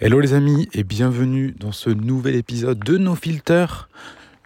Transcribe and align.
Hello 0.00 0.20
les 0.20 0.32
amis 0.32 0.68
et 0.74 0.84
bienvenue 0.84 1.54
dans 1.58 1.72
ce 1.72 1.90
nouvel 1.90 2.36
épisode 2.36 2.78
de 2.78 2.98
No 2.98 3.14
Filter. 3.16 3.66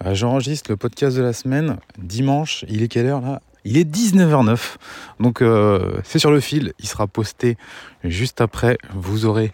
Euh, 0.04 0.14
J'enregistre 0.14 0.70
le 0.70 0.76
podcast 0.78 1.16
de 1.16 1.22
la 1.22 1.34
semaine 1.34 1.76
dimanche. 1.98 2.64
Il 2.68 2.82
est 2.82 2.88
quelle 2.88 3.06
heure 3.06 3.20
là? 3.20 3.42
Il 3.64 3.76
est 3.76 3.84
19h09. 3.84 4.76
Donc 5.20 5.42
euh, 5.42 6.00
c'est 6.04 6.18
sur 6.18 6.30
le 6.30 6.40
fil. 6.40 6.72
Il 6.78 6.88
sera 6.88 7.06
posté 7.06 7.58
juste 8.02 8.40
après. 8.40 8.78
Vous 8.94 9.26
aurez 9.26 9.52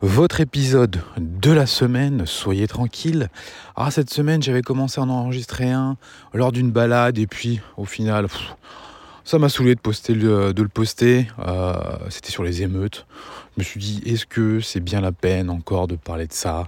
votre 0.00 0.40
épisode 0.40 1.00
de 1.18 1.50
la 1.52 1.66
semaine. 1.66 2.24
Soyez 2.24 2.66
tranquille. 2.66 3.28
Ah 3.76 3.90
cette 3.90 4.10
semaine 4.10 4.42
j'avais 4.42 4.62
commencé 4.62 4.98
à 4.98 5.04
en 5.04 5.10
enregistrer 5.10 5.70
un 5.70 5.98
lors 6.32 6.52
d'une 6.52 6.70
balade 6.70 7.18
et 7.18 7.26
puis 7.26 7.60
au 7.76 7.84
final. 7.84 8.28
ça 9.24 9.38
m'a 9.38 9.50
saoulé 9.50 9.74
de, 9.74 9.80
poster 9.80 10.14
le, 10.14 10.54
de 10.54 10.62
le 10.62 10.68
poster. 10.68 11.26
Euh, 11.38 11.74
C'était 12.08 12.30
sur 12.30 12.44
les 12.44 12.62
émeutes. 12.62 13.06
Je 13.56 13.60
me 13.60 13.64
suis 13.64 13.78
dit, 13.80 14.02
est-ce 14.06 14.26
que 14.26 14.60
c'est 14.60 14.80
bien 14.80 15.00
la 15.00 15.12
peine 15.12 15.48
encore 15.50 15.86
de 15.86 15.94
parler 15.96 16.26
de 16.26 16.32
ça? 16.32 16.66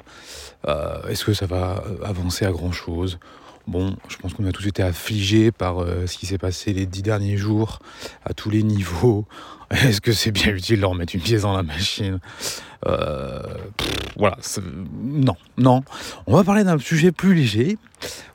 Euh, 0.68 1.02
Est-ce 1.08 1.24
que 1.24 1.34
ça 1.34 1.46
va 1.46 1.82
avancer 2.04 2.44
à 2.44 2.52
grand 2.52 2.72
chose 2.72 3.18
Bon, 3.66 3.96
je 4.08 4.16
pense 4.18 4.32
qu'on 4.34 4.46
a 4.46 4.52
tous 4.52 4.68
été 4.68 4.84
affligés 4.84 5.50
par 5.50 5.80
euh, 5.82 6.06
ce 6.06 6.16
qui 6.16 6.26
s'est 6.26 6.38
passé 6.38 6.72
les 6.72 6.86
dix 6.86 7.02
derniers 7.02 7.36
jours 7.36 7.80
à 8.24 8.32
tous 8.32 8.48
les 8.50 8.62
niveaux. 8.62 9.24
Est-ce 9.72 10.00
que 10.00 10.12
c'est 10.12 10.30
bien 10.30 10.52
utile 10.54 10.76
de 10.76 10.82
leur 10.82 10.94
mettre 10.94 11.16
une 11.16 11.20
pièce 11.20 11.42
dans 11.42 11.56
la 11.56 11.64
machine? 11.64 12.20
Euh, 12.86 13.42
Voilà, 14.16 14.38
non, 15.02 15.34
non. 15.58 15.82
On 16.28 16.36
va 16.36 16.44
parler 16.44 16.62
d'un 16.62 16.78
sujet 16.78 17.10
plus 17.10 17.34
léger. 17.34 17.76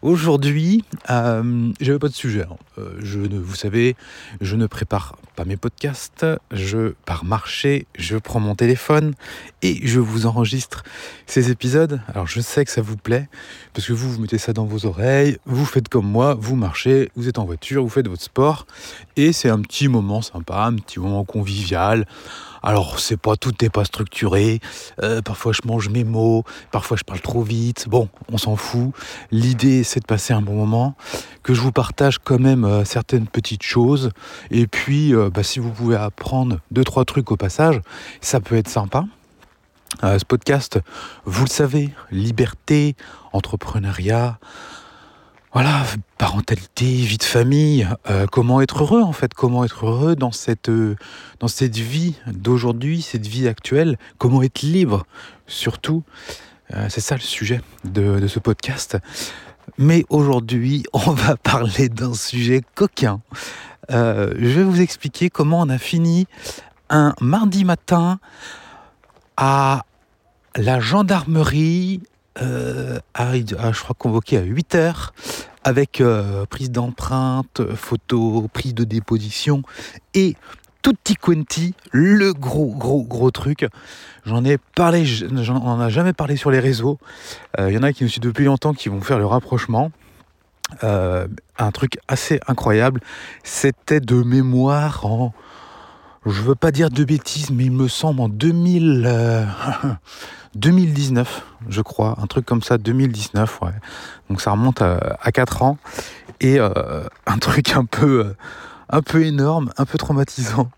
Aujourd'hui, 0.02 0.84
j'avais 1.08 2.00
pas 2.00 2.10
de 2.10 2.14
sujet. 2.14 2.44
hein. 2.44 2.58
Je 3.00 3.20
ne, 3.20 3.40
vous 3.40 3.56
savez, 3.56 3.96
je 4.42 4.58
ne 4.58 4.66
prépare 4.68 5.16
mes 5.46 5.58
podcasts. 5.58 6.26
Je 6.52 6.94
pars 7.06 7.26
marcher, 7.26 7.86
je 7.98 8.18
prends 8.18 8.40
mon 8.40 8.56
téléphone 8.56 9.14
et 9.62 9.86
je 9.88 10.00
vous 10.00 10.26
enregistre 10.26 10.84
ces 11.26 11.52
épisodes. 11.52 12.02
Alors 12.08 12.28
je 12.28 12.42
sais 12.42 12.66
que 12.66 12.72
ça 12.72 12.82
vous 12.82 12.98
plaît 12.98 13.30
parce 13.74 13.88
que 13.88 13.94
vous, 13.94 14.12
vous 14.12 14.22
mettez 14.22 14.38
ça 14.38 14.54
dans 14.54 14.66
vos 14.66 14.86
oreilles, 14.86 15.38
vous 15.46 15.66
faites 15.66 15.90
comme 15.90 16.08
moi, 16.08 16.36
vous 16.40 16.56
marchez, 16.56 17.12
vous 17.16 17.28
êtes 17.28 17.40
en 17.40 17.46
voiture, 17.46 17.84
vous 17.84 17.90
faites 17.90 18.08
votre 18.08 18.24
sport 18.24 18.66
et 19.16 19.34
c'est 19.34 19.50
un 19.50 19.62
petit 19.62 19.88
moment 19.88 20.22
sympa, 20.22 20.64
un 20.66 20.76
petit 20.76 21.00
moment 21.00 21.26
convivial. 21.26 22.06
Alors 22.64 23.00
c'est 23.00 23.18
pas 23.18 23.36
tout 23.36 23.52
n'est 23.62 23.70
pas 23.70 23.86
structuré. 23.86 24.60
Euh, 25.02 25.22
parfois 25.22 25.52
je 25.52 25.62
mange 25.66 25.90
mes 25.90 26.04
mots, 26.04 26.44
parfois 26.72 26.98
je 26.98 27.04
parle 27.04 27.22
trop 27.22 27.42
vite. 27.42 27.88
Bon, 27.90 28.10
on 28.32 28.38
s'en 28.38 28.56
fout. 28.56 28.94
L'idée 29.32 29.84
c'est 29.84 30.00
de 30.00 30.06
passer 30.06 30.34
un 30.34 30.42
bon 30.42 30.54
moment, 30.54 30.96
que 31.44 31.54
je 31.54 31.62
vous 31.62 31.72
partage 31.72 32.20
quand 32.20 32.40
même 32.40 32.64
euh, 32.64 32.86
certaines 32.86 33.28
petites 33.28 33.64
choses. 33.64 34.12
Et 34.52 34.68
puis 34.68 35.14
euh, 35.14 35.30
bah, 35.30 35.44
si 35.44 35.60
vous 35.60 35.72
pouvez 35.72 35.96
apprendre 35.96 36.60
deux 36.70 36.84
trois 36.84 37.06
trucs 37.06 37.32
au 37.32 37.38
passage, 37.38 37.82
ça 38.22 38.40
peut 38.40 38.56
être 38.56 38.70
sympa. 38.70 39.06
Euh, 40.04 40.18
ce 40.18 40.26
podcast, 40.26 40.80
vous 41.26 41.44
le 41.44 41.50
savez, 41.50 41.90
liberté, 42.12 42.96
entrepreneuriat, 43.34 44.40
voilà, 45.54 45.84
parentalité, 46.18 46.86
vie 46.86 47.18
de 47.18 47.24
famille, 47.24 47.88
euh, 48.10 48.26
comment 48.26 48.62
être 48.62 48.84
heureux 48.84 49.02
en 49.02 49.12
fait, 49.12 49.34
comment 49.34 49.66
être 49.66 49.86
heureux 49.86 50.16
dans 50.16 50.32
cette, 50.32 50.70
euh, 50.70 50.96
dans 51.40 51.50
cette 51.50 51.76
vie 51.76 52.16
d'aujourd'hui, 52.28 53.02
cette 53.02 53.28
vie 53.28 53.50
actuelle, 53.50 53.98
comment 54.18 54.42
être 54.44 54.62
libre 54.62 55.06
surtout. 55.48 56.04
Euh, 56.74 56.88
c'est 56.90 57.02
ça 57.02 57.16
le 57.16 57.22
sujet 57.22 57.62
de, 57.84 58.20
de 58.20 58.28
ce 58.28 58.40
podcast. 58.40 58.98
Mais 59.78 60.06
aujourd'hui, 60.10 60.86
on 60.94 61.12
va 61.12 61.36
parler 61.36 61.90
d'un 61.90 62.14
sujet 62.14 62.62
coquin. 62.76 63.20
Je 63.90 64.48
vais 64.48 64.64
vous 64.64 64.80
expliquer 64.80 65.30
comment 65.30 65.60
on 65.60 65.68
a 65.68 65.78
fini 65.78 66.26
un 66.90 67.14
mardi 67.20 67.66
matin 67.66 68.20
à 69.36 69.84
la 70.56 70.80
gendarmerie, 70.80 72.02
euh, 72.42 73.00
à, 73.14 73.30
à, 73.30 73.72
je 73.72 73.82
crois 73.82 73.96
convoqué 73.98 74.38
à 74.38 74.42
8 74.42 74.76
heures, 74.76 75.14
avec 75.64 76.02
euh, 76.02 76.46
prise 76.46 76.72
d'empreinte, 76.72 77.62
photo, 77.76 78.48
prise 78.54 78.74
de 78.74 78.84
déposition 78.84 79.64
et 80.14 80.36
tutti 80.82 81.16
quanti, 81.16 81.76
le 81.92 82.34
gros, 82.34 82.74
gros, 82.76 83.04
gros 83.04 83.32
truc. 83.32 83.68
J'en 84.26 84.44
ai 84.46 84.58
parlé, 84.58 85.06
j'en 85.06 85.88
ai 85.88 85.90
jamais 85.92 86.14
parlé 86.14 86.36
sur 86.36 86.50
les 86.50 86.60
réseaux. 86.60 86.98
Il 87.60 87.72
y 87.72 87.78
en 87.78 87.84
a 87.84 87.94
qui 87.94 88.04
me 88.04 88.10
suivent 88.10 88.24
depuis 88.24 88.46
longtemps 88.46 88.74
qui 88.74 88.90
vont 88.90 89.02
faire 89.02 89.20
le 89.20 89.28
rapprochement. 89.28 89.92
Euh, 90.84 91.28
un 91.58 91.72
truc 91.72 92.00
assez 92.08 92.40
incroyable, 92.48 93.02
c'était 93.44 94.00
de 94.00 94.16
mémoire 94.24 95.06
en, 95.06 95.34
je 96.26 96.42
veux 96.42 96.56
pas 96.56 96.72
dire 96.72 96.90
de 96.90 97.04
bêtises, 97.04 97.50
mais 97.50 97.66
il 97.66 97.72
me 97.72 97.88
semble 97.88 98.22
en 98.22 98.30
2000, 98.30 99.04
euh, 99.06 99.46
2019, 100.56 101.44
je 101.70 101.82
crois, 101.82 102.18
un 102.22 102.28
truc 102.28 102.46
comme 102.46 102.62
ça, 102.62 102.78
2019, 102.78 103.62
ouais. 103.62 103.72
Donc 104.30 104.42
ça 104.42 104.52
remonte 104.52 104.82
à, 104.82 105.18
à 105.22 105.32
4 105.32 105.64
ans 105.64 105.78
et 106.40 106.60
euh, 106.60 107.04
un 107.26 107.38
truc 107.38 107.76
un 107.76 107.86
peu, 107.86 108.26
euh, 108.26 108.38
un 108.90 109.02
peu 109.02 109.24
énorme, 109.24 109.72
un 109.78 109.86
peu 109.86 109.98
traumatisant. 109.98 110.70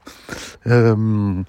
Euh, 0.67 1.43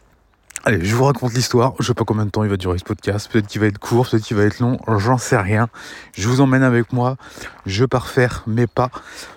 Allez, 0.67 0.83
je 0.83 0.97
vous 0.97 1.05
raconte 1.05 1.35
l'histoire. 1.35 1.75
Je 1.79 1.89
sais 1.89 1.93
pas 1.93 2.05
combien 2.05 2.25
de 2.25 2.31
temps 2.31 2.43
il 2.43 2.49
va 2.49 2.57
durer 2.57 2.79
ce 2.79 2.85
podcast. 2.85 3.31
Peut-être 3.31 3.47
qu'il 3.49 3.61
va 3.61 3.67
être 3.67 3.77
court, 3.77 4.09
peut-être 4.09 4.23
qu'il 4.23 4.35
va 4.35 4.45
être 4.45 4.61
long. 4.61 4.79
J'en 4.97 5.19
sais 5.19 5.37
rien. 5.37 5.69
Je 6.15 6.27
vous 6.27 6.41
emmène 6.41 6.63
avec 6.63 6.91
moi. 6.91 7.19
Je 7.67 7.85
pars 7.85 8.09
faire 8.09 8.45
mes 8.47 8.67
pas. 8.67 8.89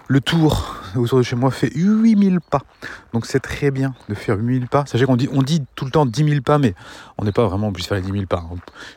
Le 0.08 0.22
tour 0.22 0.78
autour 0.96 1.18
de 1.18 1.24
chez 1.24 1.36
moi 1.36 1.52
fait 1.52 1.70
8000 1.76 2.40
pas. 2.40 2.62
Donc 3.12 3.26
c'est 3.26 3.42
très 3.42 3.72
bien 3.72 3.94
de 4.08 4.16
faire 4.16 4.38
8000 4.38 4.70
pas. 4.70 4.86
Sachez 4.86 5.04
qu'on 5.04 5.18
dit, 5.18 5.28
tout 5.76 5.84
le 5.84 5.92
temps 5.92 6.06
10 6.06 6.30
000 6.30 6.42
pas, 6.44 6.60
mais 6.60 6.76
on 7.18 7.26
n'est 7.26 7.34
pas 7.34 7.46
vraiment 7.46 7.68
obligé 7.68 7.84
de 7.84 7.88
faire 7.90 7.98
les 7.98 8.04
10 8.04 8.12
000 8.14 8.26
pas. 8.26 8.46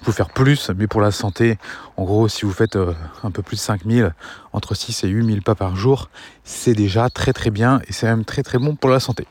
Il 0.01 0.05
faut 0.05 0.13
faire 0.13 0.29
plus, 0.29 0.71
mais 0.77 0.87
pour 0.87 1.01
la 1.01 1.11
santé, 1.11 1.59
en 1.97 2.05
gros, 2.05 2.29
si 2.29 2.45
vous 2.45 2.53
faites 2.53 2.77
euh, 2.77 2.95
un 3.25 3.33
peu 3.33 3.43
plus 3.43 3.57
de 3.57 3.61
5000, 3.61 4.15
entre 4.53 4.77
6 4.77 5.03
et 5.03 5.09
8000 5.09 5.43
pas 5.43 5.57
par 5.57 5.75
jour, 5.75 6.11
c'est 6.45 6.75
déjà 6.75 7.11
très 7.11 7.33
très 7.33 7.51
bien 7.51 7.81
et 7.89 7.93
c'est 7.93 8.07
même 8.07 8.25
très 8.25 8.45
très 8.45 8.59
bon 8.59 8.77
pour 8.77 8.89
la 8.89 9.01
santé. 9.01 9.27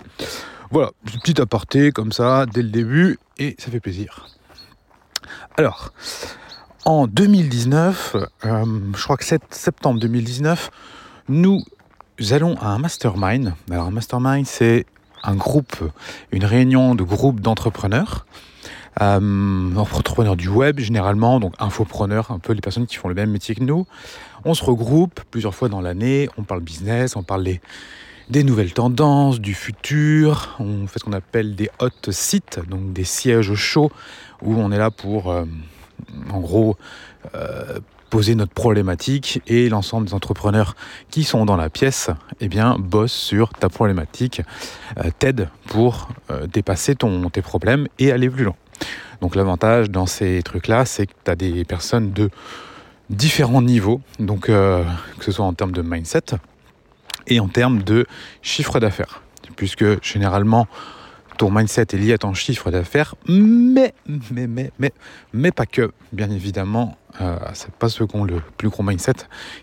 Voilà, 0.72 0.92
petit 1.24 1.42
aparté 1.42 1.92
comme 1.92 2.12
ça 2.12 2.46
dès 2.46 2.62
le 2.62 2.70
début 2.70 3.18
et 3.40 3.56
ça 3.58 3.72
fait 3.72 3.80
plaisir. 3.80 4.28
Alors, 5.58 5.94
en 6.86 7.08
2019, 7.08 8.16
euh, 8.46 8.66
je 8.96 9.04
crois 9.04 9.18
que 9.18 9.26
c'est 9.26 9.42
septembre 9.52 10.00
2019, 10.00 10.70
nous 11.28 11.64
allons 12.30 12.56
à 12.58 12.68
un 12.68 12.78
mastermind. 12.78 13.56
Alors 13.72 13.88
un 13.88 13.92
mastermind, 13.92 14.46
c'est 14.46 14.86
un 15.24 15.36
groupe, 15.36 15.76
une 16.32 16.46
réunion 16.46 16.94
de 16.94 17.04
groupes 17.04 17.40
d'entrepreneurs. 17.40 18.28
Euh, 19.02 19.76
entrepreneurs 19.76 20.36
du 20.36 20.50
web 20.50 20.80
généralement, 20.80 21.40
donc 21.40 21.54
infopreneurs, 21.58 22.30
un 22.30 22.40
peu 22.40 22.54
les 22.54 22.62
personnes 22.62 22.86
qui 22.86 22.98
font 22.98 23.08
le 23.08 23.16
même 23.16 23.32
métier 23.32 23.56
que 23.56 23.64
nous. 23.64 23.88
On 24.46 24.54
se 24.54 24.64
regroupe 24.64 25.22
plusieurs 25.32 25.56
fois 25.56 25.68
dans 25.68 25.82
l'année, 25.82 26.30
on 26.38 26.44
parle 26.44 26.62
business, 26.62 27.16
on 27.16 27.24
parle 27.24 27.44
des, 27.44 27.62
des 28.30 28.44
nouvelles 28.44 28.74
tendances, 28.74 29.40
du 29.40 29.54
futur. 29.54 30.56
On 30.60 30.88
fait 30.88 31.00
ce 31.00 31.04
qu'on 31.04 31.14
appelle 31.14 31.56
des 31.56 31.70
hot 31.80 32.12
sites, 32.12 32.60
donc 32.68 32.94
des 32.94 33.04
sièges 33.04 33.54
chauds 33.56 33.92
où 34.42 34.56
on 34.56 34.72
est 34.72 34.78
là 34.78 34.92
pour, 34.92 35.32
euh, 35.32 35.46
en 36.32 36.40
gros, 36.40 36.78
euh, 37.36 37.80
poser 38.10 38.36
notre 38.36 38.54
problématique 38.54 39.42
et 39.48 39.70
l'ensemble 39.70 40.08
des 40.08 40.14
entrepreneurs 40.14 40.76
qui 41.12 41.24
sont 41.24 41.46
dans 41.46 41.58
la 41.58 41.70
pièce, 41.70 42.10
eh 42.40 42.48
bien, 42.48 42.78
bossent 42.80 43.12
sur 43.12 43.50
ta 43.50 43.70
problématique, 43.70 44.42
euh, 44.98 45.10
t'aident 45.20 45.50
pour 45.68 46.10
dépasser 46.52 46.96
ton, 46.96 47.30
tes 47.30 47.42
problèmes 47.42 47.88
et 48.00 48.12
aller 48.12 48.30
plus 48.30 48.46
loin. 48.46 48.56
Donc 49.22 49.36
l'avantage 49.36 49.90
dans 49.90 50.06
ces 50.06 50.42
trucs-là, 50.44 50.86
c'est 50.86 51.06
que 51.08 51.14
tu 51.24 51.32
as 51.32 51.36
des 51.36 51.66
personnes 51.66 52.14
de 52.14 52.30
différents 53.10 53.62
niveaux, 53.62 54.02
donc 54.20 54.46
que 54.46 54.86
ce 55.20 55.32
soit 55.32 55.46
en 55.46 55.54
termes 55.54 55.74
de 55.74 55.82
mindset, 55.82 56.36
en 57.38 57.48
termes 57.48 57.84
de 57.84 58.06
chiffre 58.42 58.80
d'affaires. 58.80 59.22
Puisque 59.56 60.02
généralement, 60.04 60.68
ton 61.38 61.52
mindset 61.52 61.88
est 61.94 61.98
lié 61.98 62.14
à 62.14 62.18
ton 62.18 62.34
chiffre 62.34 62.70
d'affaires, 62.72 63.16
mais, 63.28 63.94
mais, 64.32 64.48
mais, 64.48 64.72
mais, 64.78 64.92
mais 65.32 65.52
pas 65.52 65.66
que. 65.66 65.92
Bien 66.12 66.30
évidemment, 66.30 66.98
euh, 67.22 67.38
c'est 67.54 67.72
pas 67.72 67.88
ceux 67.90 68.08
qui 68.08 68.16
ont 68.16 68.26
le 68.26 68.42
plus 68.58 68.70
gros 68.70 68.84
mindset 68.84 69.14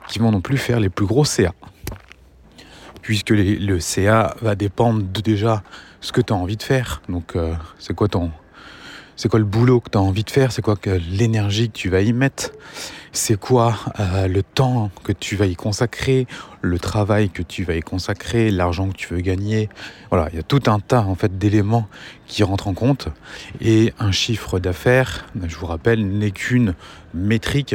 qui 0.08 0.18
vont 0.18 0.30
non 0.30 0.40
plus 0.40 0.56
faire 0.56 0.80
les 0.80 0.88
plus 0.88 1.06
gros 1.06 1.24
CA. 1.24 1.52
Puisque 3.02 3.30
le 3.30 3.78
CA 3.78 4.34
va 4.40 4.54
dépendre 4.54 5.02
de 5.02 5.20
déjà 5.20 5.62
ce 6.00 6.12
que 6.12 6.20
tu 6.20 6.32
as 6.32 6.36
envie 6.36 6.56
de 6.56 6.62
faire. 6.62 7.02
Donc, 7.08 7.36
euh, 7.36 7.54
c'est 7.78 7.94
quoi 7.94 8.08
ton. 8.08 8.30
C'est 9.16 9.30
quoi 9.30 9.38
le 9.38 9.46
boulot 9.46 9.80
que 9.80 9.88
tu 9.88 9.96
as 9.96 10.00
envie 10.00 10.24
de 10.24 10.30
faire? 10.30 10.52
C'est 10.52 10.60
quoi 10.60 10.76
l'énergie 11.10 11.70
que 11.70 11.76
tu 11.76 11.88
vas 11.88 12.02
y 12.02 12.12
mettre? 12.12 12.52
C'est 13.12 13.40
quoi 13.40 13.78
euh, 13.98 14.28
le 14.28 14.42
temps 14.42 14.90
que 15.04 15.12
tu 15.12 15.36
vas 15.36 15.46
y 15.46 15.56
consacrer? 15.56 16.26
Le 16.60 16.78
travail 16.78 17.30
que 17.30 17.42
tu 17.42 17.64
vas 17.64 17.74
y 17.76 17.80
consacrer? 17.80 18.50
L'argent 18.50 18.90
que 18.90 18.96
tu 18.96 19.14
veux 19.14 19.22
gagner? 19.22 19.70
Voilà, 20.10 20.28
il 20.32 20.36
y 20.36 20.38
a 20.38 20.42
tout 20.42 20.60
un 20.66 20.80
tas 20.80 21.00
en 21.00 21.14
fait 21.14 21.38
d'éléments 21.38 21.88
qui 22.26 22.42
rentrent 22.42 22.68
en 22.68 22.74
compte. 22.74 23.08
Et 23.62 23.94
un 23.98 24.12
chiffre 24.12 24.58
d'affaires, 24.58 25.24
je 25.46 25.56
vous 25.56 25.66
rappelle, 25.66 26.06
n'est 26.06 26.30
qu'une 26.30 26.74
métrique 27.14 27.74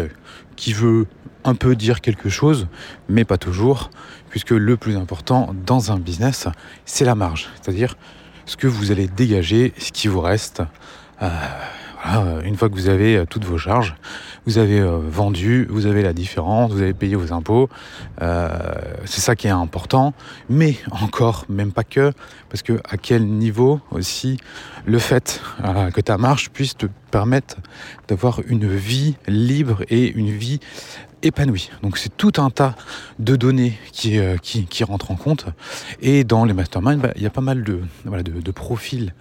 qui 0.55 0.73
veut 0.73 1.07
un 1.43 1.55
peu 1.55 1.75
dire 1.75 2.01
quelque 2.01 2.29
chose, 2.29 2.67
mais 3.09 3.25
pas 3.25 3.39
toujours, 3.39 3.89
puisque 4.29 4.51
le 4.51 4.77
plus 4.77 4.95
important 4.95 5.55
dans 5.65 5.91
un 5.91 5.97
business, 5.97 6.47
c'est 6.85 7.05
la 7.05 7.15
marge. 7.15 7.49
C'est-à-dire 7.55 7.97
ce 8.45 8.57
que 8.57 8.67
vous 8.67 8.91
allez 8.91 9.07
dégager, 9.07 9.73
ce 9.79 9.91
qui 9.91 10.07
vous 10.07 10.21
reste. 10.21 10.61
Euh, 11.21 11.29
voilà, 12.03 12.21
euh, 12.21 12.41
une 12.41 12.57
fois 12.57 12.67
que 12.69 12.73
vous 12.73 12.89
avez 12.89 13.15
euh, 13.15 13.25
toutes 13.29 13.45
vos 13.45 13.59
charges, 13.59 13.95
vous 14.47 14.57
avez 14.57 14.81
vendu, 14.81 15.67
vous 15.69 15.85
avez 15.85 16.01
la 16.01 16.13
différence, 16.13 16.71
vous 16.71 16.81
avez 16.81 16.95
payé 16.95 17.15
vos 17.15 17.31
impôts. 17.31 17.69
c'est 18.19 19.21
ça 19.21 19.35
qui 19.35 19.45
est 19.45 19.51
important. 19.51 20.13
Mais 20.49 20.77
encore, 20.89 21.45
même 21.47 21.71
pas 21.71 21.83
que, 21.83 22.11
parce 22.49 22.63
que 22.63 22.81
à 22.89 22.97
quel 22.97 23.27
niveau 23.27 23.81
aussi 23.91 24.37
le 24.85 24.97
fait 24.97 25.41
que 25.93 26.01
ta 26.01 26.17
marche 26.17 26.49
puisse 26.49 26.75
te 26.75 26.87
permettre 27.11 27.57
d'avoir 28.07 28.39
une 28.47 28.67
vie 28.67 29.15
libre 29.27 29.83
et 29.89 30.11
une 30.11 30.31
vie 30.31 30.59
épanouie. 31.21 31.69
Donc 31.83 31.99
c'est 31.99 32.17
tout 32.17 32.33
un 32.37 32.49
tas 32.49 32.75
de 33.19 33.35
données 33.35 33.77
qui, 33.91 34.19
qui, 34.41 34.83
rentrent 34.83 35.11
en 35.11 35.15
compte. 35.15 35.45
Et 36.01 36.23
dans 36.23 36.45
les 36.45 36.53
masterminds, 36.53 36.99
bah, 36.99 37.11
il 37.15 37.21
y 37.21 37.27
a 37.27 37.29
pas 37.29 37.41
mal 37.41 37.63
de, 37.63 37.83
de 38.05 38.51
profils 38.51 39.13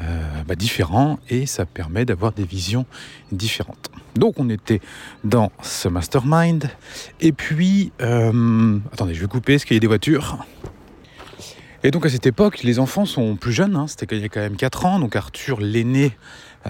euh, 0.00 0.42
bah, 0.46 0.54
différents 0.54 1.18
et 1.28 1.46
ça 1.46 1.66
permet 1.66 2.04
d'avoir 2.04 2.32
des 2.32 2.44
visions 2.44 2.86
différentes. 3.32 3.90
Donc 4.14 4.38
on 4.38 4.48
était 4.48 4.80
dans 5.24 5.50
ce 5.62 5.88
mastermind 5.88 6.70
et 7.20 7.32
puis 7.32 7.90
euh, 8.00 8.78
attendez 8.92 9.14
je 9.14 9.20
vais 9.20 9.26
couper 9.26 9.54
parce 9.54 9.64
qu'il 9.64 9.74
y 9.74 9.78
a 9.78 9.80
des 9.80 9.88
voitures. 9.88 10.44
Et 11.82 11.90
donc 11.90 12.06
à 12.06 12.10
cette 12.10 12.26
époque 12.26 12.62
les 12.62 12.78
enfants 12.78 13.06
sont 13.06 13.34
plus 13.34 13.52
jeunes, 13.52 13.74
hein, 13.74 13.86
c'était 13.88 14.16
il 14.16 14.22
y 14.22 14.24
a 14.24 14.28
quand 14.28 14.40
même 14.40 14.56
4 14.56 14.86
ans, 14.86 15.00
donc 15.00 15.16
Arthur 15.16 15.60
l'aîné 15.60 16.16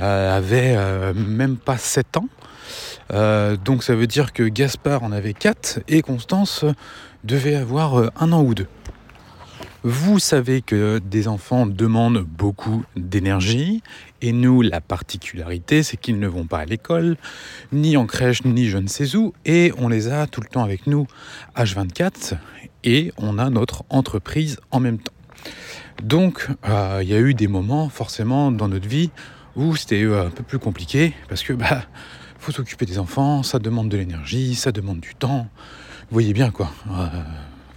euh, 0.00 0.36
avait 0.36 1.12
même 1.12 1.56
pas 1.56 1.76
7 1.76 2.16
ans. 2.16 2.28
donc 3.62 3.82
ça 3.82 3.94
veut 3.94 4.06
dire 4.06 4.32
que 4.32 4.44
Gaspard 4.44 5.02
en 5.02 5.12
avait 5.12 5.34
4 5.34 5.80
et 5.88 6.00
Constance 6.00 6.64
devait 7.24 7.56
avoir 7.56 8.10
un 8.18 8.32
an 8.32 8.42
ou 8.42 8.54
deux. 8.54 8.68
Vous 9.84 10.18
savez 10.18 10.60
que 10.60 10.98
des 10.98 11.28
enfants 11.28 11.64
demandent 11.64 12.18
beaucoup 12.18 12.84
d'énergie 12.96 13.80
et 14.20 14.32
nous, 14.32 14.60
la 14.60 14.80
particularité, 14.80 15.84
c'est 15.84 15.96
qu'ils 15.96 16.18
ne 16.18 16.26
vont 16.26 16.46
pas 16.46 16.58
à 16.58 16.64
l'école, 16.64 17.16
ni 17.70 17.96
en 17.96 18.04
crèche, 18.04 18.44
ni 18.44 18.68
je 18.68 18.78
ne 18.78 18.88
sais 18.88 19.14
où, 19.14 19.32
et 19.44 19.72
on 19.78 19.88
les 19.88 20.08
a 20.08 20.26
tout 20.26 20.40
le 20.40 20.48
temps 20.48 20.64
avec 20.64 20.88
nous 20.88 21.06
H24 21.56 22.34
et 22.82 23.12
on 23.18 23.38
a 23.38 23.50
notre 23.50 23.84
entreprise 23.88 24.58
en 24.72 24.80
même 24.80 24.98
temps. 24.98 25.12
Donc, 26.02 26.48
euh, 26.68 26.98
il 27.02 27.08
y 27.08 27.14
a 27.14 27.20
eu 27.20 27.34
des 27.34 27.46
moments 27.48 27.88
forcément 27.88 28.50
dans 28.50 28.66
notre 28.66 28.88
vie 28.88 29.10
où 29.54 29.76
c'était 29.76 30.02
euh, 30.02 30.26
un 30.26 30.30
peu 30.30 30.42
plus 30.42 30.58
compliqué 30.58 31.14
parce 31.28 31.44
que 31.44 31.52
bah 31.52 31.84
faut 32.40 32.52
s'occuper 32.52 32.86
des 32.86 32.98
enfants, 32.98 33.42
ça 33.42 33.58
demande 33.58 33.88
de 33.88 33.96
l'énergie, 33.96 34.56
ça 34.56 34.72
demande 34.72 35.00
du 35.00 35.14
temps. 35.14 35.48
Vous 36.10 36.14
voyez 36.14 36.32
bien 36.32 36.50
quoi. 36.50 36.72
Euh, 36.90 37.06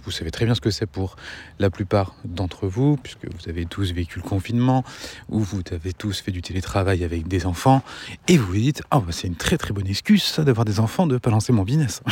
vous 0.04 0.10
savez 0.10 0.30
très 0.30 0.44
bien 0.44 0.54
ce 0.54 0.60
que 0.60 0.70
c'est 0.70 0.86
pour 0.86 1.16
la 1.58 1.70
plupart 1.70 2.14
d'entre 2.24 2.66
vous, 2.66 2.96
puisque 2.96 3.24
vous 3.24 3.48
avez 3.48 3.66
tous 3.66 3.92
vécu 3.92 4.18
le 4.18 4.24
confinement, 4.24 4.84
ou 5.28 5.40
vous 5.40 5.62
avez 5.70 5.92
tous 5.92 6.20
fait 6.20 6.32
du 6.32 6.42
télétravail 6.42 7.04
avec 7.04 7.28
des 7.28 7.46
enfants, 7.46 7.82
et 8.28 8.36
vous 8.36 8.46
vous 8.46 8.54
dites, 8.54 8.82
ah 8.90 9.00
bah, 9.00 9.12
c'est 9.12 9.28
une 9.28 9.36
très 9.36 9.58
très 9.58 9.72
bonne 9.72 9.86
excuse 9.86 10.22
ça 10.22 10.44
d'avoir 10.44 10.64
des 10.64 10.80
enfants, 10.80 11.06
de 11.06 11.18
pas 11.18 11.30
lancer 11.30 11.52
mon 11.52 11.62
business. 11.62 12.02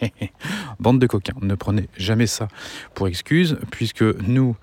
Bande 0.80 0.98
de 0.98 1.06
coquins, 1.06 1.34
ne 1.40 1.54
prenez 1.54 1.88
jamais 1.96 2.26
ça 2.26 2.48
pour 2.94 3.08
excuse, 3.08 3.58
puisque 3.70 4.02
nous, 4.02 4.56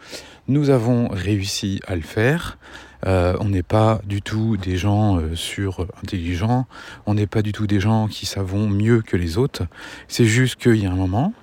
nous 0.47 0.69
avons 0.69 1.07
réussi 1.09 1.79
à 1.87 1.95
le 1.95 2.01
faire. 2.01 2.57
Euh, 3.05 3.35
on 3.39 3.49
n'est 3.49 3.63
pas 3.63 4.01
du 4.05 4.21
tout 4.21 4.57
des 4.57 4.77
gens 4.77 5.19
euh, 5.19 5.35
sur 5.35 5.81
intelligents, 6.01 6.65
on 7.05 7.13
n'est 7.13 7.27
pas 7.27 7.43
du 7.43 7.51
tout 7.51 7.67
des 7.67 7.79
gens 7.79 8.07
qui 8.07 8.25
savons 8.25 8.67
mieux 8.67 9.01
que 9.01 9.15
les 9.15 9.37
autres. 9.37 9.63
C'est 10.07 10.25
juste 10.25 10.55
qu'il 10.55 10.77
y 10.77 10.85
a 10.85 10.91
un 10.91 10.95
moment, 10.95 11.33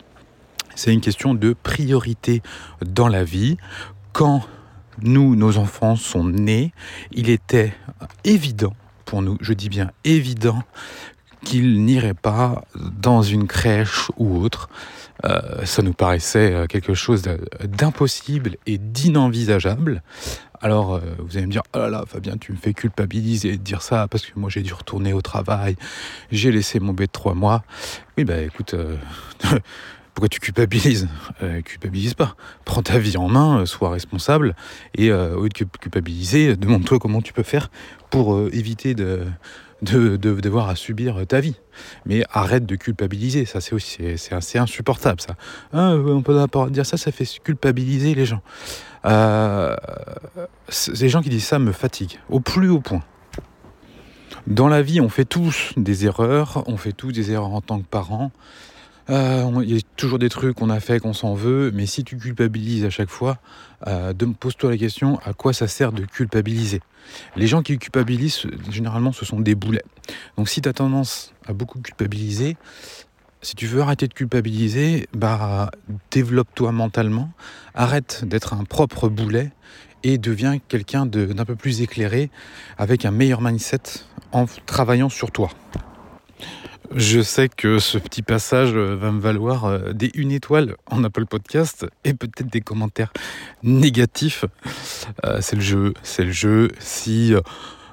c'est 0.75 0.93
une 0.93 1.01
question 1.01 1.35
de 1.35 1.55
priorité 1.63 2.43
dans 2.85 3.09
la 3.09 3.25
vie. 3.25 3.57
Quand 4.13 4.43
nous, 5.03 5.37
nos 5.37 5.59
enfants 5.59 5.97
sont 5.97 6.25
nés, 6.25 6.73
il 7.13 7.31
était 7.31 7.75
évident 8.25 8.75
pour 9.05 9.23
nous, 9.23 9.37
je 9.41 9.53
dis 9.53 9.69
bien 9.69 9.91
évident, 10.05 10.63
qu'ils 11.45 11.85
n'iraient 11.85 12.15
pas 12.15 12.65
dans 12.75 13.23
une 13.23 13.47
crèche 13.47 14.11
ou 14.17 14.39
autre. 14.39 14.69
Euh, 15.25 15.65
ça 15.65 15.83
nous 15.83 15.93
paraissait 15.93 16.53
euh, 16.53 16.67
quelque 16.67 16.95
chose 16.95 17.23
d'impossible 17.63 18.57
et 18.67 18.79
d'inenvisageable. 18.79 20.03
Alors, 20.61 20.95
euh, 20.95 21.01
vous 21.19 21.37
allez 21.37 21.47
me 21.47 21.53
dire, 21.53 21.63
oh 21.75 21.79
là 21.79 21.91
là, 21.91 22.05
Fabien, 22.07 22.37
tu 22.39 22.53
me 22.53 22.57
fais 22.57 22.73
culpabiliser 22.73 23.53
de 23.53 23.63
dire 23.63 23.83
ça 23.83 24.09
parce 24.09 24.25
que 24.25 24.39
moi 24.39 24.49
j'ai 24.51 24.63
dû 24.63 24.73
retourner 24.73 25.13
au 25.13 25.21
travail, 25.21 25.77
j'ai 26.33 26.51
laissé 26.51 26.81
mon 26.81 26.93
bébé 26.93 27.07
de 27.07 27.13
trois 27.13 27.35
mois. 27.35 27.63
Oui, 28.17 28.25
bah 28.25 28.41
écoute, 28.41 28.75
Pourquoi 30.15 30.29
tu 30.29 30.41
culpabilises 30.41 31.09
euh, 31.43 31.61
Culpabilise 31.63 32.15
pas. 32.15 32.37
Prends 32.65 32.83
ta 32.83 32.99
vie 32.99 33.17
en 33.17 33.29
main, 33.29 33.61
euh, 33.61 33.67
sois 33.67 33.91
responsable 33.91 34.55
et 34.97 35.11
euh, 35.11 35.35
au 35.35 35.43
lieu 35.43 35.49
de 35.49 35.65
culpabiliser, 35.65 36.57
demande-toi 36.57 36.99
comment 36.99 37.21
tu 37.21 37.33
peux 37.33 37.43
faire 37.43 37.71
pour 38.11 38.41
éviter 38.53 38.95
de, 38.95 39.25
de, 39.83 40.17
devoir 40.17 40.77
subir 40.77 41.27
ta 41.27 41.41
vie. 41.41 41.57
Mais 42.07 42.25
arrête 42.33 42.65
de 42.65 42.77
culpabiliser, 42.77 43.45
ça 43.45 43.61
c'est 43.61 43.75
aussi 43.75 43.99
c'est 44.17 44.35
assez 44.35 44.57
insupportable 44.57 45.21
ça. 45.21 45.35
Ah, 45.73 45.95
on 45.97 46.23
peut 46.23 46.39
dire 46.71 46.87
ça, 46.87 46.97
ça 46.97 47.11
fait 47.11 47.27
culpabiliser 47.43 48.15
les 48.15 48.25
gens. 48.25 48.41
les 49.05 51.09
gens 51.09 51.23
qui 51.23 51.29
disent 51.29 51.45
ça 51.45 51.59
me 51.59 51.73
fatiguent 51.73 52.21
au 52.31 52.39
plus 52.39 52.69
haut 52.69 52.81
point. 52.81 53.03
Dans 54.47 54.69
la 54.69 54.83
vie, 54.83 55.01
on 55.01 55.09
fait 55.09 55.25
tous 55.25 55.73
des 55.77 56.07
erreurs, 56.07 56.63
on 56.67 56.77
fait 56.77 56.93
tous 56.93 57.11
des 57.11 57.33
erreurs 57.33 57.53
en 57.53 57.63
tant 57.63 57.81
que 57.81 57.87
parents. 57.87 58.31
Euh, 59.11 59.63
il 59.63 59.75
y 59.75 59.79
a 59.79 59.81
toujours 59.97 60.19
des 60.19 60.29
trucs 60.29 60.57
qu'on 60.57 60.71
a 60.71 60.81
fait 60.81 60.99
qu'on 60.99 61.13
s'en 61.13 61.35
veut, 61.35 61.71
mais 61.75 61.87
si 61.87 62.05
tu 62.05 62.17
culpabilises 62.17 62.85
à 62.85 62.91
chaque 62.91 63.11
fois, 63.11 63.39
euh, 63.87 64.15
pose-toi 64.41 64.71
la 64.71 64.79
question 64.79 65.19
à 65.25 65.33
quoi 65.35 65.53
ça 65.53 65.69
sert 65.69 65.93
de 65.93 66.05
culpabiliser? 66.05 66.81
Les 67.37 67.47
gens 67.47 67.63
qui 67.63 67.79
culpabilisent, 67.79 68.47
généralement, 68.71 69.13
ce 69.13 69.25
sont 69.25 69.41
des 69.41 69.55
boulets. 69.55 69.85
Donc 70.39 70.49
si 70.49 70.63
tu 70.63 70.69
as 70.69 70.73
tendance 70.73 71.35
à 71.47 71.53
beaucoup 71.53 71.81
culpabiliser, 71.81 72.57
si 73.43 73.55
tu 73.55 73.67
veux 73.67 73.83
arrêter 73.83 74.09
de 74.09 74.15
culpabiliser, 74.15 75.07
bah, 75.13 75.71
développe-toi 76.11 76.73
mentalement, 76.73 77.31
arrête 77.75 78.25
d'être 78.25 78.55
un 78.55 78.65
propre 78.65 79.11
boulet 79.11 79.53
et 80.03 80.17
deviens 80.17 80.59
quelqu'un 80.59 81.05
d'un 81.05 81.45
peu 81.45 81.55
plus 81.55 81.83
éclairé, 81.83 82.31
avec 82.79 83.05
un 83.05 83.11
meilleur 83.11 83.43
mindset 83.43 83.81
en 84.33 84.47
travaillant 84.67 85.09
sur 85.09 85.31
toi. 85.31 85.51
Je 86.93 87.23
sais 87.23 87.49
que 87.49 87.79
ce 87.79 87.99
petit 87.99 88.23
passage 88.23 88.73
euh, 88.75 88.95
va 88.95 89.11
me 89.11 89.21
valoir 89.21 89.65
euh, 89.65 89.93
des 89.93 90.11
une 90.15 90.31
étoile 90.31 90.77
en 90.91 91.03
Apple 91.03 91.25
Podcast 91.25 91.87
et 92.05 92.13
peut-être 92.13 92.53
des 92.53 92.61
commentaires 92.61 93.13
négatifs. 93.63 94.45
Euh, 95.25 95.39
c'est 95.41 95.57
le 95.57 95.63
jeu, 95.63 95.95
c'est 96.03 96.25
le 96.25 96.33
jeu. 96.33 96.71
Si 96.79 97.35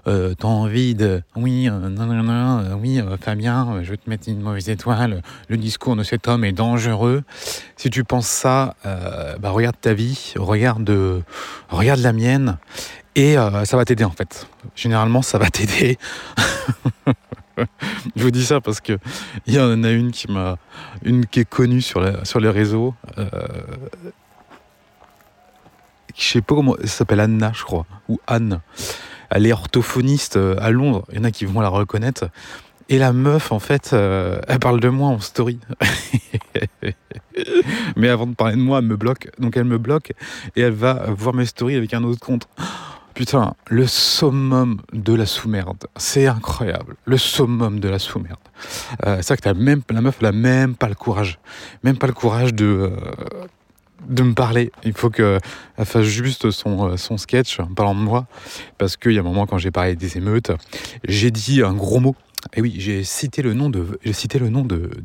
euh, 0.08 0.34
t'as 0.38 0.48
envie 0.48 0.94
de 0.94 1.24
oui, 1.36 1.70
non, 1.70 1.90
non, 1.90 2.78
oui, 2.82 3.00
Fabien, 3.22 3.82
je 3.82 3.92
vais 3.92 3.98
te 3.98 4.10
mettre 4.10 4.28
une 4.28 4.42
mauvaise 4.42 4.70
étoile. 4.70 5.22
Le 5.48 5.58
discours 5.58 5.96
de 5.96 6.04
cet 6.04 6.28
homme 6.28 6.44
est 6.44 6.52
dangereux. 6.52 7.24
Si 7.78 7.90
tu 7.90 8.04
penses 8.04 8.28
ça, 8.28 8.76
bah, 8.84 9.52
regarde 9.52 9.78
ta 9.80 9.94
vie, 9.94 10.34
regarde, 10.36 11.24
regarde 11.70 12.02
la 12.02 12.14
mienne 12.14 12.58
et 13.16 13.36
ça 13.36 13.78
va 13.78 13.86
t'aider 13.86 14.04
en 14.04 14.12
fait. 14.12 14.48
Généralement, 14.76 15.22
ça 15.22 15.38
va 15.38 15.50
t'aider. 15.50 15.98
je 18.16 18.24
vous 18.24 18.32
dis 18.32 18.46
ça 18.46 18.62
parce 18.62 18.82
que 18.82 18.98
il 19.46 19.54
y 19.54 19.60
en 19.60 19.84
a 19.84 19.92
une 19.92 20.12
qui 20.12 20.32
m'a, 20.32 20.58
une 21.04 21.26
qui 21.26 21.42
est 21.42 21.50
connue 21.50 21.82
sur, 21.82 22.02
les 22.02 22.50
réseaux. 22.50 22.94
Euh, 23.18 23.30
je 26.16 26.24
sais 26.24 26.42
pas 26.42 26.56
comment, 26.56 26.76
elle 26.78 26.90
s'appelle 26.90 27.20
Anna, 27.20 27.52
je 27.56 27.64
crois, 27.64 27.86
ou 28.10 28.20
Anne. 28.28 28.62
Elle 29.30 29.46
est 29.48 29.54
orthophoniste 29.54 30.36
euh, 30.38 30.56
à 30.60 30.72
Londres. 30.72 31.06
Il 31.12 31.18
y 31.18 31.20
en 31.20 31.24
a 31.24 31.32
qui 31.32 31.46
vont 31.46 31.62
la 31.62 31.70
reconnaître. 31.70 32.26
Et 32.90 32.98
la 32.98 33.14
meuf, 33.14 33.54
en 33.54 33.60
fait, 33.60 33.92
euh, 33.94 34.42
elle 34.50 34.60
parle 34.60 34.82
de 34.82 34.90
moi 34.90 35.08
en 35.08 35.20
story. 35.20 35.60
Mais 37.96 38.10
avant 38.10 38.28
de 38.28 38.36
parler 38.36 38.58
de 38.58 38.62
moi, 38.62 38.80
elle 38.80 38.86
me 38.86 38.98
bloque. 38.98 39.30
Donc 39.40 39.56
elle 39.56 39.64
me 39.64 39.78
bloque 39.78 40.12
et 40.58 40.62
elle 40.62 40.74
va 40.74 41.06
voir 41.12 41.34
mes 41.34 41.46
stories 41.46 41.78
avec 41.78 41.94
un 41.94 42.04
autre 42.04 42.20
compte. 42.20 42.50
Putain, 43.14 43.56
le 43.68 43.88
summum 43.88 44.80
de 44.94 45.14
la 45.14 45.26
sous-merde. 45.26 45.86
C'est 45.98 46.28
incroyable. 46.28 46.96
Le 47.06 47.18
summum 47.18 47.80
de 47.80 47.90
la 47.90 48.00
sous-merde. 48.00 48.40
Euh, 49.06 49.18
c'est 49.18 49.24
ça 49.24 49.38
que 49.38 49.50
même, 49.50 49.82
la 49.90 50.02
meuf, 50.02 50.18
elle 50.22 50.32
même 50.32 50.76
pas 50.76 50.88
le 50.88 50.96
courage. 50.96 51.40
Même 51.84 51.98
pas 51.98 52.08
le 52.08 52.14
courage 52.14 52.54
de, 52.54 52.66
euh, 54.10 54.24
me 54.24 54.34
parler. 54.34 54.72
Il 54.84 54.94
faut 54.94 55.10
qu'elle 55.10 55.40
fasse 55.84 56.06
juste 56.06 56.52
son, 56.52 56.92
euh, 56.92 56.98
son 56.98 57.18
sketch 57.18 57.60
en 57.60 57.74
parlant 57.74 57.96
de 57.96 58.00
moi. 58.00 58.28
Parce 58.78 58.96
qu'il 58.96 59.12
y 59.12 59.18
a 59.18 59.22
un 59.22 59.26
moment, 59.26 59.46
quand 59.46 59.58
j'ai 59.58 59.72
parlé 59.72 59.96
des 59.96 60.18
émeutes, 60.18 60.52
j'ai 61.04 61.32
dit 61.32 61.64
un 61.64 61.74
gros 61.74 62.00
mot. 62.00 62.16
Et 62.54 62.62
oui, 62.62 62.76
j'ai 62.78 63.04
cité 63.04 63.42
le 63.42 63.54
nom 63.54 63.70
de, 63.70 64.00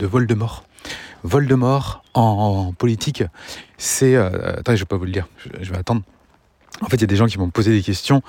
Voldemort. 0.07 0.65
Voldemort 1.25 2.05
en, 2.15 2.73
politique, 2.73 3.25
c'est. 3.79 4.15
attendez, 4.17 4.77
je 4.77 4.83
vais 4.83 4.87
pas 4.87 4.97
vous 4.97 5.05
le 5.05 5.13
dire. 5.13 5.27
je 5.61 5.71
vais 5.71 5.77
attendre. 5.77 6.03
En 6.83 6.87
fait, 6.87 6.97
il 6.97 7.00
y 7.02 7.04
a 7.04 7.09
des 7.09 7.16
gens 7.16 7.26
qui 7.26 7.38
m'ont 7.38 7.50
posé 7.50 7.73
des 7.73 7.83
questions 7.83 8.23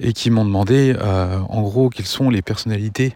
et 0.00 0.12
qui 0.12 0.30
m'ont 0.30 0.44
demandé, 0.44 0.94
euh, 0.98 1.38
en 1.48 1.62
gros, 1.62 1.88
quelles 1.88 2.06
sont 2.06 2.30
les 2.30 2.42
personnalités 2.42 3.12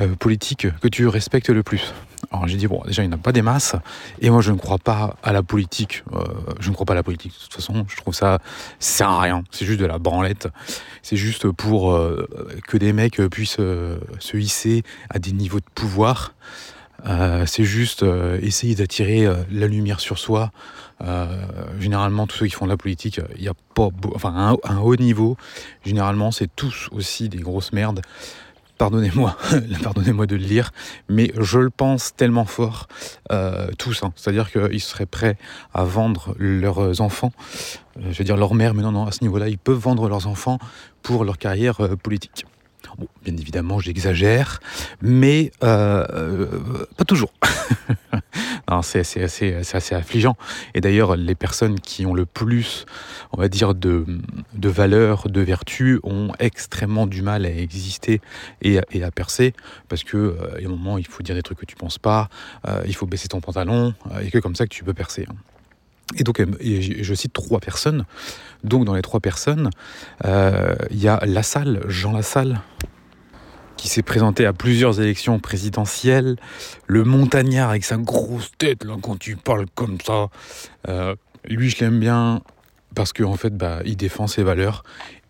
euh, 0.00 0.14
politiques 0.14 0.66
que 0.80 0.88
tu 0.88 1.06
respectes 1.06 1.50
le 1.50 1.62
plus. 1.62 1.92
Alors 2.32 2.48
j'ai 2.48 2.56
dit, 2.56 2.66
bon, 2.66 2.82
déjà, 2.86 3.02
il 3.02 3.08
n'y 3.08 3.14
en 3.14 3.18
a 3.18 3.20
pas 3.20 3.32
des 3.32 3.42
masses, 3.42 3.76
et 4.20 4.30
moi, 4.30 4.40
je 4.40 4.50
ne 4.50 4.56
crois 4.56 4.78
pas 4.78 5.16
à 5.22 5.32
la 5.32 5.42
politique. 5.42 6.04
Euh, 6.14 6.24
je 6.58 6.70
ne 6.70 6.74
crois 6.74 6.86
pas 6.86 6.94
à 6.94 6.96
la 6.96 7.02
politique, 7.02 7.32
de 7.32 7.38
toute 7.38 7.52
façon, 7.52 7.84
je 7.86 7.96
trouve 7.96 8.14
ça, 8.14 8.38
ça 8.78 8.96
sert 8.96 9.08
à 9.10 9.20
rien. 9.20 9.44
C'est 9.50 9.66
juste 9.66 9.80
de 9.80 9.86
la 9.86 9.98
branlette. 9.98 10.48
C'est 11.02 11.16
juste 11.16 11.50
pour 11.50 11.98
que 12.66 12.76
des 12.78 12.94
mecs 12.94 13.20
puissent 13.28 13.56
se 13.56 14.36
hisser 14.36 14.82
à 15.10 15.18
des 15.18 15.32
niveaux 15.32 15.60
de 15.60 15.70
pouvoir. 15.74 16.32
C'est 17.46 17.64
juste 17.64 18.04
essayer 18.42 18.74
d'attirer 18.74 19.28
la 19.50 19.66
lumière 19.66 20.00
sur 20.00 20.18
soi. 20.18 20.52
généralement, 21.78 22.26
tous 22.26 22.38
ceux 22.38 22.46
qui 22.46 22.52
font 22.52 22.64
de 22.64 22.70
la 22.70 22.76
politique, 22.76 23.20
il 23.36 23.42
n'y 23.42 23.48
a 23.48 23.54
pas, 23.74 23.88
enfin, 24.14 24.56
un 24.64 24.78
haut 24.78 24.96
niveau. 24.96 25.36
Généralement, 25.84 26.30
c'est 26.30 26.48
tous 26.54 26.88
aussi 26.92 27.28
des 27.28 27.38
grosses 27.38 27.72
merdes 27.72 28.00
pardonnez-moi, 28.78 29.36
pardonnez-moi 29.82 30.26
de 30.26 30.36
le 30.36 30.42
lire, 30.42 30.70
mais 31.08 31.32
je 31.38 31.58
le 31.58 31.70
pense 31.70 32.14
tellement 32.16 32.44
fort, 32.44 32.88
euh, 33.32 33.68
tous. 33.78 34.02
Hein. 34.02 34.12
C'est-à-dire 34.16 34.50
qu'ils 34.50 34.80
seraient 34.80 35.06
prêts 35.06 35.36
à 35.72 35.84
vendre 35.84 36.34
leurs 36.38 37.00
enfants, 37.00 37.32
euh, 37.98 38.12
je 38.12 38.18
veux 38.18 38.24
dire 38.24 38.36
leur 38.36 38.54
mère, 38.54 38.74
mais 38.74 38.82
non, 38.82 38.92
non, 38.92 39.06
à 39.06 39.12
ce 39.12 39.22
niveau-là, 39.22 39.48
ils 39.48 39.58
peuvent 39.58 39.78
vendre 39.78 40.08
leurs 40.08 40.26
enfants 40.26 40.58
pour 41.02 41.24
leur 41.24 41.38
carrière 41.38 41.80
euh, 41.80 41.96
politique. 41.96 42.46
Bien 43.24 43.36
évidemment, 43.36 43.80
j'exagère, 43.80 44.60
mais 45.00 45.50
euh, 45.62 46.06
euh, 46.12 46.86
pas 46.96 47.04
toujours. 47.04 47.32
c'est 48.82 49.22
assez, 49.22 49.94
affligeant. 49.94 50.36
Et 50.74 50.80
d'ailleurs, 50.80 51.16
les 51.16 51.34
personnes 51.34 51.80
qui 51.80 52.06
ont 52.06 52.14
le 52.14 52.26
plus, 52.26 52.86
on 53.32 53.40
va 53.40 53.48
dire, 53.48 53.74
de, 53.74 54.04
de 54.54 54.68
valeur, 54.68 55.28
de 55.28 55.40
vertu, 55.40 56.00
ont 56.02 56.32
extrêmement 56.38 57.06
du 57.06 57.22
mal 57.22 57.46
à 57.46 57.50
exister 57.50 58.20
et, 58.62 58.78
à 58.78 59.10
percer, 59.10 59.54
parce 59.88 60.04
que 60.04 60.16
euh, 60.16 60.62
a 60.62 60.64
un 60.64 60.68
moment, 60.68 60.98
il 60.98 61.06
faut 61.06 61.22
dire 61.22 61.34
des 61.34 61.42
trucs 61.42 61.58
que 61.58 61.66
tu 61.66 61.76
penses 61.76 61.98
pas, 61.98 62.28
il 62.86 62.94
faut 62.94 63.06
baisser 63.06 63.28
ton 63.28 63.40
pantalon, 63.40 63.94
et 64.22 64.30
que 64.30 64.38
comme 64.38 64.54
ça 64.54 64.64
que 64.64 64.74
tu 64.74 64.84
peux 64.84 64.94
percer. 64.94 65.26
Hein. 65.28 65.34
Et 66.16 66.22
donc, 66.22 66.42
je 66.60 67.14
cite 67.14 67.32
trois 67.32 67.60
personnes. 67.60 68.04
Donc, 68.64 68.84
dans 68.84 68.94
les 68.94 69.02
trois 69.02 69.20
personnes, 69.20 69.70
il 70.24 70.98
y 70.98 71.08
a 71.08 71.20
Lassalle, 71.24 71.82
Jean 71.86 72.12
Lassalle, 72.12 72.60
qui 73.84 73.90
s'est 73.90 74.02
présenté 74.02 74.46
à 74.46 74.54
plusieurs 74.54 75.00
élections 75.00 75.38
présidentielles, 75.38 76.36
le 76.86 77.04
montagnard 77.04 77.68
avec 77.68 77.84
sa 77.84 77.98
grosse 77.98 78.50
tête, 78.56 78.82
là, 78.82 78.96
quand 79.00 79.18
tu 79.18 79.36
parles 79.36 79.66
comme 79.74 79.98
ça, 80.00 80.28
euh, 80.88 81.14
lui 81.44 81.68
je 81.68 81.80
l'aime 81.80 82.00
bien 82.00 82.40
parce 82.94 83.12
qu'en 83.12 83.32
en 83.32 83.36
fait, 83.36 83.54
bah, 83.54 83.80
il 83.84 83.98
défend 83.98 84.26
ses 84.26 84.42
valeurs 84.42 84.84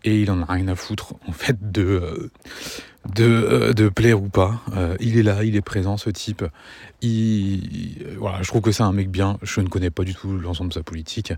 et 0.05 0.21
il 0.21 0.31
en 0.31 0.41
a 0.41 0.45
rien 0.45 0.69
à 0.69 0.75
foutre 0.75 1.15
en 1.27 1.33
fait 1.33 1.69
de, 1.71 1.83
euh, 1.83 2.31
de, 3.13 3.23
euh, 3.23 3.73
de, 3.73 3.89
plaire 3.89 4.21
ou 4.21 4.29
pas. 4.29 4.61
il 4.99 5.17
est 5.17 5.23
là, 5.23 5.43
il 5.43 5.55
est 5.55 5.61
présent, 5.61 5.97
ce 5.97 6.09
type. 6.09 6.43
Il, 7.01 8.15
voilà, 8.17 8.41
je 8.41 8.47
trouve 8.47 8.61
que 8.61 8.71
c'est 8.71 8.83
un 8.83 8.93
mec 8.93 9.09
bien. 9.09 9.37
Je 9.41 9.61
ne 9.61 9.67
connais 9.67 9.91
pas 9.91 10.03
du 10.03 10.15
tout 10.15 10.37
l'ensemble 10.37 10.69
de 10.69 10.75
sa 10.75 10.83
politique, 10.83 11.33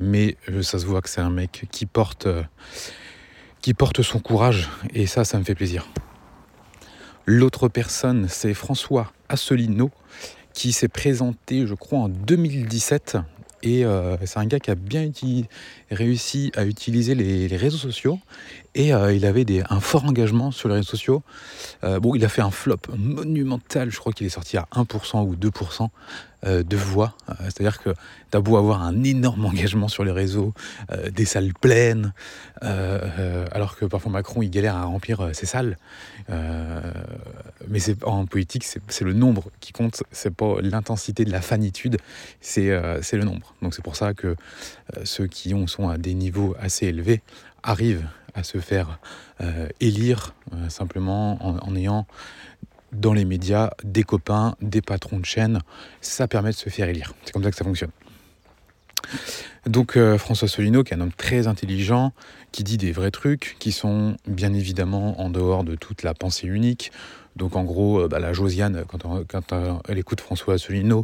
mais 0.00 0.36
ça 0.62 0.78
se 0.78 0.86
voit 0.86 1.00
que 1.00 1.08
c'est 1.08 1.20
un 1.20 1.30
mec 1.30 1.66
qui 1.70 1.86
porte, 1.86 2.26
son 4.02 4.18
courage 4.18 4.68
et 4.94 5.06
ça, 5.06 5.24
ça 5.24 5.38
me 5.38 5.44
fait 5.44 5.54
plaisir. 5.54 5.86
L'autre 7.26 7.68
personne, 7.68 8.26
c'est 8.28 8.52
François 8.52 9.12
Asselineau, 9.28 9.90
qui 10.54 10.72
s'est 10.72 10.88
présenté, 10.88 11.66
je 11.66 11.74
crois, 11.74 12.00
en 12.00 12.08
2017. 12.08 13.18
Et 13.62 13.84
euh, 13.84 14.16
c'est 14.24 14.38
un 14.38 14.46
gars 14.46 14.58
qui 14.58 14.70
a 14.72 14.74
bien 14.74 15.08
réussi 15.90 16.50
à 16.56 16.64
utiliser 16.64 17.14
les, 17.14 17.56
réseaux 17.56 17.78
sociaux. 17.78 18.18
Et 18.74 18.94
euh, 18.94 19.12
il 19.12 19.26
avait 19.26 19.44
un 19.68 19.80
fort 19.80 20.04
engagement 20.04 20.50
sur 20.50 20.68
les 20.68 20.76
réseaux 20.76 20.90
sociaux. 20.90 21.22
Euh, 21.84 22.00
bon, 22.00 22.14
il 22.14 22.24
a 22.24 22.28
fait 22.28 22.42
un 22.42 22.50
flop 22.50 22.78
monumental. 22.96 23.90
Je 23.90 23.98
crois 23.98 24.12
qu'il 24.12 24.26
est 24.26 24.30
sorti 24.30 24.56
à 24.56 24.66
1% 24.72 25.26
ou 25.26 25.36
2%. 25.36 25.88
Euh, 26.44 26.64
de 26.64 26.76
voix. 26.76 27.14
C'est-à-dire 27.38 27.80
que 27.80 27.90
tu 27.90 28.36
as 28.36 28.40
beau 28.40 28.56
avoir 28.56 28.82
un 28.82 29.04
énorme 29.04 29.44
engagement 29.44 29.86
sur 29.86 30.02
les 30.04 30.10
réseaux, 30.10 30.52
des 31.12 31.24
salles 31.24 31.52
pleines, 31.52 32.12
alors 32.60 33.76
que 33.76 33.84
parfois 33.84 34.10
Macron 34.10 34.42
il 34.42 34.50
galère 34.50 34.74
à 34.74 34.82
remplir 34.82 35.30
ses 35.34 35.46
salles. 35.46 35.76
mais 36.28 37.78
en 38.02 38.26
politique, 38.26 38.64
c'est 38.64 39.04
le 39.04 39.12
nombre 39.12 39.52
qui 39.60 39.72
compte, 39.72 40.02
c'est 40.10 40.34
pas 40.34 40.56
l'intensité 40.60 41.24
de 41.24 41.30
la 41.30 41.40
fanitude, 41.40 41.98
c'est 42.40 42.66
le 42.66 43.24
nombre. 43.24 43.54
Donc 43.62 43.72
c'est 43.76 43.84
pour 43.84 43.94
ça 43.94 44.12
que 44.12 44.34
ceux 45.04 45.28
qui 45.28 45.54
ont, 45.54 45.68
sont 45.68 45.90
à 45.90 45.96
des 45.96 46.14
niveaux 46.14 46.56
assez 46.58 46.86
élevés 46.86 47.22
arrivent 47.62 48.08
à 48.34 48.42
se 48.42 48.58
faire 48.58 48.98
élire 49.80 50.34
simplement 50.68 51.38
en 51.42 51.76
ayant 51.76 52.06
dans 52.92 53.12
les 53.12 53.24
médias 53.24 53.70
des 53.84 54.02
copains, 54.02 54.54
des 54.60 54.82
patrons 54.82 55.18
de 55.18 55.24
chaîne. 55.24 55.60
Ça 56.00 56.28
permet 56.28 56.50
de 56.50 56.56
se 56.56 56.68
faire 56.68 56.88
élire. 56.88 57.14
C'est 57.24 57.32
comme 57.32 57.42
ça 57.42 57.50
que 57.50 57.56
ça 57.56 57.64
fonctionne. 57.64 57.90
Donc 59.66 59.96
euh, 59.96 60.18
François 60.18 60.48
Solino, 60.48 60.84
qui 60.84 60.92
est 60.92 60.96
un 60.96 61.00
homme 61.00 61.12
très 61.12 61.46
intelligent, 61.46 62.12
qui 62.50 62.64
dit 62.64 62.78
des 62.78 62.92
vrais 62.92 63.10
trucs, 63.10 63.56
qui 63.58 63.72
sont 63.72 64.16
bien 64.26 64.52
évidemment 64.52 65.20
en 65.20 65.30
dehors 65.30 65.64
de 65.64 65.74
toute 65.74 66.02
la 66.02 66.14
pensée 66.14 66.46
unique. 66.46 66.92
Donc 67.36 67.56
en 67.56 67.64
gros, 67.64 68.00
euh, 68.00 68.08
bah, 68.08 68.18
la 68.18 68.32
Josiane, 68.32 68.84
quand, 68.88 69.24
quand 69.26 69.54
elle 69.88 69.98
écoute 69.98 70.20
François 70.20 70.54
Asselineau, 70.54 71.02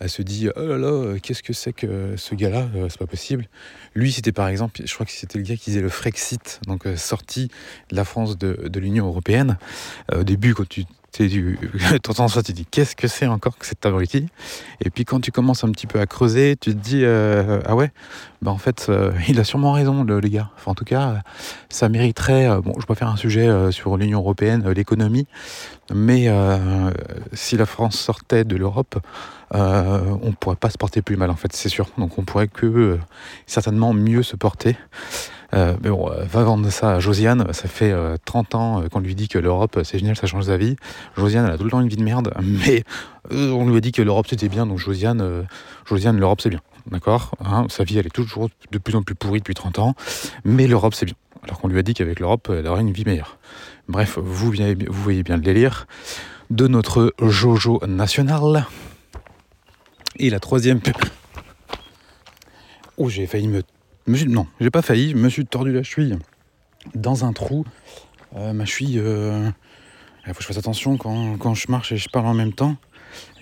elle 0.00 0.10
se 0.10 0.22
dit 0.22 0.48
Oh 0.56 0.62
là 0.62 0.78
là, 0.78 1.18
qu'est-ce 1.20 1.42
que 1.42 1.52
c'est 1.52 1.72
que 1.72 2.16
ce 2.16 2.34
gars-là 2.34 2.68
C'est 2.88 2.98
pas 2.98 3.06
possible. 3.06 3.46
Lui, 3.94 4.12
c'était 4.12 4.32
par 4.32 4.48
exemple, 4.48 4.80
je 4.84 4.92
crois 4.92 5.06
que 5.06 5.12
c'était 5.12 5.38
le 5.38 5.44
gars 5.44 5.56
qui 5.56 5.70
disait 5.70 5.80
le 5.80 5.88
Frexit, 5.88 6.60
donc 6.66 6.86
euh, 6.86 6.96
sorti 6.96 7.48
de 7.90 7.96
la 7.96 8.04
France 8.04 8.38
de, 8.38 8.68
de 8.68 8.80
l'Union 8.80 9.06
Européenne. 9.06 9.58
au 10.14 10.24
début, 10.24 10.54
quand 10.54 10.68
tu 10.68 10.84
tu 11.12 11.58
entends 12.08 12.28
ça, 12.28 12.42
tu 12.42 12.52
dis 12.52 12.66
qu'est-ce 12.66 12.94
que 12.94 13.08
c'est 13.08 13.26
encore 13.26 13.56
que 13.58 13.66
cette 13.66 13.84
abruti? 13.86 14.26
Et 14.80 14.90
puis 14.90 15.04
quand 15.04 15.20
tu 15.20 15.32
commences 15.32 15.64
un 15.64 15.70
petit 15.70 15.86
peu 15.86 16.00
à 16.00 16.06
creuser, 16.06 16.56
tu 16.56 16.74
te 16.74 16.78
dis 16.78 17.04
euh, 17.04 17.60
ah 17.66 17.74
ouais, 17.74 17.90
bah 18.42 18.50
en 18.50 18.58
fait 18.58 18.86
euh, 18.88 19.12
il 19.28 19.40
a 19.40 19.44
sûrement 19.44 19.72
raison 19.72 20.04
le, 20.04 20.20
gars. 20.20 20.50
Enfin, 20.56 20.72
en 20.72 20.74
tout 20.74 20.84
cas, 20.84 21.22
ça 21.68 21.88
mériterait. 21.88 22.48
Euh, 22.48 22.60
bon, 22.60 22.74
je 22.78 22.86
peux 22.86 22.94
faire 22.94 23.08
un 23.08 23.16
sujet 23.16 23.48
sur 23.72 23.96
l'Union 23.96 24.20
européenne, 24.20 24.68
l'économie, 24.70 25.26
mais 25.94 26.28
si 27.32 27.56
la 27.56 27.66
France 27.66 27.98
sortait 27.98 28.44
de 28.44 28.56
l'Europe, 28.56 28.98
on 29.52 30.32
pourrait 30.38 30.56
pas 30.56 30.70
se 30.70 30.78
porter 30.78 31.02
plus 31.02 31.16
mal 31.16 31.30
en 31.30 31.36
fait, 31.36 31.52
c'est 31.52 31.68
sûr. 31.68 31.88
Donc 31.96 32.18
on 32.18 32.22
pourrait 32.22 32.48
que 32.48 32.98
certainement 33.46 33.92
mieux 33.94 34.22
se 34.22 34.36
porter. 34.36 34.76
Euh, 35.54 35.76
mais 35.82 35.88
bon, 35.88 36.10
euh, 36.10 36.24
va 36.24 36.42
vendre 36.42 36.68
ça 36.70 36.96
à 36.96 37.00
Josiane, 37.00 37.52
ça 37.52 37.68
fait 37.68 37.94
30 38.26 38.54
euh, 38.54 38.58
ans 38.58 38.82
qu'on 38.90 39.00
lui 39.00 39.14
dit 39.14 39.28
que 39.28 39.38
l'Europe 39.38 39.80
c'est 39.82 39.98
génial, 39.98 40.16
ça 40.16 40.26
change 40.26 40.44
sa 40.44 40.56
vie. 40.56 40.76
Josiane, 41.16 41.46
elle 41.46 41.52
a 41.52 41.58
tout 41.58 41.64
le 41.64 41.70
temps 41.70 41.80
une 41.80 41.88
vie 41.88 41.96
de 41.96 42.02
merde, 42.02 42.34
mais 42.42 42.84
on 43.30 43.68
lui 43.68 43.76
a 43.76 43.80
dit 43.80 43.92
que 43.92 44.02
l'Europe 44.02 44.26
c'était 44.28 44.48
bien, 44.48 44.66
donc 44.66 44.78
Josiane, 44.78 45.46
Josiane 45.86 46.18
l'Europe 46.18 46.40
c'est 46.40 46.50
bien. 46.50 46.60
D'accord? 46.90 47.34
Hein, 47.44 47.66
Sa 47.68 47.84
vie 47.84 47.98
elle 47.98 48.06
est 48.06 48.14
toujours 48.14 48.48
de 48.70 48.78
plus 48.78 48.94
en 48.94 49.02
plus 49.02 49.14
pourrie 49.14 49.40
depuis 49.40 49.54
30 49.54 49.78
ans, 49.78 49.94
mais 50.44 50.66
l'Europe 50.66 50.94
c'est 50.94 51.06
bien. 51.06 51.14
Alors 51.44 51.60
qu'on 51.60 51.68
lui 51.68 51.78
a 51.78 51.82
dit 51.82 51.94
qu'avec 51.94 52.20
l'Europe 52.20 52.50
elle 52.52 52.66
aurait 52.66 52.82
une 52.82 52.92
vie 52.92 53.04
meilleure. 53.04 53.38
Bref, 53.88 54.18
vous, 54.18 54.52
vous 54.52 55.02
voyez 55.02 55.22
bien 55.22 55.36
le 55.36 55.42
délire 55.42 55.86
de 56.50 56.66
notre 56.66 57.14
Jojo 57.20 57.80
national. 57.86 58.66
Et 60.16 60.30
la 60.30 60.40
troisième. 60.40 60.80
Oh, 63.00 63.08
j'ai 63.08 63.28
failli 63.28 63.46
me 63.46 63.62
non, 64.08 64.46
j'ai 64.60 64.70
pas 64.70 64.82
failli, 64.82 65.10
je 65.10 65.16
me 65.16 65.28
suis 65.28 65.44
tordu 65.44 65.72
la 65.72 65.82
cheville 65.82 66.18
dans 66.94 67.24
un 67.24 67.32
trou. 67.32 67.64
Euh, 68.36 68.52
ma 68.52 68.64
cheville, 68.64 68.98
euh, 68.98 69.50
il 70.26 70.32
faut 70.32 70.38
que 70.38 70.42
je 70.42 70.46
fasse 70.46 70.58
attention 70.58 70.96
quand, 70.96 71.54
je 71.54 71.70
marche 71.70 71.92
et 71.92 71.96
je 71.96 72.08
parle 72.08 72.26
en 72.26 72.34
même 72.34 72.52
temps. 72.52 72.76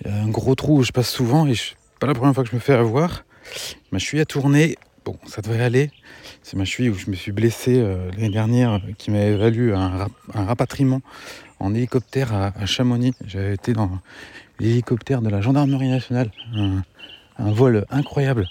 un 0.05 0.27
gros 0.27 0.55
trou 0.55 0.79
où 0.79 0.83
je 0.83 0.91
passe 0.91 1.09
souvent 1.09 1.47
et 1.47 1.53
pas 1.99 2.07
la 2.07 2.13
première 2.13 2.33
fois 2.33 2.43
que 2.43 2.49
je 2.49 2.55
me 2.55 2.59
fais 2.61 2.73
avoir. 2.73 3.23
Ma 3.91 3.99
cheville 3.99 4.21
a 4.21 4.25
tourné. 4.25 4.77
Bon, 5.05 5.17
ça 5.25 5.41
devrait 5.41 5.63
aller. 5.63 5.89
C'est 6.43 6.57
ma 6.57 6.65
cheville 6.65 6.89
où 6.89 6.95
je 6.95 7.09
me 7.09 7.15
suis 7.15 7.31
blessé 7.31 7.79
euh, 7.79 8.11
l'année 8.11 8.29
dernière 8.29 8.81
qui 8.97 9.09
m'avait 9.11 9.37
valu 9.37 9.73
un, 9.73 10.07
rapatriement 10.33 11.01
en 11.59 11.73
hélicoptère 11.73 12.33
à, 12.33 12.65
Chamonix. 12.65 13.13
J'avais 13.25 13.53
été 13.53 13.73
dans 13.73 13.99
l'hélicoptère 14.59 15.21
de 15.21 15.29
la 15.29 15.39
gendarmerie 15.39 15.89
nationale. 15.89 16.31
Vol 17.39 17.85
incroyable. 17.89 18.47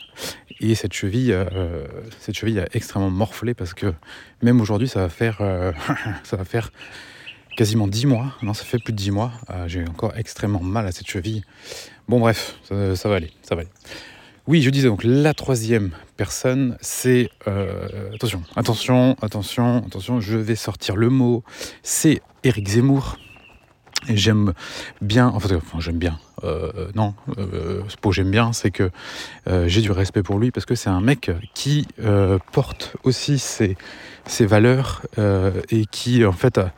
Et 0.61 0.75
cette 0.75 0.93
cheville, 0.93 1.33
euh, 1.33 1.87
cette 2.21 2.37
cheville 2.37 2.61
a 2.61 2.67
extrêmement 2.73 3.11
morflé 3.11 3.55
parce 3.55 3.75
que 3.75 3.93
même 4.43 4.61
aujourd'hui, 4.61 4.89
ça 4.89 5.01
va 5.01 5.09
faire, 5.09 5.39
euh, 5.41 5.73
quasiment 7.57 7.89
10 7.89 8.07
mois. 8.07 8.33
Non, 8.43 8.55
ça 8.55 8.65
fait 8.65 8.79
plus 8.79 8.93
de 8.93 8.99
10 8.99 9.11
mois. 9.11 9.33
Euh, 9.51 9.69
j'ai 9.69 9.87
encore 9.87 10.17
extrêmement 10.17 10.63
mal 10.63 10.87
à 10.87 10.93
cette 10.93 11.09
cheville. 11.09 11.43
Bon, 12.09 12.21
bref, 12.21 12.57
ça, 12.65 13.09
va 13.09 13.17
aller, 13.17 13.33
ça 13.43 13.55
va 13.55 13.63
aller. 13.63 13.71
Oui, 14.47 14.63
je 14.63 14.71
disais 14.71 14.89
donc 14.89 15.03
la 15.03 15.35
troisième 15.35 15.91
personne, 16.17 16.79
c'est 16.81 17.31
attention, 18.15 18.43
attention, 18.55 19.17
attention, 19.21 19.85
attention. 19.85 20.21
Je 20.21 20.37
vais 20.37 20.55
sortir 20.55 20.95
le 20.97 21.11
mot. 21.11 21.43
C'est 21.83 22.23
Éric 22.45 22.69
Zemmour. 22.69 23.19
J'aime 24.09 24.53
bien, 25.01 25.29
enfin, 25.29 25.81
j'aime 25.81 25.99
bien, 25.99 26.19
euh, 26.45 26.91
non, 26.95 27.15
euh, 27.39 27.83
ce 27.89 27.97
que 27.97 28.13
j'aime 28.13 28.31
bien, 28.31 28.53
c'est 28.53 28.71
que 28.71 28.91
euh, 29.49 29.67
j'ai 29.69 29.81
du 29.81 29.91
respect 29.91 30.23
pour 30.23 30.39
lui 30.39 30.51
parce 30.51 30.67
que 30.67 30.75
c'est 30.75 30.91
un 30.91 31.01
mec 31.01 31.31
qui 31.55 31.89
porte 32.53 32.97
aussi 33.05 33.39
ses, 33.39 33.77
valeurs 34.41 35.03
et 35.71 35.87
qui, 35.87 36.25
en 36.25 36.33
fait, 36.33 36.59
a, 36.59 36.73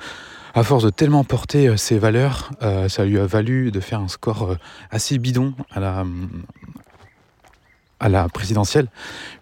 à 0.54 0.62
force 0.62 0.84
de 0.84 0.90
tellement 0.90 1.24
porter 1.24 1.76
ses 1.76 1.98
valeurs, 1.98 2.50
ça 2.88 3.04
lui 3.04 3.18
a 3.18 3.26
valu 3.26 3.70
de 3.70 3.80
faire 3.80 4.00
un 4.00 4.08
score 4.08 4.56
assez 4.90 5.18
bidon 5.18 5.54
à 5.70 5.80
la, 5.80 6.04
à 8.00 8.08
la 8.08 8.28
présidentielle, 8.28 8.86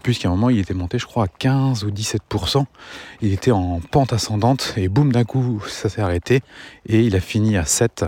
puisqu'à 0.03 0.29
un 0.29 0.31
moment 0.31 0.51
il 0.51 0.59
était 0.59 0.75
monté, 0.75 0.99
je 0.99 1.07
crois, 1.07 1.25
à 1.25 1.29
15 1.29 1.85
ou 1.85 1.91
17%. 1.91 2.65
Il 3.23 3.33
était 3.33 3.51
en 3.51 3.81
pente 3.81 4.13
ascendante 4.13 4.75
et 4.77 4.89
boum, 4.89 5.13
d'un 5.13 5.25
coup, 5.25 5.63
ça 5.69 5.89
s'est 5.89 6.01
arrêté 6.01 6.41
et 6.87 7.01
il 7.01 7.17
a 7.17 7.21
fini 7.21 7.57
à 7.57 7.65
7. 7.65 8.05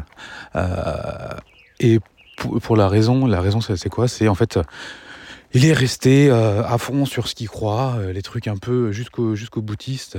et 1.80 2.00
pour, 2.36 2.76
la 2.76 2.88
raison, 2.88 3.26
la 3.26 3.40
raison 3.40 3.60
c'est 3.60 3.88
quoi? 3.88 4.06
C'est 4.06 4.28
en 4.28 4.34
fait 4.34 4.58
il 5.54 5.64
est 5.64 5.72
resté 5.72 6.28
euh, 6.30 6.62
à 6.62 6.76
fond 6.76 7.06
sur 7.06 7.26
ce 7.26 7.34
qu'il 7.34 7.48
croit, 7.48 7.94
euh, 7.98 8.12
les 8.12 8.20
trucs 8.20 8.48
un 8.48 8.58
peu 8.58 8.92
jusqu'au 8.92 9.34
jusqu'au 9.34 9.62
boutiste. 9.62 10.18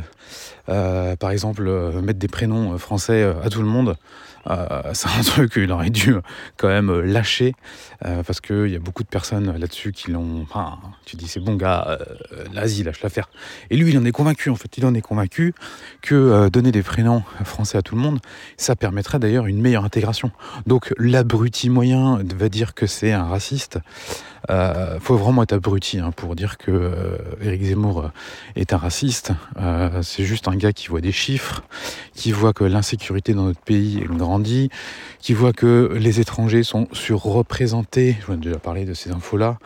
Euh, 0.69 1.15
par 1.15 1.29
exemple, 1.29 1.63
mettre 2.01 2.19
des 2.19 2.27
prénoms 2.27 2.77
français 2.77 3.23
à 3.43 3.49
tout 3.49 3.61
le 3.61 3.67
monde. 3.67 3.95
C'est 4.93 5.09
un 5.09 5.21
truc 5.25 5.53
qu'il 5.53 5.71
aurait 5.71 5.89
dû 5.89 6.15
quand 6.57 6.67
même 6.67 7.01
lâcher 7.01 7.53
parce 8.01 8.41
qu'il 8.41 8.67
y 8.67 8.75
a 8.75 8.79
beaucoup 8.79 9.03
de 9.03 9.09
personnes 9.09 9.57
là-dessus 9.57 9.91
qui 9.91 10.11
l'ont. 10.11 10.41
Enfin, 10.41 10.79
tu 11.05 11.15
dis 11.15 11.27
c'est 11.27 11.39
bon 11.39 11.55
gars, 11.55 11.99
l'Asie 12.53 12.83
lâche 12.83 13.01
l'affaire. 13.01 13.29
Et 13.69 13.77
lui, 13.77 13.91
il 13.91 13.97
en 13.97 14.05
est 14.05 14.11
convaincu 14.11 14.49
en 14.49 14.55
fait. 14.55 14.77
Il 14.77 14.85
en 14.85 14.93
est 14.93 15.01
convaincu 15.01 15.53
que 16.01 16.49
donner 16.49 16.71
des 16.71 16.83
prénoms 16.83 17.23
français 17.43 17.77
à 17.77 17.81
tout 17.81 17.95
le 17.95 18.01
monde, 18.01 18.19
ça 18.57 18.75
permettrait 18.75 19.19
d'ailleurs 19.19 19.45
une 19.45 19.61
meilleure 19.61 19.85
intégration. 19.85 20.31
Donc 20.65 20.93
l'abruti 20.97 21.69
moyen 21.69 22.19
va 22.35 22.49
dire 22.49 22.73
que 22.73 22.87
c'est 22.87 23.11
un 23.11 23.25
raciste. 23.25 23.79
Euh, 24.49 24.99
faut 24.99 25.17
vraiment 25.17 25.43
être 25.43 25.53
abruti 25.53 25.99
hein, 25.99 26.11
pour 26.15 26.35
dire 26.35 26.57
que 26.57 26.71
euh, 26.71 27.17
Éric 27.41 27.63
Zemmour 27.63 27.99
euh, 27.99 28.07
est 28.55 28.73
un 28.73 28.77
raciste. 28.77 29.31
Euh, 29.59 30.01
c'est 30.01 30.23
juste 30.23 30.47
un 30.47 30.55
gars 30.55 30.73
qui 30.73 30.87
voit 30.87 31.01
des 31.01 31.11
chiffres, 31.11 31.63
qui 32.13 32.31
voit 32.31 32.53
que 32.53 32.63
l'insécurité 32.63 33.33
dans 33.33 33.43
notre 33.43 33.61
pays 33.61 34.03
grandit, 34.09 34.69
qui 35.19 35.33
voit 35.33 35.53
que 35.53 35.95
les 35.99 36.19
étrangers 36.19 36.63
sont 36.63 36.87
surreprésentés. 36.91 38.17
Je 38.21 38.25
vous 38.27 38.33
ai 38.33 38.37
déjà 38.37 38.59
parlé 38.59 38.85
de 38.85 38.93
ces 38.93 39.11
infos-là. 39.11 39.57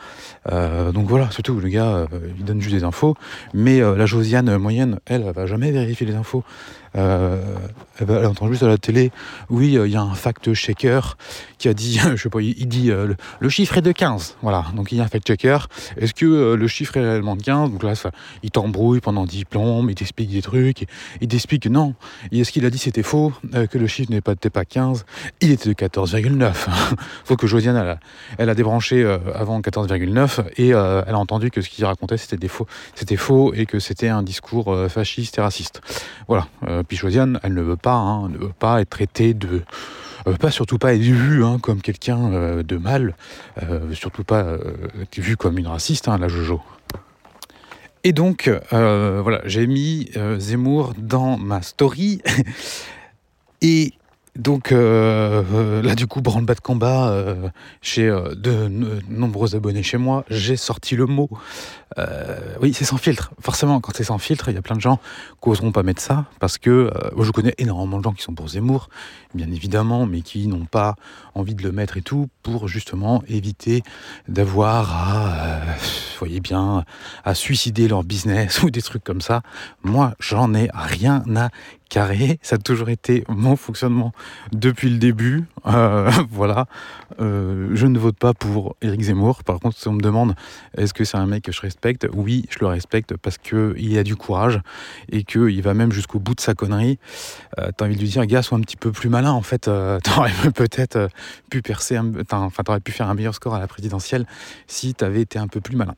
donc 0.92 1.08
voilà, 1.08 1.30
surtout 1.30 1.58
le 1.60 1.68
gars, 1.68 2.06
il 2.38 2.44
donne 2.44 2.60
juste 2.60 2.74
des 2.74 2.84
infos. 2.84 3.14
Mais 3.52 3.80
la 3.80 4.06
Josiane 4.06 4.56
moyenne, 4.56 4.98
elle, 5.06 5.24
elle 5.26 5.32
va 5.32 5.46
jamais 5.46 5.70
vérifier 5.70 6.06
les 6.06 6.14
infos. 6.14 6.44
Euh, 6.96 7.40
elle, 7.98 8.26
entend 8.26 8.48
juste 8.48 8.62
à 8.62 8.68
la 8.68 8.78
télé, 8.78 9.10
oui, 9.50 9.76
euh, 9.76 9.88
il 9.88 9.92
y 9.92 9.96
a 9.96 10.02
un 10.02 10.14
fact-checker 10.14 11.00
qui 11.58 11.68
a 11.68 11.74
dit, 11.74 11.98
je 12.14 12.22
sais 12.22 12.28
pas, 12.28 12.40
il, 12.40 12.68
dit 12.68 12.90
euh, 12.90 13.14
le, 13.40 13.48
chiffre 13.48 13.78
est 13.78 13.82
de 13.82 13.92
15. 13.92 14.36
Voilà, 14.42 14.63
donc 14.72 14.92
il 14.92 14.98
y 14.98 15.00
a 15.00 15.04
un 15.04 15.08
fact-checker. 15.08 15.58
Est-ce 15.96 16.14
que 16.14 16.54
le 16.54 16.68
chiffre 16.68 16.96
est 16.96 17.00
réellement 17.00 17.36
de 17.36 17.42
15 17.42 17.70
Donc 17.70 17.82
là, 17.82 17.94
il 18.42 18.50
t'embrouille 18.50 19.00
pendant 19.00 19.24
10 19.24 19.44
plombes, 19.44 19.90
il 19.90 19.94
t'explique 19.94 20.30
des 20.30 20.42
trucs, 20.42 20.86
il 21.20 21.28
t'explique 21.28 21.64
que 21.64 21.68
non. 21.68 21.94
Et 22.32 22.44
ce 22.44 22.52
qu'il 22.52 22.64
a 22.66 22.70
dit 22.70 22.78
c'était 22.78 23.02
faux, 23.02 23.32
que 23.70 23.78
le 23.78 23.86
chiffre 23.86 24.10
n'était 24.10 24.50
pas, 24.50 24.60
pas 24.60 24.64
15, 24.64 25.04
il 25.40 25.50
était 25.50 25.68
de 25.68 25.74
14,9. 25.74 26.52
Faut 27.24 27.36
que 27.36 27.46
Josiane, 27.46 27.76
elle 27.76 27.88
a, 27.88 27.98
elle 28.38 28.50
a 28.50 28.54
débranché 28.54 29.04
avant 29.34 29.60
14,9 29.60 30.44
et 30.56 30.68
elle 30.68 30.74
a 30.74 31.18
entendu 31.18 31.50
que 31.50 31.60
ce 31.60 31.68
qu'il 31.68 31.84
racontait 31.84 32.16
c'était 32.16 32.48
faux, 32.48 32.66
c'était 32.94 33.16
faux 33.16 33.52
et 33.54 33.66
que 33.66 33.78
c'était 33.78 34.08
un 34.08 34.22
discours 34.22 34.74
fasciste 34.88 35.38
et 35.38 35.40
raciste. 35.40 35.80
Voilà. 36.28 36.46
Puis 36.88 36.96
Josiane, 36.96 37.40
elle 37.42 37.54
ne 37.54 37.62
veut 37.62 37.76
pas, 37.76 37.94
hein, 37.94 38.28
ne 38.28 38.38
veut 38.38 38.52
pas 38.58 38.80
être 38.80 38.90
traitée 38.90 39.34
de, 39.34 39.54
euh, 39.54 39.64
pas 40.32 40.50
surtout 40.50 40.78
pas 40.78 40.94
être 40.94 41.00
vue 41.00 41.44
hein, 41.44 41.58
comme 41.60 41.80
quelqu'un 41.80 42.32
euh, 42.32 42.62
de 42.62 42.76
mal, 42.76 43.16
euh, 43.62 43.92
surtout 43.92 44.24
pas 44.24 44.56
être 45.00 45.18
vue 45.18 45.36
comme 45.36 45.58
une 45.58 45.66
raciste, 45.66 46.08
hein, 46.08 46.18
la 46.18 46.28
Jojo. 46.28 46.62
Et 48.06 48.12
donc, 48.12 48.50
voilà, 48.70 49.40
j'ai 49.46 49.66
mis 49.66 50.10
Zemmour 50.38 50.92
dans 50.98 51.38
ma 51.38 51.62
story. 51.62 52.20
Et 53.62 53.94
donc 54.36 54.70
là, 54.70 55.94
du 55.94 56.06
coup, 56.06 56.20
branle-bas 56.20 56.54
de 56.54 56.60
combat 56.60 57.24
chez 57.82 58.06
de 58.06 58.68
nombreux 59.08 59.54
abonnés 59.54 59.82
chez 59.82 59.98
moi. 59.98 60.24
J'ai 60.28 60.56
sorti 60.56 60.96
le 60.96 61.06
mot 61.06 61.30
euh, 61.98 62.56
oui, 62.60 62.74
c'est 62.74 62.84
sans 62.84 62.96
filtre. 62.96 63.32
Forcément, 63.40 63.80
quand 63.80 63.92
c'est 63.94 64.04
sans 64.04 64.18
filtre, 64.18 64.48
il 64.48 64.54
y 64.54 64.58
a 64.58 64.62
plein 64.62 64.76
de 64.76 64.80
gens 64.80 64.98
qui 65.42 65.48
n'oseront 65.48 65.72
pas 65.72 65.82
mettre 65.82 66.02
ça 66.02 66.26
parce 66.40 66.58
que 66.58 66.70
euh, 66.70 67.22
je 67.22 67.30
connais 67.30 67.54
énormément 67.58 67.98
de 67.98 68.02
gens 68.02 68.12
qui 68.12 68.22
sont 68.22 68.34
pour 68.34 68.48
Zemmour, 68.48 68.88
bien 69.34 69.50
évidemment, 69.50 70.06
mais 70.06 70.22
qui 70.22 70.46
n'ont 70.48 70.64
pas 70.64 70.96
envie 71.34 71.54
de 71.54 71.62
le 71.62 71.72
mettre 71.72 71.96
et 71.96 72.02
tout 72.02 72.28
pour 72.42 72.68
justement 72.68 73.22
éviter 73.28 73.82
d'avoir 74.28 74.94
à, 74.94 75.26
euh, 75.26 75.58
voyez 76.18 76.40
bien, 76.40 76.84
à 77.24 77.34
suicider 77.34 77.86
leur 77.86 78.02
business 78.02 78.62
ou 78.62 78.70
des 78.70 78.82
trucs 78.82 79.04
comme 79.04 79.20
ça. 79.20 79.42
Moi, 79.82 80.14
j'en 80.18 80.54
ai 80.54 80.68
rien 80.74 81.22
à 81.36 81.50
carrer. 81.94 82.40
Ça 82.42 82.56
a 82.56 82.58
toujours 82.58 82.88
été 82.88 83.22
mon 83.28 83.54
fonctionnement 83.54 84.12
depuis 84.52 84.90
le 84.90 84.98
début. 84.98 85.44
voilà. 86.30 86.66
je 87.20 87.86
ne 87.86 87.98
vote 87.98 88.16
pas 88.16 88.34
pour 88.34 88.74
Éric 88.82 89.02
Zemmour. 89.02 89.44
Par 89.44 89.60
contre, 89.60 89.78
si 89.78 89.86
on 89.86 89.92
me 89.92 90.00
demande 90.00 90.34
est-ce 90.76 90.92
que 90.92 91.04
c'est 91.04 91.16
un 91.16 91.26
mec 91.26 91.44
que 91.44 91.52
je 91.52 91.60
respecte? 91.60 92.08
Oui, 92.12 92.46
je 92.50 92.58
le 92.58 92.66
respecte 92.66 93.16
parce 93.16 93.38
qu'il 93.38 93.96
a 93.96 94.02
du 94.02 94.16
courage 94.16 94.60
et 95.10 95.22
qu'il 95.22 95.62
va 95.62 95.72
même 95.74 95.92
jusqu'au 95.92 96.18
bout 96.18 96.34
de 96.34 96.40
sa 96.40 96.54
connerie. 96.54 96.98
Euh, 97.60 97.70
t'as 97.76 97.84
envie 97.84 97.94
de 97.94 98.00
lui 98.00 98.08
dire, 98.08 98.26
gars, 98.26 98.42
sois 98.42 98.58
un 98.58 98.62
petit 98.62 98.76
peu 98.76 98.90
plus 98.90 99.08
malin. 99.08 99.30
En 99.30 99.42
fait, 99.42 99.68
euh, 99.68 100.00
t'aurais 100.02 100.32
peut-être 100.54 100.96
euh, 100.96 101.08
pu 101.48 101.62
percer, 101.62 101.98
enfin, 101.98 102.50
t'aurais 102.64 102.80
pu 102.80 102.90
faire 102.90 103.08
un 103.08 103.14
meilleur 103.14 103.34
score 103.34 103.54
à 103.54 103.60
la 103.60 103.68
présidentielle 103.68 104.26
si 104.66 104.94
t'avais 104.94 105.20
été 105.20 105.38
un 105.38 105.48
peu 105.48 105.60
plus 105.60 105.76
malin. 105.76 105.94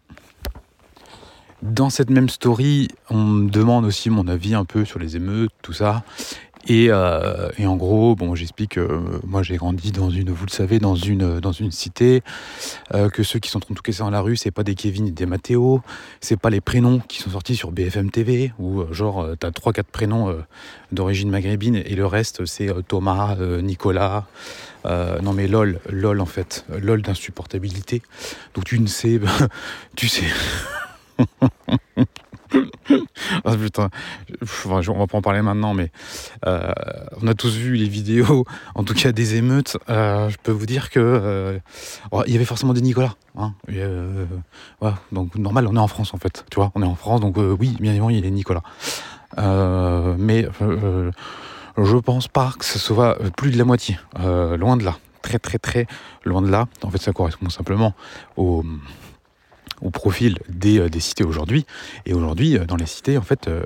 Dans 1.62 1.90
cette 1.90 2.10
même 2.10 2.28
story, 2.28 2.88
on 3.08 3.16
me 3.16 3.50
demande 3.50 3.84
aussi 3.84 4.10
mon 4.10 4.28
avis 4.28 4.54
un 4.54 4.64
peu 4.64 4.84
sur 4.84 4.98
les 4.98 5.16
émeutes, 5.16 5.52
tout 5.62 5.72
ça. 5.72 6.04
Euh, 6.70 7.50
et, 7.58 7.66
en 7.66 7.76
gros, 7.76 8.16
bon, 8.16 8.34
j'explique 8.34 8.72
que 8.72 8.80
euh, 8.80 9.00
moi 9.24 9.42
j'ai 9.42 9.56
grandi 9.56 9.92
dans 9.92 10.10
une, 10.10 10.30
vous 10.30 10.46
le 10.46 10.50
savez, 10.50 10.78
dans 10.78 10.94
une, 10.94 11.40
dans 11.40 11.52
une 11.52 11.70
cité, 11.70 12.22
euh, 12.94 13.08
que 13.08 13.22
ceux 13.22 13.38
qui 13.38 13.50
sont 13.50 13.60
en 13.70 13.74
tout 13.74 13.82
casser 13.82 14.00
dans 14.00 14.10
la 14.10 14.20
rue, 14.20 14.36
c'est 14.36 14.50
pas 14.50 14.64
des 14.64 14.74
Kevin 14.74 15.06
et 15.08 15.10
des 15.10 15.26
Mathéo, 15.26 15.82
c'est 16.20 16.38
pas 16.38 16.50
les 16.50 16.60
prénoms 16.60 17.00
qui 17.00 17.20
sont 17.20 17.30
sortis 17.30 17.56
sur 17.56 17.72
BFM 17.72 18.10
TV, 18.10 18.52
où 18.58 18.82
genre 18.92 19.28
t'as 19.38 19.50
3-4 19.50 19.84
prénoms 19.84 20.36
d'origine 20.92 21.30
maghrébine 21.30 21.76
et 21.76 21.94
le 21.94 22.06
reste 22.06 22.46
c'est 22.46 22.70
Thomas, 22.88 23.36
Nicolas, 23.62 24.26
non 24.84 25.32
mais 25.32 25.46
LOL, 25.46 25.80
LOL 25.90 26.20
en 26.20 26.26
fait, 26.26 26.64
LOL 26.80 27.02
d'insupportabilité. 27.02 28.02
Donc 28.54 28.64
tu 28.64 28.78
ne 28.78 28.86
sais, 28.86 29.20
tu 29.96 30.08
sais. 30.08 30.26
Ah, 33.44 33.56
putain, 33.56 33.90
on 34.66 34.98
va 34.98 35.06
pas 35.06 35.18
en 35.18 35.22
parler 35.22 35.42
maintenant, 35.42 35.74
mais 35.74 35.90
euh, 36.46 36.72
on 37.20 37.26
a 37.26 37.34
tous 37.34 37.54
vu 37.56 37.74
les 37.74 37.88
vidéos, 37.88 38.44
en 38.74 38.84
tout 38.84 38.94
cas 38.94 39.12
des 39.12 39.36
émeutes. 39.36 39.76
Euh, 39.88 40.28
je 40.28 40.36
peux 40.42 40.52
vous 40.52 40.66
dire 40.66 40.90
que 40.90 41.00
euh, 41.00 41.58
oh, 42.12 42.22
il 42.26 42.32
y 42.32 42.36
avait 42.36 42.44
forcément 42.44 42.72
des 42.72 42.80
Nicolas. 42.80 43.14
Hein, 43.36 43.54
donc 45.12 45.34
normal, 45.36 45.66
on 45.66 45.76
est 45.76 45.80
en 45.80 45.88
France 45.88 46.14
en 46.14 46.18
fait, 46.18 46.44
tu 46.50 46.56
vois, 46.56 46.72
on 46.74 46.82
est 46.82 46.86
en 46.86 46.94
France, 46.94 47.20
donc 47.20 47.36
oui, 47.36 47.76
bien 47.80 47.90
évidemment, 47.90 48.10
il 48.10 48.24
y 48.24 48.26
a 48.26 48.30
Nicolas. 48.30 48.62
mais 49.36 50.48
je 51.78 51.96
pense 51.98 52.28
pas 52.28 52.52
que 52.58 52.64
ce 52.64 52.78
soit 52.78 53.18
plus 53.36 53.50
de 53.50 53.58
la 53.58 53.64
moitié, 53.64 53.98
loin 54.16 54.76
de 54.76 54.84
là, 54.84 54.96
très 55.22 55.38
très 55.38 55.58
très 55.58 55.86
loin 56.24 56.40
de 56.40 56.48
là. 56.48 56.66
En 56.82 56.90
fait, 56.90 56.98
ça 57.02 57.12
correspond 57.12 57.50
simplement 57.50 57.94
au 58.36 58.64
au 59.82 59.90
profil 59.90 60.38
des, 60.48 60.78
euh, 60.78 60.88
des 60.88 61.00
cités 61.00 61.24
aujourd'hui. 61.24 61.66
Et 62.04 62.14
aujourd'hui, 62.14 62.56
euh, 62.56 62.64
dans 62.64 62.76
les 62.76 62.86
cités, 62.86 63.18
en 63.18 63.22
fait, 63.22 63.48
euh, 63.48 63.62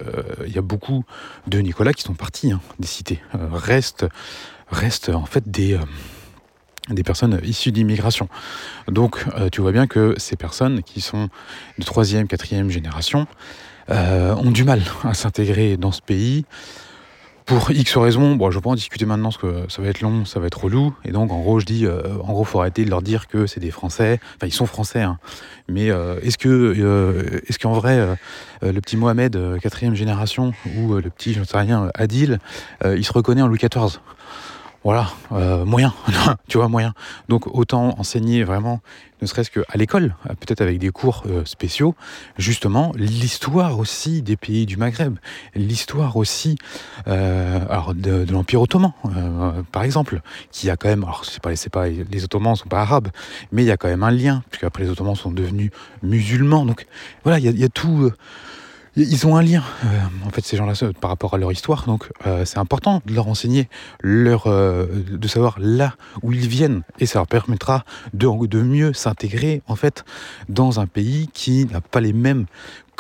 il 0.47 0.53
y 0.53 0.59
a 0.59 0.63
beaucoup 0.63 1.05
de 1.47 1.59
Nicolas 1.59 1.93
qui 1.93 2.03
sont 2.03 2.15
partis 2.15 2.53
hein, 2.53 2.61
des 2.79 2.87
cités. 2.87 3.21
restent, 3.33 4.07
restent 4.71 5.11
en 5.11 5.27
fait 5.27 5.51
des 5.51 5.79
des 6.89 7.05
personnes 7.05 7.41
issues 7.45 7.71
d'immigration. 7.71 8.29
Donc 8.89 9.25
tu 9.53 9.61
vois 9.61 9.71
bien 9.71 9.87
que 9.87 10.15
ces 10.17 10.35
personnes 10.35 10.83
qui 10.83 11.01
sont 11.01 11.29
de 11.79 11.85
troisième, 11.85 12.27
quatrième 12.27 12.69
génération 12.69 13.29
ont 13.89 14.51
du 14.51 14.65
mal 14.65 14.83
à 15.05 15.15
s'intégrer 15.15 15.77
dans 15.77 15.93
ce 15.93 16.01
pays, 16.03 16.47
pour 17.51 17.73
X 17.73 17.97
raisons, 17.97 18.37
bon, 18.37 18.53
je 18.53 18.59
vais 18.59 18.63
pas 18.63 18.71
en 18.71 18.77
discuter 18.77 19.07
maintenant 19.07 19.31
parce 19.31 19.39
que 19.39 19.65
ça 19.69 19.83
va 19.83 19.89
être 19.89 20.03
long, 20.03 20.25
ça 20.25 20.39
va 20.39 20.47
être 20.47 20.63
relou. 20.63 20.95
Et 21.05 21.11
donc, 21.11 21.33
en 21.33 21.41
gros, 21.41 21.59
je 21.59 21.67
dis, 21.67 21.85
euh, 21.85 22.01
en 22.23 22.33
gros, 22.33 22.45
faut 22.45 22.61
arrêter 22.61 22.85
de 22.85 22.91
leur 22.91 23.03
dire 23.03 23.27
que 23.27 23.49
c'est 23.49 23.59
des 23.59 23.73
Français. 23.73 24.21
Enfin, 24.37 24.47
ils 24.47 24.53
sont 24.53 24.67
Français, 24.67 25.03
hein. 25.03 25.19
Mais 25.69 25.91
euh, 25.91 26.21
est-ce 26.23 26.39
que, 26.39 26.49
euh, 26.49 27.41
est-ce 27.49 27.59
qu'en 27.59 27.73
vrai, 27.73 28.17
le 28.63 28.81
petit 28.81 28.97
Mohamed, 28.97 29.37
quatrième 29.61 29.97
génération, 29.97 30.53
ou 30.77 30.95
le 30.95 31.11
petit, 31.11 31.33
je 31.33 31.41
ne 31.41 31.45
sais 31.45 31.59
rien, 31.59 31.91
Adil, 31.95 32.39
il 32.85 33.05
se 33.05 33.13
reconnaît 33.13 33.43
en 33.43 33.49
Louis 33.49 33.59
XIV 33.59 33.99
voilà, 34.83 35.11
euh, 35.33 35.67
moyen, 35.67 35.93
tu 36.49 36.57
vois, 36.57 36.69
moyen. 36.69 36.95
Donc 37.29 37.47
autant 37.47 37.99
enseigner 37.99 38.45
vraiment, 38.45 38.81
ne 39.21 39.27
serait-ce 39.27 39.51
qu'à 39.51 39.77
l'école, 39.77 40.15
euh, 40.25 40.35
peut-être 40.35 40.63
avec 40.63 40.79
des 40.79 40.89
cours 40.89 41.23
euh, 41.27 41.45
spéciaux, 41.45 41.95
justement, 42.39 42.93
l'histoire 42.97 43.79
aussi 43.79 44.23
des 44.23 44.37
pays 44.37 44.65
du 44.65 44.79
Maghreb, 44.79 45.19
l'histoire 45.55 46.17
aussi 46.17 46.57
de, 47.07 48.33
l'Empire 48.33 48.63
ottoman, 48.63 48.93
par 49.71 49.83
exemple, 49.83 50.23
qui 50.51 50.71
a 50.71 50.77
quand 50.77 50.89
même, 50.89 51.05
alors 51.05 51.25
c'est 51.27 51.43
pas, 51.43 51.51
pas, 51.71 51.89
les 51.89 52.25
Ottomans 52.25 52.57
sont 52.57 52.69
pas 52.69 52.81
arabes, 52.81 53.09
mais 53.53 53.63
il 53.63 53.67
y 53.67 53.71
a 53.71 53.77
quand 53.77 53.89
même 53.89 54.03
un 54.03 54.11
lien, 54.11 54.43
puisque 54.51 54.65
après 54.65 54.85
les 54.85 54.91
Ottomans 54.91 55.15
sont 55.15 55.31
devenus 55.31 55.71
musulmans. 56.03 56.65
Donc 56.65 56.87
voilà, 57.23 57.39
il 57.39 57.59
y 57.59 57.65
a, 57.65 57.69
tout 57.69 58.11
ils 58.97 59.27
ont 59.27 59.37
un 59.37 59.43
lien, 59.43 59.63
euh, 59.85 60.27
en 60.27 60.31
fait, 60.31 60.45
ces 60.45 60.57
gens-là, 60.57 60.73
par 61.01 61.11
rapport 61.11 61.35
à 61.35 61.39
leur 61.39 61.53
histoire. 61.53 61.87
Donc, 61.87 62.09
euh, 62.27 62.45
c'est 62.45 62.59
important 62.59 63.03
de 63.07 63.15
leur 63.15 63.29
enseigner, 63.29 63.69
leur, 64.01 64.47
euh, 64.47 64.87
de 65.11 65.29
savoir 65.29 65.57
là 65.61 65.95
où 66.23 66.33
ils 66.33 66.49
viennent. 66.49 66.83
Et 66.99 67.07
ça 67.07 67.21
leur 67.21 67.27
permettra 67.27 67.85
de 68.15 68.63
mieux 68.63 68.93
s'intégrer, 68.93 69.63
en 69.69 69.77
fait, 69.77 70.05
dans 70.49 70.81
un 70.81 70.87
pays 70.87 71.29
qui 71.33 71.67
n'a 71.67 71.81
pas 71.81 72.01
les 72.01 72.13
mêmes 72.13 72.47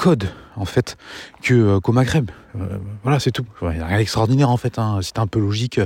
code 0.01 0.31
en 0.57 0.65
fait 0.65 0.97
que 1.43 1.53
euh, 1.53 1.81
qu'au 1.81 1.93
Maghreb. 1.93 2.31
Euh, 2.57 2.79
voilà, 3.03 3.21
c'est 3.21 3.33
tout. 3.33 3.45
Il 3.61 3.69
n'y 3.69 3.81
a 3.81 3.87
rien 3.87 3.99
d'extraordinaire 3.99 4.49
en 4.49 4.57
fait. 4.57 4.79
Hein. 4.79 5.01
Un 5.17 5.27
peu 5.27 5.39
logique, 5.39 5.79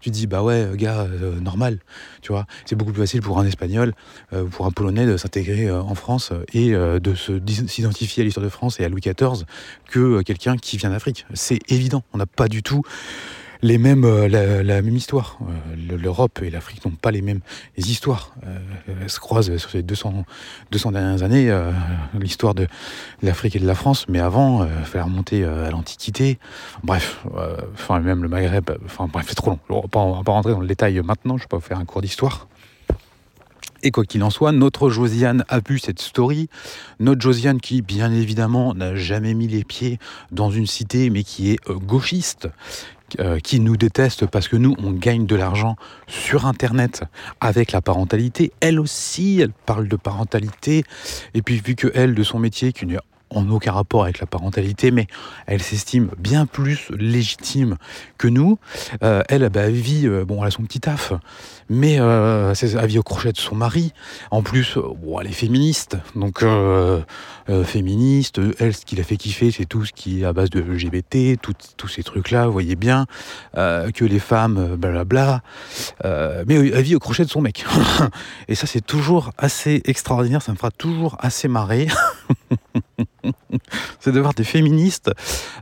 tu 0.00 0.10
te 0.10 0.14
dis 0.14 0.26
bah 0.26 0.42
ouais, 0.42 0.68
gars, 0.74 1.00
euh, 1.00 1.40
normal. 1.40 1.78
Tu 2.20 2.30
vois, 2.30 2.44
c'est 2.66 2.76
beaucoup 2.76 2.92
plus 2.92 3.00
facile 3.00 3.22
pour 3.22 3.38
un 3.38 3.46
Espagnol, 3.46 3.94
pour 4.50 4.66
un 4.66 4.70
Polonais 4.70 5.06
de 5.06 5.16
s'intégrer 5.16 5.70
en 5.70 5.94
France 5.94 6.32
et 6.52 6.72
de 6.72 7.14
se 7.14 7.40
s'identifier 7.66 8.22
à 8.22 8.24
l'histoire 8.24 8.44
de 8.44 8.50
France 8.50 8.80
et 8.80 8.84
à 8.84 8.88
Louis 8.88 9.00
XIV 9.00 9.44
que 9.88 10.20
quelqu'un 10.22 10.56
qui 10.56 10.76
vient 10.76 10.90
d'Afrique. 10.90 11.26
C'est 11.32 11.58
évident. 11.70 12.02
On 12.12 12.18
n'a 12.18 12.26
pas 12.26 12.48
du 12.48 12.62
tout 12.62 12.82
les 13.64 13.78
mêmes, 13.78 14.04
euh, 14.04 14.28
la, 14.62 14.82
même 14.82 14.94
histoire. 14.94 15.38
Euh, 15.40 15.96
L'Europe 15.96 16.40
et 16.42 16.50
l'Afrique 16.50 16.84
n'ont 16.84 16.92
pas 16.92 17.10
les 17.10 17.22
mêmes 17.22 17.40
histoires. 17.78 18.34
Euh, 18.46 18.58
elles 19.02 19.10
se 19.10 19.18
croisent 19.18 19.56
sur 19.56 19.70
ces 19.70 19.82
200, 19.82 20.24
200 20.70 20.92
dernières 20.92 21.22
années, 21.22 21.50
l'histoire 22.18 22.54
de 22.54 22.66
l'Afrique 23.22 23.56
et 23.56 23.58
de 23.58 23.66
la 23.66 23.74
France, 23.74 24.06
mais 24.08 24.20
avant, 24.20 24.64
il 24.64 24.84
fallait 24.84 25.04
remonter 25.04 25.44
à 25.44 25.70
l'Antiquité. 25.70 26.38
Bref, 26.82 27.24
enfin 27.74 28.00
même 28.00 28.22
le 28.22 28.28
Maghreb, 28.28 28.70
bref, 29.12 29.26
c'est 29.28 29.34
trop 29.34 29.50
long. 29.50 29.58
On 29.70 30.10
ne 30.10 30.16
va 30.16 30.22
pas 30.22 30.32
rentrer 30.32 30.52
dans 30.52 30.60
le 30.60 30.66
détail 30.66 31.00
maintenant, 31.02 31.36
je 31.36 31.44
ne 31.44 31.44
vais 31.44 31.48
pas 31.48 31.60
faire 31.60 31.78
un 31.78 31.84
cours 31.84 32.02
d'histoire. 32.02 32.48
Et 33.84 33.90
quoi 33.90 34.04
qu'il 34.06 34.22
en 34.22 34.30
soit, 34.30 34.50
notre 34.50 34.88
Josiane 34.88 35.44
a 35.50 35.60
vu 35.60 35.78
cette 35.78 36.00
story. 36.00 36.48
Notre 37.00 37.20
Josiane 37.20 37.60
qui, 37.60 37.82
bien 37.82 38.10
évidemment, 38.10 38.72
n'a 38.72 38.96
jamais 38.96 39.34
mis 39.34 39.46
les 39.46 39.62
pieds 39.62 39.98
dans 40.32 40.50
une 40.50 40.66
cité, 40.66 41.10
mais 41.10 41.22
qui 41.22 41.50
est 41.50 41.58
gauchiste, 41.68 42.48
euh, 43.20 43.38
qui 43.40 43.60
nous 43.60 43.76
déteste 43.76 44.26
parce 44.26 44.48
que 44.48 44.56
nous, 44.56 44.74
on 44.78 44.90
gagne 44.90 45.26
de 45.26 45.36
l'argent 45.36 45.76
sur 46.06 46.46
Internet 46.46 47.04
avec 47.42 47.72
la 47.72 47.82
parentalité. 47.82 48.52
Elle 48.60 48.80
aussi, 48.80 49.40
elle 49.40 49.52
parle 49.66 49.86
de 49.86 49.96
parentalité. 49.96 50.84
Et 51.34 51.42
puis, 51.42 51.60
vu 51.60 51.74
que 51.74 51.88
elle, 51.94 52.14
de 52.14 52.22
son 52.22 52.38
métier, 52.38 52.72
qui 52.72 52.86
n'est 52.86 52.96
en 53.34 53.48
aucun 53.50 53.72
rapport 53.72 54.04
avec 54.04 54.20
la 54.20 54.26
parentalité, 54.26 54.90
mais 54.90 55.06
elle 55.46 55.62
s'estime 55.62 56.10
bien 56.18 56.46
plus 56.46 56.90
légitime 56.96 57.76
que 58.18 58.28
nous. 58.28 58.58
Euh, 59.02 59.22
elle, 59.28 59.48
bah, 59.50 59.62
elle 59.62 59.72
vit, 59.72 60.06
euh, 60.06 60.24
bon, 60.24 60.42
elle 60.42 60.48
a 60.48 60.50
son 60.50 60.62
petit 60.62 60.80
taf, 60.80 61.12
mais 61.68 61.96
euh, 61.98 62.54
elle 62.62 62.86
vit 62.86 62.98
au 62.98 63.02
crochet 63.02 63.32
de 63.32 63.38
son 63.38 63.54
mari. 63.54 63.92
En 64.30 64.42
plus, 64.42 64.76
bon, 64.76 65.20
elle 65.20 65.26
est 65.28 65.32
féministe, 65.32 65.96
donc 66.14 66.44
féministe. 67.64 68.40
Elle, 68.58 68.74
ce 68.74 68.84
qui 68.84 68.96
l'a 68.96 69.04
fait 69.04 69.16
kiffer, 69.16 69.50
c'est 69.50 69.66
tout 69.66 69.84
ce 69.84 69.92
qui 69.92 70.22
est 70.22 70.24
à 70.24 70.32
base 70.32 70.50
de 70.50 70.60
LGBT, 70.60 71.38
tous 71.76 71.88
ces 71.88 72.02
trucs-là. 72.02 72.46
Vous 72.46 72.52
voyez 72.52 72.76
bien 72.76 73.06
que 73.54 74.04
les 74.04 74.18
femmes, 74.18 74.76
blablabla. 74.76 75.42
mais 76.02 76.54
elle 76.54 76.82
vit 76.82 76.96
au 76.96 77.00
crochet 77.00 77.24
de 77.24 77.30
son 77.30 77.40
mec. 77.40 77.64
Et 78.48 78.54
ça, 78.54 78.66
c'est 78.66 78.84
toujours 78.84 79.32
assez 79.38 79.82
extraordinaire. 79.84 80.42
Ça 80.42 80.52
me 80.52 80.56
fera 80.56 80.70
toujours 80.70 81.16
assez 81.20 81.48
marrer. 81.48 81.88
c'est 84.00 84.12
de 84.12 84.20
voir 84.20 84.34
des 84.34 84.44
féministes 84.44 85.10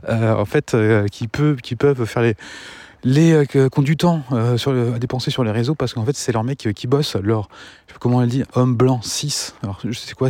euh, 0.09 0.33
en 0.33 0.45
fait 0.45 0.73
euh, 0.73 1.07
qui, 1.07 1.27
peuvent, 1.27 1.61
qui 1.61 1.75
peuvent 1.75 2.05
faire 2.05 2.23
les 2.23 2.35
les 3.05 3.33
euh, 3.33 3.69
du 3.79 3.97
temps 3.97 4.23
sur 4.55 4.71
à 4.71 4.97
dépenser 4.97 5.29
sur 5.29 5.43
les 5.43 5.51
réseaux 5.51 5.75
parce 5.75 5.93
qu'en 5.93 6.05
fait 6.05 6.15
c'est 6.15 6.31
leur 6.31 6.45
mec 6.45 6.69
qui 6.73 6.87
bosse. 6.87 7.17
Leur 7.17 7.49
comment 7.99 8.21
elle 8.21 8.29
dit 8.29 8.43
homme 8.53 8.75
blanc 8.75 9.01
6 9.01 9.55
alors 9.61 9.79
je 9.83 9.91
sais 9.91 10.13
quoi 10.13 10.29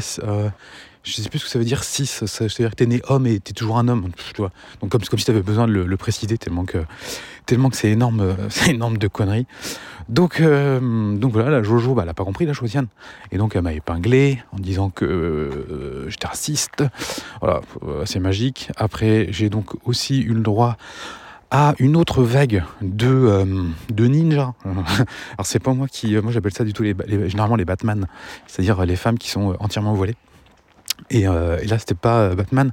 je 1.04 1.14
sais 1.14 1.30
plus 1.30 1.40
ce 1.40 1.46
que 1.46 1.52
ça 1.52 1.60
veut 1.60 1.66
dire 1.66 1.84
6 1.84 2.26
c'est-à-dire 2.26 2.72
que 2.72 2.76
t'es 2.76 2.86
né 2.86 3.02
homme 3.08 3.28
et 3.28 3.40
t'es 3.40 3.54
toujours 3.54 3.78
un 3.78 3.88
homme 3.88 4.10
tu 4.34 4.42
vois 4.42 4.52
donc 4.82 4.92
comme, 4.92 5.02
comme 5.02 5.20
si 5.20 5.26
t'avais 5.26 5.42
besoin 5.42 5.68
de 5.68 5.74
le, 5.74 5.98
préciser 5.98 6.38
tellement 6.38 6.66
que 6.66 6.80
tellement 7.46 7.70
que 7.70 7.78
c'est 7.78 7.90
énorme 7.90 8.36
c'est 8.50 8.72
énorme 8.72 8.98
de 8.98 9.08
conneries 9.08 9.48
donc, 10.10 10.42
euh, 10.42 10.80
voilà, 11.22 11.50
la 11.50 11.64
Jojo, 11.64 11.94
bah, 11.94 12.04
elle 12.04 12.08
n'a 12.08 12.14
pas 12.14 12.26
compris 12.26 12.46
la 12.46 12.54
Josiane. 12.54 12.88
Et 13.32 13.38
donc 13.38 13.56
elle 13.56 13.62
m'a 13.62 13.74
épinglé 13.74 14.44
en 14.52 14.60
disant 14.60 14.90
que 14.90 15.06
euh, 15.06 16.10
j'étais 16.10 16.28
raciste. 16.28 16.84
Voilà, 17.42 17.62
euh, 17.84 18.04
c'est 18.06 18.20
magique. 18.20 18.70
Après, 18.76 19.28
j'ai 19.32 19.50
donc 19.50 19.72
aussi 19.86 20.22
eu 20.22 20.34
le 20.34 20.42
droit 20.42 20.78
à 21.52 21.76
une 21.78 21.96
autre 21.96 22.24
vague 22.24 22.64
de, 22.82 23.46
de 23.90 24.06
ninja. 24.08 24.54
Alors 24.66 25.46
c'est 25.46 25.60
pas 25.60 25.74
moi 25.74 25.88
qui... 25.88 26.16
Moi 26.16 26.32
j'appelle 26.32 26.54
ça 26.54 26.64
du 26.64 26.74
tout 26.74 26.84
généralement 26.84 27.56
les 27.56 27.66
Batman. 27.66 28.08
C'est-à-dire 28.48 28.84
les 28.86 28.96
femmes 28.96 29.20
qui 29.20 29.30
sont 29.30 29.56
entièrement 29.60 29.94
voilées. 29.94 30.16
Et, 31.14 31.22
et 31.22 31.68
là, 31.68 31.80
c'était 31.80 31.96
pas 31.96 32.36
Batman. 32.36 32.72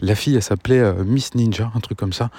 La 0.00 0.14
fille, 0.14 0.34
elle 0.34 0.42
s'appelait 0.42 0.82
Miss 1.04 1.34
Ninja, 1.34 1.70
un 1.74 1.80
truc 1.80 1.98
comme 1.98 2.12
ça. 2.12 2.30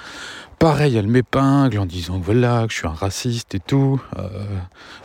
Pareil, 0.63 0.95
elle 0.95 1.07
m'épingle 1.07 1.77
en 1.77 1.85
disant 1.85 2.17
que 2.21 2.23
voilà, 2.23 2.63
que 2.67 2.71
je 2.71 2.77
suis 2.77 2.87
un 2.87 2.93
raciste 2.93 3.53
et 3.53 3.59
tout. 3.59 4.01
Euh, 4.17 4.29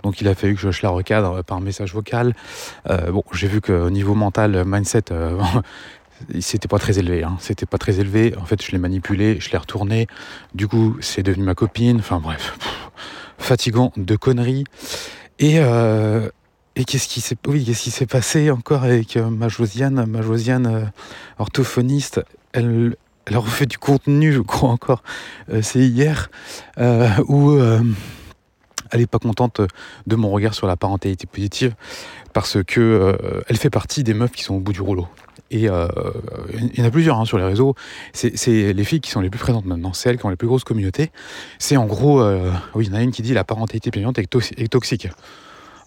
donc 0.04 0.20
il 0.20 0.28
a 0.28 0.36
fallu 0.36 0.54
que 0.54 0.70
je 0.70 0.82
la 0.84 0.90
recadre 0.90 1.42
par 1.42 1.60
message 1.60 1.94
vocal. 1.94 2.32
Euh, 2.88 3.10
bon, 3.10 3.24
j'ai 3.32 3.48
vu 3.48 3.60
qu'au 3.60 3.90
niveau 3.90 4.14
mental, 4.14 4.62
mindset, 4.64 5.10
euh, 5.10 5.36
c'était 6.40 6.68
pas 6.68 6.78
très 6.78 7.00
élevé. 7.00 7.24
Hein. 7.24 7.38
C'était 7.40 7.66
pas 7.66 7.76
très 7.76 7.98
élevé. 7.98 8.36
En 8.40 8.44
fait, 8.44 8.64
je 8.64 8.70
l'ai 8.70 8.78
manipulé, 8.78 9.40
je 9.40 9.50
l'ai 9.50 9.58
retourné. 9.58 10.06
Du 10.54 10.68
coup, 10.68 10.96
c'est 11.00 11.24
devenu 11.24 11.44
ma 11.44 11.56
copine. 11.56 11.98
Enfin 11.98 12.20
bref, 12.20 12.56
fatigant 13.38 13.92
de 13.96 14.14
conneries. 14.14 14.62
Et, 15.40 15.58
et 16.78 16.84
qu'est-ce 16.84 17.08
qui 17.08 17.20
s'est 17.90 18.06
passé 18.06 18.50
encore 18.50 18.84
avec 18.84 19.16
ma 19.16 19.48
Josiane, 19.48 20.06
ma 20.06 20.22
Josiane 20.22 20.92
orthophoniste? 21.38 22.20
Elle 22.52 22.96
a 23.36 23.40
refait 23.40 23.66
du 23.66 23.76
contenu, 23.76 24.32
je 24.32 24.40
crois 24.40 24.70
encore, 24.70 25.02
euh, 25.50 25.60
c'est 25.60 25.80
hier, 25.80 26.30
euh, 26.78 27.08
où 27.26 27.50
euh, 27.50 27.82
elle 28.90 29.00
n'est 29.00 29.06
pas 29.06 29.18
contente 29.18 29.60
de 30.06 30.16
mon 30.16 30.30
regard 30.30 30.54
sur 30.54 30.66
la 30.66 30.76
parentalité 30.76 31.26
positive, 31.26 31.74
parce 32.32 32.62
que 32.64 33.44
elle 33.48 33.56
fait 33.58 33.68
partie 33.68 34.02
des 34.02 34.14
meufs 34.14 34.32
qui 34.32 34.44
sont 34.44 34.54
au 34.54 34.60
bout 34.60 34.72
du 34.72 34.80
rouleau. 34.80 35.08
Et 35.50 35.64
il 35.64 36.78
y 36.78 36.82
en 36.82 36.84
a 36.84 36.90
plusieurs 36.90 37.18
hein, 37.18 37.24
sur 37.24 37.38
les 37.38 37.44
réseaux. 37.44 37.74
C'est 38.12 38.72
les 38.72 38.84
filles 38.84 39.00
qui 39.00 39.10
sont 39.10 39.20
les 39.20 39.30
plus 39.30 39.38
présentes 39.38 39.66
maintenant. 39.66 39.92
C'est 39.92 40.08
elles 40.08 40.18
qui 40.18 40.24
ont 40.24 40.30
les 40.30 40.36
plus 40.36 40.48
grosses 40.48 40.64
communautés. 40.64 41.10
C'est 41.58 41.76
en 41.76 41.86
gros, 41.86 42.22
oui, 42.74 42.86
il 42.86 42.92
y 42.92 42.94
en 42.94 42.98
a 42.98 43.02
une 43.02 43.12
qui 43.12 43.22
dit 43.22 43.34
la 43.34 43.44
parentalité 43.44 43.90
bienveillante 43.90 44.18
est, 44.18 44.68
toxique. 44.68 45.08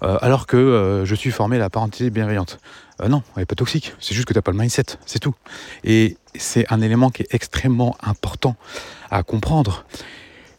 Alors 0.02 0.48
que 0.48 1.04
je 1.06 1.16
suis 1.16 1.32
formé 1.32 1.58
à 1.58 1.60
la 1.60 1.70
parentalité 1.70 2.10
bienveillante. 2.10 2.60
non, 3.08 3.24
elle 3.36 3.42
n'est 3.42 3.46
pas 3.46 3.56
toxique. 3.56 3.94
C'est 4.00 4.16
juste 4.16 4.28
que 4.28 4.34
tu 4.34 4.38
n'as 4.38 4.42
pas 4.42 4.52
le 4.52 4.58
mindset. 4.58 4.98
C'est 5.06 5.20
tout. 5.20 5.36
Et 5.84 6.18
c'est 6.36 6.66
un 6.72 6.82
élément 6.82 7.10
qui 7.10 7.24
est 7.24 7.34
extrêmement 7.34 7.96
important 8.02 8.56
à 9.10 9.24
comprendre. 9.24 9.86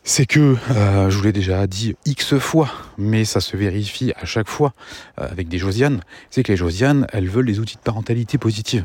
C'est 0.04 0.26
que, 0.26 0.56
euh, 0.72 1.10
je 1.10 1.16
vous 1.16 1.22
l'ai 1.22 1.32
déjà 1.32 1.68
dit 1.68 1.94
X 2.06 2.36
fois, 2.38 2.68
mais 2.98 3.24
ça 3.24 3.40
se 3.40 3.56
vérifie 3.56 4.12
à 4.20 4.24
chaque 4.24 4.48
fois 4.48 4.74
euh, 5.20 5.28
avec 5.30 5.48
des 5.48 5.58
Josianes, 5.58 6.00
c'est 6.28 6.42
que 6.42 6.50
les 6.50 6.56
Josianes, 6.56 7.06
elles 7.12 7.28
veulent 7.28 7.46
des 7.46 7.60
outils 7.60 7.76
de 7.76 7.82
parentalité 7.82 8.36
positive. 8.36 8.84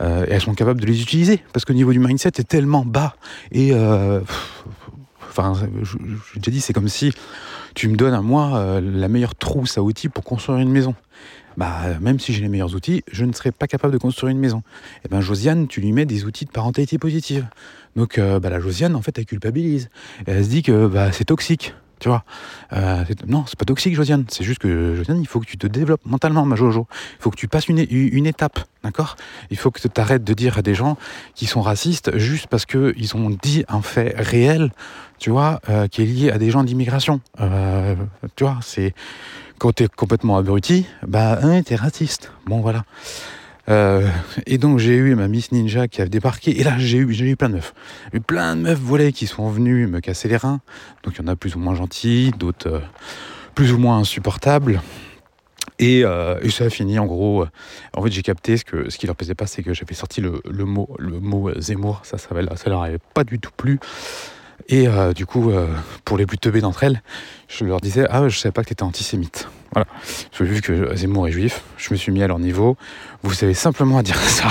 Euh, 0.00 0.24
et 0.26 0.30
elles 0.30 0.40
sont 0.40 0.54
capables 0.54 0.80
de 0.80 0.86
les 0.86 1.02
utiliser, 1.02 1.42
parce 1.52 1.64
qu'au 1.64 1.72
niveau 1.72 1.92
du 1.92 1.98
mindset 1.98 2.28
est 2.38 2.48
tellement 2.48 2.84
bas. 2.84 3.16
Et, 3.50 3.74
enfin, 5.30 5.54
j'ai 5.82 6.38
déjà 6.40 6.50
dit, 6.52 6.60
c'est 6.60 6.72
comme 6.72 6.88
si 6.88 7.12
tu 7.74 7.88
me 7.88 7.96
donnes 7.96 8.14
à 8.14 8.22
moi 8.22 8.80
la 8.80 9.08
meilleure 9.08 9.34
trousse 9.34 9.78
à 9.78 9.82
outils 9.82 10.08
pour 10.08 10.24
construire 10.24 10.58
une 10.58 10.70
maison 10.70 10.94
bah, 11.56 11.98
même 12.00 12.18
si 12.18 12.32
j'ai 12.32 12.40
les 12.40 12.48
meilleurs 12.48 12.74
outils, 12.74 13.02
je 13.10 13.24
ne 13.24 13.32
serais 13.32 13.52
pas 13.52 13.66
capable 13.66 13.92
de 13.92 13.98
construire 13.98 14.30
une 14.30 14.38
maison. 14.38 14.58
Et 14.58 15.06
eh 15.06 15.08
ben 15.08 15.20
Josiane, 15.20 15.68
tu 15.68 15.80
lui 15.80 15.92
mets 15.92 16.06
des 16.06 16.24
outils 16.24 16.44
de 16.44 16.50
parentalité 16.50 16.98
positive. 16.98 17.46
Donc 17.96 18.18
euh, 18.18 18.40
bah, 18.40 18.50
la 18.50 18.60
Josiane, 18.60 18.94
en 18.94 19.02
fait, 19.02 19.18
elle 19.18 19.26
culpabilise. 19.26 19.90
elle 20.26 20.44
se 20.44 20.48
dit 20.48 20.62
que 20.62 20.86
bah, 20.86 21.12
c'est 21.12 21.24
toxique. 21.24 21.74
Tu 22.02 22.08
vois 22.08 22.24
euh, 22.72 23.04
Non, 23.28 23.44
c'est 23.46 23.56
pas 23.56 23.64
toxique, 23.64 23.94
Josiane. 23.94 24.24
C'est 24.28 24.42
juste 24.42 24.58
que, 24.58 24.96
Josiane, 24.96 25.20
il 25.20 25.28
faut 25.28 25.38
que 25.38 25.46
tu 25.46 25.56
te 25.56 25.68
développes 25.68 26.04
mentalement, 26.04 26.44
ma 26.44 26.56
Jojo. 26.56 26.88
Il 26.90 27.22
faut 27.22 27.30
que 27.30 27.36
tu 27.36 27.46
passes 27.46 27.68
une, 27.68 27.78
étape, 28.26 28.58
d'accord? 28.82 29.14
Il 29.52 29.56
faut 29.56 29.70
que 29.70 29.80
tu 29.80 29.88
t'arrêtes 29.88 30.24
de 30.24 30.34
dire 30.34 30.58
à 30.58 30.62
des 30.62 30.74
gens 30.74 30.98
qui 31.36 31.46
sont 31.46 31.60
racistes 31.60 32.18
juste 32.18 32.48
parce 32.48 32.66
qu'ils 32.66 33.16
ont 33.16 33.30
dit 33.30 33.64
un 33.68 33.82
fait 33.82 34.16
réel, 34.18 34.72
tu 35.20 35.30
vois, 35.30 35.60
euh, 35.68 35.86
qui 35.86 36.02
est 36.02 36.06
lié 36.06 36.32
à 36.32 36.38
des 36.38 36.50
gens 36.50 36.64
d'immigration. 36.64 37.20
Euh, 37.40 37.94
tu 38.34 38.42
vois, 38.42 38.58
c'est 38.62 38.96
quand 39.58 39.70
t'es 39.70 39.86
complètement 39.86 40.36
abruti, 40.36 40.86
bah, 41.06 41.38
hein, 41.40 41.62
t'es 41.62 41.76
raciste. 41.76 42.32
Bon, 42.46 42.62
voilà. 42.62 42.84
Euh, 43.68 44.08
et 44.46 44.58
donc 44.58 44.78
j'ai 44.78 44.96
eu 44.96 45.14
ma 45.14 45.28
Miss 45.28 45.52
Ninja 45.52 45.86
qui 45.86 46.02
a 46.02 46.06
débarqué, 46.06 46.58
et 46.58 46.64
là 46.64 46.78
j'ai 46.78 46.98
eu, 46.98 47.12
j'ai 47.12 47.26
eu 47.26 47.36
plein 47.36 47.48
de 47.48 47.54
meufs. 47.54 47.74
eu 48.12 48.20
plein 48.20 48.56
de 48.56 48.62
meufs 48.62 48.78
volées 48.78 49.12
qui 49.12 49.26
sont 49.26 49.48
venues 49.48 49.86
me 49.86 50.00
casser 50.00 50.28
les 50.28 50.36
reins. 50.36 50.60
Donc 51.04 51.14
il 51.16 51.22
y 51.22 51.24
en 51.24 51.28
a 51.28 51.36
plus 51.36 51.54
ou 51.54 51.58
moins 51.58 51.74
gentils, 51.74 52.32
d'autres 52.36 52.68
euh, 52.68 52.80
plus 53.54 53.72
ou 53.72 53.78
moins 53.78 53.98
insupportables. 53.98 54.82
Et, 55.78 56.04
euh, 56.04 56.38
et, 56.42 56.50
ça 56.50 56.64
a 56.64 56.70
fini 56.70 56.98
en 56.98 57.06
gros. 57.06 57.44
En 57.94 58.02
fait, 58.02 58.10
j'ai 58.10 58.22
capté 58.22 58.56
ce 58.56 58.64
que 58.64 58.90
ce 58.90 58.98
qui 58.98 59.06
leur 59.06 59.16
plaisait 59.16 59.34
pas, 59.34 59.46
c'est 59.46 59.62
que 59.62 59.74
j'avais 59.74 59.94
sorti 59.94 60.20
le, 60.20 60.40
le, 60.48 60.64
mot 60.64 60.94
le 60.98 61.18
mot 61.18 61.50
Zemmour. 61.58 62.02
Ça, 62.04 62.18
ça, 62.18 62.28
leur 62.66 62.82
avait 62.82 62.98
pas 63.14 63.24
du 63.24 63.38
tout 63.38 63.50
plu. 63.56 63.80
Et 64.68 64.86
du 65.14 65.26
coup, 65.26 65.50
pour 66.04 66.18
les 66.18 66.26
plus 66.26 66.38
teubés 66.38 66.60
d'entre 66.60 66.84
elles, 66.84 67.02
je 67.48 67.64
leur 67.64 67.80
disais 67.80 68.06
Ah, 68.10 68.28
je 68.28 68.38
savais 68.38 68.52
pas 68.52 68.62
que 68.62 68.68
tu 68.68 68.74
étais 68.74 68.84
antisémite. 68.84 69.48
Voilà. 69.72 69.86
J'ai 70.32 70.44
vu 70.44 70.60
que 70.60 70.94
Zemmour 70.94 71.28
est 71.28 71.32
juif, 71.32 71.62
je 71.78 71.92
me 71.92 71.96
suis 71.96 72.12
mis 72.12 72.22
à 72.22 72.26
leur 72.26 72.38
niveau. 72.38 72.76
Vous 73.22 73.32
savez 73.32 73.54
simplement 73.54 73.98
à 73.98 74.02
dire 74.02 74.16
ça. 74.20 74.48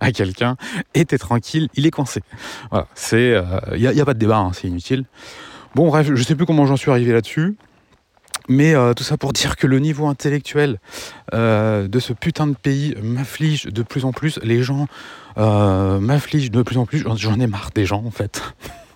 à 0.00 0.12
quelqu'un 0.12 0.56
et 0.94 1.04
t'es 1.04 1.18
tranquille, 1.18 1.68
il 1.74 1.86
est 1.86 1.90
coincé. 1.90 2.22
Voilà, 2.70 2.86
c'est, 2.94 3.34
il 3.74 3.80
n'y 3.80 4.00
a, 4.00 4.04
pas 4.04 4.14
de 4.14 4.18
débat, 4.18 4.38
hein, 4.38 4.52
c'est 4.52 4.68
inutile. 4.68 5.04
Bon 5.74 5.88
bref, 5.88 6.10
je 6.14 6.22
sais 6.22 6.34
plus 6.34 6.46
comment 6.46 6.66
j'en 6.66 6.76
suis 6.76 6.90
arrivé 6.90 7.12
là-dessus. 7.12 7.56
Mais 8.48 8.74
euh, 8.74 8.92
tout 8.92 9.04
ça 9.04 9.16
pour 9.16 9.32
dire 9.32 9.56
que 9.56 9.66
le 9.66 9.78
niveau 9.78 10.06
intellectuel 10.06 10.78
euh, 11.32 11.88
de 11.88 11.98
ce 11.98 12.12
putain 12.12 12.46
de 12.46 12.54
pays 12.54 12.94
m'afflige 13.02 13.64
de 13.64 13.82
plus 13.82 14.04
en 14.04 14.12
plus. 14.12 14.38
Les 14.42 14.62
gens 14.62 14.86
euh, 15.38 15.98
m'affligent 15.98 16.50
de 16.50 16.62
plus 16.62 16.76
en 16.76 16.84
plus. 16.84 17.04
J'en 17.16 17.40
ai 17.40 17.46
marre 17.46 17.70
des 17.74 17.86
gens 17.86 18.04
en 18.04 18.10
fait. 18.10 18.42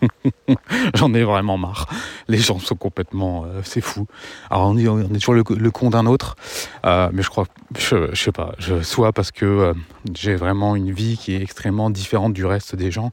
J'en 0.95 1.13
ai 1.15 1.25
vraiment 1.25 1.59
marre. 1.59 1.87
Les 2.29 2.39
gens 2.39 2.59
sont 2.59 2.77
complètement... 2.77 3.47
c'est 3.63 3.81
fou. 3.81 4.07
Alors 4.51 4.69
on 4.69 4.77
est, 4.77 4.85
toujours 5.15 5.35
le, 5.35 5.71
con 5.71 5.91
d'un 5.91 6.07
autre. 6.07 6.37
mais 6.85 7.23
je 7.23 7.29
crois... 7.29 7.47
Je, 7.77 8.15
sais 8.15 8.33
pas. 8.33 8.55
Je, 8.59 8.83
soit 8.83 9.13
parce 9.13 9.31
que 9.31 9.75
j'ai 10.15 10.35
vraiment 10.37 10.77
une 10.77 10.93
vie 10.93 11.19
qui 11.19 11.35
est 11.35 11.43
extrêmement 11.43 11.91
différente 11.91 12.33
du 12.33 12.45
reste 12.45 12.77
des 12.77 12.91
gens. 12.91 13.13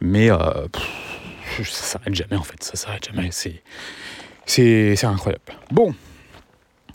Mais 0.00 0.28
ça 0.28 1.98
s'arrête 1.98 2.14
jamais 2.14 2.36
en 2.36 2.42
fait. 2.42 2.62
Ça 2.62 2.76
s'arrête 2.76 3.06
jamais. 3.06 3.30
C'est 4.46 5.04
incroyable. 5.04 5.42
Bon, 5.70 5.94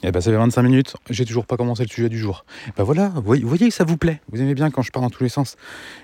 eh 0.04 0.12
ben, 0.12 0.22
ça 0.22 0.32
fait 0.32 0.38
25 0.38 0.62
minutes, 0.64 0.96
j'ai 1.10 1.26
toujours 1.26 1.46
pas 1.46 1.58
commencé 1.58 1.84
le 1.84 1.90
sujet 1.90 2.10
du 2.10 2.18
jour. 2.18 2.46
Ben 2.78 2.84
voilà, 2.84 3.10
vous 3.16 3.38
voyez, 3.44 3.70
que 3.70 3.74
ça 3.74 3.84
vous 3.84 3.98
plaît, 3.98 4.22
vous 4.32 4.42
aimez 4.42 4.54
bien 4.54 4.72
quand 4.72 4.82
je 4.82 4.92
pars 4.92 5.02
dans 5.02 5.10
tous 5.10 5.24
les 5.24 5.30
sens. 5.30 5.56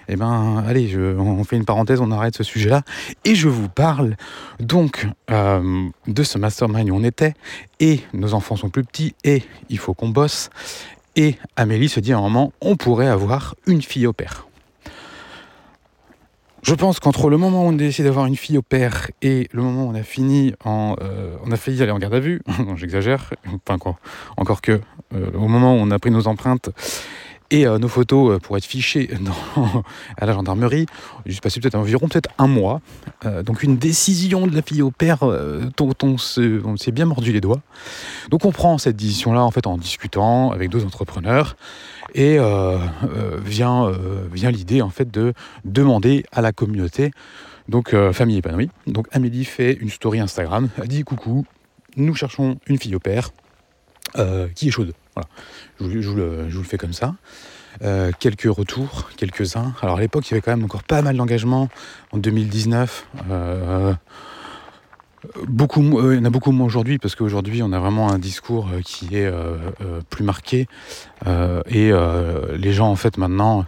Eh 0.08 0.16
ben, 0.16 0.64
allez, 0.68 0.96
on 0.98 1.44
fait 1.44 1.56
une 1.58 1.66
parenthèse, 1.66 2.02
on 2.02 2.12
arrête 2.12 2.36
ce 2.36 2.44
sujet-là, 2.44 2.82
et 3.26 3.36
je 3.36 3.48
vous 3.48 3.70
parle 3.70 4.16
donc 4.60 5.08
euh, 5.30 5.90
de 6.08 6.24
ce 6.24 6.38
mastermind 6.38 6.90
où 6.90 6.96
on 6.96 7.04
était, 7.04 7.34
et 7.80 8.02
nos 8.14 8.34
enfants 8.34 8.56
sont 8.56 8.70
plus 8.70 8.84
petits, 8.84 9.16
et 9.24 9.44
il 9.70 9.78
faut 9.78 9.94
qu'on 9.94 10.10
bosse, 10.10 10.50
et 11.16 11.36
Amélie 11.56 11.90
se 11.90 12.00
dit 12.00 12.14
à 12.14 12.18
un 12.18 12.22
moment, 12.22 12.54
on 12.62 12.76
pourrait 12.76 13.08
avoir 13.08 13.56
une 13.68 13.82
fille 13.82 14.08
au 14.08 14.14
père. 14.14 14.48
Je 16.64 16.76
pense 16.76 17.00
qu'entre 17.00 17.32
le 17.32 17.38
moment 17.38 17.64
où 17.64 17.70
on 17.70 17.74
a 17.74 17.78
décidé 17.78 18.08
d'avoir 18.08 18.28
une 18.28 18.36
fille 18.36 18.58
au 18.58 18.62
père 18.62 19.10
et 19.24 19.48
le 19.52 19.64
moment 19.64 19.86
où 19.86 19.90
on 19.90 19.96
a 19.96 20.04
fini 20.04 20.54
en, 20.64 20.96
euh, 21.02 21.36
on 21.44 21.52
a 21.52 21.58
failli 21.58 21.82
aller 21.82 21.92
en 21.92 21.98
garde 21.98 22.14
à 22.14 22.20
vue, 22.20 22.42
j'exagère, 22.76 23.34
enfin 23.66 23.80
quoi, 23.80 23.98
encore 24.38 24.62
que 24.62 24.80
euh, 25.14 25.32
au 25.34 25.48
moment 25.48 25.74
où 25.74 25.80
on 25.80 25.90
a 25.90 25.98
pris 25.98 26.12
nos 26.12 26.28
empreintes 26.28 26.70
et 27.52 27.68
euh, 27.68 27.78
nos 27.78 27.88
photos 27.88 28.40
pour 28.42 28.58
être 28.58 28.66
fichées 28.66 29.10
à 30.18 30.26
la 30.26 30.34
gendarmerie, 30.34 30.88
il 31.26 31.34
s'est 31.34 31.42
passé 31.42 31.60
peut-être 31.60 31.76
environ 31.76 32.08
peut-être 32.08 32.30
un 32.38 32.48
mois. 32.48 32.82
donc 33.46 33.64
une 33.64 33.78
décision 33.78 34.48
de 34.48 34.56
la 34.56 34.62
fille 34.62 34.82
au 34.82 34.92
père 34.92 35.20
dont 35.78 35.94
on 36.04 36.18
s'est 36.18 36.92
bien 36.92 37.06
mordu 37.06 37.32
les 37.32 37.42
doigts. 37.42 37.62
Donc 38.30 38.46
on 38.46 38.52
prend 38.52 38.78
cette 38.78 38.96
décision-là 38.96 39.44
en 39.44 39.52
fait 39.52 39.68
en 39.68 39.78
discutant 39.78 40.52
avec 40.52 40.70
deux 40.70 40.86
entrepreneurs 40.86 41.56
et 42.14 42.38
euh, 42.38 42.78
euh, 43.04 43.40
vient, 43.44 43.88
euh, 43.88 44.28
vient 44.32 44.52
l'idée 44.52 44.82
en 44.82 44.90
fait 44.90 45.10
de 45.10 45.34
demander 45.66 46.26
à 46.32 46.42
la 46.42 46.52
communauté, 46.52 47.12
donc 47.70 47.96
famille 48.12 48.38
épanouie. 48.38 48.70
Donc 48.88 49.08
Amélie 49.12 49.46
fait 49.46 49.74
une 49.74 49.90
story 49.90 50.20
Instagram, 50.20 50.70
elle 50.78 50.88
dit 50.88 51.04
coucou, 51.04 51.46
nous 51.96 52.16
cherchons 52.16 52.58
une 52.68 52.78
fille 52.78 52.96
au 52.96 53.00
père 53.00 53.32
qui 54.56 54.68
est 54.68 54.72
chaude. 54.72 54.94
Voilà. 55.16 55.28
Je, 55.80 56.08
vous 56.08 56.16
le 56.16 56.64
fais 56.64 56.78
comme 56.78 56.94
ça. 56.94 57.16
quelques 58.20 58.44
retours, 58.44 59.10
quelques-uns. 59.18 59.74
Alors 59.82 59.98
à 59.98 60.02
l'époque, 60.02 60.28
il 60.30 60.32
y 60.32 60.34
avait 60.36 60.42
quand 60.42 60.52
même 60.52 60.66
encore 60.66 60.84
pas 60.84 61.02
mal 61.02 61.18
d'engagement 61.18 61.70
en 62.12 62.18
2019. 62.18 63.08
Beaucoup, 65.48 66.00
euh, 66.00 66.16
il 66.16 66.18
y 66.18 66.22
en 66.22 66.26
a 66.26 66.30
beaucoup 66.32 66.52
moins 66.52 66.66
aujourd'hui 66.66 66.98
parce 66.98 67.16
qu'aujourd'hui 67.16 67.62
on 67.62 67.72
a 67.74 67.80
vraiment 67.80 68.12
un 68.12 68.18
discours 68.18 68.70
euh, 68.74 68.82
qui 68.84 69.16
est 69.16 69.26
euh, 69.26 69.56
plus 70.10 70.24
marqué 70.24 70.68
et 71.68 71.92
les 72.58 72.74
gens 72.74 72.90
en 72.90 72.96
fait 72.96 73.18
maintenant 73.18 73.66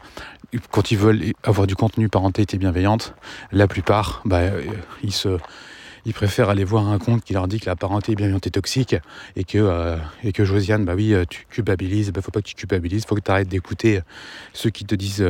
quand 0.71 0.91
ils 0.91 0.97
veulent 0.97 1.33
avoir 1.43 1.67
du 1.67 1.75
contenu 1.75 2.09
parentalité 2.09 2.57
bienveillante, 2.57 3.13
la 3.51 3.67
plupart 3.67 4.21
bah, 4.25 4.41
ils 5.03 5.13
se 5.13 5.37
ils 6.05 6.13
préfèrent 6.13 6.49
aller 6.49 6.63
voir 6.63 6.87
un 6.87 6.99
compte 6.99 7.23
qui 7.23 7.33
leur 7.33 7.47
dit 7.47 7.59
que 7.59 7.65
la 7.65 7.75
parenté 7.75 8.15
bienveillante 8.15 8.47
est 8.47 8.51
toxique 8.51 8.95
et 9.35 9.43
que, 9.43 9.97
et 10.23 10.31
que 10.31 10.45
Josiane, 10.45 10.85
bah 10.85 10.95
oui, 10.95 11.15
tu 11.29 11.45
culpabilises, 11.49 12.11
bah 12.11 12.21
faut 12.21 12.31
pas 12.31 12.41
que 12.41 12.47
tu 12.47 12.55
culpabilises, 12.55 13.05
faut 13.05 13.15
que 13.15 13.21
tu 13.21 13.31
arrêtes 13.31 13.47
d'écouter 13.47 14.01
ceux 14.53 14.69
qui 14.69 14.85
te 14.85 14.95
disent 14.95 15.25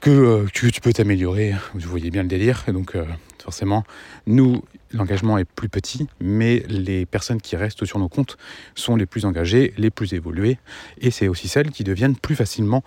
que 0.00 0.46
tu, 0.52 0.70
peux 0.80 0.92
t'améliorer. 0.92 1.54
Vous 1.74 1.88
voyez 1.88 2.10
bien 2.10 2.22
le 2.22 2.28
délire. 2.28 2.64
Donc, 2.68 2.96
forcément, 3.42 3.84
nous, 4.26 4.62
l'engagement 4.92 5.38
est 5.38 5.44
plus 5.44 5.68
petit, 5.68 6.06
mais 6.20 6.62
les 6.68 7.06
personnes 7.06 7.40
qui 7.40 7.56
restent 7.56 7.84
sur 7.84 7.98
nos 7.98 8.08
comptes 8.08 8.36
sont 8.74 8.96
les 8.96 9.06
plus 9.06 9.24
engagées, 9.24 9.74
les 9.76 9.90
plus 9.90 10.14
évoluées, 10.14 10.58
et 11.00 11.10
c'est 11.10 11.28
aussi 11.28 11.48
celles 11.48 11.70
qui 11.70 11.84
deviennent 11.84 12.16
plus 12.16 12.36
facilement 12.36 12.82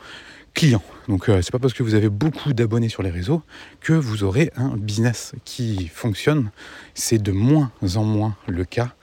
clients. 0.53 0.83
Donc 1.07 1.29
euh, 1.29 1.41
c'est 1.41 1.51
pas 1.51 1.59
parce 1.59 1.73
que 1.73 1.83
vous 1.83 1.93
avez 1.93 2.09
beaucoup 2.09 2.53
d'abonnés 2.53 2.89
sur 2.89 3.03
les 3.03 3.09
réseaux 3.09 3.41
que 3.79 3.93
vous 3.93 4.23
aurez 4.23 4.51
un 4.55 4.77
business 4.77 5.33
qui 5.45 5.87
fonctionne. 5.87 6.51
C'est 6.93 7.21
de 7.21 7.31
moins 7.31 7.71
en 7.95 8.03
moins 8.03 8.35
le 8.47 8.65
cas. 8.65 8.93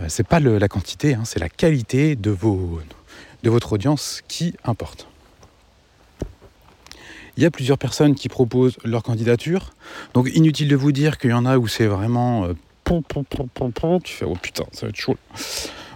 Euh, 0.00 0.04
c'est 0.08 0.26
pas 0.26 0.40
la 0.40 0.68
quantité, 0.68 1.14
hein, 1.14 1.22
c'est 1.24 1.40
la 1.40 1.48
qualité 1.48 2.16
de, 2.16 2.30
vos, 2.30 2.80
de 3.42 3.50
votre 3.50 3.72
audience 3.72 4.22
qui 4.28 4.54
importe. 4.64 5.08
Il 7.36 7.42
y 7.42 7.46
a 7.46 7.50
plusieurs 7.50 7.78
personnes 7.78 8.16
qui 8.16 8.28
proposent 8.28 8.78
leur 8.84 9.02
candidature. 9.02 9.70
Donc 10.14 10.28
inutile 10.34 10.68
de 10.68 10.76
vous 10.76 10.90
dire 10.90 11.18
qu'il 11.18 11.30
y 11.30 11.34
en 11.34 11.46
a 11.46 11.56
où 11.56 11.68
c'est 11.68 11.86
vraiment... 11.86 12.46
Euh, 12.46 12.54
tu 14.02 14.12
fais 14.14 14.24
oh 14.24 14.34
putain, 14.34 14.64
ça 14.72 14.86
va 14.86 14.90
être 14.90 14.96
chaud. 14.96 15.16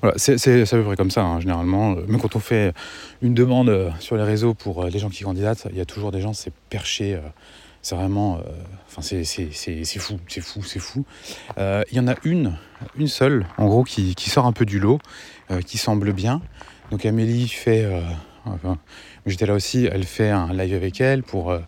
Voilà, 0.03 0.19
c'est 0.19 0.63
à 0.63 0.67
peu 0.67 0.83
près 0.83 0.97
comme 0.97 1.11
ça, 1.11 1.23
hein, 1.23 1.41
généralement. 1.41 1.95
Même 1.95 2.21
quand 2.21 2.37
on 2.37 2.41
fait 2.41 2.75
une 3.23 3.35
demande 3.35 3.69
euh, 3.69 3.91
sur 4.01 4.17
les 4.17 4.25
réseaux 4.25 4.53
pour 4.53 4.83
euh, 4.83 4.91
les 4.91 4.99
gens 4.99 5.09
qui 5.09 5.23
candidatent, 5.25 5.67
il 5.71 5.79
y 5.79 5.81
a 5.81 5.85
toujours 5.85 6.11
des 6.11 6.21
gens, 6.21 6.33
c'est 6.33 6.53
perché. 6.71 7.19
c'est 7.81 7.95
vraiment. 7.95 8.41
Enfin, 8.89 9.03
c'est 9.03 9.25
fou, 9.99 10.19
c'est 10.29 10.41
fou, 10.41 10.63
c'est 10.63 10.81
fou. 10.81 11.05
Il 11.59 11.97
y 11.97 12.01
en 12.01 12.09
a 12.09 12.15
une, 12.25 12.57
une 12.97 13.09
seule, 13.09 13.47
en 13.59 13.67
gros, 13.67 13.85
qui, 13.85 14.15
sort 14.19 14.47
un 14.47 14.53
peu 14.53 14.67
du 14.67 14.81
lot, 14.81 14.99
qui 15.67 15.79
semble 15.79 16.13
bien. 16.13 16.43
Donc 16.91 17.07
Amélie 17.07 17.49
fait 17.49 17.87
j'étais 19.27 19.47
là 19.47 19.55
aussi, 19.55 19.89
elle 19.91 20.05
fait 20.05 20.31
un 20.31 20.53
live 20.53 20.75
avec 20.75 21.01
elle 21.01 21.23
pour 21.23 21.51
euh, 21.51 21.61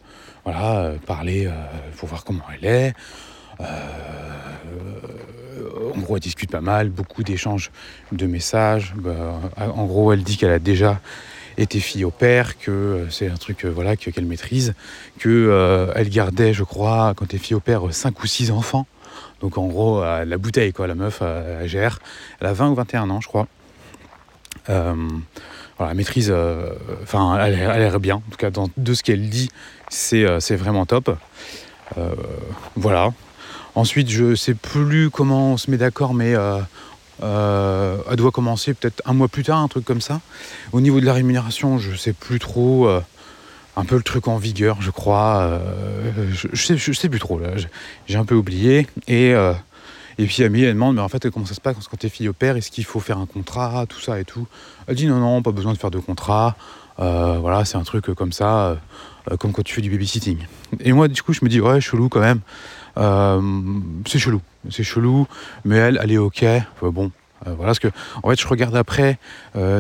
voilà, 0.44 0.78
euh, 0.78 0.98
parler, 0.98 1.46
euh, 1.46 1.52
pour 1.96 2.08
voir 2.08 2.24
comment 2.24 2.44
elle 2.54 2.64
est. 2.64 2.94
en 5.94 6.00
gros, 6.00 6.16
elle 6.16 6.22
discute 6.22 6.50
pas 6.50 6.60
mal, 6.60 6.88
beaucoup 6.88 7.22
d'échanges 7.22 7.70
de 8.12 8.26
messages. 8.26 8.94
Bah, 8.96 9.40
en 9.58 9.84
gros, 9.84 10.12
elle 10.12 10.22
dit 10.22 10.37
qu'elle 10.37 10.52
a 10.52 10.58
déjà 10.58 11.00
été 11.56 11.78
fille 11.78 12.04
au 12.04 12.10
père, 12.10 12.58
que 12.58 13.06
c'est 13.10 13.28
un 13.28 13.37
truc 13.37 13.64
voilà 13.64 13.96
qu'elle 13.96 14.26
maîtrise, 14.26 14.74
que 15.18 15.92
elle 15.94 16.08
gardait, 16.08 16.52
je 16.52 16.64
crois, 16.64 17.14
quand 17.16 17.26
elle 17.30 17.37
est 17.37 17.42
fille 17.42 17.56
au 17.56 17.60
père, 17.60 17.82
5 17.90 18.22
ou 18.22 18.26
6 18.26 18.50
enfants. 18.50 18.87
Donc 19.40 19.58
en 19.58 19.66
gros, 19.66 20.02
la 20.02 20.38
bouteille, 20.38 20.72
quoi, 20.72 20.87
la 20.87 20.94
meuf, 20.94 21.22
elle 21.22 21.68
gère. 21.68 22.00
Elle 22.40 22.48
a 22.48 22.52
20 22.52 22.70
ou 22.70 22.74
21 22.74 23.10
ans, 23.10 23.20
je 23.20 23.28
crois. 23.28 23.46
Voilà, 25.78 25.94
maîtrise, 25.94 26.30
euh, 26.30 26.72
enfin, 27.02 27.37
elle, 27.44 27.60
a 27.60 27.78
l'air 27.78 27.98
bien. 27.98 28.16
En 28.16 28.30
tout 28.30 28.37
cas, 28.37 28.50
dans, 28.50 28.68
de 28.76 28.94
ce 28.94 29.02
qu'elle 29.02 29.28
dit, 29.28 29.50
c'est, 29.88 30.24
euh, 30.24 30.38
vraiment 30.50 30.87
top. 30.87 31.16
Euh, 31.98 32.14
voilà. 32.76 33.12
Ensuite, 33.74 34.08
je 34.08 34.34
sais 34.34 34.54
plus 34.54 35.10
comment 35.10 35.52
on 35.52 35.56
se 35.56 35.70
met 35.70 35.76
d'accord, 35.76 36.14
mais 36.14 36.34
elle 37.22 38.16
doit 38.16 38.30
commencer 38.30 38.74
peut-être 38.74 39.02
un 39.04 39.14
mois 39.14 39.28
plus 39.28 39.42
tard, 39.42 39.58
un 39.58 39.68
truc 39.68 39.84
comme 39.84 40.00
ça. 40.00 40.20
Au 40.72 40.80
niveau 40.80 41.00
de 41.00 41.06
la 41.06 41.12
rémunération, 41.12 41.78
je 41.78 41.96
sais 41.96 42.12
plus 42.12 42.38
trop. 42.38 42.88
un 43.76 43.84
peu 43.84 43.96
le 43.96 44.02
truc 44.02 44.28
en 44.28 44.37
vigueur, 44.37 44.80
je 44.80 44.90
crois. 44.90 45.60
je, 46.32 46.48
je, 46.52 46.92
sais, 46.92 47.08
plus 47.08 47.18
trop 47.18 47.38
là. 47.38 47.48
J'ai 48.06 48.16
un 48.16 48.24
peu 48.24 48.37
oublié. 48.37 48.87
Et 49.08 49.34
et 50.18 50.26
puis 50.26 50.44
Amélie, 50.44 50.64
elle 50.64 50.74
demande, 50.74 50.96
mais 50.96 51.02
en 51.02 51.08
fait, 51.08 51.28
comment 51.30 51.46
ça 51.46 51.54
se 51.54 51.60
passe 51.60 51.76
quand 51.88 51.96
tu 51.96 52.06
es 52.06 52.08
fille 52.08 52.28
au 52.28 52.32
père 52.32 52.56
Est-ce 52.56 52.70
qu'il 52.70 52.84
faut 52.84 53.00
faire 53.00 53.18
un 53.18 53.26
contrat, 53.26 53.84
tout 53.88 54.00
ça 54.00 54.20
et 54.20 54.24
tout 54.24 54.46
Elle 54.87 54.94
dit, 54.94 55.06
non, 55.06 55.18
non, 55.18 55.42
pas 55.42 55.50
besoin 55.50 55.72
de 55.72 55.78
faire 55.78 55.90
de 55.90 55.98
contrat. 55.98 56.56
Euh, 57.00 57.38
voilà, 57.40 57.64
c'est 57.64 57.76
un 57.76 57.82
truc 57.82 58.06
comme 58.14 58.32
ça, 58.32 58.66
euh, 58.66 58.74
euh, 59.32 59.37
comme 59.37 59.52
quand 59.52 59.64
tu 59.64 59.74
fais 59.74 59.80
du 59.80 59.90
babysitting. 59.90 60.38
Et 60.80 60.92
moi, 60.92 61.08
du 61.08 61.20
coup, 61.22 61.32
je 61.32 61.40
me 61.42 61.48
dis, 61.48 61.60
ouais, 61.60 61.80
chelou 61.80 62.08
quand 62.08 62.20
même. 62.20 62.40
C'est 62.96 64.18
chelou, 64.18 64.40
c'est 64.70 64.85
chelou, 64.85 65.26
mais 65.64 65.76
elle, 65.76 66.00
elle 66.02 66.12
est 66.12 66.18
ok. 66.18 66.44
bon, 66.83 67.11
voilà, 67.44 67.66
parce 67.66 67.78
que 67.78 67.88
en 68.22 68.30
fait, 68.30 68.40
je 68.40 68.46
regarde 68.46 68.76
après. 68.76 69.18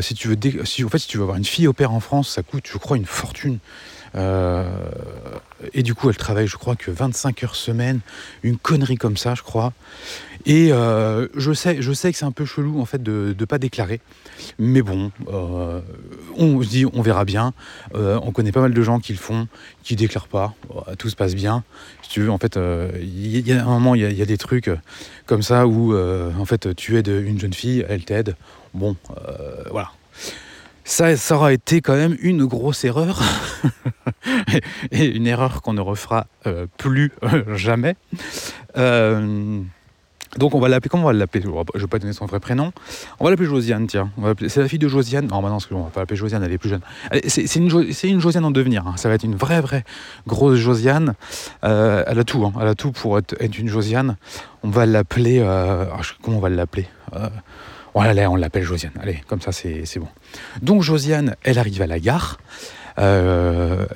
si 0.00 0.14
tu 0.14 0.28
veux, 0.28 0.36
si, 0.64 0.84
en 0.84 0.88
fait, 0.88 0.98
si 0.98 1.08
tu 1.08 1.18
veux 1.18 1.22
avoir 1.22 1.38
une 1.38 1.44
fille 1.44 1.68
au 1.68 1.72
père 1.72 1.92
en 1.92 2.00
France, 2.00 2.28
ça 2.28 2.42
coûte, 2.42 2.64
je 2.70 2.78
crois, 2.78 2.96
une 2.96 3.06
fortune. 3.06 3.58
Et 4.14 5.82
du 5.82 5.94
coup, 5.94 6.08
elle 6.10 6.16
travaille, 6.16 6.46
je 6.46 6.56
crois, 6.56 6.76
que 6.76 6.90
25 6.90 7.44
heures 7.44 7.56
semaine, 7.56 8.00
une 8.42 8.58
connerie 8.58 8.96
comme 8.96 9.16
ça, 9.16 9.34
je 9.34 9.42
crois. 9.42 9.72
Et 10.46 10.72
euh, 10.72 11.26
je, 11.34 11.52
sais, 11.52 11.80
je 11.80 11.92
sais 11.92 12.12
que 12.12 12.18
c'est 12.18 12.24
un 12.24 12.32
peu 12.32 12.44
chelou 12.44 12.80
en 12.80 12.84
fait 12.84 13.02
de 13.02 13.34
ne 13.38 13.44
pas 13.46 13.58
déclarer. 13.58 14.00
Mais 14.58 14.82
bon, 14.82 15.10
euh, 15.32 15.80
on 16.36 16.62
se 16.62 16.68
dit 16.68 16.84
on 16.92 17.00
verra 17.00 17.24
bien. 17.24 17.54
Euh, 17.94 18.20
on 18.22 18.30
connaît 18.30 18.52
pas 18.52 18.60
mal 18.60 18.74
de 18.74 18.82
gens 18.82 19.00
qui 19.00 19.12
le 19.12 19.18
font, 19.18 19.48
qui 19.82 19.96
déclarent 19.96 20.28
pas. 20.28 20.54
tout 20.98 21.08
se 21.08 21.16
passe 21.16 21.34
bien. 21.34 21.64
Si 22.02 22.10
tu 22.10 22.20
veux, 22.20 22.30
en 22.30 22.38
fait, 22.38 22.58
il 23.00 23.48
y, 23.48 23.52
a 23.52 23.62
un 23.62 23.64
moment, 23.64 23.94
il 23.94 24.02
y, 24.12 24.22
a 24.22 24.26
des 24.26 24.38
trucs 24.38 24.70
comme 25.26 25.42
ça 25.42 25.66
où 25.66 25.96
en 25.96 26.44
fait 26.44 26.74
tu 26.74 26.98
aides 26.98 27.08
une 27.08 27.40
jeune 27.40 27.54
fille, 27.54 27.84
elle 27.88 28.04
t'aide. 28.04 28.36
Bon, 28.74 28.96
voilà. 29.70 29.90
Ça, 30.84 31.16
ça 31.16 31.36
aura 31.36 31.52
été 31.52 31.80
quand 31.80 31.96
même 31.96 32.16
une 32.20 32.44
grosse 32.44 32.84
erreur. 32.84 33.22
et 34.90 35.04
une 35.04 35.26
erreur 35.26 35.62
qu'on 35.62 35.72
ne 35.72 35.80
refera 35.80 36.26
euh, 36.46 36.66
plus 36.76 37.12
euh, 37.22 37.56
jamais. 37.56 37.96
Euh, 38.76 39.60
donc 40.36 40.54
on 40.54 40.60
va 40.60 40.68
l'appeler, 40.68 40.90
comment 40.90 41.04
on 41.04 41.06
va 41.06 41.12
l'appeler? 41.12 41.42
Je 41.42 41.48
ne 41.48 41.80
vais 41.80 41.86
pas 41.86 41.98
donner 41.98 42.12
son 42.12 42.26
vrai 42.26 42.40
prénom. 42.40 42.72
On 43.20 43.24
va 43.24 43.30
l'appeler 43.30 43.48
Josiane, 43.48 43.86
tiens. 43.86 44.10
C'est 44.48 44.60
la 44.60 44.68
fille 44.68 44.80
de 44.80 44.88
Josiane. 44.88 45.28
Non, 45.28 45.40
bah 45.40 45.48
non, 45.48 45.58
on 45.70 45.84
va 45.84 45.90
pas 45.90 46.00
l'appeler 46.00 46.16
Josiane, 46.16 46.42
elle 46.42 46.52
est 46.52 46.58
plus 46.58 46.70
jeune. 46.70 46.80
C'est 47.28 47.54
une, 47.56 47.70
une, 48.02 48.20
Josiane 48.20 48.44
en 48.44 48.50
devenir. 48.50 48.86
Hein. 48.86 48.94
Ça 48.96 49.08
va 49.08 49.14
être 49.14 49.22
une 49.22 49.36
vraie, 49.36 49.60
vraie 49.60 49.84
grosse 50.26 50.56
Josiane. 50.56 51.14
elle 51.62 52.18
a 52.18 52.24
tout, 52.24 52.44
hein. 52.44 52.52
elle 52.60 52.68
a 52.68 52.74
tout 52.74 52.90
pour 52.90 53.16
être, 53.16 53.34
une 53.40 53.68
Josiane. 53.68 54.16
On 54.64 54.70
va 54.70 54.86
l'appeler... 54.86 55.40
Ah, 55.40 56.00
comment 56.20 56.38
on 56.38 56.40
va 56.40 56.48
l'appeler? 56.48 56.88
Voilà, 57.94 58.28
on 58.28 58.34
l'appelle 58.36 58.64
Josiane. 58.64 58.92
Allez, 59.00 59.22
comme 59.28 59.40
ça, 59.40 59.52
c'est 59.52 59.98
bon. 59.98 60.08
Donc 60.62 60.82
Josiane, 60.82 61.36
elle 61.44 61.58
arrive 61.58 61.80
à 61.80 61.86
la 61.86 62.00
gare. 62.00 62.38
Euh, 62.98 63.86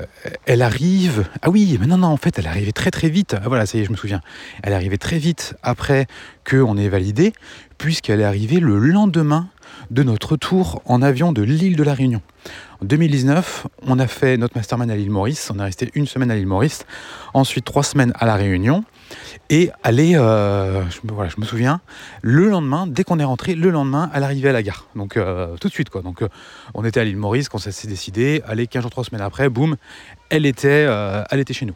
elle 0.47 0.63
arrive. 0.63 1.25
Ah 1.43 1.51
oui, 1.51 1.77
mais 1.81 1.87
non, 1.87 1.99
non, 1.99 2.09
en 2.09 2.17
fait, 2.17 2.39
elle 2.39 2.47
arrivée 2.47 2.73
très 2.73 2.91
très 2.91 3.09
vite. 3.09 3.35
Ah, 3.35 3.49
voilà, 3.49 3.67
ça 3.67 3.77
y 3.77 3.81
est, 3.81 3.85
je 3.85 3.91
me 3.91 3.97
souviens. 3.97 4.21
Elle 4.63 4.73
arrivée 4.73 4.99
très 4.99 5.19
vite 5.19 5.55
après 5.63 6.07
qu'on 6.49 6.77
ait 6.77 6.89
validé, 6.89 7.33
puisqu'elle 7.77 8.21
est 8.21 8.25
arrivée 8.25 8.61
le 8.61 8.79
lendemain 8.79 9.49
de 9.91 10.03
notre 10.03 10.37
tour 10.37 10.81
en 10.85 11.03
avion 11.03 11.33
de 11.33 11.43
l'île 11.43 11.77
de 11.77 11.83
la 11.83 11.95
Réunion. 11.95 12.23
En 12.81 12.87
2019, 12.87 13.67
on 13.87 13.99
a 13.99 14.07
fait 14.07 14.37
notre 14.37 14.57
mastermind 14.57 14.91
à 14.91 14.97
l'île 14.97 15.11
Maurice. 15.11 15.51
On 15.53 15.59
est 15.59 15.65
resté 15.65 15.91
une 15.95 16.07
semaine 16.07 16.31
à 16.31 16.37
l'île 16.37 16.47
Maurice, 16.47 16.85
ensuite 17.35 17.65
trois 17.65 17.83
semaines 17.83 18.13
à 18.15 18.27
la 18.27 18.37
Réunion. 18.37 18.85
Et 19.51 19.71
aller, 19.83 20.15
euh, 20.17 20.83
je, 20.91 21.41
me 21.41 21.45
souviens, 21.47 21.81
le 22.23 22.49
lendemain, 22.49 22.87
dès 22.87 23.05
qu'on 23.05 23.19
est 23.19 23.25
rentré, 23.25 23.55
le 23.55 23.71
lendemain, 23.71 24.11
à 24.13 24.21
l'arrivée 24.21 24.51
à 24.51 24.53
la 24.53 24.63
gare. 24.63 24.87
Donc 24.95 25.17
euh, 25.17 25.57
tout 25.57 25.69
de 25.69 25.73
suite, 25.73 25.91
quoi. 25.91 26.03
Donc 26.03 26.23
euh, 26.23 26.29
on 26.75 26.85
était 26.85 27.01
à 27.01 27.05
l'île 27.05 27.17
Maurice 27.17 27.49
quand 27.49 27.59
ça 27.59 27.73
s'est 27.73 27.89
décidé. 27.89 28.43
Allez, 28.47 28.67
15 28.67 28.83
jours, 28.83 28.91
3 28.91 29.05
semaines 29.05 29.23
après, 29.23 29.49
boum, 29.49 29.77
elle 30.31 30.45
était, 30.45 30.87
elle 31.31 31.41
était 31.41 31.55
chez 31.55 31.65
nous. 31.65 31.75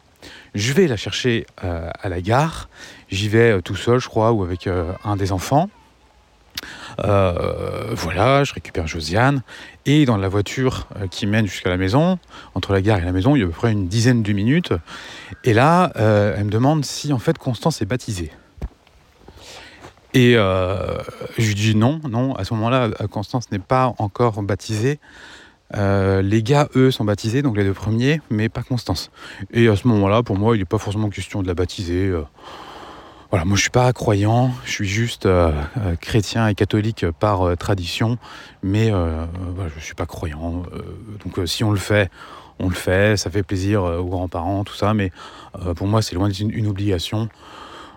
Je 0.53 0.71
vais 0.73 0.87
la 0.87 0.97
chercher 0.97 1.47
à 1.57 2.07
la 2.07 2.21
gare. 2.21 2.69
J'y 3.09 3.27
vais 3.29 3.61
tout 3.63 3.75
seul, 3.75 3.99
je 3.99 4.07
crois, 4.07 4.31
ou 4.31 4.43
avec 4.43 4.67
un 5.03 5.15
des 5.15 5.31
enfants. 5.31 5.69
Euh, 6.99 7.93
voilà, 7.93 8.43
je 8.43 8.53
récupère 8.53 8.87
Josiane. 8.87 9.41
Et 9.85 10.05
dans 10.05 10.17
la 10.17 10.29
voiture 10.29 10.87
euh, 10.97 11.07
qui 11.07 11.27
mène 11.27 11.45
jusqu'à 11.45 11.69
la 11.69 11.77
maison, 11.77 12.17
entre 12.55 12.73
la 12.73 12.81
gare 12.81 12.99
et 12.99 13.05
la 13.05 13.11
maison, 13.11 13.35
il 13.35 13.39
y 13.39 13.41
a 13.41 13.45
à 13.45 13.49
peu 13.49 13.53
près 13.53 13.71
une 13.71 13.87
dizaine 13.87 14.23
de 14.23 14.33
minutes. 14.33 14.73
Et 15.43 15.53
là, 15.53 15.91
euh, 15.97 16.35
elle 16.37 16.45
me 16.45 16.51
demande 16.51 16.85
si 16.85 17.11
en 17.13 17.19
fait 17.19 17.37
Constance 17.37 17.81
est 17.81 17.85
baptisée. 17.85 18.31
Et 20.15 20.33
je 20.33 21.47
lui 21.47 21.55
dis 21.55 21.75
non, 21.75 21.99
non, 22.07 22.35
à 22.35 22.43
ce 22.43 22.53
moment-là, 22.53 22.91
Constance 23.09 23.51
n'est 23.51 23.57
pas 23.57 23.95
encore 23.97 24.43
baptisée. 24.43 24.99
les 25.73 26.43
gars, 26.43 26.67
eux, 26.75 26.91
sont 26.91 27.03
baptisés, 27.03 27.41
donc 27.41 27.57
les 27.57 27.63
deux 27.63 27.73
premiers, 27.73 28.21
mais 28.29 28.47
pas 28.47 28.61
Constance. 28.61 29.09
Et 29.51 29.67
à 29.67 29.75
ce 29.75 29.87
moment-là, 29.87 30.21
pour 30.21 30.37
moi, 30.37 30.55
il 30.55 30.59
n'est 30.59 30.65
pas 30.65 30.77
forcément 30.77 31.09
question 31.09 31.41
de 31.41 31.47
la 31.47 31.55
baptiser. 31.55 32.13
Voilà, 33.33 33.45
moi 33.45 33.57
je 33.57 33.61
suis 33.61 33.71
pas 33.71 33.91
croyant, 33.93 34.51
je 34.63 34.69
suis 34.69 34.87
juste 34.87 35.25
euh, 35.25 35.51
euh, 35.79 35.95
chrétien 35.95 36.47
et 36.49 36.53
catholique 36.53 37.09
par 37.19 37.41
euh, 37.41 37.55
tradition, 37.55 38.19
mais 38.61 38.91
voilà, 38.91 39.71
je 39.75 39.83
suis 39.83 39.95
pas 39.95 40.05
croyant. 40.05 40.61
donc 41.25 41.47
si 41.47 41.63
on 41.63 41.71
le 41.71 41.79
fait, 41.79 42.11
on 42.59 42.69
le 42.69 42.75
fait, 42.75 43.17
ça 43.17 43.31
fait 43.31 43.41
plaisir 43.41 43.81
aux 43.85 44.05
grands-parents, 44.05 44.63
tout 44.63 44.75
ça, 44.75 44.93
mais 44.93 45.11
pour 45.75 45.87
moi 45.87 46.03
c'est 46.03 46.13
loin 46.13 46.27
d'être 46.27 46.41
une, 46.41 46.67
obligation. 46.67 47.27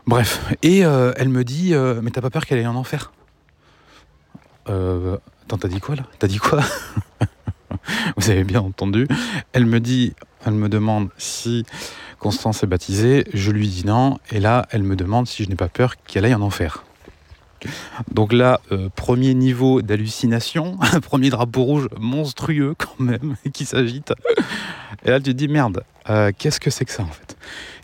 Bref, 0.07 0.41
et 0.63 0.79
elle 0.79 1.29
me 1.29 1.45
dit, 1.45 1.75
mais 2.03 2.11
t'as 2.13 2.23
pas 2.23 2.31
peur 2.31 2.47
qu'elle 2.47 2.59
aille 2.59 2.67
en 2.67 2.75
enfer? 2.75 3.13
Attends, 4.65 5.59
t'as 5.61 5.69
dit 5.69 5.81
quoi 5.81 5.97
là? 5.97 6.05
T'as 6.19 6.29
dit 6.29 6.39
quoi? 6.39 6.63
Vous 8.17 8.31
avez 8.31 8.45
bien 8.45 8.63
entendu. 8.63 9.07
Elle 9.53 9.67
me 9.67 9.81
dit, 9.81 10.15
elle 10.47 10.55
me 10.55 10.71
demande 10.71 11.11
si 11.19 11.67
Constance 12.19 12.63
est 12.63 12.67
baptisée, 12.67 13.27
je 13.35 13.51
lui 13.51 13.69
dis 13.69 13.87
non, 13.87 14.19
et 14.31 14.41
là, 14.41 14.67
elle 14.71 14.83
me 14.83 14.97
demande 14.97 15.27
si 15.27 15.45
je 15.45 15.49
n'ai 15.49 15.55
pas 15.55 15.69
peur 15.69 15.97
qu'elle 15.97 16.25
aille 16.25 16.35
en 16.35 16.41
enfer. 16.41 16.85
Donc 18.13 18.33
là, 18.33 18.61
euh, 18.73 18.89
premier 18.95 19.35
niveau 19.35 19.83
d'hallucination, 19.83 20.79
premier 21.03 21.31
drapeau 21.31 21.63
rouge 21.63 21.89
monstrueux 21.99 22.75
quand 22.79 23.01
même, 23.01 23.37
qui 23.53 23.65
s'agite. 23.65 24.13
Et 25.05 25.11
là, 25.11 25.21
tu 25.21 25.33
te 25.33 25.37
dis, 25.37 25.49
merde, 25.49 25.83
euh, 26.09 26.33
qu'est-ce 26.37 26.61
que 26.61 26.71
c'est 26.71 26.85
que 26.85 26.93
ça 26.93 27.03
en 27.03 27.07
fait? 27.07 27.37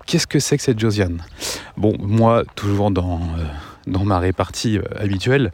Qu'est-ce 0.07 0.27
que 0.27 0.38
c'est 0.38 0.57
que 0.57 0.62
cette 0.62 0.79
Josiane? 0.79 1.23
Bon, 1.77 1.97
moi, 1.99 2.45
toujours 2.57 2.90
dans... 2.90 3.21
Euh, 3.38 3.45
dans 3.87 4.05
ma 4.05 4.18
répartie 4.18 4.79
euh, 4.79 4.83
habituelle, 4.97 5.53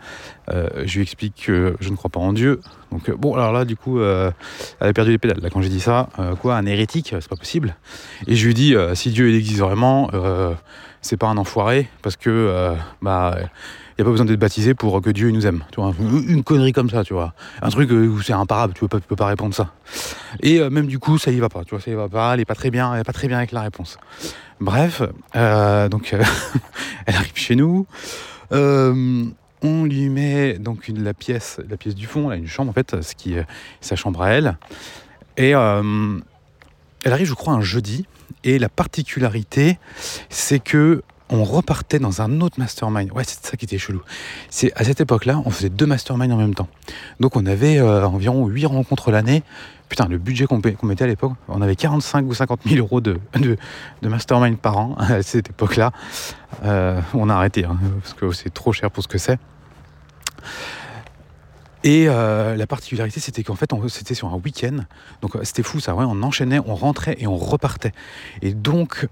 euh, 0.51 0.69
je 0.85 0.97
lui 0.97 1.03
explique 1.03 1.45
que 1.47 1.77
je 1.81 1.91
ne 1.91 1.97
crois 1.97 2.11
pas 2.11 2.21
en 2.21 2.33
Dieu. 2.33 2.61
Donc 2.93 3.09
euh, 3.09 3.17
bon, 3.17 3.35
alors 3.35 3.53
là, 3.53 3.65
du 3.65 3.77
coup, 3.77 4.01
elle 4.01 4.33
a 4.81 4.93
perdu 4.93 5.11
les 5.11 5.19
pédales. 5.19 5.41
Là, 5.43 5.51
quand 5.51 5.63
j'ai 5.63 5.69
dit 5.69 5.81
ça, 5.81 6.09
quoi, 6.41 6.57
un 6.57 6.67
hérétique, 6.67 7.15
c'est 7.21 7.29
pas 7.29 7.37
possible. 7.37 7.77
Et 8.27 8.35
je 8.35 8.47
lui 8.47 8.55
dis, 8.55 8.75
si 8.95 9.11
Dieu 9.11 9.29
il 9.29 9.37
existe 9.37 9.61
vraiment, 9.61 10.11
c'est 11.03 11.17
pas 11.17 11.27
un 11.27 11.37
enfoiré, 11.37 11.89
parce 12.03 12.17
que 12.17 12.75
bah 13.03 13.37
n'y 13.99 14.03
a 14.03 14.05
pas 14.05 14.11
besoin 14.11 14.27
d'être 14.27 14.39
baptisé 14.39 14.75
pour 14.75 15.01
que 15.03 15.11
Dieu 15.11 15.31
nous 15.31 15.47
aime. 15.47 15.65
Tu 15.73 15.81
vois, 15.81 15.93
une 16.01 16.45
connerie 16.45 16.73
comme 16.73 16.91
ça, 16.91 17.05
tu 17.05 17.15
vois. 17.15 17.35
Un 17.63 17.71
truc 17.71 17.91
où 17.91 18.21
c'est 18.23 18.33
imparable, 18.33 18.75
tu 18.75 18.81
peux 18.81 18.89
pas, 18.89 19.01
peux 19.01 19.17
pas 19.17 19.27
répondre 19.27 19.55
ça. 19.55 19.73
Et 20.41 20.61
même 20.71 20.87
du 20.87 20.99
coup, 20.99 21.19
ça 21.19 21.31
y 21.31 21.39
va 21.39 21.49
pas, 21.49 21.65
tu 21.65 21.71
vois, 21.71 21.81
ça 21.81 21.91
y 21.91 21.95
va 21.95 22.09
pas, 22.09 22.35
elle 22.35 22.41
est 22.41 22.45
pas 22.45 22.55
très 22.55 22.71
bien, 22.71 22.95
elle 22.95 23.01
est 23.01 23.05
pas 23.05 23.13
très 23.13 23.29
bien 23.29 23.39
avec 23.39 23.53
la 23.53 23.63
réponse. 23.63 23.99
Bref, 24.61 25.03
donc 25.91 26.13
elle 27.07 27.15
arrive 27.15 27.37
chez 27.37 27.57
nous. 27.57 27.87
Euh, 28.53 29.25
on 29.63 29.85
lui 29.85 30.09
met 30.09 30.59
donc 30.59 30.91
la 30.95 31.15
pièce, 31.15 31.61
la 31.69 31.77
pièce 31.77 31.95
du 31.95 32.07
fond, 32.07 32.29
là, 32.29 32.37
une 32.37 32.47
chambre 32.47 32.71
en 32.71 32.73
fait, 32.73 33.03
ce 33.03 33.15
qui 33.15 33.35
est 33.35 33.47
sa 33.81 33.97
chambre 33.97 34.23
à 34.23 34.31
elle. 34.31 34.57
Et 35.37 35.55
euh, 35.55 36.19
elle 37.05 37.13
arrive, 37.13 37.27
je 37.27 37.35
crois, 37.35 37.55
un 37.55 37.61
jeudi. 37.61 38.07
Et 38.45 38.59
la 38.59 38.69
particularité, 38.69 39.79
c'est 40.29 40.61
que 40.61 41.03
on 41.31 41.45
repartait 41.45 41.99
dans 41.99 42.23
un 42.23 42.41
autre 42.41 42.59
mastermind. 42.59 43.13
Ouais, 43.13 43.25
c'est 43.25 43.45
ça 43.45 43.57
qui 43.57 43.65
était 43.65 43.79
chelou. 43.79 44.03
C'est 44.51 44.73
à 44.75 44.85
cette 44.85 45.01
époque-là, 45.01 45.43
on 45.45 45.51
faisait 45.51 45.69
deux 45.69 45.87
masterminds 45.87 46.33
en 46.33 46.37
même 46.37 46.55
temps. 46.55 46.69
Donc 47.21 47.37
on 47.37 47.45
avait 47.47 47.79
euh, 47.79 48.07
environ 48.07 48.47
huit 48.47 48.67
rencontres 48.67 49.11
l'année. 49.11 49.43
Putain, 49.89 50.07
le 50.07 50.19
budget 50.19 50.47
qu'on 50.47 50.61
mettait 50.83 51.05
à 51.05 51.07
l'époque, 51.07 51.33
on 51.49 51.63
avait 51.63 51.77
45 51.77 52.27
ou 52.27 52.35
50 52.35 52.61
000 52.67 52.79
euros 52.79 53.01
de, 53.01 53.19
de, 53.41 53.57
mastermind 54.03 54.59
par 54.59 54.77
an 54.77 54.97
à 54.99 55.23
cette 55.23 55.51
époque-là. 55.51 55.93
Euh, 56.65 57.01
on 57.15 57.31
a 57.31 57.35
arrêté, 57.35 57.65
hein, 57.65 57.79
parce 58.03 58.15
que 58.15 58.33
c'est 58.33 58.53
trop 58.53 58.73
cher 58.73 58.91
pour 58.91 59.03
ce 59.03 59.09
que 59.09 59.19
c'est. 59.19 59.39
Et 61.85 62.07
euh, 62.09 62.55
la 62.57 62.67
particularité, 62.67 63.21
c'était 63.21 63.43
qu'en 63.43 63.55
fait, 63.55 63.71
c'était 63.89 64.15
sur 64.15 64.29
un 64.29 64.37
week-end. 64.37 64.81
Donc 65.23 65.39
c'était 65.43 65.63
fou 65.63 65.81
ça, 65.81 65.95
ouais, 65.95 66.05
on 66.07 66.23
enchaînait, 66.23 66.61
on 66.67 66.75
rentrait 66.75 67.17
et 67.19 67.27
on 67.27 67.37
repartait. 67.37 67.93
Et 68.43 68.53
donc, 68.53 69.07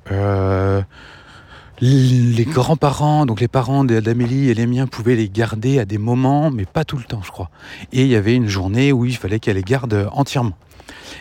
les 1.81 2.45
grands-parents, 2.45 3.27
donc 3.27 3.41
les 3.41 3.49
parents 3.49 3.85
d'Amélie 3.85 4.51
et 4.51 4.55
les 4.55 4.67
miens 4.67 4.87
pouvaient 4.87 5.17
les 5.17 5.29
garder 5.29 5.79
à 5.79 5.85
des 5.85 5.99
moments, 5.99 6.51
mais 6.51 6.65
pas 6.65 6.85
tout 6.85 6.97
le 6.97 7.05
temps, 7.05 7.21
je 7.23 7.31
crois. 7.31 7.51
Et 7.93 8.03
il 8.03 8.09
y 8.09 8.17
avait 8.17 8.35
une 8.35 8.49
journée 8.49 8.93
où 8.93 9.05
il 9.05 9.17
fallait 9.17 9.41
qu'elle 9.41 9.57
les 9.57 9.63
garde 9.63 10.09
entièrement. 10.13 10.57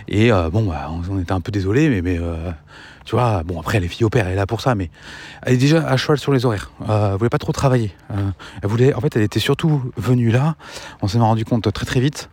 Et 0.08 0.32
euh, 0.32 0.50
bon, 0.50 0.64
bah, 0.64 0.90
on 1.10 1.20
était 1.20 1.32
un 1.32 1.42
peu 1.42 1.52
désolé, 1.52 2.02
mais, 2.02 2.18
euh, 2.20 2.52
tu 3.06 3.16
vois, 3.16 3.44
bon, 3.44 3.60
après, 3.60 3.80
les 3.80 3.88
filles 3.88 4.06
au 4.06 4.10
père, 4.10 4.28
elle 4.28 4.34
est 4.34 4.38
là 4.38 4.48
pour 4.48 4.62
ça, 4.62 4.76
mais 4.76 4.90
elle 5.44 5.54
est 5.54 5.58
déjà 5.58 5.88
à 5.88 5.98
cheval 5.98 6.18
sur 6.18 6.32
les 6.32 6.46
horaires. 6.46 6.72
Euh, 6.90 7.12
elle 7.12 7.18
voulait 7.18 7.30
pas 7.30 7.38
trop 7.38 7.52
travailler. 7.52 7.94
elle 8.10 8.70
voulait, 8.70 8.94
en 8.94 9.02
fait, 9.02 9.16
elle 9.16 9.24
était 9.24 9.40
surtout 9.40 9.92
venue 9.98 10.32
là. 10.32 10.56
On 11.02 11.08
s'en 11.08 11.20
est 11.20 11.24
rendu 11.24 11.46
compte 11.46 11.72
très 11.72 11.86
très 11.86 12.00
vite. 12.00 12.30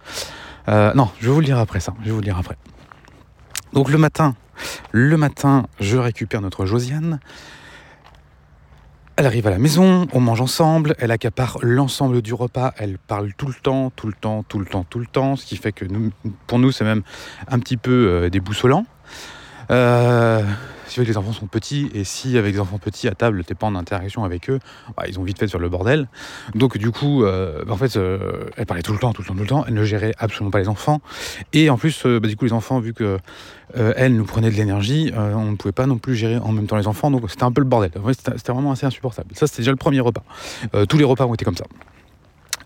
non, 0.69 1.11
je 1.21 1.27
vais 1.27 1.33
vous 1.33 1.41
le 1.41 1.47
dire 1.47 1.59
après 1.59 1.81
ça. 1.81 1.95
Je 2.05 2.11
vous 2.11 2.19
le 2.19 2.25
dire 2.25 2.39
après. 2.39 2.57
Donc 3.73 3.89
le 3.89 3.97
matin, 3.97 4.35
le 4.91 5.17
matin, 5.17 5.67
je 5.81 5.97
récupère 5.97 6.43
notre 6.43 6.67
Josiane. 6.67 7.21
Elle 9.17 9.27
arrive 9.27 9.47
à 9.47 9.51
la 9.51 9.59
maison, 9.59 10.07
on 10.15 10.21
mange 10.21 10.41
ensemble, 10.41 10.95
elle 10.99 11.11
accapare 11.11 11.59
l'ensemble 11.61 12.23
du 12.23 12.33
repas, 12.33 12.73
elle 12.79 12.97
parle 12.97 13.35
tout 13.35 13.47
le 13.47 13.55
temps, 13.55 13.93
tout 13.95 14.07
le 14.07 14.15
temps, 14.15 14.43
tout 14.43 14.59
le 14.59 14.65
temps, 14.65 14.85
tout 14.89 14.99
le 14.99 15.07
temps, 15.07 15.37
ce 15.37 15.45
qui 15.45 15.57
fait 15.57 15.73
que 15.73 15.85
pour 16.47 16.59
nous 16.59 16.73
c'est 16.73 16.85
même 16.85 17.03
un 17.49 17.59
petit 17.59 17.77
peu 17.77 17.91
euh, 18.09 18.31
déboussolant. 18.31 18.87
Euh, 19.71 20.43
si 20.93 21.05
les 21.05 21.17
enfants 21.17 21.33
sont 21.33 21.47
petits 21.47 21.91
et 21.95 22.05
si 22.05 22.37
avec 22.37 22.55
des 22.55 22.61
enfants 22.61 22.79
petits 22.79 23.09
à 23.09 23.15
table 23.15 23.45
t'es 23.45 23.55
pas 23.55 23.67
en 23.67 23.75
interaction 23.75 24.25
avec 24.25 24.51
eux, 24.51 24.59
bah, 24.97 25.05
ils 25.09 25.19
ont 25.19 25.23
vite 25.23 25.39
fait 25.39 25.49
sur 25.49 25.59
le 25.59 25.69
bordel. 25.69 26.09
Donc 26.55 26.77
du 26.79 26.91
coup, 26.91 27.25
euh, 27.25 27.65
en 27.69 27.77
fait, 27.77 27.97
euh, 27.97 28.45
elle 28.57 28.67
parlait 28.67 28.83
tout 28.83 28.93
le 28.93 28.99
temps, 28.99 29.13
tout 29.13 29.23
le 29.23 29.29
temps, 29.29 29.35
tout 29.35 29.41
le 29.41 29.47
temps. 29.47 29.65
Elle 29.67 29.75
ne 29.75 29.85
gérait 29.85 30.15
absolument 30.19 30.51
pas 30.51 30.59
les 30.59 30.69
enfants. 30.69 31.01
Et 31.53 31.71
en 31.71 31.79
plus, 31.79 32.05
bah, 32.05 32.29
du 32.29 32.37
coup, 32.37 32.45
les 32.45 32.53
enfants, 32.53 32.81
vu 32.81 32.93
que 32.93 33.19
elle 33.75 34.15
nous 34.17 34.27
prenait 34.27 34.51
de 34.51 34.57
l'énergie, 34.57 35.13
on 35.17 35.53
ne 35.53 35.57
pouvait 35.57 35.73
pas 35.73 35.87
non 35.87 35.97
plus 35.97 36.15
gérer 36.15 36.37
en 36.37 36.53
même 36.53 36.67
temps 36.67 36.77
les 36.77 36.87
enfants. 36.87 37.11
Donc 37.11 37.31
c'était 37.31 37.45
un 37.45 37.53
peu 37.53 37.63
le 37.63 37.67
bordel. 37.67 37.91
c'était 38.13 38.53
vraiment 38.53 38.73
assez 38.73 38.85
insupportable. 38.85 39.31
Ça, 39.35 39.47
c'était 39.47 39.63
déjà 39.63 39.71
le 39.71 39.79
premier 39.79 40.01
repas. 40.01 40.25
tous 40.89 40.99
les 40.99 41.05
repas 41.05 41.25
ont 41.25 41.33
été 41.33 41.47
comme 41.47 41.57
ça. 41.57 41.65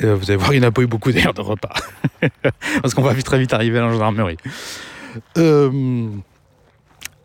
vous 0.01 0.31
allez 0.31 0.37
voir, 0.37 0.53
il 0.53 0.61
n'y 0.61 0.67
a 0.67 0.73
pas 0.73 0.83
eu 0.83 0.89
beaucoup 0.89 1.13
d'ailleurs 1.13 1.35
de 1.35 1.43
repas. 1.43 1.75
Parce 2.83 2.95
qu'on 2.95 3.03
va 3.03 3.13
vite 3.13 3.27
très 3.27 3.39
vite 3.39 3.55
arriver 3.55 3.79
à 3.79 3.83
la 3.83 3.93
gendarmerie. 3.93 4.39
Euh, 5.39 6.11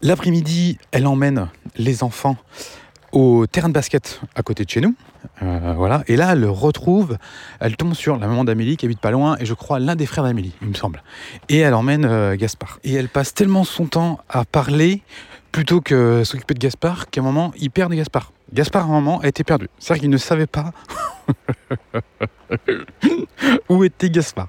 L'après-midi, 0.03 0.79
elle 0.91 1.05
emmène 1.05 1.47
les 1.77 2.03
enfants 2.03 2.35
au 3.11 3.45
terrain 3.45 3.69
de 3.69 3.73
basket 3.73 4.21
à 4.35 4.41
côté 4.41 4.65
de 4.65 4.69
chez 4.69 4.81
nous. 4.81 4.95
Euh, 5.43 5.73
voilà. 5.77 6.03
Et 6.07 6.15
là, 6.15 6.31
elle 6.33 6.39
le 6.39 6.49
retrouve, 6.49 7.17
elle 7.59 7.75
tombe 7.75 7.93
sur 7.93 8.17
la 8.17 8.27
maman 8.27 8.43
d'Amélie 8.43 8.77
qui 8.77 8.85
habite 8.85 8.99
pas 8.99 9.11
loin, 9.11 9.37
et 9.39 9.45
je 9.45 9.53
crois 9.53 9.79
l'un 9.79 9.95
des 9.95 10.05
frères 10.05 10.23
d'Amélie, 10.23 10.53
il 10.61 10.69
me 10.69 10.73
semble. 10.73 11.03
Et 11.49 11.59
elle 11.59 11.73
emmène 11.73 12.05
euh, 12.05 12.35
Gaspard. 12.35 12.79
Et 12.83 12.93
elle 12.93 13.09
passe 13.09 13.33
tellement 13.33 13.63
son 13.63 13.85
temps 13.85 14.19
à 14.29 14.43
parler 14.45 15.03
plutôt 15.51 15.81
que 15.81 16.23
s'occuper 16.23 16.53
de 16.53 16.59
Gaspard 16.59 17.09
qu'à 17.09 17.21
un 17.21 17.23
moment, 17.23 17.53
il 17.59 17.69
perd 17.69 17.93
Gaspard. 17.93 18.31
Gaspard, 18.53 18.83
à 18.83 18.85
un 18.85 19.01
moment, 19.01 19.19
a 19.19 19.27
été 19.27 19.43
perdu. 19.43 19.67
C'est-à-dire 19.77 20.01
qu'il 20.01 20.09
ne 20.09 20.17
savait 20.17 20.47
pas 20.47 20.71
où 23.69 23.83
était 23.83 24.09
Gaspard. 24.09 24.47